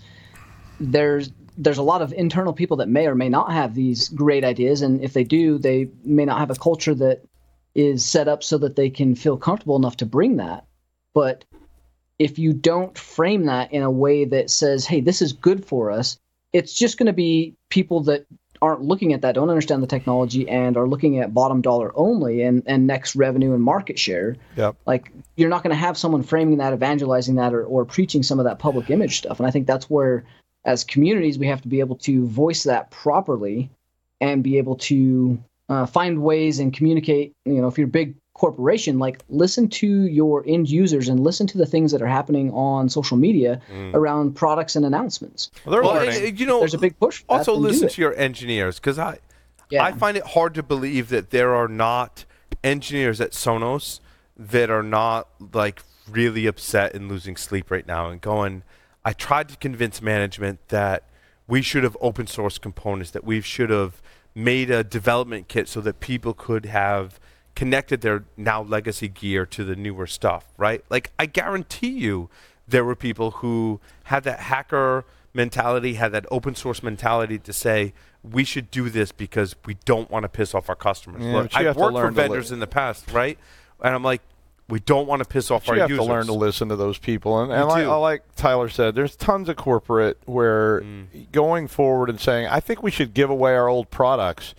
there's 0.80 1.30
there's 1.56 1.78
a 1.78 1.82
lot 1.82 2.02
of 2.02 2.12
internal 2.12 2.52
people 2.52 2.78
that 2.78 2.88
may 2.88 3.06
or 3.06 3.14
may 3.14 3.28
not 3.28 3.52
have 3.52 3.74
these 3.74 4.08
great 4.08 4.44
ideas 4.44 4.82
and 4.82 5.02
if 5.02 5.12
they 5.12 5.24
do 5.24 5.58
they 5.58 5.88
may 6.04 6.24
not 6.24 6.38
have 6.38 6.50
a 6.50 6.54
culture 6.54 6.94
that 6.94 7.22
is 7.74 8.04
set 8.04 8.28
up 8.28 8.42
so 8.42 8.58
that 8.58 8.76
they 8.76 8.90
can 8.90 9.14
feel 9.14 9.36
comfortable 9.36 9.76
enough 9.76 9.96
to 9.96 10.06
bring 10.06 10.36
that. 10.36 10.64
But 11.12 11.44
if 12.18 12.38
you 12.38 12.52
don't 12.52 12.96
frame 12.96 13.46
that 13.46 13.72
in 13.72 13.82
a 13.82 13.90
way 13.90 14.24
that 14.24 14.50
says 14.50 14.86
hey 14.86 15.00
this 15.00 15.20
is 15.20 15.32
good 15.32 15.64
for 15.64 15.90
us 15.90 16.18
it's 16.52 16.72
just 16.72 16.98
going 16.98 17.06
to 17.06 17.12
be 17.12 17.54
people 17.68 18.00
that 18.04 18.26
aren't 18.62 18.82
looking 18.82 19.12
at 19.12 19.20
that 19.22 19.34
don't 19.34 19.50
understand 19.50 19.82
the 19.82 19.86
technology 19.86 20.48
and 20.48 20.76
are 20.76 20.88
looking 20.88 21.18
at 21.18 21.34
bottom 21.34 21.60
dollar 21.60 21.92
only 21.96 22.42
and, 22.42 22.62
and 22.66 22.86
next 22.86 23.14
revenue 23.14 23.52
and 23.52 23.62
market 23.62 23.98
share. 23.98 24.36
Yep. 24.56 24.76
like 24.86 25.10
you're 25.36 25.50
not 25.50 25.62
going 25.62 25.74
to 25.74 25.76
have 25.76 25.98
someone 25.98 26.22
framing 26.22 26.58
that 26.58 26.72
evangelizing 26.72 27.34
that 27.34 27.52
or, 27.52 27.64
or 27.64 27.84
preaching 27.84 28.22
some 28.22 28.38
of 28.38 28.44
that 28.46 28.58
public 28.58 28.88
image 28.88 29.18
stuff. 29.18 29.38
And 29.38 29.46
i 29.46 29.50
think 29.50 29.66
that's 29.66 29.90
where 29.90 30.24
as 30.64 30.84
communities 30.84 31.38
we 31.38 31.46
have 31.46 31.60
to 31.62 31.68
be 31.68 31.80
able 31.80 31.96
to 31.96 32.26
voice 32.26 32.62
that 32.64 32.90
properly 32.90 33.70
and 34.20 34.42
be 34.42 34.58
able 34.58 34.76
to 34.76 35.38
uh, 35.68 35.86
find 35.86 36.22
ways 36.22 36.58
and 36.58 36.72
communicate 36.74 37.34
you 37.44 37.60
know 37.60 37.68
if 37.68 37.78
you're 37.78 37.86
a 37.86 37.90
big 37.90 38.14
corporation 38.34 38.98
like 38.98 39.22
listen 39.28 39.68
to 39.68 40.02
your 40.02 40.42
end 40.46 40.68
users 40.68 41.08
and 41.08 41.20
listen 41.20 41.46
to 41.46 41.56
the 41.56 41.66
things 41.66 41.92
that 41.92 42.02
are 42.02 42.06
happening 42.08 42.50
on 42.52 42.88
social 42.88 43.16
media 43.16 43.60
around 43.94 44.34
products 44.34 44.74
and 44.74 44.84
announcements 44.84 45.50
Well, 45.64 45.72
they're 45.72 45.82
well, 45.82 45.94
learning. 45.94 46.26
and, 46.28 46.40
you 46.40 46.44
know, 46.46 46.58
there's 46.58 46.74
a 46.74 46.78
big 46.78 46.98
push 46.98 47.22
for 47.22 47.38
Also, 47.38 47.54
listen 47.54 47.88
to 47.88 48.00
your 48.00 48.12
engineers 48.16 48.80
because 48.80 48.98
I, 48.98 49.18
Yeah. 49.70 49.84
I 49.84 49.92
find 49.92 50.16
it 50.16 50.24
hard 50.26 50.52
to 50.54 50.64
believe 50.64 51.10
that 51.10 51.30
there 51.30 51.54
are 51.54 51.68
not 51.68 52.24
engineers 52.64 53.20
at 53.20 53.30
Sonos 53.30 54.00
that 54.36 54.68
are 54.68 54.82
not 54.82 55.28
like 55.52 55.82
really 56.10 56.46
upset 56.46 56.92
and 56.92 57.08
losing 57.08 57.36
sleep 57.36 57.70
right 57.70 57.86
now 57.86 58.08
and 58.10 58.20
going. 58.20 58.64
I 59.04 59.12
tried 59.12 59.48
to 59.50 59.56
convince 59.56 60.00
management 60.00 60.68
that 60.68 61.04
we 61.46 61.62
should 61.62 61.84
have 61.84 61.96
open 62.00 62.26
source 62.26 62.58
components, 62.58 63.10
that 63.10 63.24
we 63.24 63.40
should 63.40 63.70
have 63.70 64.00
made 64.34 64.70
a 64.70 64.82
development 64.82 65.48
kit 65.48 65.68
so 65.68 65.80
that 65.82 66.00
people 66.00 66.34
could 66.34 66.66
have 66.66 67.20
connected 67.54 68.00
their 68.00 68.24
now 68.36 68.62
legacy 68.62 69.08
gear 69.08 69.46
to 69.46 69.64
the 69.64 69.76
newer 69.76 70.06
stuff, 70.06 70.46
right? 70.56 70.84
Like 70.90 71.12
I 71.18 71.26
guarantee 71.26 71.90
you 71.90 72.28
there 72.66 72.84
were 72.84 72.96
people 72.96 73.32
who 73.32 73.80
had 74.04 74.24
that 74.24 74.40
hacker 74.40 75.04
mentality, 75.32 75.94
had 75.94 76.12
that 76.12 76.26
open 76.30 76.54
source 76.54 76.82
mentality 76.82 77.38
to 77.38 77.52
say 77.52 77.92
we 78.22 78.44
should 78.44 78.70
do 78.70 78.88
this 78.88 79.12
because 79.12 79.54
we 79.66 79.74
don't 79.84 80.10
want 80.10 80.22
to 80.22 80.28
piss 80.28 80.54
off 80.54 80.68
our 80.68 80.76
customers. 80.76 81.22
Yeah, 81.24 81.32
Look, 81.34 81.54
I've 81.54 81.76
worked 81.76 81.78
for 81.78 81.92
learn 81.92 82.14
to 82.14 82.22
li- 82.22 82.28
vendors 82.28 82.52
in 82.52 82.60
the 82.60 82.66
past, 82.66 83.10
right? 83.12 83.38
And 83.82 83.94
I'm 83.94 84.02
like, 84.02 84.22
we 84.68 84.80
don't 84.80 85.06
want 85.06 85.22
to 85.22 85.28
piss 85.28 85.50
off 85.50 85.68
our 85.68 85.74
users. 85.74 85.76
you 85.76 85.80
have 85.82 85.90
users. 85.90 86.06
to 86.06 86.12
learn 86.12 86.26
to 86.26 86.32
listen 86.32 86.68
to 86.70 86.76
those 86.76 86.96
people. 86.98 87.40
And, 87.42 87.52
and 87.52 87.68
like, 87.68 87.86
like 87.86 88.22
Tyler 88.36 88.68
said, 88.68 88.94
there's 88.94 89.14
tons 89.16 89.48
of 89.48 89.56
corporate 89.56 90.18
where 90.24 90.80
Mm. 90.80 91.30
going 91.32 91.68
forward 91.68 92.08
and 92.10 92.18
saying, 92.20 92.46
I 92.48 92.60
think 92.60 92.82
we 92.82 92.90
should 92.90 93.12
give 93.14 93.28
away 93.30 93.54
our 93.54 93.68
old 93.68 93.90
products 93.90 94.54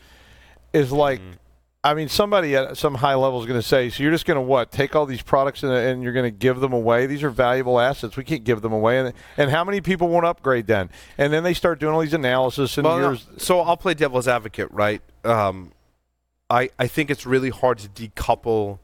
is 0.73 0.91
like, 0.91 1.19
Mm. 1.19 1.37
I 1.83 1.93
mean, 1.93 2.09
somebody 2.09 2.55
at 2.55 2.77
some 2.77 2.95
high 2.95 3.13
level 3.13 3.39
is 3.39 3.45
going 3.45 3.59
to 3.61 3.67
say, 3.67 3.91
so 3.91 4.01
you're 4.01 4.11
just 4.11 4.25
going 4.25 4.37
to 4.37 4.41
what? 4.41 4.71
Take 4.71 4.95
all 4.95 5.05
these 5.05 5.21
products 5.21 5.61
and, 5.61 5.71
and 5.71 6.01
you're 6.01 6.13
going 6.13 6.25
to 6.25 6.31
give 6.35 6.59
them 6.59 6.73
away? 6.73 7.05
These 7.05 7.21
are 7.21 7.29
valuable 7.29 7.79
assets. 7.79 8.17
We 8.17 8.23
can't 8.23 8.43
give 8.43 8.63
them 8.63 8.73
away. 8.73 8.97
And, 8.97 9.13
and 9.37 9.51
how 9.51 9.63
many 9.63 9.81
people 9.81 10.07
won't 10.07 10.25
upgrade 10.25 10.65
then? 10.65 10.89
And 11.19 11.31
then 11.31 11.43
they 11.43 11.53
start 11.53 11.79
doing 11.79 11.93
all 11.93 11.99
these 12.01 12.15
analysis 12.15 12.79
and 12.79 12.85
Well, 12.85 12.97
no, 12.97 13.17
so 13.37 13.59
I'll 13.61 13.77
play 13.77 13.93
devil's 13.93 14.27
advocate, 14.27 14.69
right? 14.71 14.99
Um, 15.23 15.73
I 16.49 16.69
I 16.79 16.87
think 16.87 17.11
it's 17.11 17.25
really 17.25 17.51
hard 17.51 17.77
to 17.79 17.87
decouple 17.89 18.79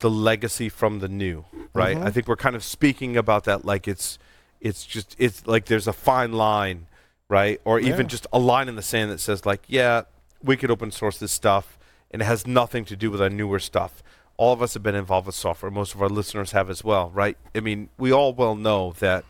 the 0.00 0.10
legacy 0.10 0.68
from 0.68 0.98
the 1.00 1.08
new, 1.08 1.44
right? 1.72 1.96
Mhm. 1.96 2.04
I 2.04 2.10
think 2.10 2.28
we're 2.28 2.36
kind 2.36 2.56
of 2.56 2.64
speaking 2.64 3.16
about 3.16 3.44
that 3.44 3.64
like 3.64 3.86
it's 3.88 4.18
it's 4.60 4.84
just 4.86 5.14
it's 5.18 5.46
like 5.46 5.66
there's 5.66 5.86
a 5.86 5.92
fine 5.92 6.32
line, 6.32 6.86
right? 7.28 7.60
Or 7.64 7.78
even 7.78 8.00
Yeah. 8.06 8.10
just 8.10 8.26
a 8.32 8.38
line 8.38 8.68
in 8.68 8.76
the 8.76 8.82
sand 8.82 9.10
that 9.10 9.20
says 9.20 9.44
like, 9.46 9.62
yeah, 9.66 10.02
we 10.42 10.56
could 10.56 10.70
open 10.70 10.90
source 10.90 11.18
this 11.18 11.32
stuff, 11.32 11.78
and 12.10 12.22
it 12.22 12.24
has 12.24 12.46
nothing 12.46 12.84
to 12.86 12.96
do 12.96 13.10
with 13.10 13.20
our 13.20 13.30
newer 13.30 13.58
stuff. 13.58 14.02
All 14.36 14.52
of 14.52 14.60
us 14.62 14.74
have 14.74 14.82
been 14.82 14.94
involved 14.94 15.26
with 15.26 15.36
software. 15.36 15.70
Most 15.70 15.94
of 15.94 16.02
our 16.02 16.08
listeners 16.08 16.52
have 16.52 16.68
as 16.70 16.82
well, 16.82 17.10
right? 17.10 17.36
I 17.54 17.60
mean, 17.60 17.88
we 17.98 18.10
all 18.12 18.32
well 18.34 18.56
know 18.56 18.94
that 18.98 19.24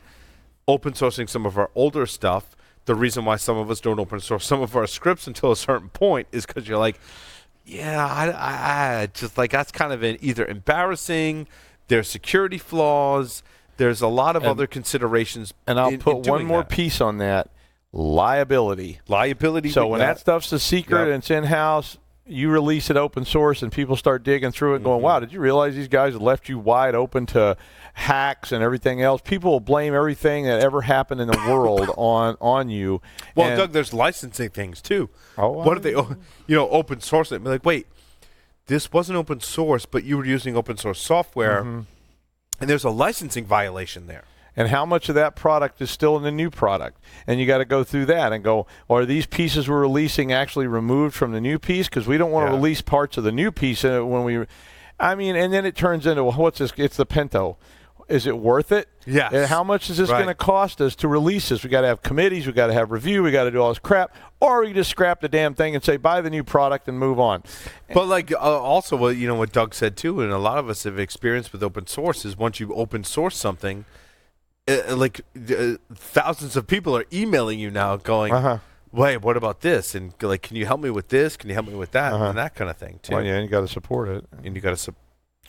open 0.67 0.93
sourcing 0.95 1.29
some 1.29 1.45
of 1.47 1.59
our 1.59 1.71
older 1.75 2.07
stuff. 2.07 2.57
The 2.87 2.95
reason 2.95 3.25
why 3.25 3.37
some 3.37 3.57
of 3.57 3.71
us 3.71 3.81
don't 3.81 3.99
open 4.01 4.21
source 4.21 4.47
some 4.47 4.63
of 4.63 4.75
our 4.77 4.87
scripts 4.87 5.27
until 5.27 5.51
a 5.53 5.57
certain 5.57 5.89
point 5.89 6.27
is 6.33 6.47
because 6.47 6.69
you're 6.69 6.79
like, 6.79 6.99
yeah, 7.65 8.07
I, 8.07 8.29
I, 8.31 9.01
I 9.03 9.07
just 9.07 9.37
like 9.39 9.51
that's 9.51 9.73
kind 9.73 9.93
of 9.93 10.03
an, 10.03 10.19
either 10.21 10.45
embarrassing. 10.47 11.47
There's 11.89 12.09
security 12.09 12.59
flaws. 12.59 13.43
There's 13.77 14.01
a 14.01 14.09
lot 14.09 14.37
of 14.37 14.43
And- 14.43 14.51
other 14.51 14.67
considerations. 14.67 15.53
And 15.67 15.79
I'll 15.81 15.89
in- 15.89 15.95
in 15.95 16.01
put 16.01 16.27
one 16.27 16.45
more 16.45 16.63
that. 16.63 16.69
piece 16.69 17.01
on 17.01 17.19
that 17.19 17.51
liability. 17.93 19.01
liability. 19.09 19.71
So 19.71 19.87
when 19.87 20.01
got. 20.01 20.07
that 20.07 20.19
stuff's 20.21 20.53
a 20.53 20.59
secret 20.59 20.99
Yep. 20.99 21.07
and 21.09 21.15
it's 21.17 21.31
in 21.31 21.45
house, 21.45 21.99
you 22.27 22.49
release 22.51 22.89
it 22.89 22.97
open 22.97 23.25
source 23.25 23.63
and 23.63 23.71
people 23.71 23.97
start 23.97 24.23
digging 24.23 24.51
through 24.51 24.77
it 24.77 24.83
going, 24.83 24.97
Mm-hmm. 24.99 25.05
wow, 25.05 25.21
did 25.21 25.33
you 25.33 25.41
realize 25.41 25.75
these 25.75 25.89
guys 25.89 26.17
left 26.17 26.49
you 26.49 26.59
wide 26.59 26.95
open 26.95 27.27
to 27.27 27.57
hacks 27.93 28.51
and 28.51 28.63
everything 28.63 29.03
else? 29.03 29.21
People 29.23 29.53
will 29.53 29.61
blame 29.61 29.95
everything 29.95 30.45
that 30.45 30.61
ever 30.61 30.81
happened 30.83 31.21
in 31.21 31.29
the 31.29 31.37
world 31.49 31.91
on 31.99 32.37
on 32.41 32.71
you. 32.71 33.03
well, 33.35 33.49
And- 33.49 33.59
Doug, 33.59 33.73
there's 33.73 33.93
licensing 33.93 34.49
things 34.51 34.81
too. 34.81 35.11
Oh, 35.37 35.51
what 35.51 35.77
if 35.77 35.83
they, 35.83 35.91
you 35.91 36.17
know, 36.57 36.69
open 36.71 37.01
source 37.01 37.31
it? 37.31 37.43
Be 37.45 37.51
like, 37.51 37.65
wait, 37.67 37.87
this 38.67 38.91
wasn't 38.91 39.17
open 39.19 39.41
source, 39.41 39.85
but 39.85 40.05
you 40.05 40.17
were 40.17 40.25
using 40.25 40.57
open 40.57 40.79
source 40.79 41.01
software, 41.01 41.61
Mm-hmm. 41.63 41.81
and 42.61 42.71
there's 42.71 42.85
a 42.85 42.91
licensing 42.91 43.45
violation 43.45 44.07
there. 44.07 44.25
And 44.57 44.69
how 44.69 44.85
much 44.87 45.09
of 45.09 45.15
that 45.15 45.35
product 45.37 45.81
is 45.83 45.91
still 45.91 46.17
in 46.17 46.23
the 46.23 46.31
new 46.31 46.51
product 46.51 47.01
and 47.27 47.41
you 47.41 47.47
got 47.47 47.59
to 47.59 47.65
go 47.65 47.83
through 47.85 48.07
that 48.07 48.33
and 48.33 48.45
go 48.45 48.67
are 48.89 49.05
these 49.05 49.27
pieces 49.27 49.69
we're 49.69 49.81
releasing 49.81 50.33
actually 50.33 50.67
removed 50.67 51.15
from 51.15 51.33
the 51.33 51.41
new 51.41 51.59
piece 51.59 51.89
because 51.89 52.07
we 52.07 52.17
don't 52.19 52.31
want 52.31 52.47
to 52.47 52.53
Yeah. 52.53 52.57
release 52.59 52.81
parts 52.81 53.17
of 53.17 53.25
the 53.25 53.33
new 53.33 53.51
piece 53.51 53.85
uh, 53.85 54.01
when 54.03 54.25
we 54.25 54.47
i 55.01 55.15
mean 55.15 55.35
and 55.37 55.53
then 55.53 55.65
it 55.67 55.75
turns 55.75 56.07
into 56.07 56.23
well, 56.25 56.37
what's 56.37 56.59
this 56.59 56.73
it's 56.77 56.97
the 56.97 57.07
pinto 57.07 57.57
Is 58.07 58.27
it 58.27 58.37
worth 58.37 58.71
it? 58.71 58.87
Yeah. 59.07 59.31
And 59.33 59.47
how 59.47 59.65
much 59.65 59.89
is 59.89 59.97
this 59.97 60.11
Right. 60.11 60.19
going 60.19 60.29
to 60.29 60.35
cost 60.35 60.79
us 60.83 60.95
to 60.97 61.09
release 61.09 61.49
this? 61.49 61.65
We 61.65 61.71
got 61.71 61.81
to 61.81 61.87
have 61.87 62.03
committees. 62.03 62.47
We 62.47 62.53
got 62.53 62.67
to 62.67 62.75
have 62.75 62.91
review. 62.91 63.23
We 63.23 63.31
got 63.31 63.45
to 63.45 63.51
do 63.51 63.63
all 63.63 63.71
this 63.71 63.79
crap. 63.79 64.15
Or 64.41 64.61
we 64.61 64.75
just 64.75 64.91
scrap 64.91 65.23
the 65.23 65.29
damn 65.29 65.55
thing 65.55 65.75
and 65.75 65.83
say 65.83 65.97
buy 65.97 66.21
the 66.21 66.29
new 66.29 66.45
product 66.45 66.87
and 66.87 66.99
move 66.99 67.19
on. 67.19 67.43
But 67.95 68.07
like 68.07 68.31
uh, 68.31 68.37
also 68.37 68.95
what 68.99 69.17
you 69.17 69.27
know 69.27 69.37
what 69.37 69.53
Doug 69.53 69.73
said 69.73 69.97
too, 69.97 70.21
and 70.21 70.31
a 70.33 70.37
lot 70.39 70.59
of 70.59 70.69
us 70.69 70.85
have 70.85 70.99
experienced 70.99 71.51
with 71.53 71.63
open 71.63 71.87
source 71.87 72.27
is 72.27 72.37
once 72.37 72.61
you 72.61 72.75
open 72.75 73.05
source 73.05 73.39
something, 73.39 73.87
uh, 74.69 74.97
like 74.97 75.21
uh, 75.51 75.77
thousands 75.95 76.57
of 76.57 76.67
people 76.67 76.97
are 76.97 77.05
emailing 77.13 77.59
you 77.59 77.71
now 77.71 77.97
going, 77.97 78.33
Uh-huh. 78.33 78.59
"Wait, 78.93 79.19
what 79.19 79.37
about 79.37 79.61
this?" 79.61 79.95
And 79.95 80.13
like, 80.23 80.43
"Can 80.43 80.57
you 80.57 80.67
help 80.67 80.81
me 80.81 80.91
with 80.91 81.09
this? 81.09 81.37
Can 81.37 81.49
you 81.51 81.55
help 81.55 81.67
me 81.67 81.75
with 81.75 81.91
that?" 81.93 82.13
And 82.13 82.39
that 82.39 82.55
kind 82.55 82.71
of 82.71 82.77
thing 82.77 83.01
too. 83.03 83.15
Well, 83.15 83.25
yeah, 83.25 83.41
you 83.41 83.49
got 83.49 83.61
to 83.61 83.69
support 83.69 84.09
it. 84.09 84.25
And 84.43 84.55
you 84.57 84.63
got 84.63 84.77
to. 84.77 84.95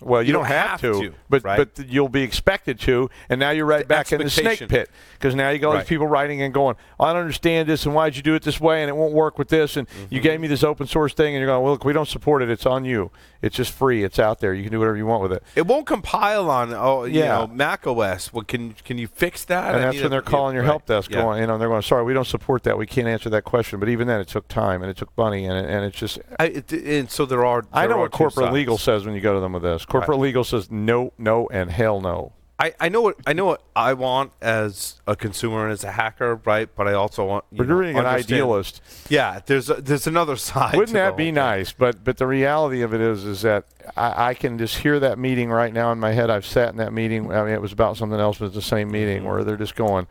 Well, 0.01 0.21
you, 0.21 0.27
You 0.27 0.33
don't, 0.33 0.43
don't 0.43 0.51
have, 0.51 0.69
have 0.71 0.81
to, 0.81 1.01
to, 1.03 1.13
but 1.29 1.43
right? 1.43 1.57
but 1.75 1.87
you'll 1.87 2.09
be 2.09 2.21
expected 2.21 2.79
to, 2.81 3.09
and 3.29 3.39
now 3.39 3.51
you're 3.51 3.65
right 3.65 3.83
The 3.83 3.87
back 3.87 4.11
in 4.11 4.21
the 4.21 4.29
snake 4.29 4.67
pit 4.67 4.89
because 5.13 5.35
now 5.35 5.49
you 5.51 5.59
got 5.59 5.67
all 5.69 5.73
Right. 5.75 5.79
these 5.79 5.87
people 5.89 6.05
writing 6.07 6.41
and 6.41 6.53
going, 6.53 6.75
I 6.99 7.13
don't 7.13 7.21
understand 7.21 7.69
this, 7.69 7.85
and 7.85 7.95
why 7.95 8.09
did 8.09 8.17
you 8.17 8.23
do 8.23 8.35
it 8.35 8.43
this 8.43 8.59
way, 8.59 8.81
and 8.81 8.89
it 8.89 8.95
won't 8.95 9.13
work 9.13 9.39
with 9.39 9.47
this, 9.49 9.77
and 9.77 9.87
you 10.09 10.19
Mm-hmm. 10.19 10.23
gave 10.23 10.39
me 10.41 10.47
this 10.49 10.63
open 10.63 10.85
source 10.87 11.13
thing, 11.13 11.33
and 11.33 11.39
you're 11.41 11.47
going, 11.47 11.63
well, 11.63 11.71
look, 11.73 11.85
we 11.85 11.93
don't 11.93 12.07
support 12.09 12.41
it. 12.41 12.49
It's 12.49 12.65
on 12.65 12.83
you. 12.83 13.09
It's 13.41 13.55
just 13.55 13.71
free. 13.71 14.03
It's 14.03 14.17
out 14.19 14.39
there. 14.39 14.53
You 14.53 14.63
can 14.63 14.71
do 14.71 14.79
whatever 14.79 14.97
you 14.97 15.05
want 15.05 15.21
with 15.21 15.31
it. 15.31 15.43
It 15.55 15.67
won't 15.67 15.85
compile 15.85 16.49
on 16.49 16.73
oh 16.73 17.03
you 17.03 17.19
Yeah. 17.19 17.27
know 17.39 17.47
Mac 17.47 17.85
OS. 17.85 18.33
Well, 18.33 18.43
can 18.43 18.73
can 18.83 18.97
you 18.97 19.07
fix 19.07 19.45
that? 19.45 19.75
And 19.75 19.83
I 19.83 19.91
that's 19.91 20.01
when 20.01 20.09
they're 20.09 20.23
calling 20.23 20.55
your 20.55 20.63
right. 20.63 20.69
help 20.69 20.87
desk, 20.87 21.11
Yeah. 21.11 21.21
going, 21.21 21.41
you 21.41 21.47
know, 21.47 21.57
they're 21.59 21.67
going, 21.69 21.83
sorry, 21.83 22.03
we 22.03 22.13
don't 22.13 22.25
support 22.25 22.63
that. 22.63 22.75
We 22.77 22.87
can't 22.87 23.07
answer 23.07 23.29
that 23.29 23.43
question. 23.43 23.79
But 23.79 23.87
even 23.89 24.07
then, 24.07 24.19
it 24.19 24.27
took 24.27 24.47
time 24.47 24.81
and 24.81 24.89
it 24.89 24.97
took 24.97 25.15
money, 25.15 25.45
and 25.45 25.57
it, 25.63 25.69
and 25.69 25.85
it's 25.85 25.95
just. 25.97 26.17
I, 26.39 26.45
it, 26.47 26.71
and 26.73 27.09
so 27.11 27.25
there 27.27 27.45
are. 27.45 27.63
I 27.71 27.85
know 27.85 27.95
are 27.95 27.99
what 27.99 28.11
corporate 28.11 28.45
sides. 28.45 28.53
legal 28.53 28.79
says 28.79 29.05
when 29.05 29.13
you 29.13 29.21
go 29.21 29.35
to 29.35 29.39
them 29.39 29.53
with 29.53 29.61
this. 29.63 29.84
Corporate 29.85 30.19
legal 30.19 30.43
says 30.43 30.69
no, 30.71 31.13
no, 31.17 31.47
and 31.47 31.69
hell 31.71 32.01
no. 32.01 32.33
I, 32.57 32.73
I 32.79 32.87
know 32.87 33.01
what 33.01 33.17
I 33.27 33.33
know 33.33 33.43
what 33.43 33.61
I 33.75 33.91
want 33.93 34.31
as 34.41 35.01
a 35.05 35.17
consumer 35.17 35.63
and 35.65 35.73
as 35.73 35.83
a 35.83 35.91
hacker, 35.91 36.35
right? 36.45 36.69
But 36.73 36.87
I 36.87 36.93
also 36.93 37.25
want. 37.25 37.43
You 37.51 37.57
But 37.57 37.67
you're 37.67 37.83
being 37.83 37.97
an 37.97 38.05
idealist. 38.05 38.81
Yeah, 39.09 39.41
there's 39.45 39.69
a, 39.69 39.73
there's 39.73 40.07
another 40.07 40.37
side. 40.37 40.73
Wouldn't 40.77 40.93
that 40.93 41.17
be 41.17 41.25
thing. 41.25 41.33
nice? 41.33 41.73
But 41.73 42.05
but 42.05 42.15
the 42.15 42.25
reality 42.27 42.81
of 42.81 42.93
it 42.93 43.01
is 43.01 43.25
is 43.25 43.41
that 43.41 43.65
I, 43.97 44.29
I 44.29 44.33
can 44.35 44.57
just 44.57 44.77
hear 44.77 45.01
that 45.01 45.19
meeting 45.19 45.49
right 45.49 45.73
now 45.73 45.91
in 45.91 45.99
my 45.99 46.13
head. 46.13 46.29
I've 46.29 46.45
sat 46.45 46.69
in 46.69 46.77
that 46.77 46.93
meeting. 46.93 47.29
I 47.29 47.43
mean, 47.43 47.53
it 47.53 47.61
was 47.61 47.73
about 47.73 47.97
something 47.97 48.19
else, 48.21 48.37
but 48.37 48.45
it's 48.45 48.55
the 48.55 48.61
same 48.61 48.89
meeting 48.89 49.17
Mm-hmm. 49.23 49.27
where 49.27 49.43
they're 49.43 49.57
just 49.57 49.75
going, 49.75 50.07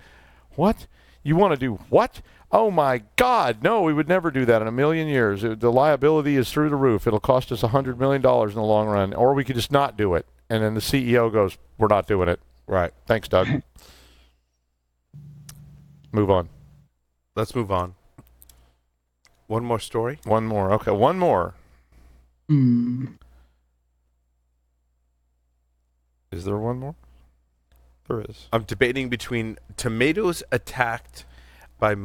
"What? 0.55 0.87
You 1.23 1.37
want 1.37 1.55
to 1.55 1.57
do 1.59 1.77
what? 1.89 2.21
Oh 2.57 2.71
my 2.71 3.03
God! 3.17 3.65
No, 3.65 3.83
we 3.83 3.93
would 3.93 4.07
never 4.09 4.31
do 4.31 4.45
that 4.45 4.63
in 4.63 4.69
a 4.69 4.73
million 4.73 5.09
years. 5.09 5.43
It- 5.43 5.59
the 5.59 5.73
liability 5.73 6.37
is 6.37 6.53
through 6.53 6.69
the 6.71 6.77
roof. 6.77 7.05
It'll 7.05 7.19
cost 7.19 7.51
us 7.51 7.65
a 7.65 7.69
hundred 7.69 7.99
million 7.99 8.23
dollars 8.23 8.53
in 8.53 8.57
the 8.61 8.63
long 8.67 8.87
run, 8.87 9.13
or 9.13 9.35
we 9.35 9.43
could 9.45 9.57
just 9.57 9.73
not 9.73 9.97
do 9.97 10.15
it." 10.15 10.25
And 10.49 10.63
then 10.63 10.75
the 10.75 10.81
CEO 10.81 11.31
goes, 11.33 11.59
"We're 11.79 11.89
not 11.89 12.07
doing 12.07 12.29
it." 12.29 12.39
Right. 12.69 12.93
Thanks, 13.07 13.27
Doug. 13.29 13.49
Move 16.13 16.31
on. 16.31 16.49
Let's 17.35 17.57
move 17.57 17.73
on. 17.73 17.97
One 19.49 19.65
more 19.65 19.81
story. 19.81 20.21
One 20.23 20.47
more. 20.47 20.73
Okay, 20.75 20.93
one 20.93 21.19
more. 21.19 21.55
Hmm. 22.49 23.07
Is 26.31 26.45
there 26.45 26.57
one 26.57 26.79
more? 26.79 26.95
There 28.07 28.21
is. 28.21 28.47
I'm 28.53 28.63
debating 28.63 29.09
between 29.09 29.59
tomatoes 29.77 30.45
attacked 30.53 31.25
by 31.81 31.97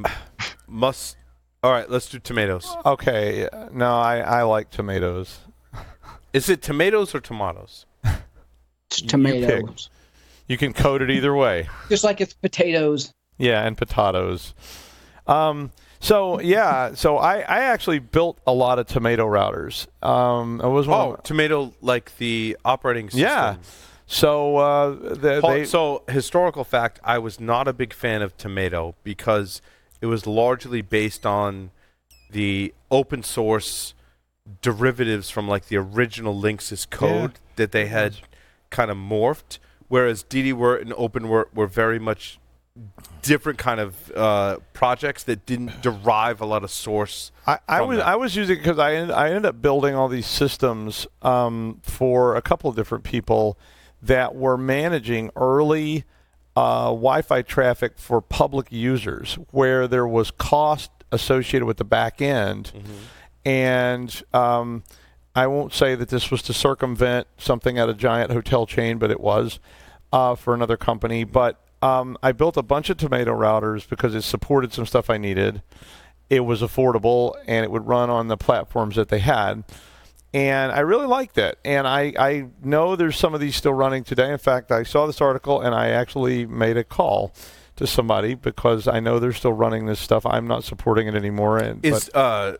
m- 0.69 0.79
mus. 0.79 1.15
All 1.61 1.71
right, 1.71 1.89
let's 1.89 2.07
do 2.09 2.19
tomatoes. 2.19 2.75
Okay. 2.85 3.47
No, 3.71 3.97
I, 3.99 4.19
I 4.19 4.41
like 4.43 4.69
tomatoes. 4.69 5.39
Is 6.33 6.47
it 6.49 6.61
tomatoes 6.61 7.13
or 7.13 7.19
tomatoes? 7.19 7.85
It's 8.03 9.01
You 9.01 9.07
tomatoes. 9.07 9.89
You 10.47 10.57
can 10.57 10.73
code 10.73 11.01
it 11.01 11.11
either 11.11 11.35
way. 11.35 11.67
Just 11.89 12.03
like 12.03 12.21
it's 12.21 12.33
potatoes. 12.33 13.13
Yeah, 13.37 13.65
and 13.65 13.77
potatoes. 13.77 14.53
Um, 15.27 15.71
so 15.99 16.39
yeah, 16.39 16.93
so 16.95 17.17
I, 17.17 17.39
I 17.39 17.59
actually 17.65 17.99
built 17.99 18.39
a 18.47 18.53
lot 18.53 18.79
of 18.79 18.87
tomato 18.87 19.27
routers. 19.27 19.85
Um, 20.03 20.59
it 20.63 20.67
was 20.67 20.87
one. 20.87 20.99
Oh, 20.99 21.13
of- 21.13 21.23
tomato 21.23 21.73
like 21.81 22.17
the 22.17 22.57
operating 22.65 23.09
system. 23.09 23.21
Yeah. 23.21 23.55
so 24.07 24.57
uh, 24.57 24.89
the, 25.15 25.39
Paul, 25.41 25.51
they, 25.51 25.65
so 25.65 26.03
historical 26.07 26.63
fact, 26.63 26.99
I 27.03 27.19
was 27.19 27.39
not 27.39 27.67
a 27.67 27.73
big 27.73 27.93
fan 27.93 28.21
of 28.21 28.35
tomato 28.37 28.95
because 29.03 29.61
it 30.01 30.05
was 30.05 30.25
largely 30.25 30.81
based 30.81 31.25
on 31.25 31.71
the 32.31 32.73
open 32.91 33.23
source 33.23 33.93
derivatives 34.61 35.29
from 35.29 35.47
like 35.47 35.67
the 35.67 35.77
original 35.77 36.39
Linksys 36.39 36.89
code 36.89 37.33
that 37.55 37.71
they 37.71 37.87
had 37.87 38.17
kind 38.69 38.89
of 38.91 38.97
morphed, 38.97 39.59
whereas 39.87 40.23
DDWRT 40.23 40.81
and 40.81 40.91
OpenWRT 40.91 41.53
were 41.53 41.67
very 41.67 41.99
much 41.99 42.39
different 43.21 43.59
kind 43.59 43.79
of 43.79 44.11
uh, 44.15 44.57
projects 44.73 45.23
that 45.23 45.45
didn't 45.45 45.81
derive 45.81 46.41
a 46.41 46.45
lot 46.45 46.63
of 46.63 46.71
source. 46.71 47.31
I, 47.45 47.59
I 47.67 47.81
was 47.81 47.97
that. 47.97 48.07
I 48.07 48.15
was 48.15 48.35
using 48.35 48.57
because 48.57 48.79
I 48.79 48.95
ended, 48.95 49.15
I 49.15 49.27
ended 49.27 49.45
up 49.45 49.61
building 49.61 49.95
all 49.95 50.07
these 50.07 50.27
systems 50.27 51.07
um, 51.21 51.79
for 51.83 52.35
a 52.35 52.41
couple 52.41 52.69
of 52.69 52.75
different 52.75 53.03
people 53.03 53.57
that 54.01 54.35
were 54.35 54.57
managing 54.57 55.29
early 55.35 56.05
uh, 56.59 56.85
Wi-Fi 56.87 57.41
traffic 57.43 57.97
for 57.97 58.21
public 58.21 58.67
users, 58.69 59.35
where 59.51 59.87
there 59.87 60.07
was 60.07 60.29
cost 60.31 60.91
associated 61.11 61.65
with 61.65 61.77
the 61.77 61.85
back 61.85 62.21
end, 62.21 62.71
and 63.45 64.21
um, 64.33 64.83
I 65.35 65.47
won't 65.47 65.73
say 65.73 65.95
that 65.95 66.09
this 66.09 66.29
was 66.31 66.41
to 66.43 66.53
circumvent 66.53 67.27
something 67.37 67.77
at 67.79 67.87
a 67.87 67.93
giant 67.93 68.31
hotel 68.31 68.65
chain, 68.65 68.97
but 68.97 69.09
it 69.09 69.21
was 69.21 69.59
uh, 70.11 70.35
for 70.35 70.53
another 70.53 70.75
company. 70.75 71.23
But 71.23 71.61
um, 71.81 72.17
I 72.21 72.33
built 72.33 72.57
a 72.57 72.61
bunch 72.61 72.89
of 72.89 72.97
tomato 72.97 73.33
routers 73.33 73.87
because 73.87 74.13
it 74.13 74.23
supported 74.23 74.73
some 74.73 74.85
stuff 74.85 75.09
I 75.09 75.17
needed. 75.17 75.61
It 76.29 76.41
was 76.41 76.61
affordable 76.61 77.35
and 77.47 77.63
it 77.63 77.71
would 77.71 77.87
run 77.87 78.09
on 78.09 78.27
the 78.27 78.37
platforms 78.37 78.95
that 78.97 79.07
they 79.09 79.19
had. 79.19 79.63
And 80.33 80.71
I 80.71 80.81
really 80.81 81.07
liked 81.07 81.37
it. 81.37 81.57
And 81.65 81.87
I, 81.87 82.13
I 82.19 82.47
know 82.63 82.95
there's 82.95 83.17
some 83.17 83.33
of 83.33 83.39
these 83.39 83.55
still 83.55 83.73
running 83.73 84.03
today. 84.03 84.31
In 84.31 84.37
fact, 84.37 84.71
I 84.71 84.83
saw 84.83 85.07
this 85.07 85.21
article 85.21 85.61
and 85.61 85.73
I 85.73 85.89
actually 85.89 86.45
made 86.45 86.77
a 86.77 86.83
call 86.83 87.33
to 87.77 87.87
somebody 87.87 88.35
because 88.35 88.87
I 88.87 88.99
know 88.99 89.19
they're 89.19 89.33
still 89.33 89.53
running 89.53 89.85
this 89.85 89.99
stuff. 89.99 90.25
I'm 90.25 90.45
not 90.45 90.63
supporting 90.63 91.07
it 91.07 91.15
anymore. 91.15 91.57
And, 91.57 91.81
but 91.81 91.87
Is 91.87 92.09
uh, 92.09 92.57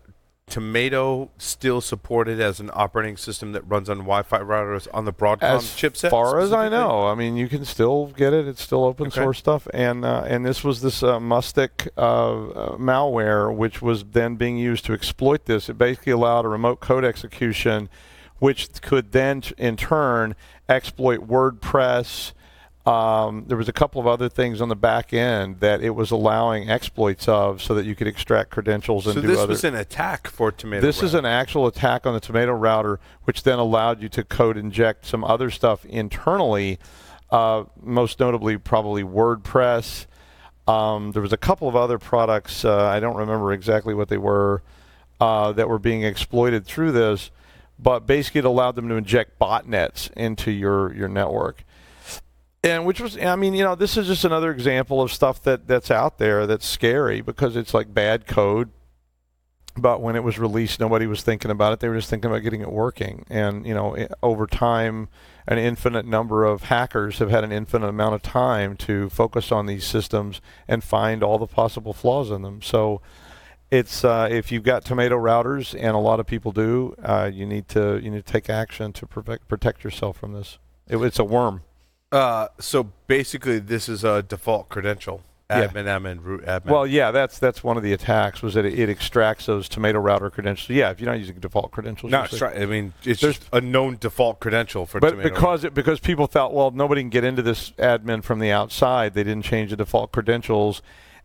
Tomato 0.49 1.30
still 1.38 1.81
supported 1.81 2.39
as 2.41 2.59
an 2.59 2.69
operating 2.73 3.17
system 3.17 3.51
that 3.53 3.61
runs 3.67 3.89
on 3.89 3.99
Wi-Fi 3.99 4.39
routers 4.39 4.88
on 4.93 5.05
the 5.05 5.13
Broadcom 5.13 5.43
as 5.43 5.63
chipset? 5.69 6.05
As 6.05 6.11
far 6.11 6.39
as 6.39 6.51
I 6.51 6.67
know, 6.69 7.07
I 7.07 7.15
mean, 7.15 7.38
you 7.38 7.47
can 7.47 7.63
still 7.65 8.07
get 8.07 8.34
it. 8.34 8.47
It's 8.47 8.61
still 8.61 8.84
open 8.84 9.07
Okay. 9.07 9.21
source 9.21 9.38
stuff, 9.39 9.67
and 9.73 10.03
uh, 10.03 10.23
and 10.27 10.45
this 10.45 10.63
was 10.63 10.81
this 10.81 11.03
uh, 11.03 11.19
Muhstik 11.19 11.88
uh, 11.97 12.01
uh, 12.01 12.77
malware, 12.77 13.55
which 13.55 13.81
was 13.81 14.03
then 14.03 14.35
being 14.35 14.57
used 14.57 14.85
to 14.85 14.93
exploit 14.93 15.45
this. 15.45 15.69
It 15.69 15.77
basically 15.77 16.11
allowed 16.13 16.45
a 16.45 16.49
remote 16.49 16.80
code 16.80 17.05
execution, 17.05 17.89
which 18.39 18.81
could 18.81 19.11
then, 19.11 19.41
t- 19.41 19.53
in 19.57 19.77
turn, 19.77 20.35
exploit 20.67 21.27
WordPress. 21.27 22.34
Um, 22.85 23.43
there 23.47 23.57
was 23.57 23.68
a 23.68 23.73
couple 23.73 23.99
of 24.01 24.07
other 24.07 24.30
things 24.30 24.61
on 24.61 24.69
the 24.69 24.76
back 24.76 25.14
end 25.14 25.60
that 25.60 25.81
it 25.81 25.91
was 25.91 26.11
allowing 26.11 26.69
exploits 26.69 27.27
of, 27.27 27.61
so 27.61 27.76
that 27.76 27.85
you 27.85 27.93
could 27.93 28.07
extract 28.07 28.49
credentials 28.51 29.06
and 29.06 29.15
So 29.15 29.22
do 29.22 29.27
this 29.27 29.38
other. 29.38 29.49
was 29.49 29.64
an 29.64 29.76
attack 29.76 30.27
for 30.27 30.51
Tomato. 30.51 30.81
This 30.81 31.03
is 31.03 31.14
an 31.14 31.26
actual 31.26 31.68
attack 31.68 32.07
on 32.07 32.14
the 32.14 32.19
tomato 32.19 32.53
router, 32.53 32.99
which 33.26 33.43
then 33.43 33.60
allowed 33.60 34.01
you 34.01 34.10
to 34.10 34.23
code 34.23 34.57
inject 34.57 35.06
some 35.06 35.23
other 35.23 35.51
stuff 35.51 35.85
internally, 35.85 36.80
uh, 37.30 37.65
most 37.81 38.19
notably 38.19 38.57
probably 38.57 39.03
WordPress. 39.03 40.07
Um, 40.68 41.11
there 41.11 41.22
was 41.22 41.34
a 41.34 41.38
couple 41.38 41.68
of 41.68 41.76
other 41.76 41.99
products, 41.99 42.64
uh, 42.64 42.85
I 42.85 42.99
don't 42.99 43.18
remember 43.18 43.51
exactly 43.51 43.93
what 43.93 44.07
they 44.07 44.18
were, 44.18 44.64
uh, 45.19 45.51
that 45.51 45.68
were 45.68 45.80
being 45.80 46.03
exploited 46.03 46.65
through 46.65 46.93
this, 46.93 47.30
but 47.77 48.07
basically 48.07 48.39
it 48.39 48.45
allowed 48.45 48.76
them 48.76 48.88
to 48.89 48.95
inject 48.95 49.38
botnets 49.38 50.11
into 50.14 50.49
your, 50.49 50.93
your 50.95 51.10
network. 51.10 51.65
And 52.64 52.86
which 52.86 52.99
was, 52.99 53.18
I 53.18 53.36
mean, 53.38 53.53
you 53.53 53.64
know, 53.64 53.76
this 53.76 53.95
is 53.95 54.07
just 54.07 54.26
another 54.26 54.52
example 54.52 55.02
of 55.02 55.14
stuff 55.14 55.41
that, 55.44 55.68
that's 55.68 55.90
out 55.90 56.18
there 56.18 56.45
that's 56.45 56.65
scary 56.65 57.22
because 57.22 57.56
it's 57.56 57.73
like 57.73 57.94
bad 57.94 58.27
code 58.27 58.69
but 59.81 60.02
when 60.02 60.15
it 60.15 60.23
was 60.23 60.38
released, 60.38 60.80
nobody 60.80 61.07
was 61.07 61.22
thinking 61.22 61.52
about 61.52 61.73
it. 61.73 61.80
They 61.80 61.90
were 61.90 61.95
just 61.95 62.10
thinking 62.10 62.30
about 62.30 62.44
getting 62.44 62.61
it 62.61 62.72
working. 62.72 63.26
And 63.30 63.65
you 63.65 63.73
know, 63.73 64.07
over 64.22 64.45
time, 64.48 65.10
an 65.48 65.57
infinite 65.57 66.06
number 66.06 66.44
of 66.44 66.64
hackers 66.64 67.19
have 67.19 67.30
had 67.30 67.44
an 67.44 67.52
infinite 67.52 67.88
amount 67.88 68.15
of 68.15 68.22
time 68.22 68.76
to 68.77 69.10
focus 69.10 69.52
on 69.52 69.65
these 69.65 69.86
systems 69.86 70.41
and 70.68 70.84
find 70.84 71.23
all 71.23 71.38
the 71.38 71.48
possible 71.48 71.94
flaws 71.94 72.30
in 72.31 72.41
them. 72.41 72.61
So, 72.61 73.02
it's 73.72 74.03
uh, 74.03 74.27
if 74.31 74.52
you've 74.52 74.64
got 74.64 74.84
tomato 74.84 75.15
routers, 75.15 75.76
and 75.80 75.95
a 75.95 75.99
lot 75.99 76.19
of 76.19 76.26
people 76.26 76.52
do, 76.52 76.95
uh, 77.03 77.30
you 77.31 77.45
need 77.45 77.68
to 77.69 77.99
you 78.03 78.10
need 78.10 78.26
to 78.26 78.31
take 78.31 78.49
action 78.49 78.94
to 78.94 79.06
protect 79.06 79.48
protect 79.48 79.84
yourself 79.84 80.18
from 80.18 80.34
this. 80.34 80.57
It, 80.88 80.98
it's 80.98 81.19
a 81.19 81.23
worm. 81.23 81.61
Uh, 82.11 82.48
so 82.60 82.91
basically, 83.07 83.60
this 83.60 83.88
is 83.90 84.03
a 84.03 84.23
default 84.23 84.69
credential. 84.69 85.22
Yeah. 85.49 85.65
admin, 85.68 85.86
admin, 85.86 86.23
root 86.23 86.45
admin. 86.45 86.65
Well, 86.65 86.86
yeah, 86.86 87.10
that's 87.10 87.40
that's 87.40 87.64
one 87.64 87.76
of 87.76 87.81
the 87.81 87.91
attacks 87.91 88.44
was 88.44 88.53
that 88.53 88.65
it, 88.65 88.77
it 88.77 88.88
extracts 88.88 89.48
those 89.48 89.68
tomato 89.68 89.98
router 89.98 90.30
credentials. 90.30 90.69
Yeah, 90.69 90.91
if 90.91 90.99
you're 91.02 91.10
not 91.10 91.18
using 91.18 91.40
default 91.40 91.72
credentials. 91.72 92.11
usually. 92.14 92.52
I 92.52 92.68
mean, 92.68 92.94
it's 93.03 93.22
There's- 93.22 93.38
just 93.40 93.49
a 93.52 93.60
known 93.60 93.98
default 93.99 94.40
credential 94.40 94.86
for. 94.86 94.99
But 94.99 95.11
Tomato. 95.11 95.30
because 95.30 95.64
it, 95.64 95.73
because 95.73 95.99
people 95.99 96.27
thought, 96.27 96.53
well, 96.53 96.69
nobody 96.69 97.02
can 97.02 97.10
get 97.10 97.23
into 97.23 97.41
this 97.41 97.72
admin 97.80 98.23
from 98.23 98.38
the 98.38 98.52
outside, 98.52 99.15
they 99.15 99.23
didn't 99.23 99.44
change 99.44 99.72
the 99.72 99.77
default 99.77 100.11
credentials. 100.11 100.84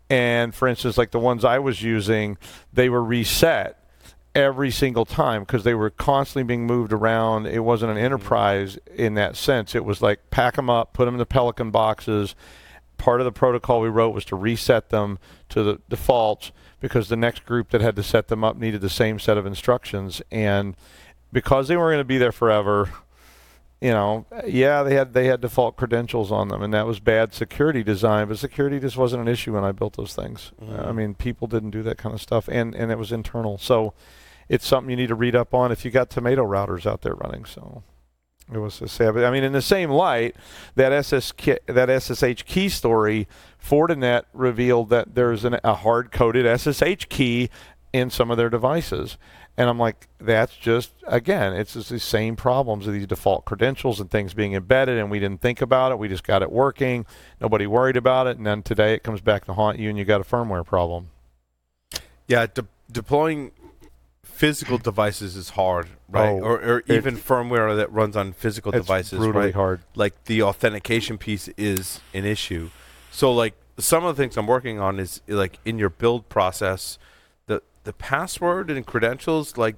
And 0.08 0.54
for 0.54 0.68
instance, 0.68 0.96
like 0.96 1.10
the 1.10 1.18
ones 1.18 1.44
I 1.44 1.58
was 1.58 1.82
using, 1.82 2.38
they 2.72 2.88
were 2.88 3.04
reset 3.04 3.78
every 4.34 4.70
single 4.70 5.04
time 5.04 5.42
because 5.42 5.64
they 5.64 5.74
were 5.74 5.90
constantly 5.90 6.44
being 6.44 6.66
moved 6.66 6.92
around. 6.92 7.46
It 7.46 7.60
wasn't 7.60 7.92
an 7.92 7.96
mm-hmm. 7.96 8.04
enterprise 8.06 8.78
in 8.94 9.14
that 9.14 9.36
sense. 9.36 9.74
It 9.74 9.84
was 9.84 10.02
like 10.02 10.30
pack 10.30 10.56
them 10.56 10.68
up, 10.68 10.92
put 10.92 11.04
them 11.04 11.14
in 11.14 11.18
the 11.18 11.26
Pelican 11.26 11.70
boxes. 11.70 12.34
Part 12.96 13.20
of 13.20 13.24
the 13.24 13.32
protocol 13.32 13.80
we 13.80 13.88
wrote 13.88 14.14
was 14.14 14.24
to 14.26 14.36
reset 14.36 14.90
them 14.90 15.18
to 15.50 15.62
the 15.62 15.80
defaults 15.88 16.52
because 16.80 17.08
the 17.08 17.16
next 17.16 17.44
group 17.44 17.70
that 17.70 17.80
had 17.80 17.96
to 17.96 18.02
set 18.02 18.28
them 18.28 18.44
up 18.44 18.56
needed 18.56 18.80
the 18.80 18.90
same 18.90 19.18
set 19.18 19.38
of 19.38 19.46
instructions. 19.46 20.22
And 20.30 20.76
because 21.32 21.68
they 21.68 21.76
weren't 21.76 21.94
going 21.94 22.00
to 22.00 22.04
be 22.04 22.18
there 22.18 22.32
forever, 22.32 22.90
you 23.80 23.90
know, 23.90 24.24
yeah, 24.46 24.82
they 24.82 24.94
had 24.94 25.12
they 25.12 25.26
had 25.26 25.42
default 25.42 25.76
credentials 25.76 26.32
on 26.32 26.48
them, 26.48 26.62
and 26.62 26.72
that 26.72 26.86
was 26.86 27.00
bad 27.00 27.34
security 27.34 27.82
design. 27.82 28.28
But 28.28 28.38
security 28.38 28.80
just 28.80 28.96
wasn't 28.96 29.22
an 29.22 29.28
issue 29.28 29.52
when 29.52 29.64
I 29.64 29.72
built 29.72 29.96
those 29.96 30.14
things. 30.14 30.52
Mm-hmm. 30.62 30.88
I 30.88 30.92
mean, 30.92 31.14
people 31.14 31.48
didn't 31.48 31.70
do 31.70 31.82
that 31.82 31.98
kind 31.98 32.14
of 32.14 32.22
stuff, 32.22 32.48
and 32.48 32.74
and 32.74 32.90
it 32.90 32.96
was 32.96 33.12
internal. 33.12 33.58
So, 33.58 33.92
it's 34.48 34.66
something 34.66 34.90
you 34.90 34.96
need 34.96 35.08
to 35.08 35.14
read 35.14 35.34
up 35.34 35.54
on 35.54 35.72
if 35.72 35.84
you 35.84 35.90
got 35.90 36.10
tomato 36.10 36.44
routers 36.46 36.86
out 36.86 37.02
there 37.02 37.14
running. 37.14 37.44
So, 37.44 37.82
it 38.52 38.58
was 38.58 38.80
a 38.82 38.88
sad. 38.88 39.16
I 39.16 39.30
mean, 39.30 39.44
in 39.44 39.52
the 39.52 39.62
same 39.62 39.90
light, 39.90 40.36
that 40.74 40.92
SS 40.92 41.32
that 41.66 42.02
SSH 42.02 42.44
key 42.44 42.68
story, 42.68 43.26
Fortinet 43.62 44.24
revealed 44.34 44.90
that 44.90 45.14
there's 45.14 45.44
an, 45.44 45.58
a 45.64 45.74
hard 45.74 46.12
coded 46.12 46.46
SSH 46.60 47.06
key 47.08 47.48
in 47.92 48.10
some 48.10 48.30
of 48.30 48.36
their 48.36 48.50
devices. 48.50 49.16
And 49.56 49.70
I'm 49.70 49.78
like, 49.78 50.08
that's 50.18 50.56
just 50.56 50.92
again, 51.06 51.54
it's 51.54 51.74
just 51.74 51.88
the 51.88 52.00
same 52.00 52.36
problems 52.36 52.86
of 52.86 52.92
these 52.92 53.06
default 53.06 53.44
credentials 53.44 53.98
and 54.00 54.10
things 54.10 54.34
being 54.34 54.52
embedded, 54.52 54.98
and 54.98 55.10
we 55.10 55.20
didn't 55.20 55.40
think 55.40 55.62
about 55.62 55.92
it. 55.92 55.98
We 55.98 56.08
just 56.08 56.24
got 56.24 56.42
it 56.42 56.50
working. 56.50 57.06
Nobody 57.40 57.66
worried 57.66 57.96
about 57.96 58.26
it, 58.26 58.36
and 58.36 58.46
then 58.46 58.62
today 58.62 58.94
it 58.94 59.04
comes 59.04 59.20
back 59.20 59.46
to 59.46 59.54
haunt 59.54 59.78
you, 59.78 59.88
and 59.88 59.96
you 59.96 60.04
got 60.04 60.20
a 60.20 60.24
firmware 60.24 60.66
problem. 60.66 61.10
yeah, 62.26 62.46
de- 62.46 62.66
deploying 62.90 63.52
physical 64.34 64.78
devices 64.78 65.36
is 65.36 65.50
hard, 65.50 65.88
right? 66.08 66.28
Oh, 66.28 66.40
or, 66.40 66.56
or 66.62 66.82
even 66.88 67.16
firmware 67.16 67.76
that 67.76 67.92
runs 67.92 68.16
on 68.16 68.32
physical 68.32 68.74
It's 68.74 68.84
devices, 68.84 69.18
brutally 69.18 69.46
right? 69.46 69.54
hard. 69.54 69.80
like 69.94 70.24
the 70.24 70.42
authentication 70.42 71.18
piece 71.18 71.48
is 71.56 72.00
an 72.12 72.24
issue. 72.24 72.70
So 73.10 73.32
like 73.32 73.54
some 73.78 74.04
of 74.04 74.16
the 74.16 74.22
things 74.22 74.36
I'm 74.36 74.46
working 74.46 74.80
on 74.80 74.98
is 74.98 75.20
like 75.28 75.58
in 75.64 75.78
your 75.78 75.88
build 75.90 76.28
process, 76.28 76.98
the 77.46 77.62
the 77.84 77.92
password 77.92 78.70
and 78.70 78.84
credentials 78.84 79.56
like 79.56 79.76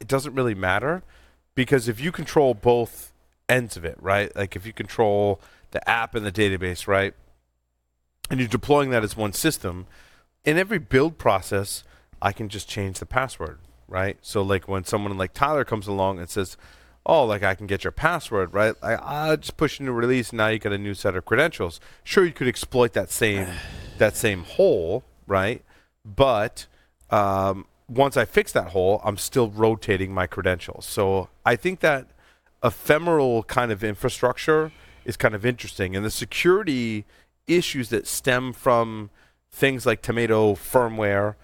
it 0.00 0.08
doesn't 0.08 0.34
really 0.34 0.54
matter 0.56 1.02
because 1.54 1.88
if 1.88 2.00
you 2.00 2.10
control 2.10 2.52
both 2.52 3.12
ends 3.48 3.76
of 3.76 3.84
it, 3.84 3.96
right? 4.00 4.34
Like 4.34 4.56
if 4.56 4.66
you 4.66 4.72
control 4.72 5.40
the 5.70 5.88
app 5.88 6.14
and 6.16 6.26
the 6.26 6.32
database, 6.32 6.88
right? 6.88 7.14
And 8.28 8.40
you're 8.40 8.48
deploying 8.48 8.90
that 8.90 9.04
as 9.04 9.16
one 9.16 9.32
system, 9.32 9.86
in 10.44 10.58
every 10.58 10.78
build 10.78 11.16
process, 11.18 11.84
I 12.20 12.32
can 12.32 12.48
just 12.48 12.68
change 12.68 12.98
the 12.98 13.06
password, 13.06 13.58
right? 13.94 14.18
So 14.22 14.42
like 14.42 14.66
when 14.66 14.82
someone 14.82 15.16
like 15.16 15.32
Tyler 15.32 15.64
comes 15.64 15.86
along 15.86 16.18
and 16.18 16.28
says, 16.28 16.56
"Oh, 17.06 17.24
like 17.24 17.44
I 17.44 17.54
can 17.54 17.68
get 17.68 17.84
your 17.84 17.92
password," 17.92 18.52
right? 18.52 18.74
I 18.82 18.96
I 19.30 19.36
just 19.36 19.56
push 19.56 19.78
into 19.78 19.92
release. 19.92 20.32
Now 20.32 20.48
you 20.48 20.58
got 20.58 20.72
a 20.72 20.78
new 20.78 20.94
set 20.94 21.14
of 21.14 21.24
credentials. 21.24 21.78
Sure, 22.02 22.24
you 22.24 22.32
could 22.32 22.48
exploit 22.48 22.92
that 22.94 23.10
same 23.12 23.46
that 23.98 24.16
same 24.16 24.42
hole, 24.42 25.04
right? 25.28 25.62
But 26.04 26.66
um, 27.10 27.66
once 27.88 28.16
I 28.16 28.24
fix 28.24 28.50
that 28.50 28.70
hole, 28.70 29.00
I'm 29.04 29.16
still 29.16 29.48
rotating 29.48 30.12
my 30.12 30.26
credentials. 30.26 30.86
So 30.86 31.28
I 31.46 31.54
think 31.54 31.78
that 31.78 32.08
ephemeral 32.64 33.44
kind 33.44 33.70
of 33.70 33.84
infrastructure 33.84 34.72
is 35.04 35.16
kind 35.16 35.36
of 35.36 35.46
interesting, 35.46 35.94
and 35.94 36.04
the 36.04 36.10
security 36.10 37.04
issues 37.46 37.90
that 37.90 38.08
stem 38.08 38.52
from 38.52 39.10
things 39.52 39.86
like 39.86 40.02
Tomato 40.02 40.54
firmware 40.54 41.36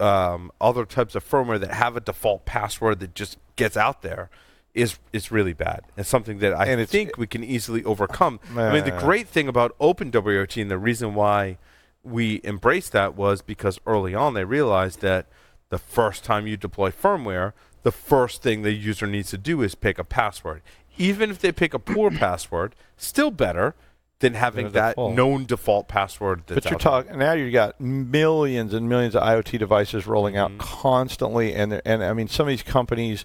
um, 0.00 0.52
other 0.60 0.84
types 0.84 1.14
of 1.14 1.28
firmware 1.28 1.60
that 1.60 1.72
have 1.72 1.96
a 1.96 2.00
default 2.00 2.44
password 2.44 3.00
that 3.00 3.14
just 3.14 3.38
gets 3.56 3.76
out 3.76 4.02
there 4.02 4.30
is 4.74 4.98
is 5.12 5.32
really 5.32 5.52
bad. 5.52 5.82
It's 5.96 6.08
something 6.08 6.38
that 6.38 6.54
I 6.54 6.66
And 6.66 6.88
think 6.88 7.16
we 7.16 7.26
can 7.26 7.42
easily 7.42 7.82
overcome. 7.84 8.38
I 8.56 8.72
mean, 8.72 8.84
the 8.84 8.92
great 8.92 9.26
thing 9.26 9.48
about 9.48 9.76
OpenWRT 9.78 10.60
and 10.62 10.70
the 10.70 10.78
reason 10.78 11.14
why 11.14 11.58
we 12.04 12.40
embraced 12.44 12.92
that 12.92 13.16
was 13.16 13.42
because 13.42 13.80
early 13.86 14.14
on 14.14 14.34
they 14.34 14.44
realized 14.44 15.00
that 15.00 15.26
the 15.70 15.78
first 15.78 16.24
time 16.24 16.46
you 16.46 16.56
deploy 16.56 16.90
firmware, 16.90 17.52
the 17.82 17.92
first 17.92 18.42
thing 18.42 18.62
the 18.62 18.72
user 18.72 19.06
needs 19.06 19.30
to 19.30 19.38
do 19.38 19.62
is 19.62 19.74
pick 19.74 19.98
a 19.98 20.04
password. 20.04 20.62
Even 20.96 21.30
if 21.30 21.38
they 21.38 21.52
pick 21.52 21.74
a 21.74 21.78
poor 21.78 22.10
password, 22.26 22.74
still 22.96 23.30
better 23.30 23.74
than 24.20 24.34
having 24.34 24.70
that 24.72 24.90
default. 24.96 25.14
known 25.14 25.44
default 25.44 25.86
password. 25.88 26.42
That's 26.46 26.62
But 26.64 26.70
you're 26.70 26.78
talking 26.78 27.18
now. 27.18 27.32
You've 27.34 27.52
got 27.52 27.80
millions 27.80 28.74
and 28.74 28.88
millions 28.88 29.14
of 29.14 29.22
IoT 29.22 29.58
devices 29.58 30.06
rolling 30.06 30.36
out 30.36 30.50
Mhm. 30.52 30.58
constantly, 30.58 31.54
and 31.54 31.80
and 31.84 32.02
I 32.02 32.12
mean 32.14 32.28
some 32.28 32.46
of 32.46 32.50
these 32.50 32.62
companies, 32.64 33.24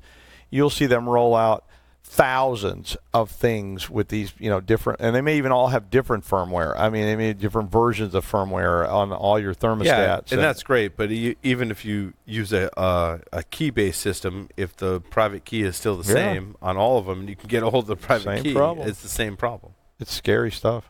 you'll 0.49 0.69
see 0.69 0.85
them 0.85 1.09
roll 1.09 1.35
out 1.35 1.65
thousands 2.05 2.95
of 3.13 3.31
things 3.31 3.89
with 3.89 4.09
these 4.09 4.33
you 4.37 4.49
know 4.49 4.59
different, 4.61 4.99
and 5.01 5.15
they 5.15 5.21
may 5.21 5.35
even 5.37 5.51
all 5.51 5.69
have 5.69 5.89
different 5.89 6.23
firmware. 6.27 6.75
I 6.77 6.89
mean, 6.89 7.05
they 7.05 7.15
may 7.15 7.27
have 7.29 7.39
different 7.39 7.71
versions 7.71 8.13
of 8.13 8.29
firmware 8.29 8.87
on 8.87 9.11
all 9.11 9.39
your 9.39 9.55
thermostats. 9.55 9.85
Yeah, 9.85 10.19
and 10.31 10.39
that's 10.39 10.61
great. 10.61 10.95
But 10.95 11.11
e- 11.11 11.37
even 11.41 11.71
if 11.71 11.83
you 11.83 12.13
use 12.25 12.53
a 12.53 12.69
uh, 12.79 13.17
a 13.31 13.41
key 13.43 13.71
based 13.71 13.99
system, 13.99 14.47
if 14.57 14.75
the 14.75 15.01
private 15.01 15.43
key 15.43 15.63
is 15.63 15.75
still 15.75 15.95
the 15.97 16.07
Yeah. 16.07 16.13
same 16.33 16.55
on 16.61 16.77
all 16.77 16.99
of 16.99 17.07
them, 17.07 17.21
and 17.21 17.29
you 17.29 17.35
can 17.35 17.47
get 17.47 17.63
a 17.63 17.69
hold 17.71 17.85
of 17.85 17.87
the 17.87 17.95
private 17.95 18.23
Same 18.35 18.43
key, 18.43 18.53
problem. 18.53 18.87
it's 18.87 19.01
the 19.01 19.09
same 19.09 19.35
problem. 19.35 19.73
It's 20.03 20.13
scary 20.13 20.51
stuff. 20.51 20.89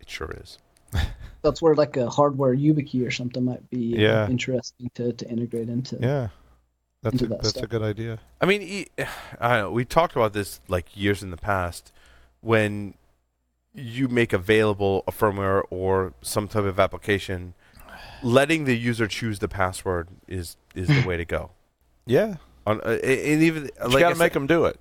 It 0.00 0.08
sure 0.08 0.30
is. 0.40 0.58
That's 1.42 1.60
where 1.60 1.74
like 1.74 1.96
a 1.96 2.08
hardware 2.08 2.54
YubiKey 2.54 3.04
or 3.06 3.10
something 3.10 3.44
might 3.44 3.68
be 3.68 3.96
uh, 3.96 4.00
Yeah. 4.00 4.28
interesting 4.28 4.90
to, 4.94 5.12
to 5.12 5.28
integrate 5.28 5.68
into. 5.68 5.98
Yeah, 6.00 6.28
that's 7.02 7.14
Into 7.14 7.24
a, 7.24 7.28
that 7.28 7.42
that's 7.42 7.56
a 7.56 7.66
good 7.66 7.82
idea. 7.82 8.18
I 8.40 8.46
mean, 8.46 8.62
e- 8.62 8.86
I 9.40 9.48
don't 9.56 9.58
know. 9.64 9.70
We 9.72 9.84
talked 9.84 10.14
about 10.14 10.32
this 10.34 10.60
like 10.68 10.94
years 10.96 11.22
in 11.22 11.30
the 11.30 11.36
past 11.36 11.92
when 12.42 12.94
you 13.74 14.06
make 14.08 14.32
available 14.32 15.02
a 15.08 15.12
firmware 15.12 15.62
or 15.70 16.12
some 16.22 16.46
type 16.46 16.64
of 16.64 16.78
application. 16.78 17.54
Letting 18.22 18.64
the 18.66 18.76
user 18.76 19.06
choose 19.08 19.38
the 19.40 19.48
password 19.48 20.08
is 20.28 20.56
is 20.74 20.88
the 20.88 21.02
way 21.08 21.16
to 21.16 21.24
go. 21.24 21.50
Yeah, 22.06 22.36
On 22.66 22.80
uh, 22.82 22.98
and 23.02 23.42
even 23.42 23.64
you 23.64 23.88
like 23.88 24.00
got 24.00 24.10
to 24.10 24.18
make 24.18 24.34
them 24.34 24.46
do 24.46 24.66
it. 24.66 24.78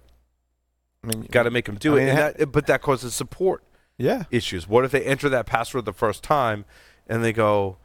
I 1.04 1.08
mean, 1.08 1.28
got 1.32 1.44
to 1.44 1.52
make 1.52 1.66
them 1.66 1.76
do 1.76 1.98
I 1.98 2.02
it, 2.02 2.06
mean, 2.06 2.10
and 2.10 2.18
that, 2.18 2.52
but 2.52 2.68
that 2.68 2.82
causes 2.82 3.14
support 3.16 3.64
yeah. 3.98 4.24
issues. 4.32 4.68
What 4.68 4.86
if 4.86 4.92
they 4.92 5.04
enter 5.04 5.30
that 5.30 5.46
password 5.46 5.86
the 5.86 5.94
first 5.94 6.24
time 6.24 6.66
and 7.08 7.24
they 7.24 7.34
go, 7.34 7.78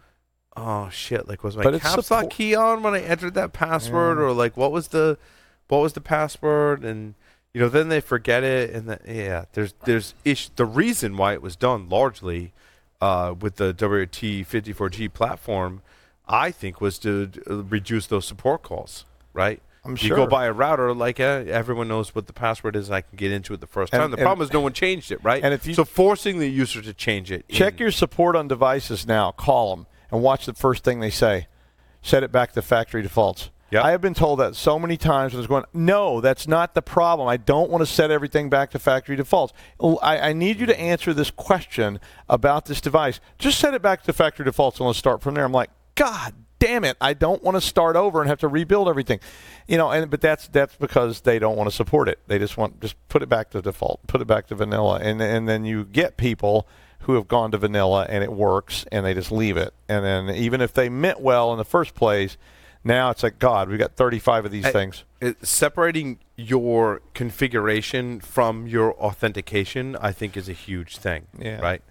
"Oh 0.57 0.89
shit! 0.91 1.29
Like 1.29 1.45
was 1.45 1.57
my 1.57 1.63
But 1.63 1.81
caps 1.81 2.11
lock 2.11 2.31
key 2.31 2.55
on 2.55 2.83
when 2.83 2.95
I 2.95 3.01
entered 3.01 3.35
that 3.35 3.53
password, 3.53 4.19
Yeah. 4.19 4.25
or 4.25 4.33
like 4.33 4.57
what 4.57 4.73
was 4.73 4.89
the 4.89 5.19
what 5.69 5.79
was 5.79 5.93
the 5.93 6.01
password?" 6.01 6.85
And 6.85 7.15
you 7.53 7.61
know, 7.61 7.69
then 7.69 7.89
they 7.89 8.01
forget 8.01 8.43
it, 8.43 8.71
and 8.71 8.89
the, 8.89 9.01
yeah, 9.07 9.45
there's 9.53 9.75
there's 9.85 10.15
ish. 10.25 10.49
The 10.51 10.67
reason 10.67 11.17
why 11.17 11.35
it 11.35 11.43
was 11.43 11.55
done 11.55 11.89
largely 11.89 12.53
uh, 13.01 13.35
with 13.39 13.57
the 13.57 13.73
WRT54G 13.73 15.13
platform, 15.13 15.83
I 16.27 16.51
think, 16.51 16.81
was 16.81 16.99
to 17.01 17.31
reduce 17.47 18.07
those 18.07 18.27
support 18.27 18.63
calls. 18.63 19.05
Right. 19.33 19.63
I'm 19.85 19.97
You 20.01 20.17
go 20.17 20.27
buy 20.27 20.47
a 20.47 20.53
router, 20.53 20.95
like 20.95 21.21
uh, 21.21 21.45
everyone 21.47 21.89
knows 21.89 22.15
what 22.15 22.27
the 22.27 22.33
password 22.33 22.75
is, 22.77 22.89
and 22.89 22.95
I 22.97 23.03
can 23.03 23.17
get 23.17 23.33
into 23.33 23.53
it 23.53 23.61
the 23.61 23.67
first 23.67 23.93
And- 23.93 24.01
time. 24.01 24.11
The 24.11 24.17
and- 24.17 24.25
problem 24.25 24.45
is 24.47 24.53
no 24.53 24.61
one 24.61 24.73
changed 24.73 25.13
it, 25.13 25.23
right? 25.23 25.43
and 25.45 25.53
if 25.53 25.67
you- 25.67 25.75
so 25.75 25.85
forcing 25.85 26.39
the 26.39 26.49
user 26.49 26.81
to 26.81 26.95
change 26.95 27.31
it. 27.31 27.49
Check 27.49 27.75
in- 27.75 27.79
your 27.81 27.91
support 27.91 28.35
on 28.37 28.49
devices 28.49 29.07
now. 29.07 29.31
Call 29.33 29.77
them 29.77 29.87
and 30.11 30.23
watch 30.23 30.47
the 30.47 30.55
first 30.55 30.85
thing 30.85 31.01
they 31.01 31.11
say. 31.11 31.49
Set 32.03 32.23
it 32.23 32.33
back 32.33 32.53
to 32.53 32.63
factory 32.63 33.03
defaults. 33.03 33.51
Yep. 33.71 33.83
I 33.85 33.91
have 33.91 34.01
been 34.01 34.15
told 34.15 34.39
that 34.39 34.55
so 34.55 34.79
many 34.79 34.97
times. 34.97 35.35
I 35.35 35.39
was 35.39 35.47
going, 35.49 35.65
no, 35.73 36.21
that's 36.21 36.47
not 36.47 36.75
the 36.75 36.83
problem. 36.83 37.27
I 37.27 37.37
don't 37.37 37.71
want 37.71 37.83
to 37.83 37.87
set 37.87 38.11
everything 38.11 38.49
back 38.49 38.71
to 38.71 38.79
factory 38.79 39.17
defaults. 39.17 39.53
I 40.03 40.33
need 40.33 40.61
you 40.61 40.67
to 40.67 40.79
answer 40.79 41.13
this 41.13 41.31
question 41.33 41.99
about 42.29 42.67
this 42.67 42.81
device. 42.81 43.19
Just 43.39 43.59
set 43.59 43.75
it 43.75 43.83
back 43.83 44.03
to 44.05 44.13
factory 44.13 44.45
defaults 44.45 44.79
and 44.79 44.87
let's 44.87 44.99
start 44.99 45.23
from 45.23 45.35
there. 45.35 45.45
I'm 45.45 45.51
like, 45.53 45.71
God 45.97 46.35
damn 46.67 46.85
it! 46.85 46.97
I 47.01 47.15
don't 47.15 47.43
want 47.43 47.57
to 47.57 47.61
start 47.61 47.97
over 47.97 48.21
and 48.21 48.29
have 48.29 48.41
to 48.41 48.49
rebuild 48.49 48.89
everything. 48.89 49.21
You 49.69 49.79
know, 49.79 49.91
and 49.91 50.11
but 50.11 50.21
that's 50.21 50.49
that's 50.49 50.77
because 50.77 51.23
they 51.23 51.39
don't 51.39 51.57
want 51.57 51.69
to 51.71 51.75
support 51.75 52.09
it. 52.09 52.19
They 52.27 52.39
just 52.39 52.57
want 52.57 52.81
just 52.81 52.97
put 53.09 53.23
it 53.23 53.29
back 53.29 53.51
to 53.51 53.63
default, 53.63 54.07
put 54.07 54.21
it 54.21 54.27
back 54.27 54.47
to 54.49 54.55
vanilla, 54.55 54.99
and 55.03 55.21
and 55.23 55.49
then 55.49 55.65
you 55.65 55.85
get 55.85 56.17
people 56.17 56.67
who 57.01 57.15
have 57.15 57.29
gone 57.29 57.51
to 57.51 57.59
vanilla 57.59 58.07
and 58.09 58.25
it 58.25 58.33
works 58.33 58.87
and 58.91 59.05
they 59.05 59.13
just 59.13 59.31
leave 59.31 59.59
it. 59.59 59.75
And 59.91 60.03
then 60.03 60.31
even 60.35 60.63
if 60.63 60.73
they 60.73 60.89
meant 60.89 61.21
well 61.21 61.53
in 61.53 61.59
the 61.59 61.65
first 61.65 61.95
place, 61.95 62.39
now 62.83 63.11
it's 63.11 63.23
like 63.23 63.39
God, 63.39 63.69
we've 63.69 63.79
got 63.79 63.95
35 63.95 64.47
of 64.47 64.51
these 64.51 64.65
I- 64.65 64.73
things. 64.73 65.05
it, 65.21 65.47
separating 65.47 66.19
your 66.37 67.03
configuration 67.13 68.21
from 68.21 68.67
your 68.67 68.95
authentication, 68.95 69.97
I 70.01 70.13
think, 70.13 70.35
is 70.35 70.49
a 70.49 70.55
huge 70.55 70.97
thing. 70.97 71.27
Yeah. 71.39 71.61
Right. 71.61 71.83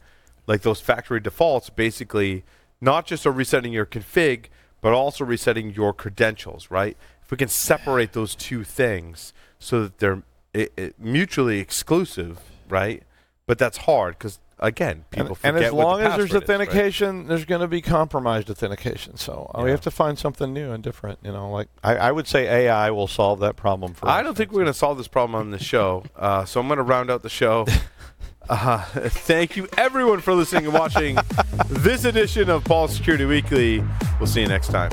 like 0.47 0.61
those 0.63 0.81
factory 0.81 1.19
defaults, 1.19 1.69
basically 1.69 2.43
not 2.81 3.05
just 3.05 3.25
are 3.27 3.31
resetting 3.31 3.71
your 3.71 3.85
config, 3.85 4.45
but 4.83 4.91
also 4.91 5.23
resetting 5.23 5.73
your 5.73 5.93
credentials, 5.93 6.69
right? 6.69 6.97
If 7.23 7.31
we 7.31 7.37
can 7.37 7.47
separate 7.47 8.11
those 8.11 8.35
two 8.35 8.65
things 8.65 9.33
so 9.57 9.83
that 9.83 9.99
they're 9.99 10.23
it, 10.53 10.73
it, 10.75 10.99
mutually 10.99 11.59
exclusive, 11.59 12.39
right? 12.69 13.01
But 13.47 13.57
that's 13.57 13.77
hard 13.77 14.19
because 14.19 14.39
again, 14.59 15.05
people 15.09 15.27
and, 15.27 15.37
forget 15.37 15.55
and 15.55 15.65
as 15.65 15.71
what 15.71 15.83
the 15.83 15.87
long 15.87 16.01
as 16.01 16.03
there's 16.03 16.11
password 16.11 16.25
is, 16.25 16.33
right? 16.33 16.43
authentication, 16.43 17.27
there's 17.27 17.45
going 17.45 17.61
to 17.61 17.67
be 17.67 17.81
compromised 17.81 18.49
authentication. 18.49 19.15
So 19.15 19.49
uh, 19.55 19.61
we 19.63 19.69
have 19.71 19.81
to 19.81 19.91
find 19.91 20.19
something 20.19 20.53
new 20.53 20.73
and 20.73 20.83
different. 20.83 21.19
You 21.23 21.31
know, 21.31 21.49
like 21.49 21.69
I, 21.81 21.95
I 21.95 22.11
would 22.11 22.27
say 22.27 22.67
AI 22.67 22.91
will 22.91 23.07
solve 23.07 23.39
that 23.39 23.55
problem 23.55 23.93
for 23.93 24.07
us. 24.07 24.11
I 24.11 24.21
don't 24.21 24.35
think 24.35 24.51
we're 24.51 24.63
going 24.63 24.73
to 24.73 24.77
solve 24.77 24.97
this 24.97 25.07
problem 25.07 25.39
on 25.39 25.51
the 25.51 25.59
show. 25.59 26.03
Uh, 26.15 26.45
so 26.45 26.61
I'm 26.61 26.67
going 26.67 26.77
to 26.77 26.83
round 26.83 27.11
out 27.11 27.21
the 27.21 27.29
show. 27.29 27.65
Uh, 28.49 28.83
thank 29.09 29.55
you, 29.55 29.67
everyone, 29.77 30.19
for 30.19 30.33
listening 30.33 30.65
and 30.65 30.73
watching 30.73 31.17
this 31.69 32.05
edition 32.05 32.49
of 32.49 32.63
Paul 32.63 32.87
Security 32.87 33.25
Weekly. 33.25 33.83
We'll 34.19 34.27
see 34.27 34.41
you 34.41 34.47
next 34.47 34.69
time. 34.69 34.91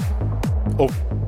Oh. 0.78 1.19